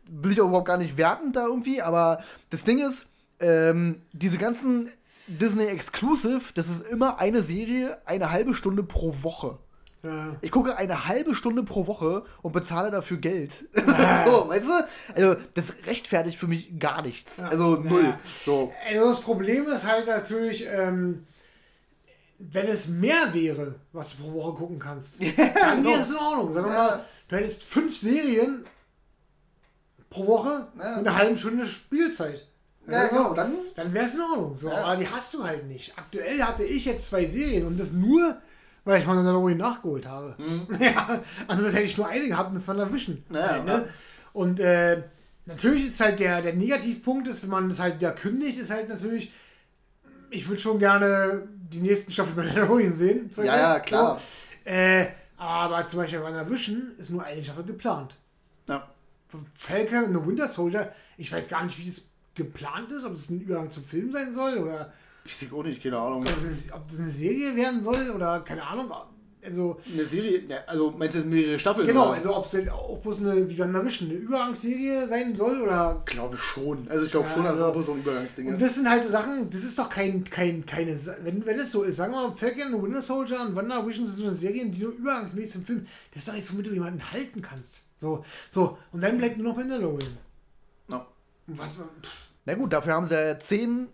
Will 0.08 0.32
ich 0.32 0.42
auch 0.42 0.48
überhaupt 0.48 0.68
gar 0.68 0.78
nicht 0.78 0.98
wertend 0.98 1.36
da 1.36 1.46
irgendwie, 1.46 1.82
aber 1.82 2.24
das 2.50 2.64
Ding 2.64 2.80
ist, 2.80 3.08
ähm, 3.40 4.02
diese 4.14 4.38
ganzen 4.38 4.90
Disney 5.28 5.66
Exclusive, 5.66 6.42
das 6.56 6.68
ist 6.70 6.88
immer 6.88 7.20
eine 7.20 7.42
Serie, 7.42 7.98
eine 8.06 8.32
halbe 8.32 8.54
Stunde 8.54 8.84
pro 8.84 9.16
Woche. 9.22 9.58
Ja. 10.04 10.36
Ich 10.42 10.50
gucke 10.50 10.76
eine 10.78 11.08
halbe 11.08 11.36
Stunde 11.36 11.64
pro 11.64 11.86
Woche 11.86 12.24
und 12.42 12.54
bezahle 12.54 12.90
dafür 12.90 13.18
Geld. 13.18 13.68
so, 13.76 14.50
weißt 14.50 14.66
du? 14.68 14.88
Also, 15.16 15.36
das 15.54 15.76
rechtfertigt 15.86 16.38
für 16.38 16.48
mich 16.48 16.80
gar 16.80 17.04
nichts. 17.04 17.40
Also, 17.40 17.76
null. 17.76 18.04
Ja. 18.04 18.20
So. 18.46 18.72
Also 18.90 19.10
das 19.12 19.22
Problem 19.22 19.68
ist 19.68 19.86
halt 19.86 20.08
natürlich, 20.08 20.66
ähm, 20.68 21.26
wenn 22.40 22.68
es 22.68 22.88
mehr 22.88 23.34
wäre, 23.34 23.76
was 23.94 24.12
du 24.16 24.24
pro 24.24 24.34
Woche 24.34 24.54
gucken 24.56 24.80
kannst, 24.80 25.22
dann 25.38 25.78
genau. 25.78 25.92
wäre 25.92 26.02
es 26.02 26.10
in 26.10 26.16
Ordnung. 26.16 26.56
Ja. 26.56 26.62
mal, 26.64 27.06
du 27.28 27.36
hättest 27.36 27.64
fünf 27.64 27.96
Serien 27.96 28.66
pro 30.10 30.26
Woche 30.26 30.68
Ja. 30.80 30.98
mit 30.98 31.08
einer 31.08 31.16
halben 31.16 31.36
Stunde 31.36 31.68
Spielzeit. 31.68 32.48
Ja, 32.88 33.00
Also, 33.02 33.16
genau, 33.18 33.34
dann- 33.34 33.54
dann 33.76 33.94
wäre 33.94 34.06
es 34.06 34.16
in 34.16 34.22
Ordnung. 34.22 34.56
So, 34.58 34.68
Ja. 34.70 34.84
Aber 34.84 34.96
die 34.98 35.08
hast 35.08 35.34
du 35.34 35.44
halt 35.44 35.68
nicht. 35.68 35.94
Aktuell 35.98 36.42
hatte 36.42 36.64
ich 36.64 36.86
jetzt 36.86 37.06
zwei 37.06 37.26
Serien 37.26 37.66
und 37.68 37.80
das 37.80 37.92
nur, 37.92 38.38
weil 38.86 39.00
ich 39.00 39.06
Mandalorian 39.08 39.58
nachgeholt 39.58 40.06
habe. 40.08 40.36
Ja, 40.80 41.20
ansonsten 41.48 41.74
hätte 41.76 41.86
ich 41.86 41.98
nur 41.98 42.08
eine 42.08 42.28
gehabt 42.28 42.50
und 42.50 42.56
das 42.56 42.68
war 42.68 42.92
Vision. 42.94 43.24
Mhm. 43.30 43.36
Ja, 43.36 43.50
halt, 43.52 43.66
ne? 43.66 43.88
Und 44.34 44.60
äh, 44.60 45.04
natürlich 45.46 45.86
ist 45.86 46.00
halt 46.02 46.20
der, 46.20 46.42
der 46.42 46.54
Negativpunkt 46.54 47.28
ist, 47.28 47.44
wenn 47.44 47.50
man 47.50 47.70
das 47.70 47.80
halt 47.80 48.02
da 48.02 48.12
kündigt, 48.12 48.58
ist 48.58 48.72
halt 48.72 48.90
natürlich, 48.90 49.32
ich 50.32 50.48
würde 50.48 50.62
schon 50.62 50.80
gerne 50.80 51.48
die 51.72 51.80
nächsten 51.82 52.12
Staffeln 52.12 52.36
Mandalorian 52.48 52.94
sehen. 52.94 53.30
Ja, 53.38 53.44
Beispiel. 53.44 53.46
ja, 53.46 53.80
klar. 53.80 54.20
So. 54.66 54.72
Äh, 54.72 55.08
aber 55.38 55.86
zum 55.86 56.00
Beispiel 56.00 56.20
bei 56.20 56.50
Vision 56.50 56.92
ist 56.98 57.10
nur 57.10 57.24
eine 57.24 57.44
Staffel 57.44 57.64
geplant. 57.64 58.16
Ja. 58.68 58.88
Falcon 59.54 60.04
und 60.06 60.14
The 60.22 60.28
Winter 60.28 60.48
Soldier, 60.48 60.92
ich 61.18 61.32
weiß 61.32 61.48
gar 61.48 61.64
nicht, 61.64 61.78
wie 61.80 61.86
das 61.88 62.04
geplant 62.36 62.92
ist, 62.92 63.04
ob 63.04 63.14
es 63.14 63.30
ein 63.30 63.42
Übergang 63.42 63.70
zum 63.72 63.84
Film 63.84 64.12
sein 64.12 64.32
soll 64.32 64.58
oder 64.58 64.92
Weiß 65.24 65.42
ich 65.44 65.54
auch 65.54 65.64
nicht, 65.64 65.84
keine 65.84 65.98
Ahnung. 66.00 66.22
ob 66.22 66.26
das, 66.26 66.74
ob 66.74 66.88
das 66.88 66.98
eine 67.00 67.08
Serie 67.10 67.56
werden 67.56 67.80
soll 67.80 68.10
oder 68.10 68.40
keine 68.40 68.66
Ahnung. 68.66 68.92
Also, 69.44 69.80
Eine 69.92 70.06
Serie, 70.06 70.44
ne, 70.48 70.68
also 70.68 70.92
meinst 70.98 71.16
du 71.18 71.22
mehrere 71.22 71.58
Staffeln? 71.58 71.88
genau, 71.88 72.10
oder? 72.10 72.14
also 72.18 72.36
ob 72.36 72.46
es 72.46 72.70
auch 72.70 73.00
bloß 73.00 73.22
eine, 73.22 73.50
wie 73.50 73.58
wir 73.58 73.84
Vision, 73.86 74.10
eine 74.10 74.18
Übergangsserie 74.20 75.08
sein 75.08 75.36
soll 75.36 75.62
oder. 75.64 76.02
glaube 76.06 76.36
ich 76.36 76.42
schon. 76.42 76.88
Also, 76.90 77.06
ich 77.06 77.12
glaube 77.12 77.28
Ja, 77.28 77.34
schon, 77.34 77.44
dass 77.46 77.56
es 77.58 77.62
also- 77.64 77.80
auch 77.80 77.84
so 77.84 77.94
ein 77.94 78.00
Übergangsding 78.02 78.48
Und 78.48 78.54
ist. 78.54 78.62
das 78.62 78.76
sind 78.76 78.88
halt 78.88 79.04
so 79.04 79.10
Sachen, 79.10 79.50
das 79.50 79.64
ist 79.64 79.80
doch 79.80 79.90
kein, 79.90 80.24
kein, 80.26 80.64
keine, 80.68 80.96
wenn, 81.24 81.44
wenn 81.44 81.60
es 81.60 81.72
so 81.72 81.82
ist, 81.82 81.96
sagen 81.96 82.14
wir 82.14 82.28
mal, 82.30 82.36
Falcon, 82.36 82.82
Winter 82.84 83.02
Soldier 83.02 83.42
und 83.42 83.56
WandaVision 83.56 84.06
sind 84.06 84.18
so 84.18 84.24
eine 84.26 84.32
Serien, 84.34 84.72
die 84.72 84.82
nur 84.84 84.92
übergangsmäßig 84.94 85.52
zum 85.54 85.66
Film, 85.66 85.88
das 86.12 86.20
ist 86.20 86.28
doch 86.28 86.34
nichts, 86.34 86.52
womit 86.54 86.68
du 86.68 86.72
jemanden 86.74 87.12
halten 87.12 87.42
kannst. 87.42 87.82
So, 87.96 88.24
so, 88.52 88.78
und 88.92 89.02
dann 89.04 89.18
bleibt 89.18 89.38
nur 89.40 89.48
noch 89.48 89.56
Mandalorian. 89.58 90.18
Ja. 91.54 91.60
Was, 91.64 91.76
pff, 91.76 92.12
Na 92.46 92.54
gut, 92.56 92.74
dafür 92.74 92.94
haben 92.94 93.06
sie 93.06 93.14
ja 93.16 93.40
zehn 93.40 93.88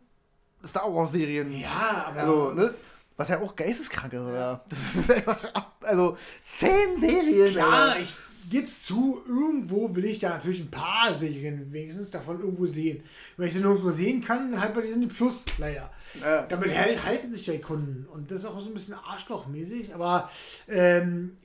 Star 0.66 0.94
Wars-Serien. 0.94 1.52
ja, 1.52 2.06
aber. 2.08 2.20
Also, 2.20 2.52
ne? 2.54 2.74
Was 3.16 3.30
ja 3.30 3.42
auch 3.42 3.56
geisteskrank 3.56 4.14
ist, 4.14 4.20
oder? 4.20 4.64
Das 4.70 4.96
ist 4.96 5.12
einfach 5.12 5.44
ab. 5.54 5.78
Also, 5.84 6.18
zehn 6.50 7.00
Serien. 7.00 7.52
Klar, 7.52 7.74
Alter. 7.92 8.02
ich 8.02 8.14
gib's 8.50 8.84
zu, 8.84 9.22
irgendwo 9.28 9.94
will 9.96 10.06
ich 10.06 10.20
da 10.20 10.30
natürlich 10.30 10.62
ein 10.62 10.72
paar 10.72 11.14
Serien 11.14 11.72
wenigstens 11.74 12.12
davon 12.12 12.40
irgendwo 12.40 12.66
sehen. 12.66 13.04
Wenn 13.36 13.48
ich 13.48 13.54
sie 13.54 13.60
nirgendwo 13.60 13.90
sehen 13.92 14.24
kann, 14.24 14.52
dann 14.52 14.62
halt 14.62 14.74
bei 14.74 14.82
Disney 14.82 15.08
Plus, 15.08 15.44
leider. 15.58 15.92
Ja. 16.22 16.44
Damit 16.44 16.70
hal- 16.78 17.04
halten 17.04 17.32
sich 17.32 17.46
ja 17.48 17.54
die 17.54 17.62
Kunden. 17.62 18.06
Und 18.06 18.32
das 18.32 18.38
ist 18.40 18.46
auch 18.46 18.60
so 18.60 18.70
ein 18.70 18.74
bisschen 18.74 18.94
arschlochmäßig, 18.94 19.94
aber 19.94 20.30
ähm, 20.70 21.36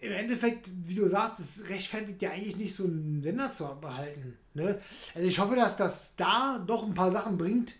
im 0.00 0.12
Endeffekt, 0.12 0.70
wie 0.84 0.94
du 0.94 1.08
sagst, 1.08 1.38
das 1.38 1.68
rechtfertigt 1.68 2.22
ja 2.22 2.30
eigentlich 2.30 2.56
nicht, 2.56 2.74
so 2.74 2.84
einen 2.84 3.22
Sender 3.22 3.52
zu 3.52 3.64
behalten. 3.80 4.36
Ne? 4.54 4.78
Also 5.14 5.28
ich 5.28 5.38
hoffe, 5.38 5.56
dass 5.56 5.76
das 5.76 6.14
da 6.16 6.62
doch 6.66 6.86
ein 6.86 6.94
paar 6.94 7.12
Sachen 7.12 7.38
bringt, 7.38 7.76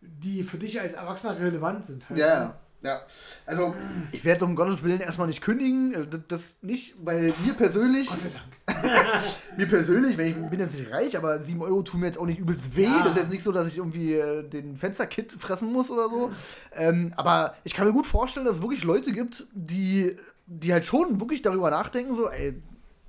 die 0.00 0.42
für 0.42 0.58
dich 0.58 0.80
als 0.80 0.94
Erwachsener 0.94 1.38
relevant 1.38 1.84
sind. 1.84 2.08
halt. 2.08 2.18
Ja, 2.18 2.60
ja. 2.82 3.02
Also, 3.44 3.74
ich 4.12 4.24
werde 4.24 4.44
um 4.46 4.56
Gottes 4.56 4.82
Willen 4.82 5.00
erstmal 5.00 5.26
nicht 5.26 5.42
kündigen. 5.42 5.92
Das, 6.10 6.20
das 6.28 6.56
nicht, 6.62 6.94
weil 7.02 7.32
mir 7.44 7.52
persönlich, 7.54 8.08
Gott 8.08 8.20
sei 8.20 8.30
Dank. 8.30 8.82
mir 9.58 9.68
persönlich, 9.68 10.16
wenn 10.16 10.28
ich 10.28 10.50
bin 10.50 10.60
jetzt 10.60 10.78
nicht 10.78 10.90
reich, 10.90 11.16
aber 11.16 11.38
7 11.38 11.60
Euro 11.60 11.82
tun 11.82 12.00
mir 12.00 12.06
jetzt 12.06 12.18
auch 12.18 12.26
nicht 12.26 12.38
übelst 12.38 12.76
weh. 12.76 12.84
Ja. 12.84 13.00
Das 13.00 13.10
ist 13.10 13.18
jetzt 13.18 13.32
nicht 13.32 13.42
so, 13.42 13.52
dass 13.52 13.68
ich 13.68 13.76
irgendwie 13.76 14.14
äh, 14.14 14.48
den 14.48 14.76
Fensterkit 14.76 15.32
fressen 15.32 15.72
muss 15.72 15.90
oder 15.90 16.08
so. 16.08 16.30
Ähm, 16.74 17.12
aber 17.16 17.54
ich 17.64 17.74
kann 17.74 17.86
mir 17.86 17.92
gut 17.92 18.06
vorstellen, 18.06 18.46
dass 18.46 18.56
es 18.56 18.62
wirklich 18.62 18.84
Leute 18.84 19.12
gibt, 19.12 19.46
die, 19.52 20.16
die 20.52 20.72
halt 20.72 20.84
schon 20.84 21.20
wirklich 21.20 21.42
darüber 21.42 21.70
nachdenken, 21.70 22.14
so, 22.14 22.28
ey, 22.28 22.60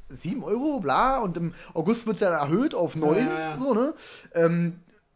7 0.09 0.43
Euro, 0.43 0.79
bla, 0.79 1.19
und 1.19 1.37
im 1.37 1.53
August 1.73 2.05
wird 2.05 2.15
es 2.15 2.21
ja 2.21 2.29
erhöht 2.29 2.75
auf 2.75 2.95
9, 2.95 3.17
Ja, 3.17 3.23
ja, 3.25 3.39
ja. 3.39 3.57
so, 3.59 3.73
ne? 3.73 3.93
Ähm, 4.35 4.75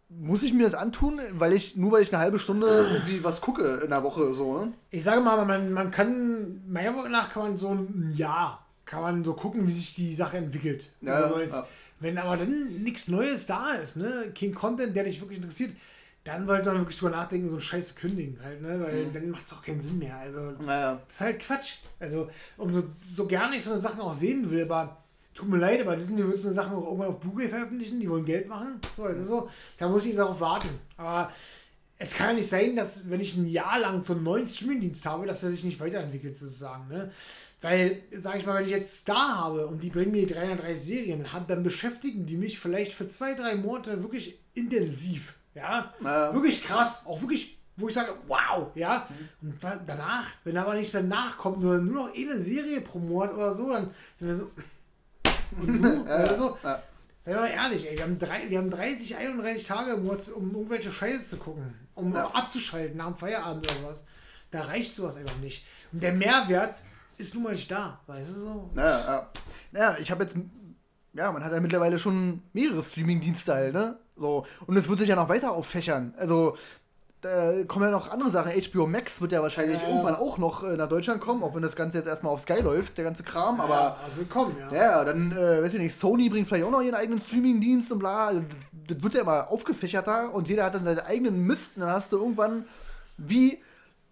muss 0.10 0.44
ich 0.44 0.54
mir 0.54 0.64
das 0.66 0.76
antun, 0.76 1.20
weil 1.34 1.54
ich, 1.54 1.76
nur 1.76 1.92
weil 1.92 2.02
ich 2.02 2.14
eine 2.14 2.24
halbe 2.24 2.40
Stunde 2.40 2.68
irgendwie 2.68 3.24
was 3.24 3.42
gucke 3.42 3.82
in 3.84 3.90
der 3.90 4.04
Woche, 4.04 4.34
so, 4.34 4.60
ne? 4.60 4.74
Ich 4.90 5.04
sage 5.04 5.22
mal, 5.22 5.46
man, 5.46 5.72
man 5.72 5.92
kann, 5.92 6.62
meiner 6.68 6.92
Meinung 6.92 7.12
nach 7.12 7.32
kann 7.32 7.44
man 7.44 7.58
so 7.58 7.70
ein 7.70 8.14
Jahr, 8.16 8.66
kann 8.86 9.02
man 9.02 9.24
so 9.24 9.34
gucken, 9.34 9.68
wie 9.68 9.72
sich 9.72 9.94
die 9.94 10.16
Sache 10.16 10.38
entwickelt. 10.38 10.92
Ja, 11.02 11.32
Also. 11.32 11.64
Wenn 12.00 12.18
aber 12.18 12.36
dann 12.36 12.84
nichts 12.84 13.08
Neues 13.08 13.46
da 13.46 13.70
ist, 13.72 13.96
ne, 13.96 14.34
kein 14.38 14.54
Content, 14.54 14.96
der 14.96 15.06
dich 15.06 15.22
wirklich 15.22 15.38
interessiert, 15.38 15.72
dann 16.26 16.46
sollte 16.48 16.70
man 16.70 16.80
wirklich 16.80 16.98
drüber 16.98 17.12
nachdenken, 17.12 17.48
so 17.48 17.56
ein 17.56 17.62
Scheiß 17.62 17.90
zu 17.90 17.96
kündigen 17.96 18.40
halt, 18.44 18.62
ne, 18.62 18.84
weil 18.84 19.06
dann 19.14 19.30
macht 19.30 19.46
es 19.46 19.54
auch 19.54 19.62
keinen 19.62 19.80
Sinn 19.80 20.00
mehr. 20.00 20.18
Also, 20.18 20.42
Naja. 20.66 21.00
das 21.08 21.16
ist 21.16 21.22
halt 21.22 21.40
Quatsch. 21.40 21.76
Also, 22.00 22.30
umso 22.58 22.84
so 23.10 23.28
gerne 23.28 23.56
ich 23.56 23.64
so 23.64 23.72
eine 23.72 23.80
Sachen 23.80 24.02
auch 24.02 24.14
sehen 24.14 24.50
will, 24.50 24.64
aber 24.64 24.98
tut 25.36 25.48
mir 25.48 25.58
leid, 25.58 25.82
aber 25.82 25.96
Disney 25.96 26.26
wird 26.26 26.40
so 26.40 26.48
eine 26.48 26.56
Sachen 26.56 26.76
auch 26.76 26.86
irgendwann 26.86 27.10
auf 27.10 27.20
Blu-ray 27.20 27.48
veröffentlichen, 27.48 28.00
die 28.00 28.10
wollen 28.10 28.26
Geld 28.26 28.48
machen. 28.48 28.80
So, 28.98 29.06
ist 29.06 29.28
so. 29.28 29.50
Da 29.78 29.88
muss 29.88 30.06
ich 30.06 30.16
darauf 30.16 30.40
warten. 30.42 30.70
Aber 30.98 31.32
es 32.00 32.14
kann 32.16 32.30
ja 32.30 32.34
nicht 32.34 32.50
sein, 32.50 32.76
dass 32.76 33.08
wenn 33.08 33.22
ich 33.22 33.36
ein 33.36 33.48
Jahr 33.48 33.80
lang 33.80 34.04
so 34.04 34.14
einen 34.14 34.24
neuen 34.24 34.48
Streamingdienst 34.48 35.06
habe, 35.06 35.28
dass 35.28 35.44
er 35.44 35.52
sich 35.52 35.64
nicht 35.64 35.80
weiterentwickelt 35.80 36.38
sozusagen. 36.38 36.88
Ne? 36.88 37.12
Weil, 37.62 38.02
sag 38.12 38.38
ich 38.38 38.46
mal, 38.46 38.58
wenn 38.58 38.66
ich 38.66 38.72
jetzt 38.72 38.98
Star 38.98 39.38
habe 39.38 39.68
und 39.68 39.84
die 39.84 39.90
bringen 39.90 40.12
mir 40.12 40.26
330 40.26 40.82
Serien, 40.84 41.26
dann 41.48 41.64
beschäftigen 41.64 42.26
die 42.26 42.38
mich 42.38 42.60
vielleicht 42.60 42.94
für 42.94 43.06
zwei, 43.06 43.36
drei 43.36 43.56
Monate 43.56 44.02
wirklich 44.02 44.40
intensiv. 44.56 45.36
Ja, 45.56 45.94
Ja. 46.04 46.34
wirklich 46.34 46.64
krass. 46.64 47.02
Auch 47.06 47.20
wirklich, 47.22 47.58
wo 47.78 47.88
ich 47.88 47.94
sage, 47.96 48.14
wow, 48.28 48.68
ja. 48.76 49.08
Und 49.42 49.62
wa- 49.64 49.80
danach, 49.88 50.28
wenn 50.44 50.58
aber 50.58 50.76
nichts 50.76 50.94
mehr 50.94 51.02
nachkommt, 51.04 51.62
nur, 51.62 51.78
nur 51.80 52.08
noch 52.08 52.14
eine 52.16 52.38
Serie 52.38 52.82
pro 52.82 53.00
Monat 53.00 53.34
oder 53.34 53.54
so, 53.56 53.72
dann, 53.72 53.90
dann 54.20 54.36
so. 54.36 54.52
Und 55.60 55.82
du, 55.82 56.04
also, 56.06 56.58
ja. 56.64 56.82
Sei 57.22 57.34
mal 57.34 57.48
ehrlich, 57.48 57.90
ey, 57.90 57.98
wir 57.98 58.04
haben, 58.04 58.20
drei, 58.20 58.48
wir 58.52 58.60
haben 58.60 58.70
30, 58.70 59.16
31 59.16 59.66
Tage 59.66 59.94
im 59.94 60.06
Monat, 60.06 60.30
um 60.30 60.54
irgendwelche 60.54 60.92
Scheiße 60.92 61.26
zu 61.26 61.38
gucken, 61.38 61.74
um 61.96 62.14
Ja. 62.14 62.28
abzuschalten 62.32 62.98
nach 62.98 63.08
dem 63.08 63.16
Feierabend 63.16 63.64
oder 63.64 63.90
was. 63.90 64.04
Da 64.52 64.62
reicht 64.62 64.94
sowas 64.94 65.16
einfach 65.16 65.38
nicht. 65.38 65.66
Und 65.92 66.04
der 66.04 66.14
Mehrwert 66.14 66.84
ist 67.18 67.34
nun 67.34 67.44
mal 67.44 67.54
nicht 67.54 67.72
da, 67.72 68.00
weißt 68.06 68.30
du 68.30 68.34
so? 68.40 68.70
Ja, 68.76 68.84
ja. 69.00 69.30
Naja, 69.72 69.98
ich 70.00 70.12
habe 70.12 70.24
jetzt, 70.24 70.36
ja, 71.14 71.32
man 71.32 71.44
hat 71.44 71.52
ja 71.52 71.60
mittlerweile 71.62 71.98
schon 71.98 72.44
mehrere 72.54 72.84
Streaming-Dienste 72.84 73.54
halt, 73.56 73.74
ne? 73.74 73.98
So. 74.18 74.46
Und 74.68 74.78
es 74.78 74.88
wird 74.90 75.00
sich 75.00 75.10
ja 75.10 75.16
noch 75.16 75.30
weiter 75.30 75.52
auffächern. 75.52 76.14
Also, 76.18 76.58
da 77.22 77.64
kommen 77.68 77.86
ja 77.86 77.92
noch 77.92 78.12
andere 78.12 78.30
Sachen. 78.30 78.52
HBO 78.52 78.86
Max 78.86 79.20
wird 79.20 79.32
ja 79.32 79.42
wahrscheinlich 79.42 79.82
Ja. 79.82 79.90
irgendwann 79.90 80.16
auch 80.16 80.38
noch 80.38 80.64
äh, 80.64 80.78
nach 80.78 80.88
Deutschland 80.88 81.22
kommen, 81.22 81.42
auch 81.44 81.56
wenn 81.56 81.62
das 81.64 81.76
Ganze 81.76 81.98
jetzt 81.98 82.08
erstmal 82.08 82.32
auf 82.32 82.42
Sky 82.42 82.62
läuft, 82.62 82.98
der 82.98 83.04
ganze 83.06 83.24
Kram, 83.24 83.60
aber. 83.60 83.74
ja, 83.74 83.98
also 84.04 84.18
willkommen, 84.18 84.56
ja. 84.72 84.76
Ja, 84.76 85.04
dann, 85.06 85.32
äh, 85.32 85.64
weiß 85.64 85.74
ich 85.74 85.80
nicht, 85.80 85.98
Sony 86.00 86.30
bringt 86.30 86.48
vielleicht 86.48 86.66
auch 86.66 86.72
noch 86.72 86.82
ihren 86.82 86.94
eigenen 86.96 87.20
Streaming-Dienst 87.20 87.92
und 87.92 88.00
bla. 88.00 88.28
Also, 88.28 88.44
Das 88.88 89.02
wird 89.02 89.16
ja 89.16 89.22
immer 89.22 89.50
aufgefächerter 89.52 90.34
und 90.36 90.48
jeder 90.48 90.66
hat 90.66 90.76
dann 90.76 90.84
seinen 90.84 91.00
eigenen 91.00 91.40
Mist 91.48 91.78
und 91.78 91.82
dann 91.82 91.92
hast 91.92 92.12
du 92.14 92.18
irgendwann 92.18 92.66
wie. 93.18 93.54
äh, 93.54 93.60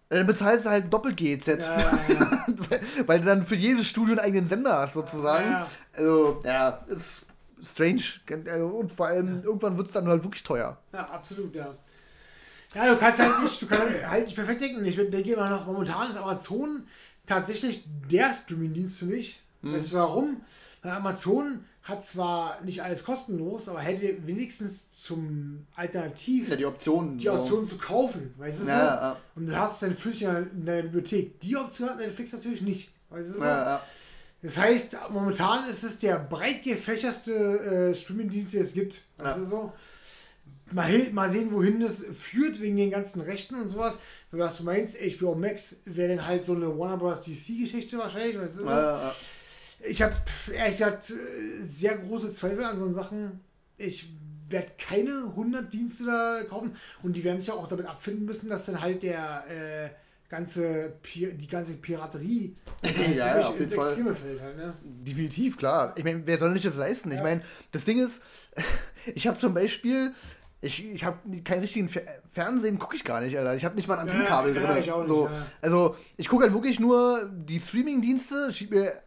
Dann 0.09 0.25
bezahlst 0.25 0.65
du 0.65 0.69
halt 0.71 0.91
doppelt 0.91 1.15
GZ. 1.17 1.47
Ja, 1.47 1.77
ja, 1.79 1.99
ja. 2.19 2.27
weil, 2.69 2.81
weil 3.05 3.19
du 3.19 3.25
dann 3.27 3.45
für 3.45 3.55
jedes 3.55 3.85
Studio 3.87 4.13
einen 4.13 4.19
eigenen 4.25 4.47
Sender 4.47 4.77
hast, 4.79 4.93
sozusagen. 4.93 5.45
Ja, 5.45 5.59
ja. 5.59 5.67
Also, 5.95 6.39
ja, 6.43 6.69
ist 6.87 7.25
strange. 7.63 8.01
Also, 8.49 8.67
und 8.67 8.91
vor 8.91 9.07
allem, 9.07 9.43
irgendwann 9.43 9.77
wird 9.77 9.87
es 9.87 9.93
dann 9.93 10.07
halt 10.07 10.23
wirklich 10.23 10.43
teuer. 10.43 10.77
Ja, 10.93 11.09
absolut, 11.09 11.55
ja. 11.55 11.73
Ja, 12.75 12.87
du 12.91 12.97
kannst 12.97 13.19
halt 13.19 13.41
nicht, 13.41 13.61
du 13.61 13.67
kannst 13.67 14.03
halt 14.05 14.23
nicht 14.23 14.35
perfekt 14.35 14.61
denken. 14.61 14.83
Ich 14.83 14.95
denke 14.95 15.33
immer 15.33 15.49
noch, 15.49 15.65
momentan 15.65 16.09
ist 16.09 16.17
Amazon 16.17 16.87
tatsächlich 17.25 17.85
der 18.11 18.33
Streaming-Dienst 18.33 18.99
für 18.99 19.05
mich. 19.05 19.41
Mhm. 19.61 19.73
Weißt 19.73 19.93
du 19.93 19.97
warum? 19.97 20.41
Weil 20.81 20.91
Amazon 20.91 21.65
hat 21.83 22.03
zwar 22.03 22.61
nicht 22.61 22.81
alles 22.81 23.03
kostenlos, 23.03 23.69
aber 23.69 23.79
hätte 23.79 24.25
wenigstens 24.25 24.89
zum 24.91 25.67
Alternativ 25.75 26.49
Ja, 26.49 26.55
die 26.55 26.65
Optionen. 26.65 27.17
die 27.17 27.29
Option 27.29 27.65
zu 27.65 27.77
kaufen, 27.77 28.33
weißt 28.37 28.61
du 28.61 28.63
so? 28.63 28.69
Ja, 28.69 28.77
ja. 28.77 29.17
Und 29.35 29.47
du 29.47 29.55
hast 29.57 29.83
dein 29.83 29.95
Füßchen 29.95 30.51
in 30.51 30.65
deiner 30.65 30.83
Bibliothek. 30.83 31.39
Die 31.41 31.55
Option 31.57 31.89
hat 31.89 31.97
Netflix 31.97 32.33
natürlich 32.33 32.61
nicht, 32.61 32.89
weißt 33.09 33.29
du 33.29 33.33
so? 33.33 33.45
Das 34.43 34.57
heißt, 34.57 34.97
momentan 35.09 35.67
ist 35.69 35.83
es 35.83 35.97
der 35.97 36.19
breit 36.19 36.63
gefächerste 36.63 37.33
äh, 37.91 37.95
Streaming-Dienst, 37.95 38.53
den 38.53 38.61
es 38.61 38.73
gibt. 38.73 39.03
Das 39.17 39.37
Ja. 39.37 39.43
so. 39.43 39.73
Mal, 40.71 41.09
mal 41.11 41.29
sehen, 41.29 41.51
wohin 41.53 41.79
das 41.79 42.03
führt, 42.13 42.59
wegen 42.59 42.75
den 42.77 42.91
ganzen 42.91 43.21
Rechten 43.21 43.55
und 43.55 43.67
sowas. 43.67 43.99
Was 44.31 44.57
du 44.57 44.63
meinst, 44.63 44.97
HBO 44.99 45.33
Max 45.35 45.77
wäre 45.85 46.15
dann 46.15 46.27
halt 46.27 46.43
so 46.43 46.55
eine 46.55 46.77
Warner 46.77 46.97
Bros. 46.97 47.21
DC-Geschichte 47.21 47.97
wahrscheinlich. 47.97 48.49
So? 48.49 48.65
Ja, 48.65 48.81
ja, 48.81 49.01
ja. 49.03 49.15
Ich 49.85 50.01
habe 50.01 50.15
ehrlich 50.53 50.77
gesagt 50.77 51.09
äh, 51.11 51.63
sehr 51.63 51.97
große 51.97 52.31
Zweifel 52.33 52.63
an 52.65 52.77
so 52.77 52.87
Sachen. 52.87 53.39
Ich 53.77 54.09
werde 54.49 54.71
keine 54.77 55.25
100 55.29 55.71
Dienste 55.71 56.05
da 56.05 56.43
kaufen 56.49 56.75
und 57.01 57.15
die 57.15 57.23
werden 57.23 57.39
sich 57.39 57.47
ja 57.47 57.53
auch 57.53 57.67
damit 57.67 57.85
abfinden 57.85 58.25
müssen, 58.25 58.49
dass 58.49 58.65
dann 58.65 58.81
halt 58.81 59.03
der 59.03 59.43
äh, 59.49 59.89
ganze 60.33 60.93
Pi 61.03 61.31
die 61.33 61.47
ganze 61.47 61.75
Piraterie 61.75 62.55
ja, 63.15 63.39
ja, 63.39 63.47
auf 63.47 63.59
jeden 63.59 63.69
Fall. 63.71 63.95
fällt 64.15 64.41
halt, 64.41 64.57
ne? 64.57 64.73
Definitiv, 64.83 65.57
klar. 65.57 65.93
Ich 65.95 66.03
meine, 66.03 66.25
wer 66.25 66.37
soll 66.39 66.53
nicht 66.53 66.65
das 66.65 66.75
leisten? 66.75 67.11
Ja. 67.11 67.17
Ich 67.17 67.23
meine, 67.23 67.41
das 67.71 67.85
Ding 67.85 67.99
ist, 67.99 68.21
ich 69.13 69.27
habe 69.27 69.37
zum 69.37 69.53
Beispiel, 69.53 70.13
ich, 70.61 70.91
ich 70.91 71.03
habe 71.03 71.17
keinen 71.43 71.59
richtigen 71.59 71.87
Fer 71.87 72.01
Fernsehen, 72.31 72.79
gucke 72.79 72.95
ich 72.95 73.03
gar 73.03 73.21
nicht, 73.21 73.37
Alter. 73.37 73.55
Ich 73.55 73.63
habe 73.63 73.75
nicht 73.75 73.87
mal 73.87 73.95
ein 73.95 74.01
Antennenkabel 74.01 74.55
ja, 74.55 74.61
drin. 74.73 74.83
Ja, 74.83 75.03
so. 75.03 75.27
Nicht, 75.27 75.37
ja. 75.37 75.45
Also, 75.61 75.95
ich 76.17 76.27
gucke 76.27 76.43
halt 76.43 76.53
wirklich 76.53 76.79
nur 76.79 77.29
die 77.31 77.59
Streaming-Dienste, 77.59 78.49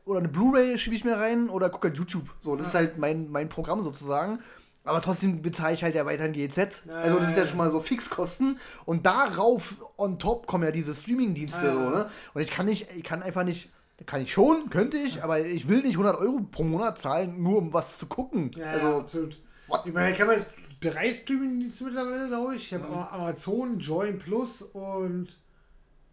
oder 0.05 0.20
eine 0.20 0.28
Blu-ray 0.28 0.78
schiebe 0.78 0.94
ich 0.94 1.05
mir 1.05 1.16
rein 1.16 1.48
oder 1.48 1.69
gucke 1.70 1.89
halt 1.89 1.98
YouTube. 1.98 2.28
So, 2.44 2.55
das 2.55 2.69
ist 2.69 2.74
halt 2.74 2.98
mein, 2.98 3.28
mein 3.31 3.48
Programm 3.48 3.82
sozusagen. 3.82 4.39
Aber 4.86 5.00
trotzdem 5.00 5.42
bezahle 5.42 5.74
ich 5.74 5.82
halt 5.82 5.94
ja 5.94 6.06
weiterhin 6.06 6.32
GEZ. 6.32 6.84
Ja, 6.86 6.94
also 6.94 7.18
das 7.18 7.30
ist 7.30 7.38
ja 7.38 7.46
schon 7.46 7.58
mal 7.58 7.70
so 7.70 7.80
Fixkosten. 7.80 8.58
Und 8.84 9.04
darauf 9.04 9.76
on 9.96 10.18
top 10.18 10.46
kommen 10.46 10.64
ja 10.64 10.70
diese 10.70 10.94
Streaming-Dienste 10.94 11.66
ja, 11.66 11.72
so, 11.72 11.90
ne? 11.90 12.08
Und 12.34 12.40
ich 12.40 12.50
kann 12.50 12.66
nicht, 12.66 12.88
ich 12.96 13.02
kann 13.02 13.22
einfach 13.22 13.44
nicht, 13.44 13.70
kann 14.06 14.22
ich 14.22 14.32
schon, 14.32 14.70
könnte 14.70 14.96
ich, 14.96 15.22
aber 15.22 15.40
ich 15.40 15.68
will 15.68 15.82
nicht 15.82 15.94
100 15.94 16.16
Euro 16.18 16.40
pro 16.50 16.62
Monat 16.62 16.98
zahlen, 16.98 17.42
nur 17.42 17.58
um 17.58 17.72
was 17.72 17.98
zu 17.98 18.06
gucken. 18.06 18.50
Ja, 18.56 18.66
also, 18.66 18.86
absolut. 19.00 19.36
What? 19.66 19.82
Ich 19.84 19.92
meine, 19.92 20.12
ich 20.14 20.20
habe 20.20 20.32
jetzt 20.32 20.54
drei 20.80 21.12
Streaming-Dienste 21.12 21.84
mittlerweile, 21.84 22.28
glaube 22.28 22.54
ich. 22.54 22.66
Ich 22.66 22.74
habe 22.74 22.86
mhm. 22.86 22.94
Amazon, 22.94 23.78
Join 23.78 24.18
Plus 24.18 24.62
und 24.62 25.36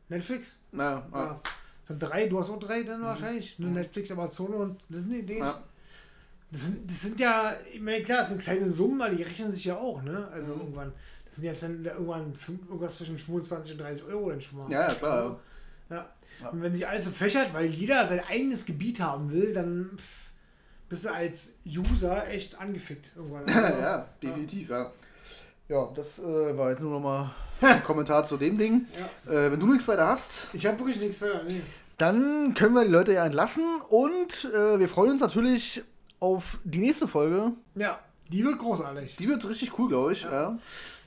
Netflix. 0.10 0.56
Ja, 0.72 1.06
ja. 1.14 1.42
Das 1.88 2.00
sind 2.00 2.10
drei, 2.10 2.28
du 2.28 2.40
hast 2.40 2.50
auch 2.50 2.60
drei 2.60 2.84
dann 2.84 3.02
mhm. 3.02 3.06
wahrscheinlich. 3.06 3.60
Mhm. 3.60 3.74
Netflix, 3.74 4.12
Amazon 4.12 4.54
und 4.54 4.82
Disney, 4.90 5.24
Ja. 5.38 5.62
Das 6.54 6.66
sind, 6.66 6.88
das 6.88 7.02
sind 7.02 7.20
ja, 7.20 7.56
ich 7.74 7.82
meine, 7.82 8.04
klar, 8.04 8.20
das 8.20 8.30
sind 8.30 8.40
kleine 8.40 8.70
Summen, 8.70 9.02
aber 9.02 9.16
die 9.16 9.24
rechnen 9.24 9.52
sich 9.52 9.66
ja 9.66 9.76
auch, 9.76 10.04
ne? 10.04 10.28
Also 10.32 10.54
mhm. 10.54 10.62
irgendwann, 10.62 10.94
das 11.26 11.36
sind 11.36 11.46
jetzt 11.46 11.64
dann 11.64 11.84
irgendwann 11.84 12.34
irgendwas 12.68 12.96
zwischen 12.96 13.18
25 13.18 13.72
und 13.72 13.82
30 13.82 14.04
Euro 14.04 14.30
dann 14.30 14.40
schon 14.40 14.60
mal. 14.60 14.72
Ja, 14.72 14.86
klar. 14.86 15.40
Ja. 15.90 16.10
ja. 16.42 16.50
Und 16.50 16.62
wenn 16.62 16.76
sich 16.76 16.88
alles 16.88 17.06
so 17.06 17.10
fächert, 17.10 17.56
weil 17.56 17.66
jeder 17.66 18.06
sein 18.06 18.22
eigenes 18.30 18.66
Gebiet 18.66 19.00
haben 19.00 19.32
will, 19.32 19.52
dann 19.52 19.98
bist 20.90 21.06
du 21.06 21.12
als 21.12 21.54
User 21.66 22.30
echt 22.30 22.60
angefickt 22.62 23.14
irgendwann. 23.16 23.46
Also, 23.48 23.80
ja, 23.82 24.08
definitiv, 24.22 24.70
ja. 24.70 24.92
Ja, 25.70 25.90
das 25.96 26.20
äh, 26.20 26.56
war 26.56 26.70
jetzt 26.70 26.82
nur 26.82 26.92
noch 26.92 27.00
mal 27.00 27.34
ein 27.62 27.84
Kommentar 27.84 28.26
zu 28.26 28.38
dem 28.38 28.60
Ding. 28.60 28.86
Ja. 29.28 29.34
Äh, 29.34 29.52
wenn 29.52 29.60
du 29.60 29.66
nichts 29.66 29.88
weiter 29.88 30.06
hast. 30.06 30.50
Ich 30.54 30.68
habe 30.68 30.78
wirklich 30.78 31.00
nichts 31.00 31.20
weiter, 31.20 31.42
nee. 31.48 31.62
Dann 31.98 32.54
können 32.54 32.76
wir 32.76 32.86
die 32.86 32.92
Leute 32.92 33.14
ja 33.14 33.26
entlassen 33.26 33.64
und 33.90 34.52
äh, 34.54 34.80
wir 34.80 34.88
freuen 34.90 35.12
uns 35.12 35.22
natürlich 35.22 35.84
auf 36.24 36.60
die 36.64 36.80
nächste 36.80 37.06
Folge. 37.06 37.52
Ja, 37.76 38.00
die 38.32 38.46
wird 38.46 38.58
großartig. 38.58 39.18
Die 39.18 39.28
wird 39.28 39.48
richtig 39.48 39.78
cool, 39.78 39.90
glaube 39.90 40.14
ich. 40.14 40.24
Ja. 40.24 40.32
ja. 40.32 40.58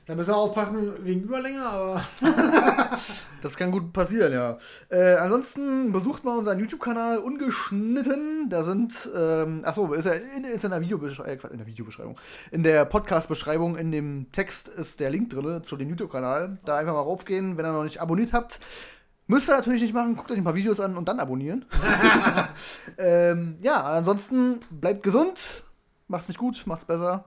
Da 0.05 0.15
müssen 0.15 0.31
wir 0.31 0.37
aufpassen 0.37 0.93
wegen 1.05 1.23
Überlänge, 1.23 1.67
aber. 1.67 2.01
das 3.43 3.57
kann 3.57 3.73
gut 3.73 3.93
passieren, 3.93 4.33
ja. 4.33 4.59
Äh, 4.89 5.15
ansonsten 5.15 5.91
besucht 5.91 6.23
mal 6.23 6.37
unseren 6.37 6.61
YouTube-Kanal 6.61 7.19
ungeschnitten. 7.19 8.49
Da 8.51 8.63
sind, 8.63 9.09
ähm, 9.17 9.63
achso, 9.65 9.93
ist, 9.95 10.05
er 10.07 10.21
in, 10.37 10.45
ist 10.45 10.65
in 10.65 10.71
der 10.71 10.81
Videobeschreibung, 10.83 11.51
äh, 11.51 11.53
in 11.53 11.59
der 11.59 11.67
Videobeschreibung. 11.67 12.21
In 12.53 12.63
der 12.63 12.85
Podcast-Beschreibung, 12.85 13.77
in 13.77 13.91
dem 13.91 14.31
Text 14.31 14.69
ist 14.69 15.01
der 15.01 15.11
Link 15.11 15.31
drin 15.31 15.65
zu 15.65 15.77
dem 15.77 15.89
YouTube-Kanal. 15.89 16.59
Da 16.65 16.77
einfach 16.77 16.93
mal 16.93 17.01
raufgehen, 17.01 17.57
wenn 17.57 17.65
ihr 17.65 17.73
noch 17.73 17.85
nicht 17.85 18.01
abonniert 18.01 18.33
habt. 18.33 18.61
Müsst 19.29 19.49
ihr 19.49 19.57
natürlich 19.57 19.83
nicht 19.83 19.95
machen, 19.95 20.15
guckt 20.15 20.31
euch 20.31 20.39
ein 20.39 20.45
paar 20.45 20.55
Videos 20.55 20.79
an 20.79 20.97
und 20.97 21.09
dann 21.09 21.19
abonnieren. 21.19 21.65
ähm, 22.99 23.59
ja, 23.61 23.83
ansonsten 23.83 24.61
bleibt 24.71 25.03
gesund, 25.03 25.65
macht's 26.07 26.29
nicht 26.29 26.39
gut, 26.39 26.63
macht's 26.67 26.85
besser. 26.85 27.25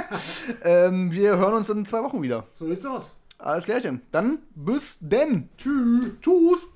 ähm, 0.64 1.12
wir 1.12 1.36
hören 1.36 1.54
uns 1.54 1.70
in 1.70 1.86
zwei 1.86 2.02
Wochen 2.02 2.22
wieder. 2.22 2.44
So 2.54 2.66
sieht's 2.66 2.84
aus. 2.84 3.12
Alles 3.38 3.66
klärchen. 3.66 4.02
Dann 4.10 4.40
bis 4.56 4.98
denn. 5.00 5.48
Tschüss. 5.56 6.10
Tschüss. 6.20 6.66